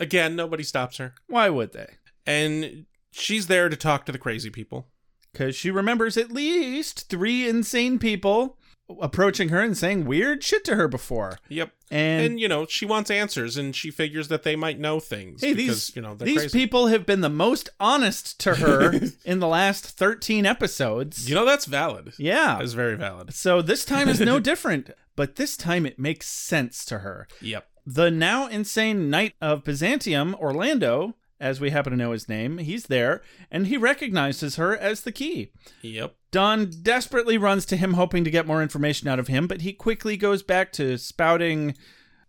Again, 0.00 0.34
nobody 0.36 0.62
stops 0.62 0.96
her. 0.98 1.14
Why 1.26 1.48
would 1.50 1.72
they? 1.72 1.88
And 2.26 2.86
she's 3.10 3.46
there 3.46 3.68
to 3.68 3.76
talk 3.76 4.06
to 4.06 4.12
the 4.12 4.18
crazy 4.18 4.50
people. 4.50 4.88
Because 5.32 5.56
she 5.56 5.70
remembers 5.70 6.16
at 6.18 6.30
least 6.30 7.08
three 7.08 7.48
insane 7.48 7.98
people 7.98 8.58
approaching 9.00 9.48
her 9.48 9.60
and 9.62 9.76
saying 9.78 10.04
weird 10.04 10.44
shit 10.44 10.64
to 10.64 10.76
her 10.76 10.86
before. 10.88 11.38
Yep. 11.48 11.72
And, 11.90 12.24
And, 12.32 12.40
you 12.40 12.48
know, 12.48 12.66
she 12.66 12.84
wants 12.84 13.10
answers 13.10 13.56
and 13.56 13.74
she 13.74 13.90
figures 13.90 14.28
that 14.28 14.42
they 14.42 14.56
might 14.56 14.78
know 14.78 15.00
things. 15.00 15.40
hey, 15.40 15.54
because, 15.54 15.86
these, 15.86 15.96
you 15.96 16.02
know, 16.02 16.14
these 16.14 16.36
crazy. 16.36 16.58
people 16.58 16.88
have 16.88 17.06
been 17.06 17.22
the 17.22 17.30
most 17.30 17.70
honest 17.80 18.38
to 18.40 18.56
her 18.56 18.92
in 19.24 19.38
the 19.38 19.48
last 19.48 19.86
13 19.86 20.44
episodes. 20.44 21.28
You 21.28 21.34
know, 21.34 21.46
that's 21.46 21.64
valid. 21.64 22.12
yeah. 22.18 22.56
That's 22.58 22.74
very 22.74 22.96
valid. 22.96 23.32
So 23.32 23.62
this 23.62 23.86
time 23.86 24.08
is 24.10 24.20
no 24.20 24.38
different, 24.50 24.90
but 25.16 25.36
this 25.36 25.56
time 25.56 25.86
it 25.86 25.98
makes 25.98 26.28
sense 26.28 26.84
to 26.86 26.98
her. 26.98 27.26
Yep. 27.40 27.66
The 27.84 28.10
now 28.10 28.46
insane 28.46 29.10
Knight 29.10 29.34
of 29.40 29.64
Byzantium, 29.64 30.34
Orlando, 30.36 31.16
as 31.40 31.60
we 31.60 31.70
happen 31.70 31.90
to 31.90 31.96
know 31.96 32.12
his 32.12 32.28
name, 32.28 32.58
he's 32.58 32.84
there, 32.84 33.22
and 33.50 33.66
he 33.66 33.76
recognizes 33.76 34.56
her 34.56 34.76
as 34.76 35.00
the 35.00 35.10
key. 35.10 35.50
Yep. 35.82 36.14
Dawn 36.30 36.70
desperately 36.82 37.36
runs 37.36 37.66
to 37.66 37.76
him, 37.76 37.94
hoping 37.94 38.22
to 38.24 38.30
get 38.30 38.46
more 38.46 38.62
information 38.62 39.08
out 39.08 39.18
of 39.18 39.26
him, 39.26 39.48
but 39.48 39.62
he 39.62 39.72
quickly 39.72 40.16
goes 40.16 40.42
back 40.42 40.72
to 40.72 40.96
spouting 40.96 41.74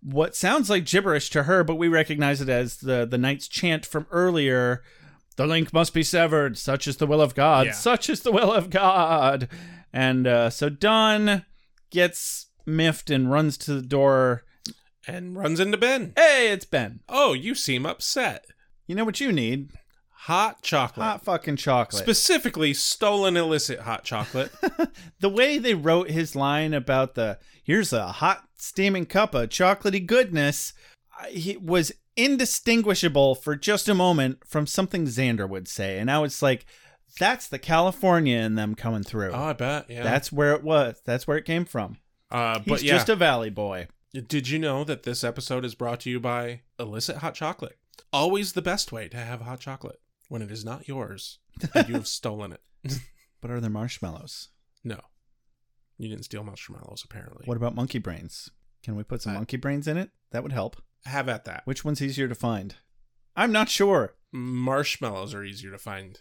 what 0.01 0.35
sounds 0.35 0.69
like 0.69 0.85
gibberish 0.85 1.30
to 1.30 1.43
her, 1.43 1.63
but 1.63 1.75
we 1.75 1.88
recognize 1.88 2.41
it 2.41 2.49
as 2.49 2.77
the, 2.77 3.05
the 3.05 3.17
knight's 3.17 3.47
chant 3.47 3.85
from 3.85 4.07
earlier. 4.11 4.84
The 5.38 5.47
link 5.47 5.71
must 5.71 5.93
be 5.93 6.03
severed. 6.03 6.57
Such 6.57 6.88
is 6.88 6.97
the 6.97 7.07
will 7.07 7.21
of 7.21 7.35
God. 7.35 7.67
Yeah. 7.67 7.71
Such 7.73 8.09
is 8.09 8.21
the 8.21 8.31
will 8.31 8.51
of 8.51 8.69
God. 8.69 9.47
And 9.93 10.27
uh, 10.27 10.49
so 10.49 10.69
Dawn 10.69 11.45
gets 11.89 12.47
miffed 12.65 13.09
and 13.09 13.31
runs 13.31 13.57
to 13.59 13.73
the 13.73 13.81
door. 13.81 14.43
And 15.07 15.35
runs 15.35 15.59
into 15.59 15.77
Ben. 15.77 16.13
Hey, 16.15 16.51
it's 16.51 16.65
Ben. 16.65 17.01
Oh, 17.09 17.34
you 17.34 17.55
seem 17.55 17.85
upset. 17.85 18.45
You 18.88 18.95
know 18.95 19.03
what 19.05 19.19
you 19.19 19.31
need? 19.31 19.71
Hot 20.11 20.61
chocolate. 20.61 21.05
Hot 21.05 21.25
fucking 21.25 21.57
chocolate. 21.57 22.01
Specifically, 22.01 22.73
stolen 22.73 23.35
illicit 23.35 23.81
hot 23.81 24.05
chocolate. 24.05 24.51
the 25.19 25.30
way 25.30 25.57
they 25.57 25.73
wrote 25.73 26.09
his 26.09 26.35
line 26.35 26.73
about 26.73 27.15
the 27.15 27.39
here's 27.63 27.91
a 27.91 28.07
hot 28.07 28.43
steaming 28.57 29.05
cup 29.05 29.35
of 29.35 29.49
chocolatey 29.49 30.05
goodness 30.05 30.71
I- 31.19 31.30
he 31.30 31.57
was 31.57 31.91
indistinguishable 32.15 33.35
for 33.35 33.55
just 33.55 33.89
a 33.89 33.93
moment 33.93 34.39
from 34.47 34.67
something 34.67 35.05
Xander 35.05 35.49
would 35.49 35.67
say. 35.67 35.97
And 35.97 36.07
now 36.07 36.23
it's 36.23 36.41
like, 36.41 36.65
that's 37.19 37.47
the 37.47 37.59
California 37.59 38.38
in 38.38 38.55
them 38.55 38.75
coming 38.75 39.03
through. 39.03 39.31
oh, 39.31 39.43
I 39.45 39.53
bet. 39.53 39.89
Yeah. 39.89 40.03
That's 40.03 40.31
where 40.31 40.53
it 40.53 40.63
was. 40.63 41.01
That's 41.05 41.27
where 41.27 41.38
it 41.38 41.45
came 41.45 41.65
from. 41.65 41.97
uh, 42.31 42.59
He's 42.59 42.67
but 42.67 42.84
yeah. 42.84 42.93
just 42.93 43.09
a 43.09 43.15
valley 43.15 43.49
boy. 43.49 43.88
Did 44.14 44.48
you 44.49 44.60
know 44.60 44.84
that 44.84 45.03
this 45.03 45.23
episode 45.23 45.65
is 45.65 45.73
brought 45.76 46.02
to 46.02 46.10
you 46.10 46.19
by 46.19 46.61
illicit 46.80 47.18
hot 47.18 47.34
chocolate? 47.34 47.80
Always 48.11 48.53
the 48.53 48.61
best 48.61 48.91
way 48.91 49.07
to 49.10 49.18
have 49.18 49.41
hot 49.41 49.60
chocolate 49.60 49.99
when 50.30 50.41
it 50.41 50.52
is 50.52 50.64
not 50.64 50.88
yours 50.88 51.40
and 51.73 51.88
you 51.88 51.95
have 51.95 52.07
stolen 52.19 52.53
it. 52.53 52.99
But 53.41 53.49
are 53.52 53.60
there 53.60 53.69
marshmallows? 53.72 54.49
No. 54.84 54.99
You 55.98 56.10
didn't 56.10 56.26
steal 56.26 56.44
marshmallows, 56.44 57.03
apparently. 57.06 57.45
What 57.45 57.57
about 57.57 57.76
monkey 57.76 57.99
brains? 57.99 58.49
Can 58.84 58.95
we 58.95 59.03
put 59.03 59.22
some 59.22 59.34
Uh, 59.35 59.40
monkey 59.40 59.57
brains 59.57 59.88
in 59.88 59.98
it? 59.98 60.11
That 60.31 60.44
would 60.44 60.52
help. 60.52 60.81
Have 61.06 61.27
at 61.30 61.45
that. 61.45 61.61
Which 61.65 61.84
one's 61.84 62.02
easier 62.02 62.27
to 62.27 62.35
find? 62.35 62.76
I'm 63.35 63.52
not 63.52 63.69
sure. 63.69 64.15
Marshmallows 64.31 65.34
are 65.34 65.44
easier 65.44 65.72
to 65.72 65.77
find. 65.77 66.19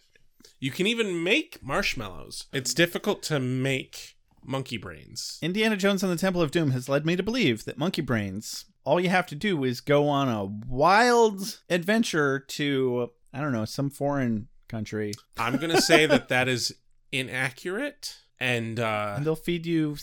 You 0.59 0.71
can 0.71 0.87
even 0.87 1.23
make 1.23 1.63
marshmallows. 1.63 2.47
It's 2.53 2.75
difficult 2.75 3.23
to 3.25 3.39
make 3.39 4.17
monkey 4.45 4.77
brains. 4.77 5.39
Indiana 5.43 5.77
Jones 5.77 6.03
and 6.03 6.11
the 6.13 6.17
Temple 6.17 6.43
of 6.43 6.51
Doom 6.51 6.71
has 6.73 6.89
led 6.89 7.05
me 7.07 7.17
to 7.17 7.23
believe 7.23 7.65
that 7.65 7.79
monkey 7.79 8.03
brains, 8.03 8.65
all 8.85 9.01
you 9.01 9.09
have 9.09 9.27
to 9.27 9.35
do 9.35 9.63
is 9.65 9.81
go 9.81 10.09
on 10.09 10.29
a 10.29 10.45
wild 10.45 11.61
adventure 11.71 12.39
to, 12.41 13.11
I 13.33 13.41
don't 13.41 13.53
know, 13.53 13.65
some 13.65 13.91
foreign 13.91 14.49
country, 14.69 15.13
I'm 15.39 15.57
going 15.57 15.71
to 15.71 15.83
say 15.83 16.07
that 16.07 16.29
that 16.29 16.49
is 16.49 16.75
inaccurate. 17.13 18.17
And, 18.41 18.81
uh, 18.81 19.15
and 19.17 19.25
they'll 19.27 19.37
feed 19.37 19.67
you 19.67 19.97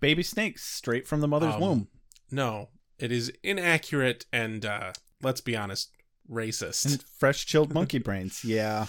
baby 0.00 0.22
snakes 0.22 0.64
straight 0.64 1.06
from 1.06 1.20
the 1.20 1.28
mother's 1.28 1.54
Um, 1.54 1.60
womb. 1.60 1.88
no, 2.30 2.68
it 2.98 3.12
is 3.12 3.30
inaccurate 3.42 4.24
and, 4.32 4.64
uh, 4.64 4.92
let's 5.22 5.40
be 5.42 5.56
honest, 5.56 5.90
racist. 6.30 6.86
And 6.86 7.02
fresh 7.18 7.44
chilled 7.44 7.74
monkey 7.74 7.98
brains. 7.98 8.42
Yeah. 8.44 8.86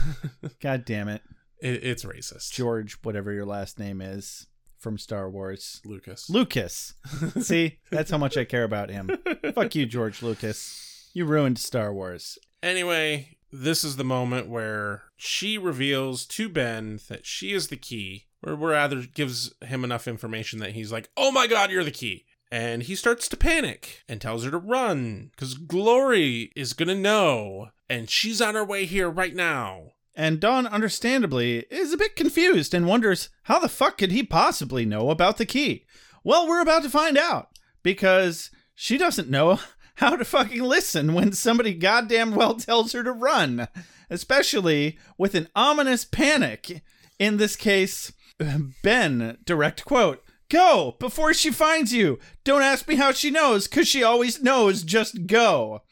God 0.60 0.84
damn 0.84 1.08
it. 1.08 1.22
It, 1.60 1.84
it's 1.84 2.04
racist. 2.04 2.52
George, 2.52 2.98
whatever 3.02 3.32
your 3.32 3.46
last 3.46 3.78
name 3.78 4.00
is 4.00 4.46
from 4.78 4.98
Star 4.98 5.30
Wars. 5.30 5.80
Lucas. 5.84 6.28
Lucas. 6.30 6.94
See, 7.40 7.78
that's 7.90 8.10
how 8.10 8.18
much 8.18 8.36
I 8.36 8.44
care 8.44 8.64
about 8.64 8.90
him. 8.90 9.10
Fuck 9.54 9.74
you, 9.74 9.86
George 9.86 10.22
Lucas. 10.22 11.10
You 11.12 11.26
ruined 11.26 11.58
Star 11.58 11.92
Wars. 11.92 12.38
Anyway, 12.62 13.36
this 13.52 13.84
is 13.84 13.96
the 13.96 14.04
moment 14.04 14.48
where 14.48 15.04
she 15.16 15.58
reveals 15.58 16.24
to 16.26 16.48
Ben 16.48 17.00
that 17.08 17.26
she 17.26 17.52
is 17.52 17.68
the 17.68 17.76
key, 17.76 18.26
or 18.42 18.54
rather 18.54 19.02
gives 19.02 19.52
him 19.62 19.84
enough 19.84 20.08
information 20.08 20.60
that 20.60 20.72
he's 20.72 20.92
like, 20.92 21.10
oh 21.16 21.30
my 21.30 21.46
god, 21.46 21.70
you're 21.70 21.84
the 21.84 21.90
key. 21.90 22.24
And 22.52 22.82
he 22.82 22.96
starts 22.96 23.28
to 23.28 23.36
panic 23.36 24.02
and 24.08 24.20
tells 24.20 24.44
her 24.44 24.50
to 24.50 24.58
run 24.58 25.30
because 25.32 25.54
Glory 25.54 26.50
is 26.56 26.72
gonna 26.72 26.94
know, 26.94 27.68
and 27.88 28.10
she's 28.10 28.40
on 28.40 28.54
her 28.54 28.64
way 28.64 28.86
here 28.86 29.08
right 29.08 29.34
now. 29.34 29.92
And 30.14 30.40
Dawn, 30.40 30.66
understandably, 30.66 31.66
is 31.70 31.92
a 31.92 31.96
bit 31.96 32.16
confused 32.16 32.74
and 32.74 32.86
wonders 32.86 33.28
how 33.44 33.58
the 33.58 33.68
fuck 33.68 33.98
could 33.98 34.10
he 34.10 34.22
possibly 34.22 34.84
know 34.84 35.10
about 35.10 35.38
the 35.38 35.46
key? 35.46 35.86
Well, 36.24 36.46
we're 36.46 36.60
about 36.60 36.82
to 36.82 36.90
find 36.90 37.16
out 37.16 37.48
because 37.82 38.50
she 38.74 38.98
doesn't 38.98 39.30
know 39.30 39.60
how 39.96 40.16
to 40.16 40.24
fucking 40.24 40.62
listen 40.62 41.14
when 41.14 41.32
somebody 41.32 41.74
goddamn 41.74 42.34
well 42.34 42.54
tells 42.54 42.92
her 42.92 43.02
to 43.02 43.12
run, 43.12 43.68
especially 44.08 44.98
with 45.16 45.34
an 45.34 45.48
ominous 45.54 46.04
panic. 46.04 46.82
In 47.18 47.36
this 47.36 47.56
case, 47.56 48.12
Ben, 48.82 49.38
direct 49.44 49.84
quote, 49.84 50.22
Go 50.48 50.96
before 50.98 51.32
she 51.32 51.52
finds 51.52 51.92
you. 51.92 52.18
Don't 52.42 52.62
ask 52.62 52.88
me 52.88 52.96
how 52.96 53.12
she 53.12 53.30
knows, 53.30 53.68
because 53.68 53.86
she 53.86 54.02
always 54.02 54.42
knows. 54.42 54.82
Just 54.82 55.28
go. 55.28 55.82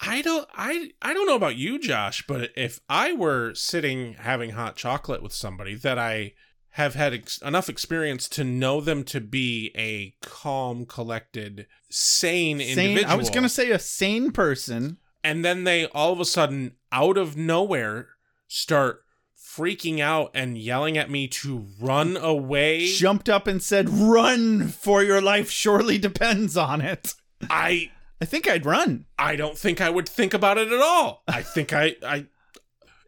I 0.00 0.22
don't 0.22 0.48
I 0.54 0.90
I 1.00 1.14
don't 1.14 1.26
know 1.26 1.36
about 1.36 1.56
you, 1.56 1.78
Josh, 1.78 2.24
but 2.26 2.50
if 2.56 2.80
I 2.88 3.12
were 3.12 3.54
sitting 3.54 4.14
having 4.14 4.50
hot 4.50 4.76
chocolate 4.76 5.22
with 5.22 5.32
somebody 5.32 5.74
that 5.76 5.98
I 5.98 6.34
have 6.70 6.94
had 6.94 7.14
ex- 7.14 7.38
enough 7.38 7.68
experience 7.68 8.28
to 8.28 8.42
know 8.42 8.80
them 8.80 9.04
to 9.04 9.20
be 9.20 9.70
a 9.76 10.14
calm, 10.26 10.84
collected, 10.84 11.68
sane, 11.88 12.58
Sane, 12.58 12.68
individual. 12.78 13.12
I 13.12 13.14
was 13.14 13.30
going 13.30 13.44
to 13.44 13.48
say 13.48 13.70
a 13.70 13.78
sane 13.78 14.32
person. 14.32 14.98
and 15.22 15.44
then 15.44 15.62
they 15.64 15.86
all 15.86 16.12
of 16.12 16.18
a 16.18 16.24
sudden 16.24 16.72
out 16.90 17.16
of 17.16 17.36
nowhere 17.36 18.08
start 18.48 19.04
freaking 19.38 20.00
out 20.00 20.32
and 20.34 20.58
yelling 20.58 20.98
at 20.98 21.08
me 21.08 21.28
to 21.28 21.68
run 21.80 22.16
away. 22.16 22.86
jumped 22.88 23.28
up 23.28 23.46
and 23.46 23.62
said, 23.62 23.88
Run 23.88 24.66
for 24.66 25.02
your 25.04 25.20
life 25.20 25.50
surely 25.50 25.96
depends 25.96 26.56
on 26.56 26.80
it. 26.80 27.14
I 27.48 27.92
I 28.24 28.26
think 28.26 28.48
I'd 28.48 28.64
run. 28.64 29.04
I 29.18 29.36
don't 29.36 29.58
think 29.58 29.82
I 29.82 29.90
would 29.90 30.08
think 30.08 30.32
about 30.32 30.56
it 30.56 30.72
at 30.72 30.80
all. 30.80 31.24
I 31.28 31.42
think 31.54 31.74
I 31.74 31.96
I 32.02 32.24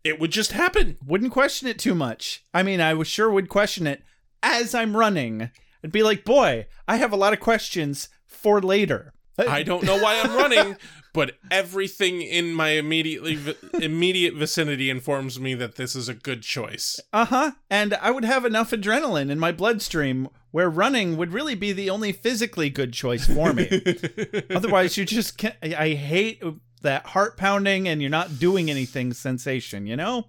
it 0.05 0.21
would 0.21 0.31
just 0.31 0.53
happen. 0.53 0.99
Wouldn't 1.07 1.33
question 1.33 1.67
it 1.69 1.79
too 1.79 1.95
much. 1.95 2.45
I 2.53 2.63
mean, 2.63 2.83
I 2.83 2.93
was 2.93 3.09
sure 3.09 3.31
would 3.31 3.49
question 3.49 3.87
it 3.87 4.03
as 4.43 4.75
I'm 4.75 4.95
running. 4.95 5.51
I'd 5.83 5.91
be 5.91 6.03
like, 6.03 6.23
Boy, 6.23 6.67
I 6.87 6.97
have 6.97 7.15
a 7.15 7.17
lot 7.17 7.33
of 7.33 7.41
questions 7.41 8.11
for 8.27 8.61
later. 8.61 9.15
I 9.39 9.63
don't 9.63 9.85
know 9.85 9.97
why 9.99 10.21
I'm 10.21 10.37
running, 10.37 10.77
but 11.17 11.39
everything 11.51 12.21
in 12.21 12.53
my 12.53 12.69
immediately 12.73 13.39
immediate 13.81 14.35
vicinity 14.35 14.91
informs 14.91 15.41
me 15.41 15.55
that 15.55 15.77
this 15.77 15.97
is 15.97 16.11
a 16.11 16.15
good 16.15 16.43
choice. 16.43 17.01
Uh 17.11 17.25
huh. 17.25 17.53
And 17.71 17.95
I 17.95 18.11
would 18.11 18.27
have 18.27 18.45
enough 18.45 18.71
adrenaline 18.71 19.31
in 19.31 19.39
my 19.39 19.51
bloodstream 19.51 20.29
where 20.51 20.69
running 20.69 21.17
would 21.17 21.33
really 21.33 21.55
be 21.55 21.73
the 21.73 21.89
only 21.89 22.13
physically 22.13 22.69
good 22.69 22.93
choice 22.93 23.27
for 23.27 23.55
me. 23.55 23.83
Otherwise, 24.51 24.99
you 24.99 25.07
just 25.07 25.39
can't. 25.39 25.57
I 25.63 25.95
hate 25.95 26.43
that 26.83 27.07
heart 27.07 27.39
pounding 27.39 27.89
and 27.89 28.03
you're 28.03 28.11
not 28.11 28.39
doing 28.39 28.71
anything 28.71 29.15
sensation, 29.15 29.87
you 29.87 29.97
know? 29.97 30.27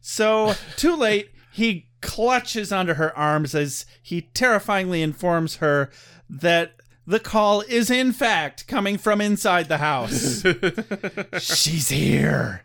So, 0.00 0.54
too 0.76 0.96
late, 0.96 1.30
he 1.52 1.90
clutches 2.02 2.72
onto 2.72 2.94
her 2.94 3.16
arms 3.16 3.54
as 3.54 3.86
he 4.02 4.22
terrifyingly 4.22 5.00
informs 5.00 5.56
her 5.56 5.90
that 6.28 6.74
the 7.06 7.20
call 7.20 7.60
is 7.62 7.90
in 7.90 8.12
fact 8.12 8.66
coming 8.66 8.98
from 8.98 9.20
inside 9.20 9.68
the 9.68 9.78
house. 9.78 10.42
She's 11.40 11.88
here. 11.90 12.62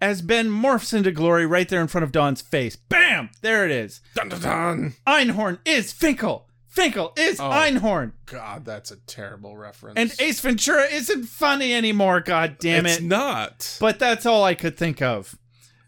As 0.00 0.20
Ben 0.20 0.48
morphs 0.48 0.92
into 0.92 1.12
glory 1.12 1.46
right 1.46 1.68
there 1.68 1.80
in 1.80 1.86
front 1.86 2.02
of 2.04 2.10
Dawn's 2.12 2.42
face. 2.42 2.74
Bam! 2.74 3.30
There 3.40 3.64
it 3.64 3.70
is. 3.70 4.00
Dun 4.14 4.28
dun 4.30 4.40
dun. 4.40 4.94
Einhorn 5.06 5.58
is 5.64 5.92
Finkel. 5.92 6.48
Finkel 6.66 7.12
is 7.16 7.38
Oh. 7.38 7.44
Einhorn. 7.50 8.12
God, 8.26 8.64
that's 8.64 8.90
a 8.90 8.96
terrible 8.96 9.56
reference. 9.56 9.98
And 9.98 10.14
Ace 10.18 10.40
Ventura 10.40 10.84
isn't 10.84 11.24
funny 11.26 11.72
anymore, 11.74 12.20
god 12.20 12.56
damn 12.58 12.86
it's 12.86 12.98
it. 12.98 13.04
not. 13.04 13.76
But 13.78 13.98
that's 13.98 14.26
all 14.26 14.42
I 14.42 14.54
could 14.54 14.76
think 14.76 15.00
of. 15.02 15.36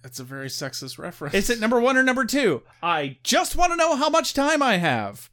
That's 0.02 0.20
a 0.20 0.24
very 0.24 0.48
sexist 0.48 0.98
reference. 0.98 1.34
Is 1.34 1.48
it 1.48 1.58
number 1.58 1.80
one 1.80 1.96
or 1.96 2.02
number 2.02 2.26
two? 2.26 2.62
I 2.82 3.16
just 3.22 3.56
want 3.56 3.72
to 3.72 3.76
know 3.76 3.96
how 3.96 4.10
much 4.10 4.34
time 4.34 4.62
I 4.62 4.76
have. 4.76 5.30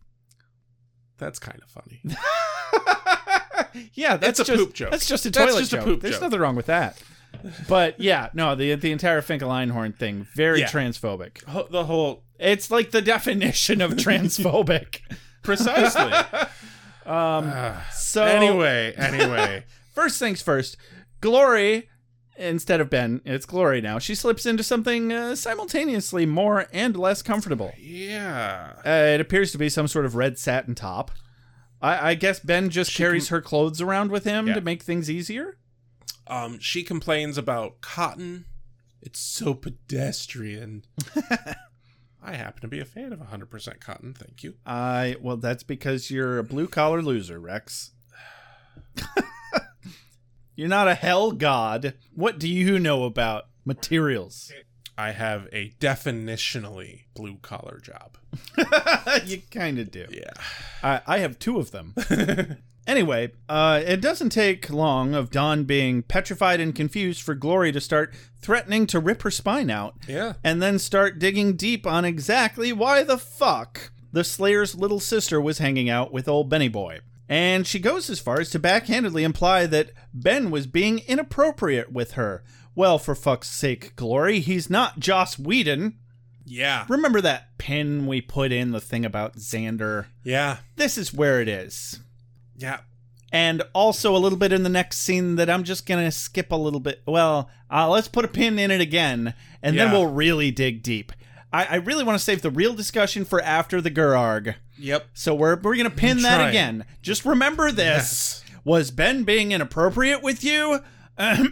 That's 1.22 1.38
kind 1.40 1.62
of 1.64 1.70
funny. 1.70 2.02
yeah, 3.94 4.18
that's 4.18 4.40
It's 4.40 4.50
a 4.50 4.52
just, 4.54 4.60
poop 4.66 4.74
joke. 4.74 4.92
That's 4.92 5.06
just 5.06 5.26
a 5.26 5.30
That's 5.30 5.52
toilet 5.52 5.60
just 5.62 5.74
a 5.74 5.76
joke. 5.78 5.86
poop 5.86 6.02
There's 6.02 6.16
joke. 6.16 6.24
nothing 6.24 6.40
wrong 6.40 6.56
with 6.56 6.66
that. 6.66 7.02
But 7.70 8.00
yeah, 8.00 8.30
no, 8.34 8.56
the 8.56 8.74
the 8.76 8.92
entire 8.92 9.22
Finkel 9.22 9.50
Einhorn 9.50 9.98
thing 9.98 10.28
very 10.36 10.62
Yeah. 10.62 10.68
transphobic. 10.68 11.44
Ho- 11.46 11.68
the 11.70 11.86
whole 11.86 12.24
It's 12.40 12.70
like 12.72 12.92
the 12.92 13.02
definition 13.02 13.82
of 13.82 13.92
transphobic. 14.06 15.00
precisely. 15.44 16.12
Um, 17.04 17.52
so 17.94 18.24
anyway, 18.24 18.94
anyway. 18.96 19.66
first 19.96 20.20
things 20.20 20.40
first, 20.44 20.78
Glory, 21.20 21.90
instead 22.38 22.82
of 22.82 22.90
Ben, 22.90 23.22
it's 23.26 23.46
Glory 23.46 23.82
now. 23.82 24.00
She 24.00 24.16
slips 24.16 24.46
into 24.46 24.64
something 24.64 25.12
uh, 25.12 25.36
simultaneously 25.36 26.26
more 26.26 26.68
and 26.74 26.96
less 26.96 27.22
comfortable. 27.22 27.74
Yeah. 27.78 28.74
Uh, 28.86 29.14
it 29.16 29.22
appears 29.22 29.52
to 29.52 29.58
be 29.58 29.70
some 29.70 29.88
sort 29.88 30.06
of 30.06 30.16
red 30.16 30.38
satin 30.40 30.76
top. 30.76 31.12
I, 31.82 32.12
I 32.12 32.14
guess 32.16 32.40
Ben 32.40 32.70
just 32.70 32.94
carries 32.96 33.30
her 33.30 33.42
clothes 33.42 33.82
around 33.82 34.12
with 34.12 34.24
him 34.24 34.48
Yeah. 34.48 34.54
to 34.56 34.62
make 34.62 34.84
things 34.84 35.10
easier. 35.10 35.58
Um, 36.28 36.60
she 36.60 36.84
complains 36.84 37.38
about 37.38 37.82
cotton. 37.82 38.46
It's 39.02 39.20
so 39.20 39.54
pedestrian. 39.56 40.86
I 42.24 42.34
happen 42.36 42.62
to 42.62 42.68
be 42.68 42.80
a 42.80 42.86
fan 42.86 43.12
of 43.14 43.20
100% 43.20 43.80
cotton. 43.80 44.14
Thank 44.14 44.44
you. 44.44 44.54
I 44.64 45.16
well, 45.20 45.38
that's 45.38 45.64
because 45.64 46.12
you're 46.12 46.38
a 46.38 46.44
blue 46.44 46.68
collar 46.68 47.02
loser, 47.02 47.40
Rex. 47.40 47.92
you're 50.62 50.70
not 50.70 50.88
a 50.88 50.94
hell 50.94 51.32
god. 51.32 51.96
What 52.14 52.38
do 52.38 52.48
you 52.48 52.78
know 52.78 53.06
about 53.06 53.48
materials? 53.66 54.54
I 54.96 55.10
have 55.10 55.48
a 55.52 55.72
definitionally 55.80 57.06
blue 57.16 57.38
collar 57.38 57.80
job. 57.82 58.20
you 59.26 59.42
kind 59.50 59.80
of 59.80 59.90
do. 59.90 60.06
Yeah. 60.12 60.30
I, 60.84 61.02
I 61.08 61.18
have 61.18 61.40
two 61.40 61.58
of 61.58 61.72
them. 61.72 61.96
anyway, 62.88 63.32
uh, 63.50 63.82
it 63.84 64.02
doesn't 64.02 64.30
take 64.30 64.70
long 64.70 65.16
of 65.16 65.32
Dawn 65.32 65.64
being 65.64 66.04
petrified 66.04 66.60
and 66.60 66.76
confused 66.76 67.24
for 67.24 67.34
Glory 67.34 67.72
to 67.72 67.82
start 67.82 68.14
threatening 68.40 68.86
to 68.86 69.00
rip 69.00 69.24
her 69.24 69.32
spine 69.32 69.72
out. 69.72 69.96
Yeah. 70.08 70.34
And 70.44 70.62
then 70.62 70.78
start 70.78 71.18
digging 71.18 71.56
deep 71.56 71.88
on 71.88 72.06
exactly 72.06 72.72
why 72.72 73.02
the 73.02 73.18
fuck 73.18 73.90
the 74.14 74.24
Slayer's 74.24 74.76
little 74.76 75.00
sister 75.00 75.42
was 75.42 75.58
hanging 75.58 75.90
out 75.90 76.14
with 76.14 76.28
old 76.28 76.52
Benny 76.52 76.68
Boy. 76.68 77.00
And 77.32 77.66
she 77.66 77.80
goes 77.80 78.10
as 78.10 78.20
far 78.20 78.42
as 78.42 78.50
to 78.50 78.60
backhandedly 78.60 79.22
imply 79.22 79.66
that 79.66 79.92
Ben 80.14 80.52
was 80.52 80.68
being 80.68 81.00
inappropriate 81.08 81.90
with 81.90 82.12
her. 82.12 82.44
Well, 82.76 83.00
for 83.00 83.16
fuck's 83.16 83.50
sake, 83.50 83.96
Glory, 83.96 84.42
he's 84.42 84.70
not 84.70 85.00
Joss 85.00 85.40
Whedon. 85.40 85.98
Yeah. 86.44 86.86
Remember 86.90 87.22
that 87.22 87.58
pin 87.58 88.06
we 88.06 88.20
put 88.20 88.52
in 88.52 88.72
the 88.72 88.82
thing 88.82 89.06
about 89.06 89.38
Xander? 89.38 90.08
Yeah. 90.26 90.58
This 90.76 90.98
is 90.98 91.14
where 91.14 91.40
it 91.40 91.48
is. 91.48 92.02
Yeah. 92.58 92.82
And 93.32 93.64
also 93.72 94.14
a 94.14 94.20
little 94.20 94.38
bit 94.38 94.52
in 94.52 94.64
the 94.64 94.70
next 94.70 94.98
scene 94.98 95.38
that 95.38 95.50
I'm 95.50 95.64
just 95.64 95.86
going 95.86 96.04
to 96.04 96.12
skip 96.12 96.52
a 96.52 96.58
little 96.58 96.82
bit. 96.82 97.02
Well, 97.08 97.50
uh, 97.72 97.88
let's 97.88 98.10
put 98.10 98.26
a 98.26 98.28
pin 98.28 98.60
in 98.60 98.72
it 98.72 98.82
again, 98.82 99.36
and 99.64 99.80
then 99.80 99.94
we'll 99.94 100.12
really 100.12 100.52
dig 100.52 100.84
deep. 100.84 101.14
I, 101.54 101.66
I 101.66 101.76
really 101.76 102.04
want 102.04 102.20
to 102.20 102.24
save 102.24 102.42
the 102.42 102.52
real 102.52 102.74
discussion 102.74 103.24
for 103.24 103.42
after 103.42 103.80
the 103.80 103.92
Gurarg. 103.92 104.56
Yep. 104.82 105.08
So 105.14 105.36
we're 105.36 105.60
we're 105.62 105.76
gonna 105.78 105.90
pin 105.90 106.22
that 106.24 106.38
trying. 106.38 106.50
again. 106.50 106.86
Just 107.02 107.26
remember 107.26 107.72
this: 107.72 108.44
was 108.64 108.92
Ben 108.92 109.24
being 109.24 109.52
inappropriate 109.52 110.22
with 110.24 110.44
you? 110.44 110.80
Oh, 111.18 111.48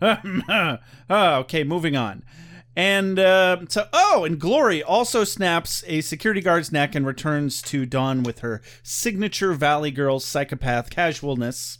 okay, 1.10 1.64
moving 1.64 1.96
on. 1.96 2.22
And 2.74 3.18
uh, 3.18 3.58
so, 3.68 3.86
oh, 3.92 4.24
and 4.24 4.40
Glory 4.40 4.82
also 4.82 5.24
snaps 5.24 5.84
a 5.86 6.00
security 6.00 6.40
guard's 6.40 6.72
neck 6.72 6.94
and 6.94 7.06
returns 7.06 7.60
to 7.62 7.84
Dawn 7.84 8.22
with 8.22 8.38
her 8.38 8.62
signature 8.82 9.52
Valley 9.52 9.90
Girl 9.90 10.18
psychopath 10.20 10.88
casualness. 10.88 11.78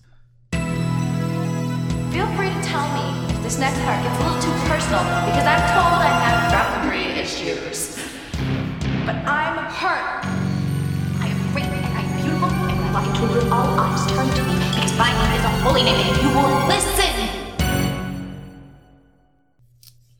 Feel 0.53 2.27
free 2.37 2.51
to 2.51 2.63
tell 2.63 2.87
me 2.93 3.35
if 3.35 3.43
this 3.43 3.59
next 3.59 3.81
part 3.81 4.03
gets 4.03 4.21
a 4.21 4.23
little 4.23 4.43
too 4.43 4.53
personal 4.69 5.01
because 5.01 5.47
I'm 5.47 5.61
told 5.73 6.03
I 6.03 6.13
have 6.21 6.53
boundary 6.53 7.05
issues. 7.19 7.92
But 9.05 9.17
I'm 9.27 9.59
hurt. 9.65 10.25
I 11.21 11.27
am 11.27 11.53
great, 11.53 11.65
I 11.65 12.03
am 12.03 12.23
beautiful, 12.23 12.49
and 12.49 12.63
when 12.63 12.79
I 12.79 12.93
walk 12.93 13.07
into 13.09 13.25
a 13.37 13.51
all 13.51 13.81
eyes 13.81 14.07
turn 14.13 14.29
to 14.31 14.43
me 14.45 14.55
because 14.75 14.97
my 14.97 15.11
name 15.11 15.33
is 15.39 15.45
a 15.45 15.49
holy 15.49 15.83
name 15.83 15.97
and 15.97 16.23
you 16.23 16.29
will 16.29 16.69
listen. 16.69 17.13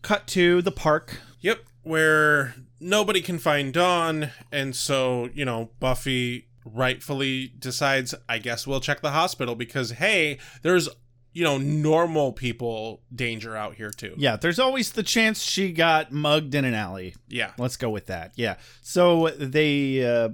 Cut 0.03 0.27
to 0.29 0.63
the 0.63 0.73
park. 0.73 1.21
Yep, 1.41 1.61
where 1.85 2.57
nobody 2.81 3.21
can 3.21 3.39
find 3.39 3.73
Dawn, 3.73 4.31
and 4.51 4.75
so, 4.75 5.29
you 5.33 5.45
know, 5.45 5.71
Buffy 5.79 6.49
rightfully 6.65 7.53
decides, 7.57 8.17
I 8.29 8.39
guess 8.39 8.67
we'll 8.67 8.81
check 8.81 9.01
the 9.01 9.13
hospital 9.13 9.55
because, 9.55 9.93
hey, 9.93 10.39
there's, 10.63 10.89
you 11.33 11.43
know, 11.45 11.59
normal 11.59 12.33
people 12.33 13.03
danger 13.15 13.57
out 13.57 13.75
here 13.75 13.91
too. 13.91 14.15
Yeah, 14.17 14.37
there's 14.37 14.59
always 14.59 14.93
the 14.93 15.03
chance 15.03 15.43
she 15.43 15.73
got 15.73 16.13
mugged 16.13 16.55
in 16.55 16.65
an 16.65 16.75
alley. 16.75 17.15
Yeah. 17.29 17.53
Let's 17.59 17.77
go 17.77 17.91
with 17.91 18.07
that. 18.07 18.33
Yeah. 18.37 18.57
So 18.83 19.29
they 19.31 20.05
uh, 20.05 20.31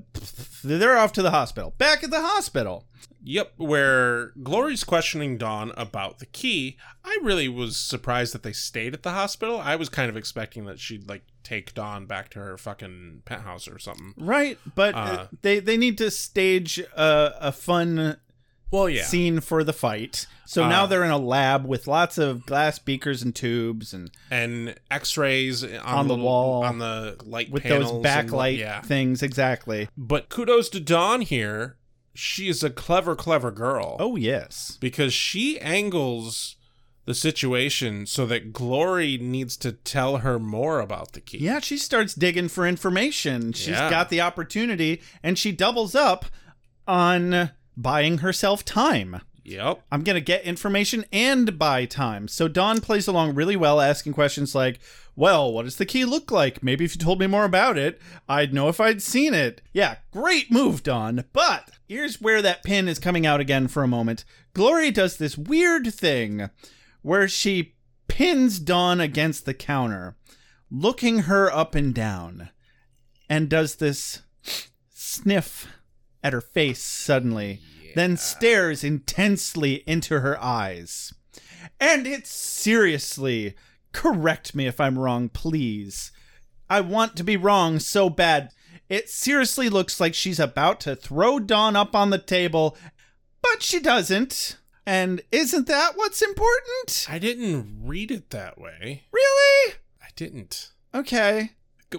they're 0.64 0.96
off 0.98 1.12
to 1.14 1.22
the 1.22 1.30
hospital. 1.30 1.74
Back 1.78 2.02
at 2.04 2.10
the 2.10 2.20
hospital. 2.20 2.84
Yep, 3.20 3.54
where 3.56 4.28
Glory's 4.42 4.84
questioning 4.84 5.38
Dawn 5.38 5.72
about 5.76 6.18
the 6.20 6.24
key. 6.26 6.78
I 7.04 7.18
really 7.20 7.48
was 7.48 7.76
surprised 7.76 8.32
that 8.32 8.44
they 8.44 8.52
stayed 8.52 8.94
at 8.94 9.02
the 9.02 9.10
hospital. 9.10 9.60
I 9.60 9.74
was 9.76 9.88
kind 9.88 10.08
of 10.08 10.16
expecting 10.16 10.64
that 10.66 10.78
she'd 10.78 11.08
like 11.08 11.24
take 11.42 11.74
Dawn 11.74 12.06
back 12.06 12.30
to 12.30 12.38
her 12.38 12.56
fucking 12.56 13.22
penthouse 13.24 13.66
or 13.66 13.78
something. 13.80 14.14
Right, 14.16 14.56
but 14.74 14.94
uh, 14.94 14.98
Uh, 14.98 15.26
they 15.42 15.58
they 15.58 15.76
need 15.76 15.98
to 15.98 16.10
stage 16.12 16.78
a, 16.78 17.34
a 17.40 17.52
fun 17.52 18.16
Well, 18.70 18.88
yeah. 18.88 19.04
scene 19.04 19.40
for 19.40 19.64
the 19.64 19.72
fight. 19.72 20.26
So 20.46 20.68
now 20.68 20.84
Uh, 20.84 20.86
they're 20.86 21.04
in 21.04 21.10
a 21.10 21.18
lab 21.18 21.66
with 21.66 21.86
lots 21.86 22.18
of 22.18 22.44
glass 22.46 22.78
beakers 22.78 23.22
and 23.22 23.34
tubes 23.34 23.92
and 23.94 24.10
and 24.30 24.74
X-rays 24.90 25.62
on, 25.64 25.70
On 25.80 26.08
the 26.08 26.14
little- 26.14 26.24
wall. 26.26 26.64
on 26.64 26.78
the 26.78 27.16
light 27.24 27.50
with 27.50 27.62
those 27.64 27.90
and- 27.90 28.04
backlight 28.04 28.58
yeah. 28.58 28.80
things 28.82 29.22
exactly. 29.22 29.88
But 29.96 30.28
kudos 30.28 30.68
to 30.70 30.80
Dawn 30.80 31.20
here. 31.22 31.76
She 32.14 32.48
is 32.48 32.64
a 32.64 32.70
clever, 32.70 33.14
clever 33.14 33.50
girl. 33.50 33.96
Oh 34.00 34.16
yes. 34.16 34.76
because 34.80 35.12
she 35.14 35.58
angles 35.60 36.56
the 37.04 37.14
situation 37.14 38.04
so 38.06 38.26
that 38.26 38.52
Glory 38.52 39.16
needs 39.18 39.56
to 39.58 39.72
tell 39.72 40.18
her 40.18 40.38
more 40.38 40.80
about 40.80 41.12
the 41.12 41.20
key. 41.22 41.38
Yeah, 41.38 41.60
she 41.60 41.78
starts 41.78 42.12
digging 42.14 42.48
for 42.48 42.66
information. 42.66 43.52
She's 43.54 43.68
Yeah. 43.68 43.88
got 43.88 44.10
the 44.10 44.20
opportunity 44.20 45.00
and 45.22 45.38
she 45.38 45.52
doubles 45.52 45.94
up 45.94 46.26
on 46.86 47.50
buying 47.78 48.18
herself 48.18 48.64
time. 48.64 49.22
Yep. 49.44 49.82
I'm 49.90 50.02
going 50.02 50.14
to 50.14 50.20
get 50.20 50.42
information 50.42 51.06
and 51.10 51.58
buy 51.58 51.86
time. 51.86 52.28
So 52.28 52.48
Dawn 52.48 52.82
plays 52.82 53.08
along 53.08 53.34
really 53.34 53.56
well, 53.56 53.80
asking 53.80 54.12
questions 54.12 54.54
like, 54.54 54.78
Well, 55.16 55.50
what 55.50 55.64
does 55.64 55.76
the 55.76 55.86
key 55.86 56.04
look 56.04 56.30
like? 56.30 56.62
Maybe 56.62 56.84
if 56.84 56.94
you 56.94 56.98
told 57.00 57.18
me 57.18 57.26
more 57.26 57.44
about 57.44 57.78
it, 57.78 57.98
I'd 58.28 58.52
know 58.52 58.68
if 58.68 58.78
I'd 58.78 59.00
seen 59.00 59.32
it. 59.32 59.62
Yeah, 59.72 59.96
great 60.10 60.50
move, 60.50 60.82
Dawn. 60.82 61.24
But 61.32 61.70
here's 61.86 62.20
where 62.20 62.42
that 62.42 62.62
pin 62.62 62.88
is 62.88 62.98
coming 62.98 63.24
out 63.24 63.40
again 63.40 63.68
for 63.68 63.82
a 63.82 63.88
moment. 63.88 64.26
Glory 64.52 64.90
does 64.90 65.16
this 65.16 65.38
weird 65.38 65.94
thing 65.94 66.50
where 67.00 67.26
she 67.26 67.74
pins 68.06 68.58
Dawn 68.58 69.00
against 69.00 69.46
the 69.46 69.54
counter, 69.54 70.16
looking 70.70 71.20
her 71.20 71.50
up 71.50 71.74
and 71.74 71.94
down, 71.94 72.50
and 73.30 73.48
does 73.48 73.76
this 73.76 74.22
sniff 74.90 75.68
at 76.28 76.34
her 76.34 76.40
face 76.42 76.82
suddenly, 76.82 77.58
then 77.94 78.16
stares 78.18 78.84
intensely 78.84 79.82
into 79.86 80.20
her 80.20 80.38
eyes. 80.42 81.14
And 81.80 82.06
it's 82.06 82.30
seriously, 82.30 83.54
correct 83.92 84.54
me 84.54 84.66
if 84.66 84.78
I'm 84.78 84.98
wrong, 84.98 85.30
please. 85.30 86.12
I 86.68 86.82
want 86.82 87.16
to 87.16 87.24
be 87.24 87.38
wrong 87.38 87.78
so 87.78 88.10
bad. 88.10 88.50
It 88.90 89.08
seriously 89.08 89.70
looks 89.70 90.00
like 90.00 90.12
she's 90.12 90.38
about 90.38 90.80
to 90.80 90.94
throw 90.94 91.38
Dawn 91.38 91.76
up 91.76 91.96
on 91.96 92.10
the 92.10 92.18
table, 92.18 92.76
but 93.40 93.62
she 93.62 93.80
doesn't. 93.80 94.58
And 94.84 95.22
isn't 95.32 95.66
that 95.66 95.92
what's 95.96 96.20
important? 96.20 97.06
I 97.08 97.18
didn't 97.18 97.80
read 97.84 98.10
it 98.10 98.28
that 98.30 98.58
way. 98.60 99.04
Really? 99.12 99.74
I 100.02 100.08
didn't. 100.14 100.72
Okay. 100.94 101.52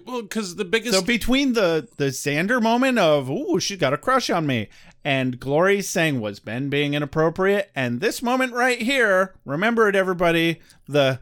Well, 0.05 0.21
because 0.21 0.55
the 0.55 0.65
biggest. 0.65 0.93
So 0.93 1.01
between 1.01 1.53
the 1.53 1.87
the 1.97 2.05
Xander 2.07 2.61
moment 2.61 2.99
of 2.99 3.29
"Ooh, 3.29 3.59
she's 3.59 3.79
got 3.79 3.93
a 3.93 3.97
crush 3.97 4.29
on 4.29 4.45
me," 4.45 4.69
and 5.03 5.39
Glory 5.39 5.81
saying 5.81 6.19
was 6.19 6.39
Ben 6.39 6.69
being 6.69 6.93
inappropriate, 6.93 7.71
and 7.75 7.99
this 7.99 8.21
moment 8.21 8.53
right 8.53 8.81
here, 8.81 9.35
remember 9.45 9.89
it, 9.89 9.95
everybody, 9.95 10.61
the 10.87 11.21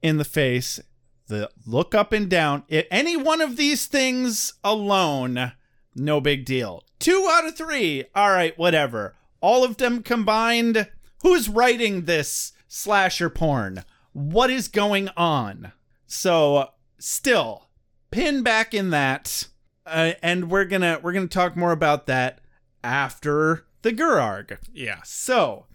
in 0.00 0.18
the 0.18 0.24
face, 0.24 0.78
the 1.26 1.50
look 1.66 1.94
up 1.94 2.12
and 2.12 2.28
down. 2.28 2.62
If 2.68 2.86
any 2.90 3.16
one 3.16 3.40
of 3.40 3.56
these 3.56 3.86
things 3.86 4.54
alone, 4.62 5.52
no 5.96 6.20
big 6.20 6.44
deal. 6.44 6.84
Two 6.98 7.28
out 7.30 7.46
of 7.46 7.56
three, 7.56 8.04
all 8.14 8.30
right, 8.30 8.56
whatever. 8.58 9.16
All 9.40 9.64
of 9.64 9.76
them 9.76 10.02
combined, 10.02 10.88
who's 11.22 11.48
writing 11.48 12.04
this 12.04 12.52
slasher 12.68 13.30
porn? 13.30 13.84
What 14.12 14.50
is 14.50 14.68
going 14.68 15.08
on? 15.16 15.72
So, 16.06 16.70
still, 16.98 17.67
pin 18.10 18.42
back 18.42 18.74
in 18.74 18.90
that, 18.90 19.48
uh, 19.86 20.12
and 20.22 20.50
we're 20.50 20.64
gonna 20.64 21.00
we're 21.02 21.12
gonna 21.12 21.26
talk 21.26 21.56
more 21.56 21.72
about 21.72 22.06
that 22.06 22.40
after 22.82 23.64
the 23.82 23.92
Gurarg. 23.92 24.58
yeah. 24.72 25.00
So, 25.04 25.66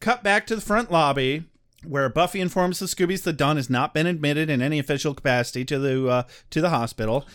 cut 0.00 0.22
back 0.22 0.46
to 0.46 0.54
the 0.54 0.60
front 0.60 0.90
lobby 0.90 1.44
where 1.84 2.08
Buffy 2.08 2.40
informs 2.40 2.78
the 2.78 2.86
Scoobies 2.86 3.22
that 3.24 3.36
Dawn 3.36 3.56
has 3.56 3.68
not 3.68 3.92
been 3.92 4.06
admitted 4.06 4.48
in 4.48 4.62
any 4.62 4.78
official 4.78 5.14
capacity 5.14 5.64
to 5.66 5.78
the 5.78 6.08
uh, 6.08 6.22
to 6.50 6.60
the 6.60 6.70
hospital, 6.70 7.26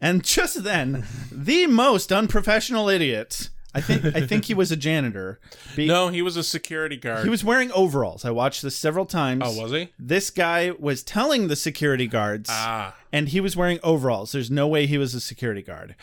and 0.00 0.24
just 0.24 0.64
then, 0.64 1.06
the 1.30 1.66
most 1.66 2.12
unprofessional 2.12 2.88
idiot. 2.88 3.48
I 3.74 3.80
think 3.80 4.04
I 4.16 4.26
think 4.26 4.44
he 4.44 4.54
was 4.54 4.70
a 4.70 4.76
janitor. 4.76 5.40
Be- 5.74 5.86
No, 5.86 6.08
he 6.08 6.20
was 6.22 6.36
a 6.36 6.42
security 6.42 6.96
guard. 6.96 7.24
he 7.24 7.30
was 7.30 7.42
wearing 7.42 7.72
overalls. 7.72 8.24
I 8.24 8.30
watched 8.30 8.62
this 8.62 8.76
several 8.76 9.06
times. 9.06 9.42
Oh, 9.46 9.62
was 9.62 9.72
he? 9.72 9.90
This 9.98 10.28
guy 10.30 10.72
was 10.78 11.02
telling 11.02 11.48
the 11.48 11.56
security 11.56 12.06
guards 12.06 12.50
Ah. 12.52 12.94
and 13.12 13.28
he 13.30 13.40
was 13.40 13.56
wearing 13.56 13.78
overalls. 13.82 14.32
There's 14.32 14.50
no 14.50 14.68
way 14.68 14.86
he 14.86 14.98
was 14.98 15.14
a 15.14 15.20
security 15.20 15.62
guard. 15.62 15.94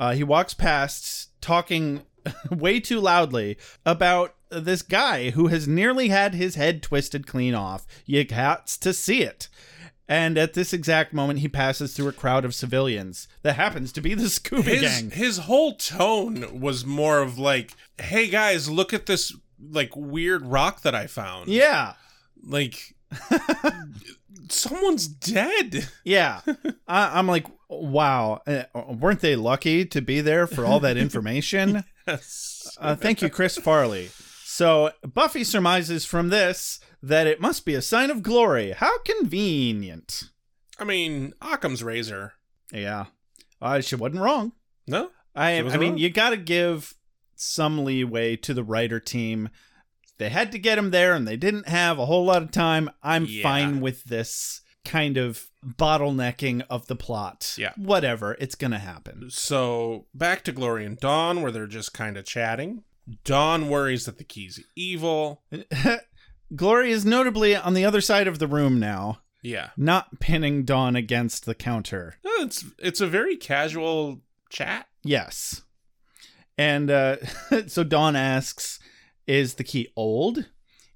Uh, 0.00 0.14
he 0.14 0.24
walks 0.24 0.52
past 0.54 1.28
talking 1.40 2.02
way 2.50 2.80
too 2.80 2.98
loudly 2.98 3.56
about 3.86 4.34
this 4.50 4.82
guy 4.82 5.30
who 5.30 5.46
has 5.46 5.66
nearly 5.68 6.08
had 6.08 6.34
his 6.34 6.56
head 6.56 6.82
twisted 6.82 7.26
clean 7.26 7.54
off. 7.54 7.86
You 8.04 8.24
got 8.24 8.66
to 8.66 8.92
see 8.92 9.22
it. 9.22 9.48
And 10.12 10.36
at 10.36 10.52
this 10.52 10.74
exact 10.74 11.14
moment, 11.14 11.38
he 11.38 11.48
passes 11.48 11.94
through 11.94 12.08
a 12.08 12.12
crowd 12.12 12.44
of 12.44 12.54
civilians 12.54 13.28
that 13.40 13.56
happens 13.56 13.92
to 13.92 14.02
be 14.02 14.12
the 14.12 14.24
Scooby 14.24 14.64
His 14.64 14.82
Gang. 14.82 15.10
his 15.10 15.38
whole 15.38 15.74
tone 15.74 16.60
was 16.60 16.84
more 16.84 17.20
of 17.20 17.38
like, 17.38 17.72
"Hey 17.98 18.28
guys, 18.28 18.68
look 18.68 18.92
at 18.92 19.06
this 19.06 19.34
like 19.58 19.96
weird 19.96 20.44
rock 20.44 20.82
that 20.82 20.94
I 20.94 21.06
found." 21.06 21.48
Yeah. 21.48 21.94
Like 22.44 22.94
someone's 24.50 25.06
dead. 25.08 25.88
Yeah. 26.04 26.42
I, 26.86 27.18
I'm 27.18 27.26
like, 27.26 27.46
wow. 27.70 28.42
Uh, 28.46 28.64
weren't 28.74 29.20
they 29.20 29.34
lucky 29.34 29.86
to 29.86 30.02
be 30.02 30.20
there 30.20 30.46
for 30.46 30.66
all 30.66 30.80
that 30.80 30.96
information? 30.98 31.84
Yes. 32.06 32.76
Uh, 32.78 32.96
thank 32.96 33.22
you, 33.22 33.30
Chris 33.30 33.56
Farley. 33.56 34.10
So 34.54 34.90
Buffy 35.02 35.44
surmises 35.44 36.04
from 36.04 36.28
this 36.28 36.78
that 37.02 37.26
it 37.26 37.40
must 37.40 37.64
be 37.64 37.74
a 37.74 37.80
sign 37.80 38.10
of 38.10 38.22
glory. 38.22 38.72
How 38.72 38.98
convenient. 38.98 40.24
I 40.78 40.84
mean, 40.84 41.32
Occam's 41.40 41.82
razor. 41.82 42.34
Yeah. 42.70 43.06
Uh, 43.62 43.80
she 43.80 43.94
wasn't 43.96 44.20
wrong. 44.20 44.52
No? 44.86 45.08
I, 45.34 45.52
I 45.52 45.62
mean, 45.78 45.92
wrong. 45.92 45.98
you 45.98 46.10
got 46.10 46.30
to 46.30 46.36
give 46.36 46.92
some 47.34 47.82
leeway 47.82 48.36
to 48.36 48.52
the 48.52 48.62
writer 48.62 49.00
team. 49.00 49.48
They 50.18 50.28
had 50.28 50.52
to 50.52 50.58
get 50.58 50.76
him 50.76 50.90
there 50.90 51.14
and 51.14 51.26
they 51.26 51.38
didn't 51.38 51.68
have 51.68 51.98
a 51.98 52.04
whole 52.04 52.26
lot 52.26 52.42
of 52.42 52.50
time. 52.50 52.90
I'm 53.02 53.24
Yeah. 53.24 53.42
fine 53.42 53.80
with 53.80 54.04
this 54.04 54.60
kind 54.84 55.16
of 55.16 55.48
bottlenecking 55.64 56.64
of 56.68 56.88
the 56.88 56.96
plot. 56.96 57.54
Yeah. 57.56 57.72
Whatever. 57.76 58.36
It's 58.38 58.54
going 58.54 58.72
to 58.72 58.78
happen. 58.78 59.30
So 59.30 60.08
back 60.12 60.44
to 60.44 60.52
Glory 60.52 60.84
and 60.84 60.98
Dawn, 60.98 61.40
where 61.40 61.50
they're 61.50 61.66
just 61.66 61.94
kind 61.94 62.18
of 62.18 62.26
chatting. 62.26 62.84
Dawn 63.24 63.68
worries 63.68 64.06
that 64.06 64.18
the 64.18 64.24
key's 64.24 64.62
evil. 64.76 65.42
Glory 66.56 66.90
is 66.92 67.04
notably 67.04 67.56
on 67.56 67.74
the 67.74 67.84
other 67.84 68.00
side 68.00 68.28
of 68.28 68.38
the 68.38 68.46
room 68.46 68.78
now. 68.78 69.18
Yeah. 69.42 69.70
not 69.76 70.20
pinning 70.20 70.64
Dawn 70.64 70.94
against 70.94 71.46
the 71.46 71.54
counter. 71.54 72.14
No, 72.24 72.30
it's 72.44 72.64
it's 72.78 73.00
a 73.00 73.08
very 73.08 73.36
casual 73.36 74.20
chat. 74.50 74.86
Yes. 75.02 75.62
And 76.56 76.90
uh, 76.90 77.16
so 77.66 77.82
Dawn 77.82 78.14
asks, 78.14 78.78
Is 79.26 79.54
the 79.54 79.64
key 79.64 79.88
old? 79.96 80.48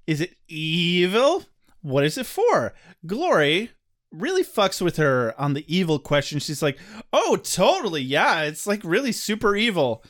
Is 0.05 0.21
it 0.21 0.35
evil? 0.47 1.43
What 1.81 2.05
is 2.05 2.17
it 2.17 2.25
for? 2.25 2.73
Glory 3.05 3.71
really 4.13 4.43
fucks 4.43 4.81
with 4.81 4.95
her 4.95 5.35
on 5.37 5.53
the 5.53 5.65
evil 5.67 5.99
question. 5.99 6.39
She's 6.39 6.61
like, 6.61 6.79
Oh, 7.11 7.35
totally. 7.35 8.01
Yeah, 8.01 8.43
it's 8.43 8.65
like 8.65 8.81
really 8.85 9.11
super 9.11 9.57
evil. 9.57 10.03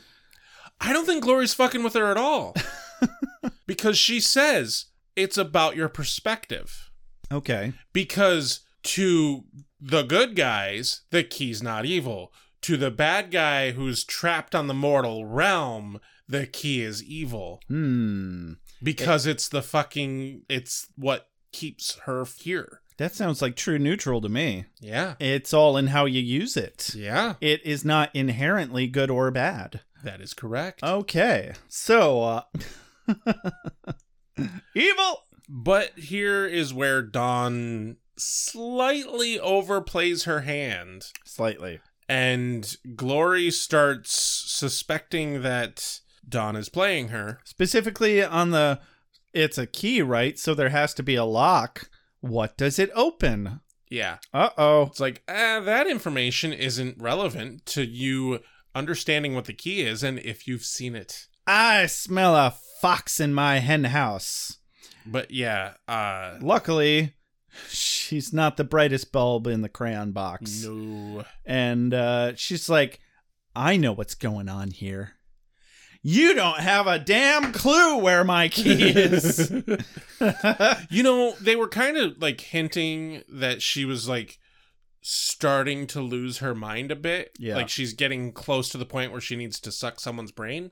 I 0.80 0.92
don't 0.92 1.06
think 1.06 1.24
Glory's 1.24 1.54
fucking 1.54 1.82
with 1.82 1.94
her 1.94 2.10
at 2.10 2.16
all. 2.16 2.54
because 3.66 3.98
she 3.98 4.20
says 4.20 4.86
it's 5.16 5.38
about 5.38 5.76
your 5.76 5.88
perspective. 5.88 6.90
Okay. 7.30 7.72
Because 7.92 8.60
to 8.84 9.44
the 9.80 10.02
good 10.02 10.36
guys, 10.36 11.02
the 11.10 11.22
key's 11.24 11.62
not 11.62 11.84
evil. 11.84 12.32
To 12.62 12.76
the 12.76 12.90
bad 12.90 13.30
guy 13.30 13.72
who's 13.72 14.04
trapped 14.04 14.54
on 14.54 14.66
the 14.66 14.74
mortal 14.74 15.26
realm, 15.26 16.00
the 16.28 16.46
key 16.46 16.82
is 16.82 17.02
evil. 17.04 17.60
Hmm. 17.68 18.54
Because 18.82 19.26
it's 19.26 19.48
the 19.48 19.62
fucking 19.62 20.42
it's 20.48 20.88
what 20.96 21.28
keeps 21.52 21.98
her 22.04 22.24
here. 22.24 22.82
That 22.98 23.14
sounds 23.14 23.40
like 23.40 23.54
true 23.54 23.78
neutral 23.78 24.20
to 24.20 24.28
me. 24.28 24.66
Yeah. 24.80 25.14
It's 25.20 25.54
all 25.54 25.76
in 25.76 25.88
how 25.88 26.04
you 26.04 26.20
use 26.20 26.56
it. 26.56 26.92
Yeah. 26.96 27.34
It 27.40 27.64
is 27.64 27.84
not 27.84 28.10
inherently 28.14 28.88
good 28.88 29.08
or 29.08 29.30
bad. 29.30 29.80
That 30.04 30.20
is 30.20 30.34
correct. 30.34 30.82
Okay. 30.82 31.52
So, 31.68 32.22
uh, 32.22 32.42
evil. 34.74 35.24
But 35.48 35.98
here 35.98 36.46
is 36.46 36.74
where 36.74 37.02
Dawn 37.02 37.96
slightly 38.18 39.38
overplays 39.38 40.24
her 40.24 40.40
hand. 40.40 41.06
Slightly. 41.24 41.80
And 42.08 42.76
Glory 42.94 43.50
starts 43.50 44.12
suspecting 44.46 45.42
that 45.42 46.00
Dawn 46.28 46.56
is 46.56 46.68
playing 46.68 47.08
her. 47.08 47.40
Specifically 47.44 48.22
on 48.22 48.50
the, 48.50 48.80
it's 49.32 49.58
a 49.58 49.66
key, 49.66 50.02
right? 50.02 50.38
So 50.38 50.54
there 50.54 50.68
has 50.68 50.94
to 50.94 51.02
be 51.02 51.14
a 51.14 51.24
lock. 51.24 51.88
What 52.20 52.56
does 52.56 52.78
it 52.78 52.90
open? 52.94 53.60
Yeah. 53.90 54.18
Uh 54.34 54.50
oh. 54.58 54.82
It's 54.82 55.00
like, 55.00 55.22
ah, 55.28 55.60
that 55.60 55.86
information 55.86 56.52
isn't 56.52 57.00
relevant 57.00 57.64
to 57.66 57.84
you 57.86 58.40
understanding 58.74 59.34
what 59.34 59.46
the 59.46 59.52
key 59.52 59.80
is 59.82 60.02
and 60.02 60.18
if 60.18 60.46
you've 60.46 60.64
seen 60.64 60.94
it. 60.94 61.26
I 61.46 61.86
smell 61.86 62.34
a 62.36 62.54
fox 62.80 63.20
in 63.20 63.32
my 63.34 63.58
hen 63.58 63.84
house. 63.84 64.58
But 65.06 65.30
yeah, 65.30 65.74
uh 65.86 66.36
Luckily, 66.40 67.14
she's 67.68 68.32
not 68.32 68.56
the 68.56 68.64
brightest 68.64 69.10
bulb 69.12 69.46
in 69.46 69.62
the 69.62 69.68
crayon 69.68 70.12
box. 70.12 70.64
no. 70.64 71.24
And 71.46 71.94
uh, 71.94 72.34
she's 72.36 72.68
like, 72.68 73.00
I 73.56 73.76
know 73.76 73.92
what's 73.92 74.14
going 74.14 74.48
on 74.48 74.70
here. 74.70 75.14
You 76.02 76.32
don't 76.34 76.60
have 76.60 76.86
a 76.86 76.98
damn 76.98 77.52
clue 77.52 77.98
where 77.98 78.22
my 78.22 78.48
key 78.48 78.90
is. 78.90 79.52
You 80.90 81.02
know, 81.02 81.34
they 81.40 81.54
were 81.56 81.68
kind 81.68 81.96
of 81.96 82.20
like 82.20 82.40
hinting 82.40 83.22
that 83.28 83.62
she 83.62 83.84
was 83.84 84.08
like 84.08 84.38
starting 85.00 85.86
to 85.88 86.00
lose 86.00 86.38
her 86.38 86.54
mind 86.54 86.90
a 86.90 86.96
bit. 86.96 87.32
Yeah. 87.38 87.56
Like 87.56 87.68
she's 87.68 87.92
getting 87.92 88.32
close 88.32 88.68
to 88.70 88.78
the 88.78 88.86
point 88.86 89.12
where 89.12 89.20
she 89.20 89.36
needs 89.36 89.60
to 89.60 89.72
suck 89.72 90.00
someone's 90.00 90.32
brain. 90.32 90.70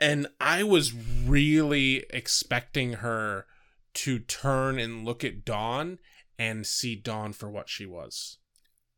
And 0.00 0.26
I 0.40 0.62
was 0.62 0.92
really 0.92 2.04
expecting 2.10 2.94
her 2.94 3.46
to 3.94 4.18
turn 4.18 4.78
and 4.78 5.04
look 5.04 5.22
at 5.22 5.44
Dawn 5.44 5.98
and 6.38 6.66
see 6.66 6.96
Dawn 6.96 7.32
for 7.32 7.48
what 7.50 7.68
she 7.68 7.86
was. 7.86 8.38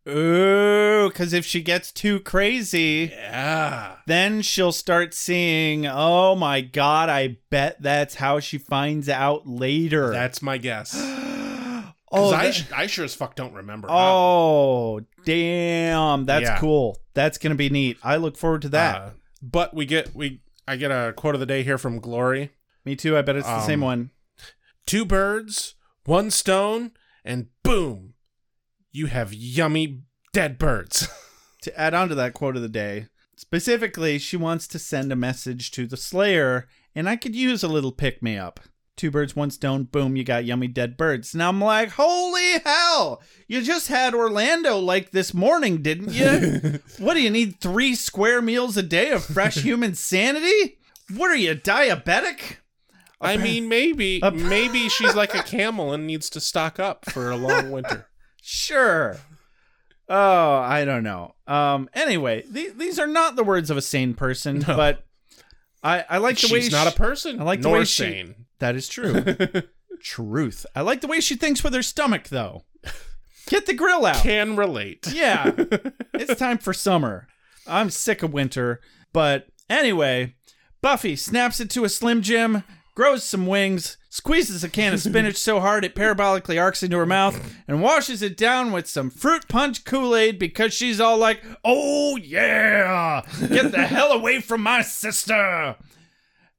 Ooh, 0.06 1.08
because 1.08 1.32
if 1.32 1.46
she 1.46 1.62
gets 1.62 1.90
too 1.90 2.20
crazy, 2.20 3.10
Yeah. 3.12 3.96
then 4.06 4.42
she'll 4.42 4.72
start 4.72 5.14
seeing, 5.14 5.86
oh 5.86 6.34
my 6.34 6.60
god, 6.60 7.08
I 7.08 7.38
bet 7.50 7.80
that's 7.80 8.16
how 8.16 8.38
she 8.38 8.58
finds 8.58 9.08
out 9.08 9.46
later. 9.46 10.10
That's 10.10 10.42
my 10.42 10.58
guess. 10.58 10.94
oh, 12.14 12.30
Because 12.30 12.46
I, 12.46 12.50
sh- 12.50 12.72
I 12.74 12.86
sure 12.86 13.04
as 13.04 13.14
fuck 13.14 13.34
don't 13.34 13.52
remember. 13.54 13.88
how. 13.88 13.94
oh, 13.96 15.00
damn. 15.24 16.24
That's 16.24 16.44
Yeah. 16.44 16.58
cool. 16.58 16.98
That's 17.14 17.38
going 17.38 17.50
to 17.52 17.56
be 17.56 17.68
neat. 17.70 17.98
I 18.02 18.16
look 18.16 18.36
forward 18.36 18.62
to 18.62 18.68
that. 18.70 18.96
Uh, 19.00 19.10
but 19.42 19.74
we 19.74 19.84
get 19.86 20.14
we 20.14 20.40
I 20.66 20.76
get 20.76 20.90
a 20.90 21.12
quote 21.16 21.34
of 21.34 21.40
the 21.40 21.46
day 21.46 21.62
here 21.62 21.78
from 21.78 21.98
Glory. 22.00 22.50
Me 22.84 22.96
too. 22.96 23.16
I 23.16 23.22
bet 23.22 23.36
it's 23.36 23.46
the 23.46 23.60
same 23.66 23.82
um, 23.82 23.86
one. 23.86 24.10
Two 24.86 25.04
birds, 25.04 25.74
one 26.04 26.30
stone, 26.30 26.92
and 27.24 27.46
boom, 27.62 28.14
you 28.92 29.06
have 29.06 29.32
yummy 29.32 30.02
dead 30.32 30.58
birds. 30.58 31.08
to 31.62 31.78
add 31.80 31.94
on 31.94 32.08
to 32.10 32.14
that 32.14 32.34
quote 32.34 32.56
of 32.56 32.62
the 32.62 32.68
day, 32.68 33.06
specifically, 33.36 34.18
she 34.18 34.36
wants 34.36 34.66
to 34.68 34.78
send 34.78 35.10
a 35.12 35.16
message 35.16 35.70
to 35.72 35.86
the 35.86 35.96
Slayer, 35.96 36.68
and 36.94 37.08
I 37.08 37.16
could 37.16 37.34
use 37.34 37.62
a 37.62 37.68
little 37.68 37.92
pick 37.92 38.22
me 38.22 38.36
up. 38.36 38.60
Two 38.96 39.10
birds, 39.10 39.34
one 39.34 39.50
stone, 39.50 39.84
boom, 39.84 40.14
you 40.14 40.22
got 40.22 40.44
yummy 40.44 40.68
dead 40.68 40.96
birds. 40.96 41.34
Now 41.34 41.48
I'm 41.48 41.60
like, 41.60 41.90
holy 41.90 42.58
hell! 42.64 43.20
You 43.48 43.60
just 43.62 43.88
had 43.88 44.14
Orlando 44.14 44.78
like 44.78 45.10
this 45.10 45.34
morning, 45.34 45.82
didn't 45.82 46.12
you? 46.12 46.78
what 47.04 47.14
do 47.14 47.20
you 47.22 47.30
need? 47.30 47.58
Three 47.60 47.96
square 47.96 48.40
meals 48.40 48.76
a 48.76 48.82
day 48.84 49.10
of 49.10 49.24
fresh 49.24 49.56
human 49.62 49.94
sanity? 49.96 50.78
What 51.16 51.30
are 51.30 51.36
you, 51.36 51.56
diabetic? 51.56 52.58
I 53.20 53.36
mean, 53.36 53.68
maybe 53.68 54.20
maybe 54.32 54.88
she's 54.88 55.14
like 55.16 55.34
a 55.34 55.42
camel 55.42 55.92
and 55.92 56.06
needs 56.06 56.28
to 56.30 56.40
stock 56.40 56.78
up 56.78 57.04
for 57.10 57.30
a 57.30 57.36
long 57.36 57.70
winter. 57.70 58.06
Sure. 58.46 59.16
Oh, 60.06 60.56
I 60.58 60.84
don't 60.84 61.02
know. 61.02 61.34
Um. 61.46 61.88
Anyway, 61.94 62.42
th- 62.42 62.74
these 62.76 62.98
are 62.98 63.06
not 63.06 63.36
the 63.36 63.42
words 63.44 63.70
of 63.70 63.78
a 63.78 63.82
sane 63.82 64.12
person, 64.12 64.58
No. 64.58 64.76
but 64.76 65.02
I 65.82 66.04
I 66.10 66.18
like 66.18 66.38
the 66.38 66.52
way 66.52 66.60
She's 66.60 66.70
not 66.70 66.86
a 66.86 66.90
person. 66.94 67.40
I 67.40 67.44
like 67.44 67.62
the 67.62 67.68
nor 67.68 67.78
way 67.78 67.84
she- 67.86 68.02
sane. 68.02 68.43
That 68.64 68.76
is 68.76 68.88
true. 68.88 69.22
Truth. 70.02 70.64
I 70.74 70.80
like 70.80 71.02
the 71.02 71.06
way 71.06 71.20
she 71.20 71.36
thinks 71.36 71.62
with 71.62 71.74
her 71.74 71.82
stomach, 71.82 72.30
though. 72.30 72.64
Get 73.46 73.66
the 73.66 73.74
grill 73.74 74.06
out. 74.06 74.22
Can 74.22 74.56
relate. 74.56 75.06
Yeah. 75.12 75.50
it's 76.14 76.40
time 76.40 76.56
for 76.56 76.72
summer. 76.72 77.28
I'm 77.66 77.90
sick 77.90 78.22
of 78.22 78.32
winter. 78.32 78.80
But 79.12 79.48
anyway, 79.68 80.36
Buffy 80.80 81.14
snaps 81.14 81.60
it 81.60 81.68
to 81.72 81.84
a 81.84 81.90
Slim 81.90 82.22
Jim, 82.22 82.64
grows 82.94 83.22
some 83.22 83.46
wings, 83.46 83.98
squeezes 84.08 84.64
a 84.64 84.70
can 84.70 84.94
of 84.94 85.00
spinach 85.02 85.36
so 85.36 85.60
hard 85.60 85.84
it 85.84 85.94
parabolically 85.94 86.58
arcs 86.58 86.82
into 86.82 86.96
her 86.96 87.04
mouth, 87.04 87.54
and 87.68 87.82
washes 87.82 88.22
it 88.22 88.38
down 88.38 88.72
with 88.72 88.88
some 88.88 89.10
fruit 89.10 89.46
punch 89.46 89.84
Kool 89.84 90.16
Aid 90.16 90.38
because 90.38 90.72
she's 90.72 91.02
all 91.02 91.18
like, 91.18 91.42
oh 91.66 92.16
yeah, 92.16 93.26
get 93.46 93.72
the 93.72 93.86
hell 93.86 94.10
away 94.10 94.40
from 94.40 94.62
my 94.62 94.80
sister. 94.80 95.76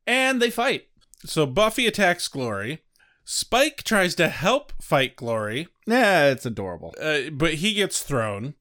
And 0.05 0.39
they 0.39 0.51
fight. 0.51 0.85
So 1.25 1.45
Buffy 1.45 1.87
attacks 1.87 2.27
Glory. 2.27 2.81
Spike 3.23 3.83
tries 3.83 4.13
to 4.15 4.27
help 4.29 4.71
fight 4.81 5.15
Glory, 5.15 5.67
Yeah, 5.87 6.27
it's 6.27 6.45
adorable. 6.45 6.93
uh, 7.01 7.29
but 7.31 7.55
he 7.55 7.73
gets 7.73 8.03
thrown. 8.03 8.53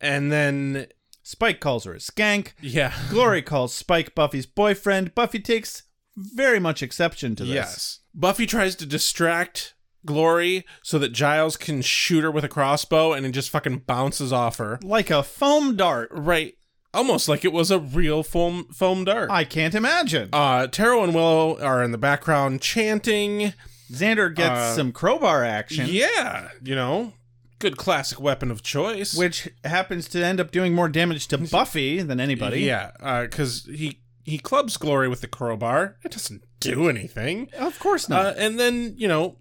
And 0.00 0.32
then, 0.32 0.86
Spike 1.22 1.60
calls 1.60 1.84
her 1.84 1.92
a 1.94 1.98
skank. 1.98 2.52
yeah. 2.60 2.92
Glory 3.10 3.42
calls 3.42 3.74
Spike 3.74 4.14
Buffy's 4.14 4.46
boyfriend. 4.46 5.14
Buffy 5.14 5.38
takes 5.38 5.82
very 6.16 6.58
much 6.58 6.82
exception 6.82 7.36
to 7.36 7.44
this. 7.44 7.54
Yes. 7.54 7.98
Buffy 8.14 8.46
tries 8.46 8.74
to 8.76 8.86
distract 8.86 9.74
Glory 10.04 10.64
so 10.82 10.98
that 10.98 11.12
Giles 11.12 11.56
can 11.56 11.80
shoot 11.82 12.22
her 12.24 12.30
with 12.30 12.44
a 12.44 12.48
crossbow 12.48 13.12
and 13.12 13.24
it 13.24 13.30
just 13.30 13.50
fucking 13.50 13.80
bounces 13.86 14.32
off 14.32 14.56
her. 14.56 14.78
Like 14.82 15.10
a 15.10 15.22
foam 15.22 15.76
dart. 15.76 16.08
Right. 16.12 16.54
Almost 16.94 17.28
like 17.28 17.44
it 17.44 17.52
was 17.52 17.70
a 17.70 17.78
real 17.78 18.22
foam 18.22 18.64
foam 18.72 19.04
dart. 19.04 19.30
I 19.30 19.44
can't 19.44 19.74
imagine. 19.74 20.28
uh 20.32 20.66
Tara 20.66 21.00
and 21.02 21.14
Willow 21.14 21.58
are 21.60 21.82
in 21.82 21.90
the 21.92 21.98
background 21.98 22.60
chanting. 22.60 23.54
Xander 23.90 24.34
gets 24.34 24.50
uh, 24.50 24.74
some 24.74 24.90
crowbar 24.92 25.44
action, 25.44 25.86
Yeah, 25.90 26.48
you 26.62 26.74
know, 26.74 27.12
good 27.58 27.76
classic 27.76 28.20
weapon 28.20 28.50
of 28.50 28.62
choice. 28.62 29.14
which 29.14 29.48
happens 29.64 30.08
to 30.08 30.24
end 30.24 30.40
up 30.40 30.50
doing 30.50 30.74
more 30.74 30.88
damage 30.88 31.28
to 31.28 31.38
Buffy 31.50 32.00
than 32.02 32.18
anybody. 32.20 32.60
Yeah, 32.62 32.92
because 33.22 33.66
he 33.66 34.00
he 34.24 34.38
clubs 34.38 34.76
Glory 34.76 35.08
with 35.08 35.20
the 35.20 35.26
crowbar. 35.28 35.96
It 36.04 36.12
doesn't 36.12 36.44
do 36.60 36.88
anything. 36.88 37.48
Of 37.58 37.78
course 37.78 38.08
not. 38.08 38.24
Uh, 38.26 38.34
and 38.36 38.58
then 38.60 38.94
you 38.96 39.08
know, 39.08 39.36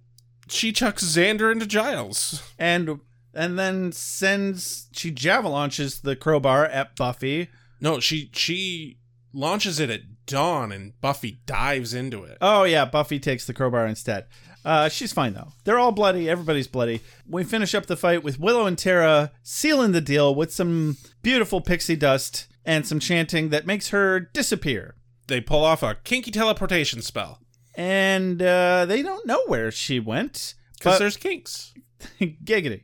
she 0.49 0.71
chucks 0.73 1.03
Xander 1.03 1.51
into 1.51 1.65
Giles. 1.65 2.41
and 2.59 2.99
and 3.33 3.57
then 3.57 3.91
sends 3.91 4.87
she 4.91 5.11
javelonches 5.11 6.01
the 6.01 6.15
crowbar 6.15 6.65
at 6.65 6.95
Buffy. 6.95 7.49
No, 7.79 7.99
she 7.99 8.29
she 8.33 8.97
launches 9.33 9.79
it 9.79 9.89
at 9.89 10.01
Dawn, 10.25 10.71
and 10.71 10.99
Buffy 11.01 11.39
dives 11.45 11.93
into 11.93 12.23
it. 12.23 12.37
Oh 12.41 12.63
yeah, 12.63 12.85
Buffy 12.85 13.19
takes 13.19 13.45
the 13.45 13.53
crowbar 13.53 13.85
instead. 13.87 14.25
Uh, 14.63 14.87
she's 14.89 15.11
fine 15.11 15.33
though. 15.33 15.53
They're 15.63 15.79
all 15.79 15.91
bloody. 15.91 16.29
Everybody's 16.29 16.67
bloody. 16.67 17.01
We 17.27 17.43
finish 17.43 17.73
up 17.73 17.87
the 17.87 17.97
fight 17.97 18.23
with 18.23 18.39
Willow 18.39 18.67
and 18.67 18.77
Tara 18.77 19.31
sealing 19.41 19.91
the 19.91 20.01
deal 20.01 20.35
with 20.35 20.53
some 20.53 20.97
beautiful 21.23 21.61
pixie 21.61 21.95
dust 21.95 22.47
and 22.63 22.85
some 22.85 22.99
chanting 22.99 23.49
that 23.49 23.65
makes 23.65 23.89
her 23.89 24.19
disappear. 24.19 24.93
They 25.27 25.41
pull 25.41 25.63
off 25.63 25.81
a 25.81 25.95
kinky 25.95 26.29
teleportation 26.29 27.01
spell 27.01 27.39
And 27.73 28.39
uh, 28.41 28.85
they 28.85 29.01
don't 29.01 29.25
know 29.25 29.41
where 29.47 29.71
she 29.71 29.99
went. 29.99 30.53
because 30.77 30.99
there's 30.99 31.17
kinks. 31.17 31.73
Giggity. 32.21 32.83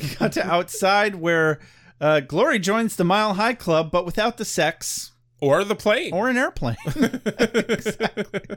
We 0.00 0.08
got 0.18 0.32
to 0.32 0.46
outside 0.46 1.16
where 1.16 1.58
uh, 2.00 2.20
Glory 2.20 2.58
joins 2.58 2.96
the 2.96 3.04
Mile 3.04 3.34
High 3.34 3.54
Club, 3.54 3.90
but 3.90 4.04
without 4.06 4.36
the 4.36 4.44
sex 4.44 5.12
Or 5.40 5.64
the 5.64 5.74
plane. 5.74 6.12
or 6.12 6.28
an 6.28 6.36
airplane. 6.36 6.76
exactly. 6.96 8.56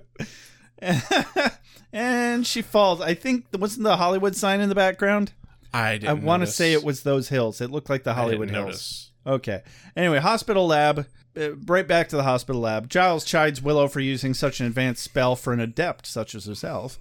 and 1.93 2.45
she 2.45 2.61
falls. 2.61 3.01
I 3.01 3.13
think 3.13 3.45
wasn't 3.57 3.83
the 3.83 3.97
Hollywood 3.97 4.35
sign 4.35 4.61
in 4.61 4.69
the 4.69 4.75
background. 4.75 5.33
I 5.73 5.91
I 5.91 5.97
didn't 5.97 6.09
I 6.09 6.13
want 6.25 6.41
to 6.41 6.47
say 6.47 6.73
it 6.73 6.83
was 6.83 7.03
those 7.03 7.29
hills. 7.29 7.61
It 7.61 7.71
looked 7.71 7.89
like 7.89 8.03
the 8.03 8.13
Hollywood 8.13 8.49
Hills. 8.49 8.65
notice. 8.65 9.11
Okay. 9.25 9.61
Anyway, 9.95 10.19
hospital 10.19 10.67
lab. 10.67 11.07
Uh, 11.37 11.55
right 11.65 11.87
back 11.87 12.09
to 12.09 12.17
the 12.17 12.23
hospital 12.23 12.59
lab. 12.59 12.89
Giles 12.89 13.23
chides 13.23 13.61
Willow 13.61 13.87
for 13.87 14.01
using 14.01 14.33
such 14.33 14.59
an 14.59 14.65
advanced 14.65 15.01
spell 15.01 15.37
for 15.37 15.53
an 15.53 15.61
adept 15.61 16.05
such 16.05 16.35
as 16.35 16.45
herself. 16.45 16.99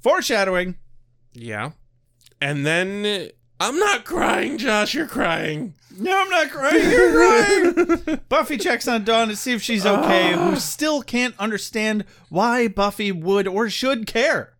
Foreshadowing. 0.00 0.76
Yeah. 1.32 1.72
And 2.40 2.66
then 2.66 3.30
I'm 3.60 3.78
not 3.78 4.04
crying, 4.04 4.58
Josh. 4.58 4.94
You're 4.94 5.06
crying. 5.06 5.74
No, 5.98 6.20
I'm 6.20 6.30
not 6.30 6.50
crying. 6.50 6.90
You're 6.90 7.12
crying. 7.96 8.20
Buffy 8.28 8.56
checks 8.56 8.86
on 8.86 9.04
Dawn 9.04 9.28
to 9.28 9.36
see 9.36 9.52
if 9.52 9.62
she's 9.62 9.84
ah. 9.84 10.00
okay, 10.00 10.32
who 10.32 10.56
still 10.56 11.02
can't 11.02 11.34
understand 11.38 12.04
why 12.28 12.68
Buffy 12.68 13.10
would 13.10 13.48
or 13.48 13.68
should 13.68 14.06
care. 14.06 14.54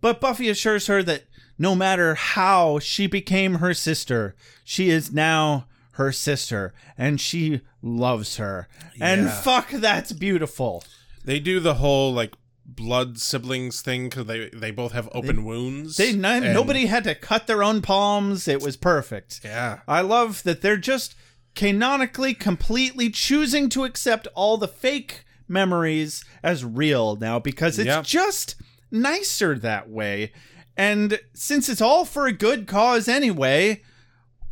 But 0.00 0.20
Buffy 0.20 0.48
assures 0.48 0.86
her 0.86 1.02
that 1.02 1.24
no 1.58 1.74
matter 1.74 2.14
how 2.14 2.78
she 2.78 3.06
became 3.06 3.56
her 3.56 3.74
sister, 3.74 4.36
she 4.62 4.90
is 4.90 5.12
now 5.12 5.66
her 5.92 6.12
sister, 6.12 6.74
and 6.96 7.20
she 7.20 7.62
loves 7.82 8.36
her. 8.36 8.68
And 9.00 9.30
fuck, 9.30 9.70
that's 9.70 10.12
beautiful. 10.12 10.84
They 11.24 11.40
do 11.40 11.58
the 11.58 11.74
whole 11.74 12.12
like 12.12 12.34
blood 12.68 13.18
siblings 13.20 13.80
thing 13.80 14.08
because 14.08 14.26
they 14.26 14.50
they 14.50 14.70
both 14.70 14.92
have 14.92 15.08
open 15.12 15.44
wounds. 15.44 15.96
They 15.96 16.10
and- 16.10 16.20
nobody 16.20 16.86
had 16.86 17.04
to 17.04 17.14
cut 17.14 17.46
their 17.46 17.62
own 17.62 17.80
palms. 17.82 18.48
It 18.48 18.60
was 18.60 18.76
perfect. 18.76 19.40
Yeah. 19.44 19.80
I 19.86 20.00
love 20.00 20.42
that 20.42 20.62
they're 20.62 20.76
just 20.76 21.14
canonically, 21.54 22.34
completely 22.34 23.08
choosing 23.10 23.68
to 23.70 23.84
accept 23.84 24.26
all 24.34 24.58
the 24.58 24.68
fake 24.68 25.24
memories 25.48 26.24
as 26.42 26.64
real 26.64 27.16
now 27.16 27.38
because 27.38 27.78
it's 27.78 27.86
Yep. 27.86 28.04
just 28.04 28.56
nicer 28.90 29.58
that 29.58 29.88
way. 29.88 30.32
And 30.76 31.18
since 31.34 31.68
it's 31.68 31.80
all 31.80 32.04
for 32.04 32.26
a 32.26 32.32
good 32.32 32.66
cause 32.66 33.08
anyway, 33.08 33.82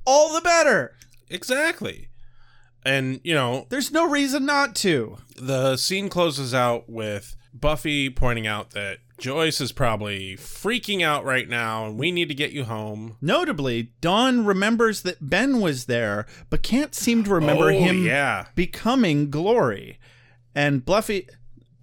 all 0.07 0.32
the 0.32 0.41
better. 0.41 0.95
Exactly. 1.28 2.09
And 2.86 3.20
you 3.24 3.35
know 3.35 3.66
There's 3.70 3.91
no 3.91 4.09
reason 4.09 4.47
not 4.47 4.74
to. 4.77 5.19
the 5.36 5.77
scene 5.77 6.09
closes 6.09 6.55
out 6.55 6.89
with 6.89 7.35
Buffy 7.55 8.10
pointing 8.10 8.47
out 8.47 8.70
that 8.70 8.98
Joyce 9.18 9.60
is 9.60 9.70
probably 9.72 10.36
freaking 10.36 11.02
out 11.02 11.24
right 11.24 11.48
now, 11.48 11.86
and 11.86 11.97
we 11.98 12.10
need 12.10 12.28
to 12.28 12.35
get 12.35 12.51
you 12.51 12.64
home. 12.64 13.16
Notably, 13.20 13.93
Dawn 14.01 14.44
remembers 14.44 15.02
that 15.02 15.18
Ben 15.20 15.60
was 15.60 15.85
there, 15.86 16.26
but 16.51 16.62
can't 16.64 16.94
seem 16.94 17.22
to 17.24 17.31
remember 17.31 17.66
Oh, 17.66 17.68
him 17.78 18.05
yeah. 18.05 18.47
becoming 18.56 19.31
Glory. 19.31 19.98
And 20.55 20.85
Bluffy. 20.85 21.28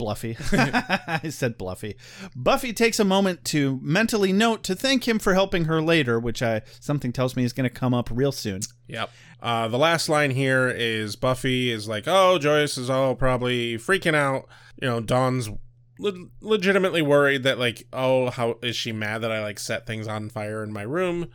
Bluffy. 0.01 0.35
I 0.51 1.29
said 1.29 1.59
Bluffy. 1.59 1.95
Buffy 2.35 2.73
takes 2.73 2.99
a 2.99 3.05
moment 3.05 3.45
to 3.45 3.79
mentally 3.83 4.33
note 4.33 4.63
to 4.63 4.73
thank 4.73 5.07
him 5.07 5.19
for 5.19 5.35
helping 5.35 5.65
her 5.65 5.79
later, 5.79 6.19
which 6.19 6.41
I 6.41 6.63
something 6.79 7.13
tells 7.13 7.35
me 7.35 7.43
is 7.43 7.53
going 7.53 7.69
to 7.69 7.73
come 7.73 7.93
up 7.93 8.09
real 8.11 8.31
soon. 8.31 8.61
Yep. 8.87 9.11
Uh, 9.43 9.67
the 9.67 9.77
last 9.77 10.09
line 10.09 10.31
here 10.31 10.67
is 10.69 11.15
Buffy 11.15 11.69
is 11.69 11.87
like, 11.87 12.05
"Oh, 12.07 12.39
Joyce 12.39 12.79
is 12.79 12.89
all 12.89 13.13
probably 13.13 13.77
freaking 13.77 14.15
out." 14.15 14.47
You 14.81 14.87
know, 14.87 14.99
Dawn's 15.01 15.51
le- 15.99 16.29
legitimately 16.41 17.03
worried 17.03 17.43
that 17.43 17.59
like, 17.59 17.87
"Oh, 17.93 18.31
how 18.31 18.57
is 18.63 18.75
she 18.75 18.91
mad 18.91 19.21
that 19.21 19.31
I 19.31 19.39
like 19.43 19.59
set 19.59 19.85
things 19.85 20.07
on 20.07 20.29
fire 20.29 20.63
in 20.63 20.73
my 20.73 20.81
room?" 20.81 21.27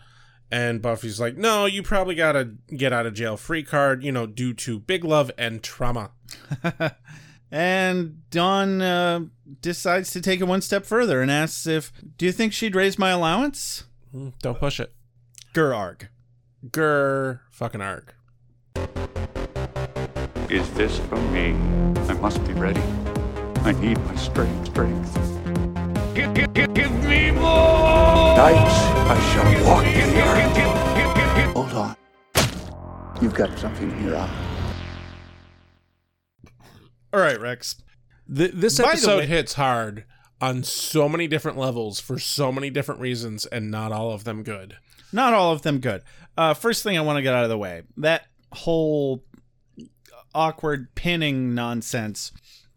And 0.50 0.82
Buffy's 0.82 1.20
like, 1.20 1.36
"No, 1.36 1.66
you 1.66 1.84
probably 1.84 2.16
got 2.16 2.34
a 2.34 2.50
get 2.76 2.92
out 2.92 3.06
of 3.06 3.14
jail 3.14 3.36
free 3.36 3.62
card, 3.62 4.02
you 4.02 4.10
know, 4.10 4.26
due 4.26 4.54
to 4.54 4.80
big 4.80 5.04
love 5.04 5.30
and 5.38 5.62
trauma." 5.62 6.10
And 7.50 8.28
Dawn 8.30 8.82
uh, 8.82 9.20
decides 9.62 10.10
to 10.12 10.20
take 10.20 10.40
it 10.40 10.44
one 10.44 10.60
step 10.60 10.84
further 10.84 11.22
and 11.22 11.30
asks 11.30 11.66
if, 11.66 11.92
"Do 12.18 12.26
you 12.26 12.32
think 12.32 12.52
she'd 12.52 12.74
raise 12.74 12.98
my 12.98 13.10
allowance?" 13.10 13.84
Mm, 14.14 14.32
Don't 14.42 14.58
push 14.58 14.80
it. 14.80 14.92
Gerarg. 15.54 16.08
Grr, 16.68 17.40
fucking 17.50 17.80
arg. 17.80 18.12
Is 20.50 20.68
this 20.74 20.98
for 20.98 21.16
me? 21.32 21.50
I 22.08 22.14
must 22.14 22.42
be 22.44 22.52
ready. 22.54 22.82
I 23.62 23.72
need 23.72 23.98
my 24.04 24.14
strength, 24.16 24.66
strength. 24.70 25.14
Give, 26.14 26.32
give, 26.34 26.52
give, 26.54 26.72
give 26.74 26.92
me 27.04 27.30
more! 27.32 28.36
Night, 28.36 28.54
I 29.08 29.18
shall 29.32 29.66
walk 29.66 29.84
in 29.86 30.08
the 30.14 30.22
earth. 30.22 31.52
Hold 31.54 31.72
on. 31.72 31.96
You've 33.20 33.34
got 33.34 33.58
something 33.58 33.90
in 33.90 34.04
your 34.04 34.16
eye. 34.16 34.55
All 37.16 37.22
right, 37.22 37.40
Rex. 37.40 37.76
Th- 38.34 38.52
this 38.52 38.76
the 38.76 38.86
episode 38.86 39.20
way- 39.20 39.26
hits 39.26 39.54
hard 39.54 40.04
on 40.38 40.62
so 40.62 41.08
many 41.08 41.26
different 41.26 41.56
levels 41.56 41.98
for 41.98 42.18
so 42.18 42.52
many 42.52 42.68
different 42.68 43.00
reasons, 43.00 43.46
and 43.46 43.70
not 43.70 43.90
all 43.90 44.10
of 44.12 44.24
them 44.24 44.42
good. 44.42 44.76
Not 45.14 45.32
all 45.32 45.50
of 45.50 45.62
them 45.62 45.78
good. 45.78 46.02
Uh, 46.36 46.52
first 46.52 46.82
thing 46.82 46.98
I 46.98 47.00
want 47.00 47.16
to 47.16 47.22
get 47.22 47.32
out 47.32 47.42
of 47.44 47.48
the 47.48 47.56
way 47.56 47.84
that 47.96 48.26
whole 48.52 49.24
awkward 50.34 50.94
pinning 50.94 51.54
nonsense, 51.54 52.32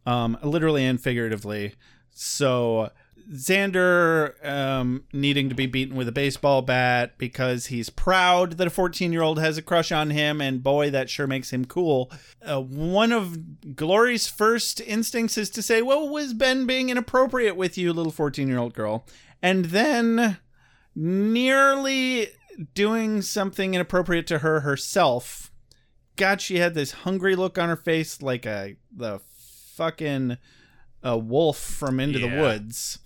um, 0.06 0.38
literally 0.42 0.86
and 0.86 1.02
figuratively. 1.02 1.76
So 2.12 2.92
Xander 3.32 4.44
um, 4.44 5.04
needing 5.14 5.50
to 5.50 5.56
be 5.56 5.68
beaten 5.68 5.96
with 5.96 6.08
a 6.08 6.12
baseball 6.12 6.64
bat 6.64 7.18
because 7.18 7.68
he's 7.68 7.90
proud 7.90 8.54
that 8.54 8.68
a 8.68 8.72
14 8.72 9.14
year 9.14 9.22
old 9.22 9.40
has 9.40 9.58
a 9.58 9.62
crush 9.62 9.92
on 9.92 10.10
him, 10.10 10.42
and 10.42 10.64
boy, 10.64 10.90
that 10.90 11.10
sure 11.10 11.28
makes 11.28 11.52
him 11.52 11.66
cool. 11.66 12.12
Uh, 12.42 12.62
one 12.62 13.12
of 13.12 13.76
Glory's 13.76 14.28
first 14.28 14.82
instincts 14.82 15.38
is 15.38 15.50
to 15.52 15.62
say, 15.62 15.82
Well, 15.82 16.10
was 16.10 16.34
Ben 16.34 16.66
being 16.66 16.90
inappropriate 16.90 17.56
with 17.56 17.78
you, 17.78 17.94
little 17.94 18.12
14 18.12 18.48
year 18.48 18.58
old 18.58 18.74
girl? 18.74 19.06
And 19.42 19.66
then 19.66 20.40
nearly 20.96 22.30
doing 22.74 23.22
something 23.22 23.74
inappropriate 23.74 24.28
to 24.28 24.40
her 24.40 24.62
herself. 24.62 25.52
God, 26.16 26.42
she 26.42 26.58
had 26.58 26.74
this 26.74 26.92
hungry 26.92 27.36
look 27.36 27.58
on 27.58 27.70
her 27.70 27.78
face 27.78 28.22
like 28.22 28.46
a 28.46 28.76
the 28.92 29.22
fucking 29.76 30.38
a 31.02 31.18
wolf 31.18 31.58
from 31.58 32.00
Into 32.00 32.20
the 32.20 32.28
Woods. 32.28 33.00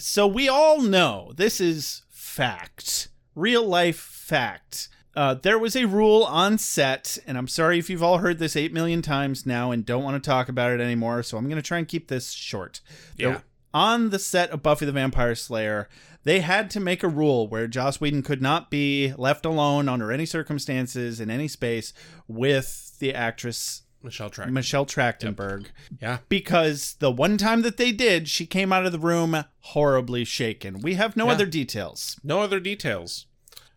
So 0.00 0.26
we 0.26 0.48
all 0.48 0.80
know 0.80 1.32
this 1.36 1.60
is 1.60 2.02
fact, 2.08 3.08
real 3.34 3.64
life 3.66 3.98
fact. 3.98 4.88
Uh, 5.14 5.34
there 5.34 5.58
was 5.58 5.76
a 5.76 5.86
rule 5.86 6.22
on 6.24 6.56
set, 6.56 7.18
and 7.26 7.36
I'm 7.36 7.48
sorry 7.48 7.78
if 7.78 7.90
you've 7.90 8.02
all 8.02 8.18
heard 8.18 8.38
this 8.38 8.56
eight 8.56 8.72
million 8.72 9.02
times 9.02 9.44
now 9.44 9.72
and 9.72 9.84
don't 9.84 10.04
want 10.04 10.22
to 10.22 10.26
talk 10.26 10.48
about 10.48 10.70
it 10.70 10.80
anymore. 10.80 11.22
So 11.22 11.36
I'm 11.36 11.46
going 11.46 11.56
to 11.56 11.62
try 11.62 11.78
and 11.78 11.88
keep 11.88 12.08
this 12.08 12.30
short. 12.30 12.80
Yeah. 13.16 13.40
on 13.74 14.10
the 14.10 14.18
set 14.18 14.50
of 14.50 14.62
Buffy 14.62 14.86
the 14.86 14.92
Vampire 14.92 15.34
Slayer, 15.34 15.88
they 16.24 16.40
had 16.40 16.70
to 16.70 16.80
make 16.80 17.02
a 17.02 17.08
rule 17.08 17.48
where 17.48 17.66
Joss 17.66 18.00
Whedon 18.00 18.22
could 18.22 18.40
not 18.40 18.70
be 18.70 19.12
left 19.16 19.44
alone 19.44 19.88
under 19.88 20.12
any 20.12 20.26
circumstances 20.26 21.20
in 21.20 21.30
any 21.30 21.48
space 21.48 21.92
with 22.26 22.98
the 23.00 23.14
actress 23.14 23.82
Michelle 24.02 24.30
Track. 24.30 24.50
Michelle 24.50 24.86
Trachtenberg. 24.86 25.66
Yeah. 26.00 26.18
Because 26.28 26.94
the 27.00 27.10
one 27.10 27.36
time 27.36 27.62
that 27.62 27.76
they 27.76 27.92
did, 27.92 28.28
she 28.28 28.46
came 28.46 28.72
out 28.72 28.86
of 28.86 28.92
the 28.92 28.98
room 28.98 29.44
horribly 29.60 30.24
shaken. 30.24 30.80
We 30.80 30.94
have 30.94 31.16
no 31.16 31.26
Yeah. 31.26 31.32
other 31.32 31.46
details. 31.46 32.18
No 32.24 32.40
other 32.40 32.60
details. 32.60 33.26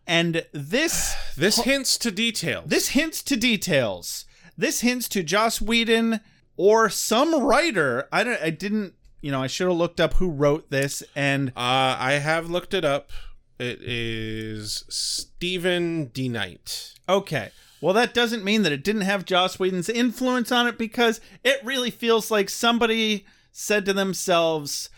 And 0.06 0.44
this 0.52 1.14
This 1.36 1.60
hints 1.60 1.98
to 1.98 2.10
details. 2.10 2.68
this 2.68 2.88
hints 2.88 3.22
to 3.24 3.36
details. 3.36 4.24
This 4.56 4.80
hints 4.80 5.08
to 5.10 5.22
Joss 5.22 5.60
Whedon 5.60 6.20
or 6.56 6.88
some 6.88 7.42
writer. 7.42 8.08
I 8.12 8.24
don't 8.24 8.40
I 8.40 8.50
didn't, 8.50 8.94
you 9.20 9.30
know, 9.32 9.42
I 9.42 9.46
should 9.46 9.66
have 9.68 9.76
looked 9.76 10.00
up 10.00 10.14
who 10.14 10.30
wrote 10.30 10.70
this 10.70 11.02
and 11.16 11.48
Uh, 11.50 11.96
I 11.98 12.12
have 12.22 12.48
looked 12.50 12.72
it 12.74 12.84
up. 12.84 13.10
It 13.58 13.78
is 13.82 14.84
Stephen 14.88 16.06
D. 16.06 16.28
Knight. 16.28 16.94
Okay. 17.08 17.50
Well, 17.84 17.92
that 17.92 18.14
doesn't 18.14 18.44
mean 18.44 18.62
that 18.62 18.72
it 18.72 18.82
didn't 18.82 19.02
have 19.02 19.26
Joss 19.26 19.58
Whedon's 19.58 19.90
influence 19.90 20.50
on 20.50 20.66
it 20.66 20.78
because 20.78 21.20
it 21.44 21.62
really 21.62 21.90
feels 21.90 22.30
like 22.30 22.48
somebody 22.48 23.26
said 23.52 23.84
to 23.84 23.92
themselves, 23.92 24.88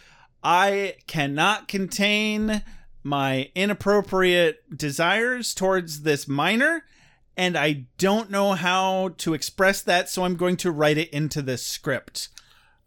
I 0.41 0.95
cannot 1.09 1.67
contain 1.67 2.63
my 3.03 3.51
inappropriate 3.57 4.79
desires 4.79 5.53
towards 5.53 6.03
this 6.03 6.29
minor, 6.29 6.85
and 7.37 7.57
I 7.57 7.87
don't 7.99 8.31
know 8.31 8.53
how 8.53 9.15
to 9.19 9.35
express 9.35 9.83
that, 9.83 10.09
so 10.09 10.23
I'm 10.23 10.37
going 10.37 10.57
to 10.59 10.71
write 10.71 10.97
it 10.97 11.11
into 11.11 11.43
this 11.43 11.67
script. 11.67 12.29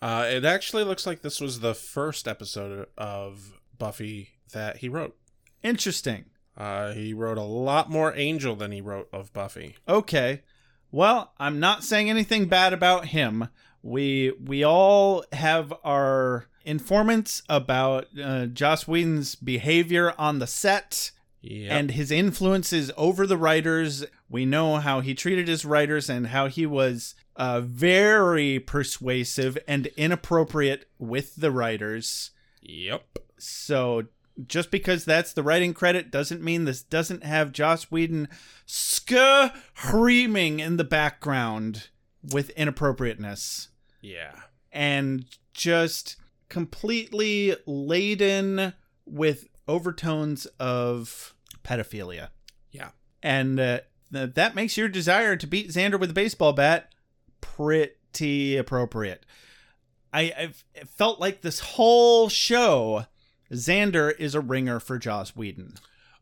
Uh, 0.02 0.26
it 0.30 0.46
actually 0.46 0.86
looks 0.86 1.06
like 1.06 1.24
this 1.24 1.42
was 1.42 1.60
the 1.60 1.76
first 1.76 2.26
episode 2.26 2.88
of 2.98 3.60
Buffy 3.78 4.30
that 4.54 4.78
he 4.78 4.88
wrote. 4.88 5.18
Interesting. 5.62 6.24
Uh, 6.60 6.92
he 6.94 7.14
wrote 7.14 7.38
a 7.38 7.44
lot 7.44 7.90
more 7.90 8.14
Angel 8.16 8.56
than 8.56 8.72
he 8.72 8.82
wrote 8.82 9.08
of 9.14 9.32
Buffy. 9.34 9.78
Okay. 9.88 10.42
Well, 10.92 11.34
I'm 11.40 11.60
not 11.60 11.84
saying 11.84 12.10
anything 12.10 12.48
bad 12.48 12.74
about 12.74 13.06
him. 13.08 13.48
We 13.82 14.34
we 14.44 14.64
all 14.64 15.24
have 15.32 15.74
our 15.86 16.48
informants 16.66 17.42
about 17.48 18.08
uh, 18.22 18.48
Joss 18.48 18.88
Whedon's 18.88 19.36
behavior 19.36 20.14
on 20.18 20.40
the 20.40 20.48
set, 20.48 21.12
Yep. 21.42 21.72
and 21.72 21.92
his 21.92 22.12
influences 22.12 22.92
over 22.98 23.26
the 23.26 23.38
writers. 23.38 24.04
We 24.30 24.46
know 24.46 24.76
how 24.78 25.00
he 25.00 25.16
treated 25.16 25.48
his 25.48 25.64
writers 25.64 26.10
and 26.10 26.28
how 26.28 26.48
he 26.48 26.66
was 26.66 27.16
uh, 27.38 27.62
very 27.62 28.60
persuasive 28.60 29.58
and 29.66 29.88
inappropriate 29.96 30.90
with 30.98 31.38
the 31.38 31.52
writers. 31.52 32.32
Yep. 32.62 33.20
So 33.38 34.08
just 34.48 34.72
because 34.72 35.06
that's 35.06 35.34
the 35.34 35.44
writing 35.44 35.74
credit 35.74 36.12
doesn't 36.12 36.42
mean 36.42 36.66
this 36.66 36.82
doesn't 36.82 37.24
have 37.24 37.52
Joss 37.52 37.92
Whedon 37.92 38.28
screaming 38.66 40.60
in 40.60 40.78
the 40.78 40.84
background 40.84 41.90
with 42.32 42.50
inappropriateness 42.52 43.70
Yeah. 44.02 44.34
and 44.72 45.26
just 45.54 46.16
completely 46.50 47.56
laden 47.66 48.74
with 49.06 49.48
overtones 49.68 50.46
of 50.60 51.34
pedophilia. 51.64 52.30
Yeah. 52.72 52.90
And 53.22 53.60
uh, 53.60 53.80
th- 54.12 54.34
that 54.34 54.56
makes 54.56 54.78
your 54.78 54.88
desire 54.90 55.36
to 55.36 55.48
beat 55.48 55.70
Xander 55.70 56.00
with 56.00 56.12
a 56.12 56.14
baseball 56.14 56.54
bat 56.54 56.92
pretty 57.42 58.58
appropriate. 58.58 59.26
I 60.14 60.34
I've 60.38 60.64
felt 60.96 61.20
like 61.20 61.42
this 61.42 61.60
whole 61.60 62.30
show, 62.30 63.06
Xander 63.52 64.18
is 64.20 64.36
a 64.36 64.42
ringer 64.42 64.80
for 64.80 64.98
Joss 65.00 65.36
Whedon. 65.36 65.76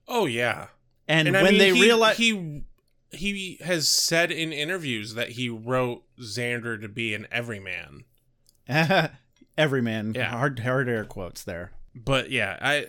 Oh 0.07 0.25
yeah. 0.25 0.67
And, 1.07 1.29
I 1.29 1.31
when 1.41 1.51
mean, 1.51 1.57
they 1.59 1.73
he, 1.73 1.81
realize 1.81 2.17
he 2.17 2.63
he 3.11 3.57
has 3.63 3.89
said 3.89 4.31
in 4.31 4.51
interviews 4.51 5.13
that 5.13 5.29
he 5.31 5.47
wrote 5.49 6.03
Xander 6.19 6.79
to 6.81 6.89
be 6.89 7.13
an 7.13 7.27
everyman. 7.31 8.03
everyman, 9.57 10.13
Yeah. 10.13 10.29
hard 10.29 10.59
hard 10.59 10.89
air 10.89 11.05
quotes 11.05 11.43
there. 11.43 11.71
But 11.95 12.29
yeah, 12.31 12.57
I 12.61 12.85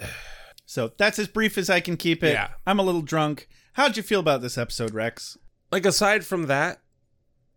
So 0.66 0.93
that's 0.98 1.19
as 1.19 1.28
brief 1.28 1.56
as 1.56 1.70
I 1.70 1.81
can 1.81 1.97
keep 1.97 2.23
it. 2.23 2.32
Yeah. 2.32 2.51
I'm 2.66 2.78
a 2.78 2.82
little 2.82 3.02
drunk. 3.02 3.48
How'd 3.74 3.97
you 3.97 4.02
feel 4.02 4.20
about 4.20 4.43
this 4.43 4.59
episode, 4.59 4.93
Rex? 4.93 5.39
like 5.70 5.85
aside 5.85 6.24
from 6.24 6.47
that, 6.47 6.81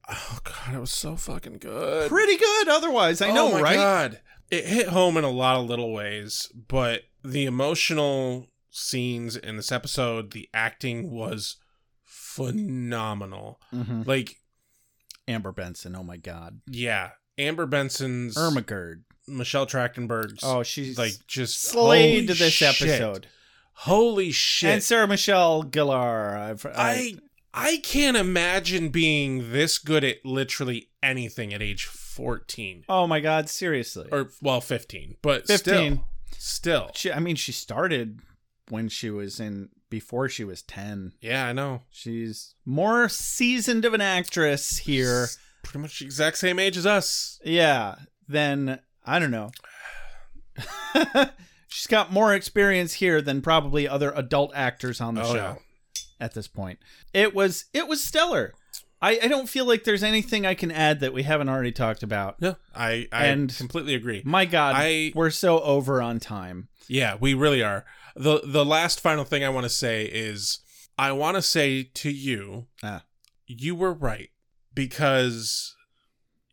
oh 0.10 0.40
god, 0.44 0.76
it 0.76 0.80
was 0.80 0.92
so 0.92 1.16
fucking 1.16 1.58
good. 1.60 2.10
Pretty 2.10 2.36
good 2.38 2.68
otherwise. 2.68 3.22
I 3.22 3.30
oh 3.30 3.34
know, 3.34 3.48
oh 3.48 3.52
my 3.54 3.62
right? 3.62 3.76
God. 3.76 4.20
It 4.52 4.66
hit 4.66 4.88
home 4.90 5.16
in 5.18 5.24
a 5.24 5.30
lot 5.32 5.56
of 5.58 5.66
little 5.68 5.92
ways, 5.94 6.52
but 6.68 7.04
the 7.24 7.46
emotional 7.46 8.48
scenes 8.70 9.36
in 9.38 9.56
this 9.56 9.72
episode, 9.72 10.32
the 10.32 10.50
acting 10.54 11.10
was 11.10 11.56
phenomenal. 12.04 13.60
Mhm. 13.74 14.06
Like, 14.06 14.38
Amber 15.28 15.52
Benson, 15.52 15.96
oh 15.96 16.04
my 16.04 16.18
god. 16.18 16.62
yeah, 16.68 17.12
Amber 17.38 17.66
Benson's 17.66 18.36
Ermagerd. 18.36 19.04
Michelle 19.28 19.66
Trachtenberg's 19.68 20.40
Oh, 20.44 20.64
she's 20.64 20.98
like 20.98 21.14
just 21.28 21.62
slayed 21.62 22.28
this 22.28 22.38
shit. 22.54 22.82
episode. 22.82 23.28
Holy 23.74 24.32
shit! 24.32 24.70
And 24.70 24.84
Sarah 24.84 25.08
Michelle 25.08 25.64
Gellar. 25.64 26.38
I've, 26.38 26.66
I 26.66 27.16
I 27.54 27.78
can't 27.78 28.18
imagine 28.18 28.90
being 28.90 29.52
this 29.52 29.78
good 29.78 30.04
at 30.04 30.26
literally 30.26 30.90
anything 31.02 31.54
at 31.54 31.62
age 31.62 31.86
fourteen 32.12 32.84
oh 32.90 33.08
my 33.08 33.20
god, 33.20 33.50
seriously. 33.50 34.08
or 34.12 34.30
well 34.42 34.62
fifteen, 34.62 35.16
but 35.22 35.48
15. 35.48 35.94
Still, 35.94 36.06
still, 36.38 36.92
She, 36.96 37.12
I 37.12 37.20
mean, 37.20 37.36
she 37.36 37.52
started 37.52 38.20
when 38.70 38.90
she 38.90 39.10
was 39.10 39.40
in 39.40 39.70
before 39.90 40.30
she 40.30 40.44
was 40.44 40.62
10. 40.62 41.14
yeah, 41.22 41.48
I 41.48 41.54
know. 41.54 41.82
She's 41.90 42.56
more 42.66 43.10
seasoned 43.10 43.84
of 43.86 43.94
an 43.94 44.00
actress 44.02 44.78
here. 44.80 45.28
Pretty 45.64 45.80
much 45.80 46.00
the 46.00 46.06
exact 46.06 46.38
same 46.38 46.60
age 46.60 46.78
as 46.78 46.86
us. 46.86 47.40
Yeah, 47.44 47.96
then 48.28 48.80
I 49.06 49.20
don't 49.20 49.32
know. 49.32 49.52
She's 51.68 51.88
got 51.88 52.12
more 52.12 52.34
experience 52.34 52.94
here 52.94 53.22
than 53.22 53.42
probably 53.42 53.88
other 53.88 54.12
adult 54.16 54.52
actors 54.56 55.00
on 55.00 55.16
the 55.16 55.22
Oh, 55.24 55.34
show 55.34 55.36
yeah. 55.36 55.56
at 56.20 56.34
this 56.34 56.48
point. 56.48 56.80
It 57.14 57.34
was 57.34 57.66
it 57.74 57.88
was 57.88 58.04
stellar. 58.04 58.54
I, 59.02 59.20
I 59.24 59.28
don't 59.28 59.50
feel 59.50 59.66
like 59.66 59.84
there's 59.84 60.04
anything 60.04 60.46
I 60.46 60.54
can 60.54 60.72
add 60.72 61.00
that 61.00 61.12
we 61.14 61.24
haven't 61.24 61.50
already 61.50 61.72
talked 61.72 62.04
about. 62.04 62.40
No, 62.42 62.56
I 62.76 63.08
I 63.12 63.26
And- 63.28 63.56
completely 63.56 63.96
agree. 63.96 64.22
My 64.26 64.46
God, 64.46 64.76
I- 64.78 65.12
we're 65.16 65.32
so 65.32 65.60
over 65.62 66.02
on 66.02 66.20
time. 66.20 66.68
Yeah, 66.88 67.16
we 67.20 67.34
really 67.34 67.64
are. 67.64 67.86
the 68.16 68.42
The 68.46 68.66
last 68.66 69.00
final 69.00 69.24
thing 69.24 69.44
I 69.44 69.50
want 69.50 69.64
to 69.64 69.70
say 69.70 70.06
is 70.06 70.60
I 70.98 71.12
want 71.14 71.36
to 71.36 71.42
say 71.42 71.84
to 71.84 72.12
you, 72.12 72.68
Ah. 72.84 73.04
you 73.48 73.74
were 73.76 73.94
right 73.94 74.30
because 74.74 75.76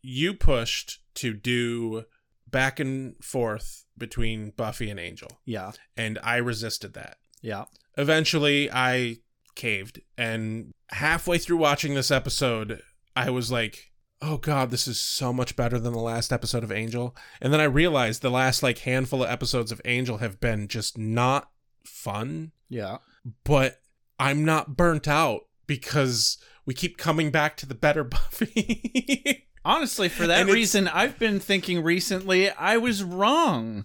you 0.01 0.33
pushed 0.33 0.99
to 1.15 1.33
do 1.33 2.05
back 2.49 2.79
and 2.79 3.15
forth 3.23 3.85
between 3.97 4.51
Buffy 4.51 4.89
and 4.89 4.99
Angel, 4.99 5.39
Yeah, 5.45 5.73
and 5.97 6.17
I 6.23 6.37
resisted 6.37 6.93
that. 6.93 7.17
yeah. 7.41 7.65
eventually 7.97 8.71
I 8.71 9.17
caved. 9.59 10.01
And 10.17 10.71
halfway 10.91 11.37
through 11.37 11.57
watching 11.57 11.93
this 11.93 12.09
episode 12.11 12.81
I 13.15 13.29
was 13.29 13.51
like 13.51 13.91
oh 14.21 14.37
god 14.37 14.69
this 14.71 14.87
is 14.87 14.99
so 14.99 15.31
much 15.31 15.55
better 15.55 15.77
than 15.79 15.93
the 15.93 15.99
last 15.99 16.31
episode 16.33 16.63
of 16.63 16.71
Angel. 16.71 17.15
And 17.41 17.53
then 17.53 17.59
I 17.59 17.65
realized 17.65 18.21
the 18.21 18.31
last 18.31 18.63
like 18.63 18.79
handful 18.79 19.23
of 19.23 19.29
episodes 19.29 19.71
of 19.71 19.81
Angel 19.85 20.17
have 20.17 20.39
been 20.39 20.67
just 20.67 20.97
not 20.97 21.49
fun. 21.85 22.51
Yeah. 22.69 22.97
but 23.43 23.81
I'm 24.19 24.43
not 24.45 24.75
burnt 24.77 25.07
out 25.07 25.41
because 25.67 26.37
we 26.65 26.73
keep 26.73 26.97
coming 26.97 27.31
back 27.31 27.55
to 27.57 27.65
the 27.65 27.75
better 27.75 28.03
Buffy. 28.15 29.47
Honestly, 29.65 30.07
for 30.09 30.27
that 30.27 30.41
And 30.41 30.49
reason, 30.49 30.87
I've 30.87 31.17
been 31.19 31.39
thinking 31.39 31.83
recently 31.83 32.49
I 32.49 32.77
was 32.77 33.03
wrong 33.03 33.83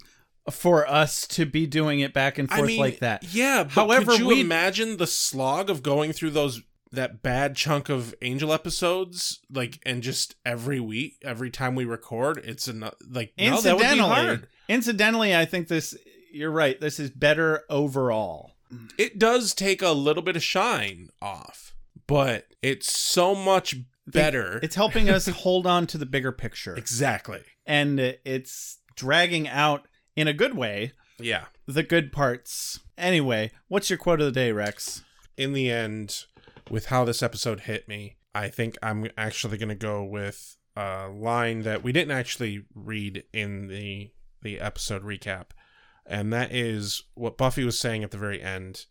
for 0.50 0.88
us 0.88 1.26
to 1.28 1.46
be 1.46 1.66
doing 1.66 2.00
it 2.00 2.12
back 2.12 2.38
and 2.38 2.50
forth 2.50 2.76
like 2.76 2.98
that. 3.00 3.24
Yeah. 3.34 3.64
But 3.64 3.70
However, 3.70 4.12
could 4.12 4.20
you 4.20 4.26
we 4.28 4.40
imagine 4.40 4.98
the 4.98 5.06
slog 5.06 5.70
of 5.70 5.82
going 5.82 6.12
through 6.12 6.30
those 6.30 6.62
that 6.92 7.22
bad 7.22 7.56
chunk 7.56 7.88
of 7.88 8.14
Angel 8.22 8.52
episodes, 8.52 9.40
like, 9.52 9.80
and 9.84 10.02
just 10.02 10.36
every 10.44 10.80
week, 10.80 11.16
every 11.22 11.50
time 11.50 11.74
we 11.74 11.84
record, 11.84 12.38
it's 12.44 12.68
an 12.68 12.88
like 13.08 13.32
no, 13.38 13.60
that 13.60 13.76
would 13.76 13.82
be 13.82 13.86
incidentally, 13.86 14.08
hard. 14.08 14.48
incidentally, 14.68 15.36
I 15.36 15.44
think 15.44 15.68
this. 15.68 15.96
You're 16.32 16.50
right. 16.50 16.80
This 16.80 16.98
is 16.98 17.10
better 17.10 17.62
overall. 17.70 18.52
It 18.98 19.20
does 19.20 19.54
take 19.54 19.82
a 19.82 19.90
little 19.90 20.22
bit 20.22 20.34
of 20.34 20.42
shine 20.42 21.10
off, 21.22 21.76
but 22.08 22.46
it's 22.60 22.92
so 22.92 23.36
much 23.36 23.76
better. 24.06 24.58
It's 24.62 24.74
helping 24.74 25.08
us 25.08 25.26
hold 25.28 25.64
on 25.64 25.86
to 25.88 25.98
the 25.98 26.06
bigger 26.06 26.32
picture, 26.32 26.74
exactly. 26.74 27.42
and 27.66 28.00
it's 28.00 28.78
dragging 28.96 29.48
out 29.48 29.86
in 30.16 30.28
a 30.28 30.32
good 30.32 30.54
way 30.56 30.92
Yeah. 31.18 31.46
the 31.66 31.82
good 31.82 32.12
parts. 32.12 32.80
Anyway, 32.98 33.50
what's 33.68 33.90
your 33.90 33.98
quote 33.98 34.20
of 34.20 34.26
the 34.26 34.32
day, 34.32 34.52
Rex? 34.52 35.02
in 35.36 35.52
the 35.52 35.68
end, 35.70 36.24
with 36.70 36.86
how 36.86 37.04
this 37.04 37.22
episode 37.22 37.60
hit 37.60 37.88
me, 37.88 38.16
I 38.34 38.48
think 38.48 38.76
I'm 38.82 39.08
actually 39.18 39.58
going 39.58 39.68
to 39.68 39.74
go 39.74 40.04
with 40.04 40.56
a 40.76 41.08
line 41.08 41.62
that 41.62 41.82
we 41.82 41.90
didn't 41.92 42.12
actually 42.16 42.64
read 42.74 43.24
in 43.32 43.66
the 43.68 44.12
the 44.42 44.60
episode 44.60 45.02
recap, 45.02 45.46
and 46.06 46.32
that 46.32 46.52
is 46.52 47.02
what 47.14 47.36
Buffy 47.38 47.64
was 47.64 47.78
saying 47.78 48.04
at 48.04 48.10
the 48.12 48.18
very 48.18 48.40
end, 48.42 48.84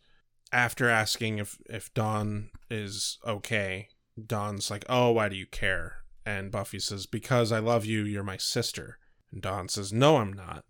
after 0.51 0.89
asking 0.89 1.37
if 1.39 1.57
if 1.69 1.93
Dawn 1.93 2.49
is 2.69 3.19
okay. 3.25 3.87
Dawn's 4.25 4.69
like, 4.71 4.83
"Oh, 4.89 5.11
why 5.11 5.29
do 5.29 5.35
you 5.35 5.45
care?" 5.45 6.03
And 6.25 6.51
Buffy 6.51 6.79
says, 6.79 7.05
"Because 7.05 7.51
I 7.51 7.59
love 7.59 7.85
you. 7.85 8.03
You're 8.03 8.23
my 8.23 8.37
sister." 8.37 8.97
And 9.31 9.41
Dawn 9.41 9.69
says, 9.69 9.93
"No, 9.93 10.17
I'm 10.17 10.33
not." 10.33 10.65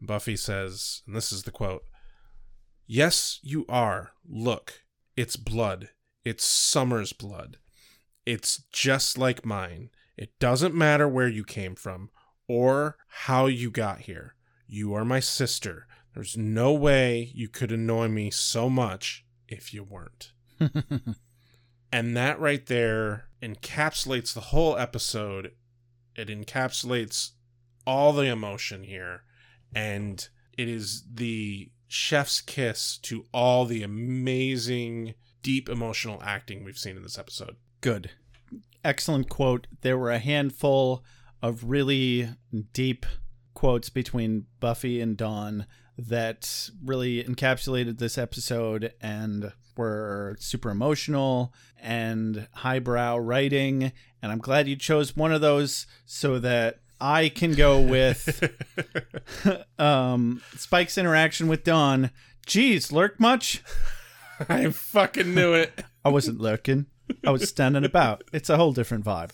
Buffy 0.00 0.36
says, 0.36 1.02
and 1.06 1.16
this 1.16 1.32
is 1.32 1.44
the 1.44 1.50
quote. 1.50 1.84
Yes, 2.86 3.40
you 3.42 3.64
are. 3.68 4.12
Look, 4.28 4.82
it's 5.16 5.36
blood. 5.36 5.90
It's 6.24 6.44
Summer's 6.44 7.12
blood. 7.12 7.58
It's 8.24 8.64
just 8.72 9.16
like 9.16 9.46
mine. 9.46 9.90
It 10.16 10.38
doesn't 10.38 10.74
matter 10.74 11.08
where 11.08 11.28
you 11.28 11.44
came 11.44 11.74
from 11.74 12.10
or 12.48 12.96
how 13.08 13.46
you 13.46 13.70
got 13.70 14.00
here. 14.00 14.34
You 14.66 14.94
are 14.94 15.04
my 15.04 15.20
sister. 15.20 15.86
There's 16.14 16.36
no 16.36 16.72
way 16.72 17.30
you 17.34 17.48
could 17.48 17.70
annoy 17.70 18.08
me 18.08 18.30
so 18.30 18.70
much 18.70 19.24
if 19.48 19.74
you 19.74 19.84
weren't. 19.84 20.32
and 21.92 22.16
that 22.16 22.40
right 22.40 22.64
there 22.66 23.28
encapsulates 23.42 24.32
the 24.32 24.40
whole 24.40 24.76
episode. 24.78 25.52
It 26.14 26.28
encapsulates 26.28 27.32
all 27.86 28.12
the 28.12 28.26
emotion 28.26 28.84
here. 28.84 29.22
And 29.76 30.26
it 30.56 30.68
is 30.70 31.04
the 31.12 31.70
chef's 31.86 32.40
kiss 32.40 32.96
to 33.02 33.26
all 33.32 33.66
the 33.66 33.82
amazing, 33.82 35.14
deep 35.42 35.68
emotional 35.68 36.22
acting 36.24 36.64
we've 36.64 36.78
seen 36.78 36.96
in 36.96 37.02
this 37.02 37.18
episode. 37.18 37.56
Good. 37.82 38.10
Excellent 38.82 39.28
quote. 39.28 39.66
There 39.82 39.98
were 39.98 40.10
a 40.10 40.18
handful 40.18 41.04
of 41.42 41.64
really 41.64 42.30
deep 42.72 43.04
quotes 43.52 43.90
between 43.90 44.46
Buffy 44.60 45.00
and 45.00 45.14
Dawn 45.14 45.66
that 45.98 46.70
really 46.82 47.22
encapsulated 47.22 47.98
this 47.98 48.16
episode 48.16 48.94
and 49.00 49.52
were 49.76 50.36
super 50.38 50.70
emotional 50.70 51.52
and 51.78 52.48
highbrow 52.54 53.18
writing. 53.18 53.92
And 54.22 54.32
I'm 54.32 54.38
glad 54.38 54.68
you 54.68 54.76
chose 54.76 55.14
one 55.14 55.32
of 55.32 55.42
those 55.42 55.86
so 56.06 56.38
that 56.38 56.80
I 57.00 57.28
can 57.28 57.52
go 57.52 57.80
with 57.80 58.42
um, 59.78 60.42
Spike's 60.56 60.96
interaction 60.98 61.48
with 61.48 61.64
Dawn 61.64 62.10
Jeez, 62.46 62.92
lurk 62.92 63.18
much? 63.18 63.62
I 64.48 64.70
fucking 64.70 65.34
knew 65.34 65.52
it. 65.54 65.84
I 66.04 66.10
wasn't 66.10 66.40
lurking. 66.40 66.86
I 67.26 67.30
was 67.30 67.48
standing 67.48 67.84
about. 67.84 68.22
It's 68.32 68.48
a 68.48 68.56
whole 68.56 68.72
different 68.72 69.04
vibe. 69.04 69.32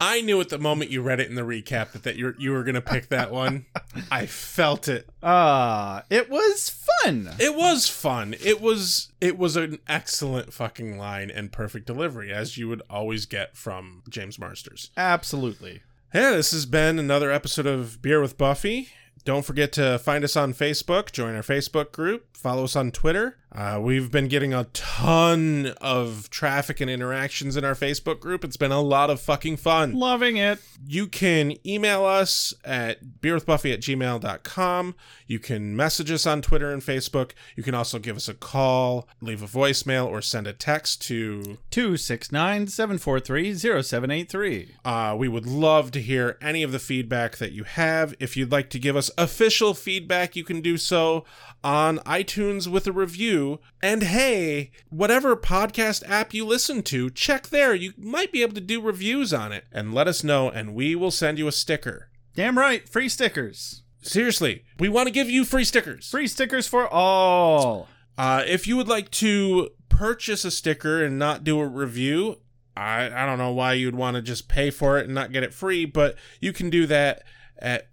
I 0.00 0.20
knew 0.20 0.40
at 0.40 0.48
the 0.48 0.58
moment 0.58 0.90
you 0.90 1.00
read 1.00 1.20
it 1.20 1.28
in 1.28 1.36
the 1.36 1.42
recap 1.42 1.92
that, 1.92 2.02
that 2.02 2.16
you 2.16 2.34
you 2.36 2.50
were 2.50 2.64
gonna 2.64 2.80
pick 2.80 3.08
that 3.08 3.30
one. 3.30 3.66
I 4.10 4.26
felt 4.26 4.88
it. 4.88 5.08
Ah, 5.22 6.04
it 6.10 6.28
was 6.28 6.70
fun. 7.02 7.30
It 7.38 7.54
was 7.54 7.88
fun. 7.88 8.34
It 8.44 8.60
was 8.60 9.12
it 9.20 9.38
was 9.38 9.56
an 9.56 9.78
excellent 9.88 10.52
fucking 10.52 10.98
line 10.98 11.30
and 11.30 11.52
perfect 11.52 11.86
delivery, 11.86 12.32
as 12.32 12.58
you 12.58 12.68
would 12.68 12.82
always 12.90 13.26
get 13.26 13.56
from 13.56 14.02
James 14.08 14.40
Marsters. 14.40 14.90
Absolutely. 14.96 15.82
Yeah, 16.14 16.32
this 16.32 16.50
has 16.50 16.66
been 16.66 16.98
another 16.98 17.32
episode 17.32 17.64
of 17.66 18.02
Beer 18.02 18.20
with 18.20 18.36
Buffy. 18.36 18.88
Don't 19.24 19.44
forget 19.44 19.72
to 19.72 19.98
find 19.98 20.24
us 20.24 20.36
on 20.36 20.52
Facebook, 20.52 21.12
join 21.12 21.36
our 21.36 21.42
Facebook 21.42 21.92
group, 21.92 22.36
follow 22.36 22.64
us 22.64 22.74
on 22.74 22.90
Twitter. 22.90 23.38
Uh, 23.54 23.78
we've 23.80 24.10
been 24.10 24.28
getting 24.28 24.54
a 24.54 24.64
ton 24.72 25.74
of 25.82 26.30
traffic 26.30 26.80
and 26.80 26.90
interactions 26.90 27.54
in 27.54 27.64
our 27.64 27.74
Facebook 27.74 28.18
group. 28.18 28.44
It's 28.44 28.56
been 28.56 28.72
a 28.72 28.80
lot 28.80 29.10
of 29.10 29.20
fucking 29.20 29.58
fun. 29.58 29.92
Loving 29.92 30.38
it. 30.38 30.58
You 30.86 31.06
can 31.06 31.54
email 31.66 32.04
us 32.04 32.54
at 32.64 33.04
beerwithbuffy 33.20 33.74
at 33.74 33.80
gmail.com. 33.80 34.94
You 35.26 35.38
can 35.38 35.76
message 35.76 36.10
us 36.10 36.26
on 36.26 36.40
Twitter 36.40 36.72
and 36.72 36.80
Facebook. 36.80 37.32
You 37.54 37.62
can 37.62 37.74
also 37.74 37.98
give 37.98 38.16
us 38.16 38.26
a 38.26 38.34
call, 38.34 39.06
leave 39.20 39.42
a 39.42 39.46
voicemail, 39.46 40.06
or 40.06 40.22
send 40.22 40.46
a 40.46 40.54
text 40.54 41.02
to 41.02 41.58
269 41.70 42.68
743 42.68 43.54
0783. 43.54 44.68
Uh, 44.82 45.14
we 45.18 45.28
would 45.28 45.46
love 45.46 45.90
to 45.92 46.00
hear 46.00 46.38
any 46.40 46.62
of 46.62 46.72
the 46.72 46.78
feedback 46.78 47.36
that 47.36 47.52
you 47.52 47.64
have. 47.64 48.14
If 48.18 48.34
you'd 48.34 48.52
like 48.52 48.70
to 48.70 48.78
give 48.78 48.96
us 48.96 49.10
official 49.16 49.74
feedback, 49.74 50.36
you 50.36 50.44
can 50.44 50.60
do 50.60 50.76
so 50.76 51.24
on 51.64 51.98
iTunes 51.98 52.66
with 52.66 52.86
a 52.86 52.92
review. 52.92 53.60
And 53.82 54.02
hey, 54.02 54.70
whatever 54.90 55.36
podcast 55.36 56.08
app 56.08 56.34
you 56.34 56.44
listen 56.44 56.82
to, 56.84 57.10
check 57.10 57.48
there. 57.48 57.74
You 57.74 57.92
might 57.96 58.32
be 58.32 58.42
able 58.42 58.54
to 58.54 58.60
do 58.60 58.80
reviews 58.80 59.32
on 59.32 59.52
it 59.52 59.64
and 59.72 59.94
let 59.94 60.08
us 60.08 60.24
know, 60.24 60.48
and 60.48 60.74
we 60.74 60.94
will 60.94 61.10
send 61.10 61.38
you 61.38 61.46
a 61.48 61.52
sticker. 61.52 62.10
Damn 62.34 62.58
right, 62.58 62.88
free 62.88 63.08
stickers. 63.08 63.82
Seriously, 64.02 64.64
we 64.78 64.88
want 64.88 65.06
to 65.06 65.12
give 65.12 65.30
you 65.30 65.44
free 65.44 65.64
stickers. 65.64 66.10
Free 66.10 66.26
stickers 66.26 66.66
for 66.66 66.88
all. 66.88 67.88
Uh, 68.18 68.42
if 68.46 68.66
you 68.66 68.76
would 68.76 68.88
like 68.88 69.10
to 69.10 69.70
purchase 69.88 70.44
a 70.44 70.50
sticker 70.50 71.04
and 71.04 71.18
not 71.18 71.44
do 71.44 71.60
a 71.60 71.66
review, 71.66 72.38
I, 72.76 73.06
I 73.06 73.26
don't 73.26 73.38
know 73.38 73.52
why 73.52 73.74
you'd 73.74 73.94
want 73.94 74.16
to 74.16 74.22
just 74.22 74.48
pay 74.48 74.70
for 74.70 74.98
it 74.98 75.06
and 75.06 75.14
not 75.14 75.32
get 75.32 75.42
it 75.42 75.54
free, 75.54 75.84
but 75.84 76.16
you 76.40 76.52
can 76.52 76.70
do 76.70 76.86
that 76.86 77.22
at 77.58 77.90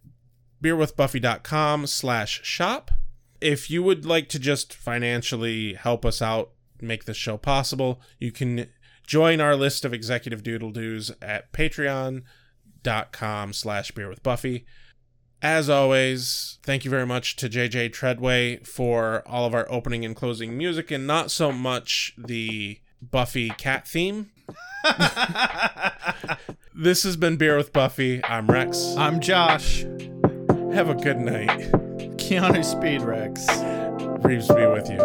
beerwithbuffy.com 0.62 1.88
slash 1.88 2.42
shop. 2.44 2.92
If 3.42 3.70
you 3.70 3.82
would 3.84 4.06
like 4.06 4.30
to 4.30 4.40
just 4.40 4.74
financially 4.74 5.74
help 5.74 6.06
us 6.06 6.22
out, 6.22 6.52
make 6.82 7.06
this 7.06 7.18
show 7.18 7.38
possible, 7.38 8.02
you 8.20 8.32
can 8.32 8.68
join 9.06 9.42
our 9.42 9.56
list 9.56 9.86
of 9.86 9.94
executive 9.94 10.44
doodle 10.44 10.72
doos 10.72 11.12
at 11.22 11.52
patreon.com 11.52 13.54
slash 13.54 13.92
beerwithbuffy. 13.92 14.66
As 15.42 15.70
always, 15.70 16.60
thank 16.64 16.84
you 16.84 16.92
very 16.92 17.06
much 17.06 17.38
to 17.38 17.50
JJ 17.50 17.94
Treadway 17.94 18.58
for 18.66 19.24
all 19.26 19.46
of 19.46 19.54
our 19.54 19.66
opening 19.72 20.04
and 20.04 20.16
closing 20.16 20.58
music 20.58 20.92
and 20.92 21.08
not 21.08 21.32
so 21.32 21.52
much 21.52 22.14
the 22.18 22.80
Buffy 23.02 23.50
cat 23.52 23.88
theme. 23.88 24.32
this 26.76 27.04
has 27.04 27.16
been 27.16 27.38
Beer 27.38 27.56
with 27.56 27.72
Buffy. 27.72 28.22
I'm 28.26 28.48
Rex. 28.48 28.96
I'm 28.98 29.22
Josh. 29.22 29.86
Have 30.74 30.90
a 30.90 30.94
good 30.96 31.20
night. 31.20 31.50
Keanu 32.18 32.64
Speed 32.64 33.02
Rex. 33.02 33.48
Reeves 34.24 34.48
be 34.48 34.66
with 34.68 34.88
you. 34.90 35.00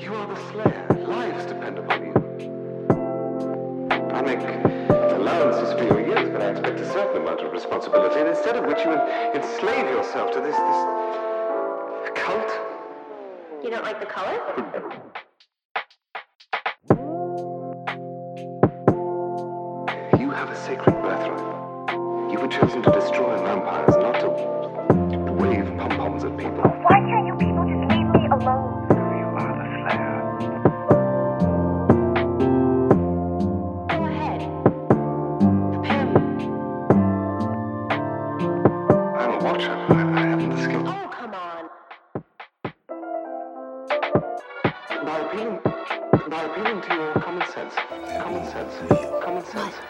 You 0.00 0.14
are 0.14 0.26
the 0.26 0.36
Slayer. 0.52 0.86
Lives 1.08 1.44
depend 1.44 1.78
upon 1.80 2.06
you. 2.06 2.14
I 4.14 4.22
make 4.22 4.40
allowances 5.12 5.72
for 5.78 5.84
your 5.84 6.06
years, 6.06 6.30
but 6.30 6.40
I 6.40 6.50
expect 6.52 6.78
a 6.80 6.92
certain 6.92 7.20
amount 7.22 7.40
of 7.40 7.52
responsibility, 7.52 8.20
and 8.20 8.28
instead 8.28 8.56
of 8.56 8.64
which 8.66 8.78
you 8.78 8.92
enslave 8.92 9.90
yourself 9.90 10.30
to 10.32 10.40
this 10.40 10.56
this 10.56 10.84
cult. 12.14 12.50
You 13.62 13.70
don't 13.70 13.84
like 13.84 13.98
the 13.98 14.06
color? 14.06 14.40
You 20.18 20.30
have 20.30 20.48
a 20.48 20.56
sacred 20.56 20.94
birthright. 21.02 21.59
You 22.50 22.56
were 22.58 22.62
chosen 22.66 22.82
to 22.82 22.90
destroy 22.92 23.36
vampires, 23.44 23.96
not 23.96 24.20
to 24.20 24.28
wave 25.34 25.66
pom 25.78 25.90
poms 25.90 26.24
at 26.24 26.36
people. 26.38 26.62
Why 26.62 26.98
can't 27.00 27.26
you 27.28 27.34
people 27.38 27.64
just 27.64 27.92
leave 27.92 28.08
me 28.08 28.26
alone? 28.32 28.88
You 28.90 29.26
are 29.38 29.54
the 29.58 29.66
Slayer. 29.78 30.22
Go 33.88 34.06
ahead. 34.06 34.40
Prepare 35.72 36.06
me. 36.06 36.46
I'm 39.02 39.32
a 39.32 39.44
watcher. 39.44 39.72
I, 39.72 39.94
I 39.94 40.26
haven't 40.28 40.50
the 40.50 40.62
skill. 40.62 40.84
Oh, 40.88 41.10
come 41.12 41.34
on. 41.34 41.70
By 45.06 45.18
appealing, 45.20 45.60
by 46.30 46.42
appealing 46.44 46.80
to 46.82 46.94
your 46.94 47.12
common 47.14 47.48
sense, 47.52 47.74
common 48.22 48.44
sense, 48.50 48.74
common 49.24 49.44
sense. 49.46 49.54
Werewolves, 49.54 49.89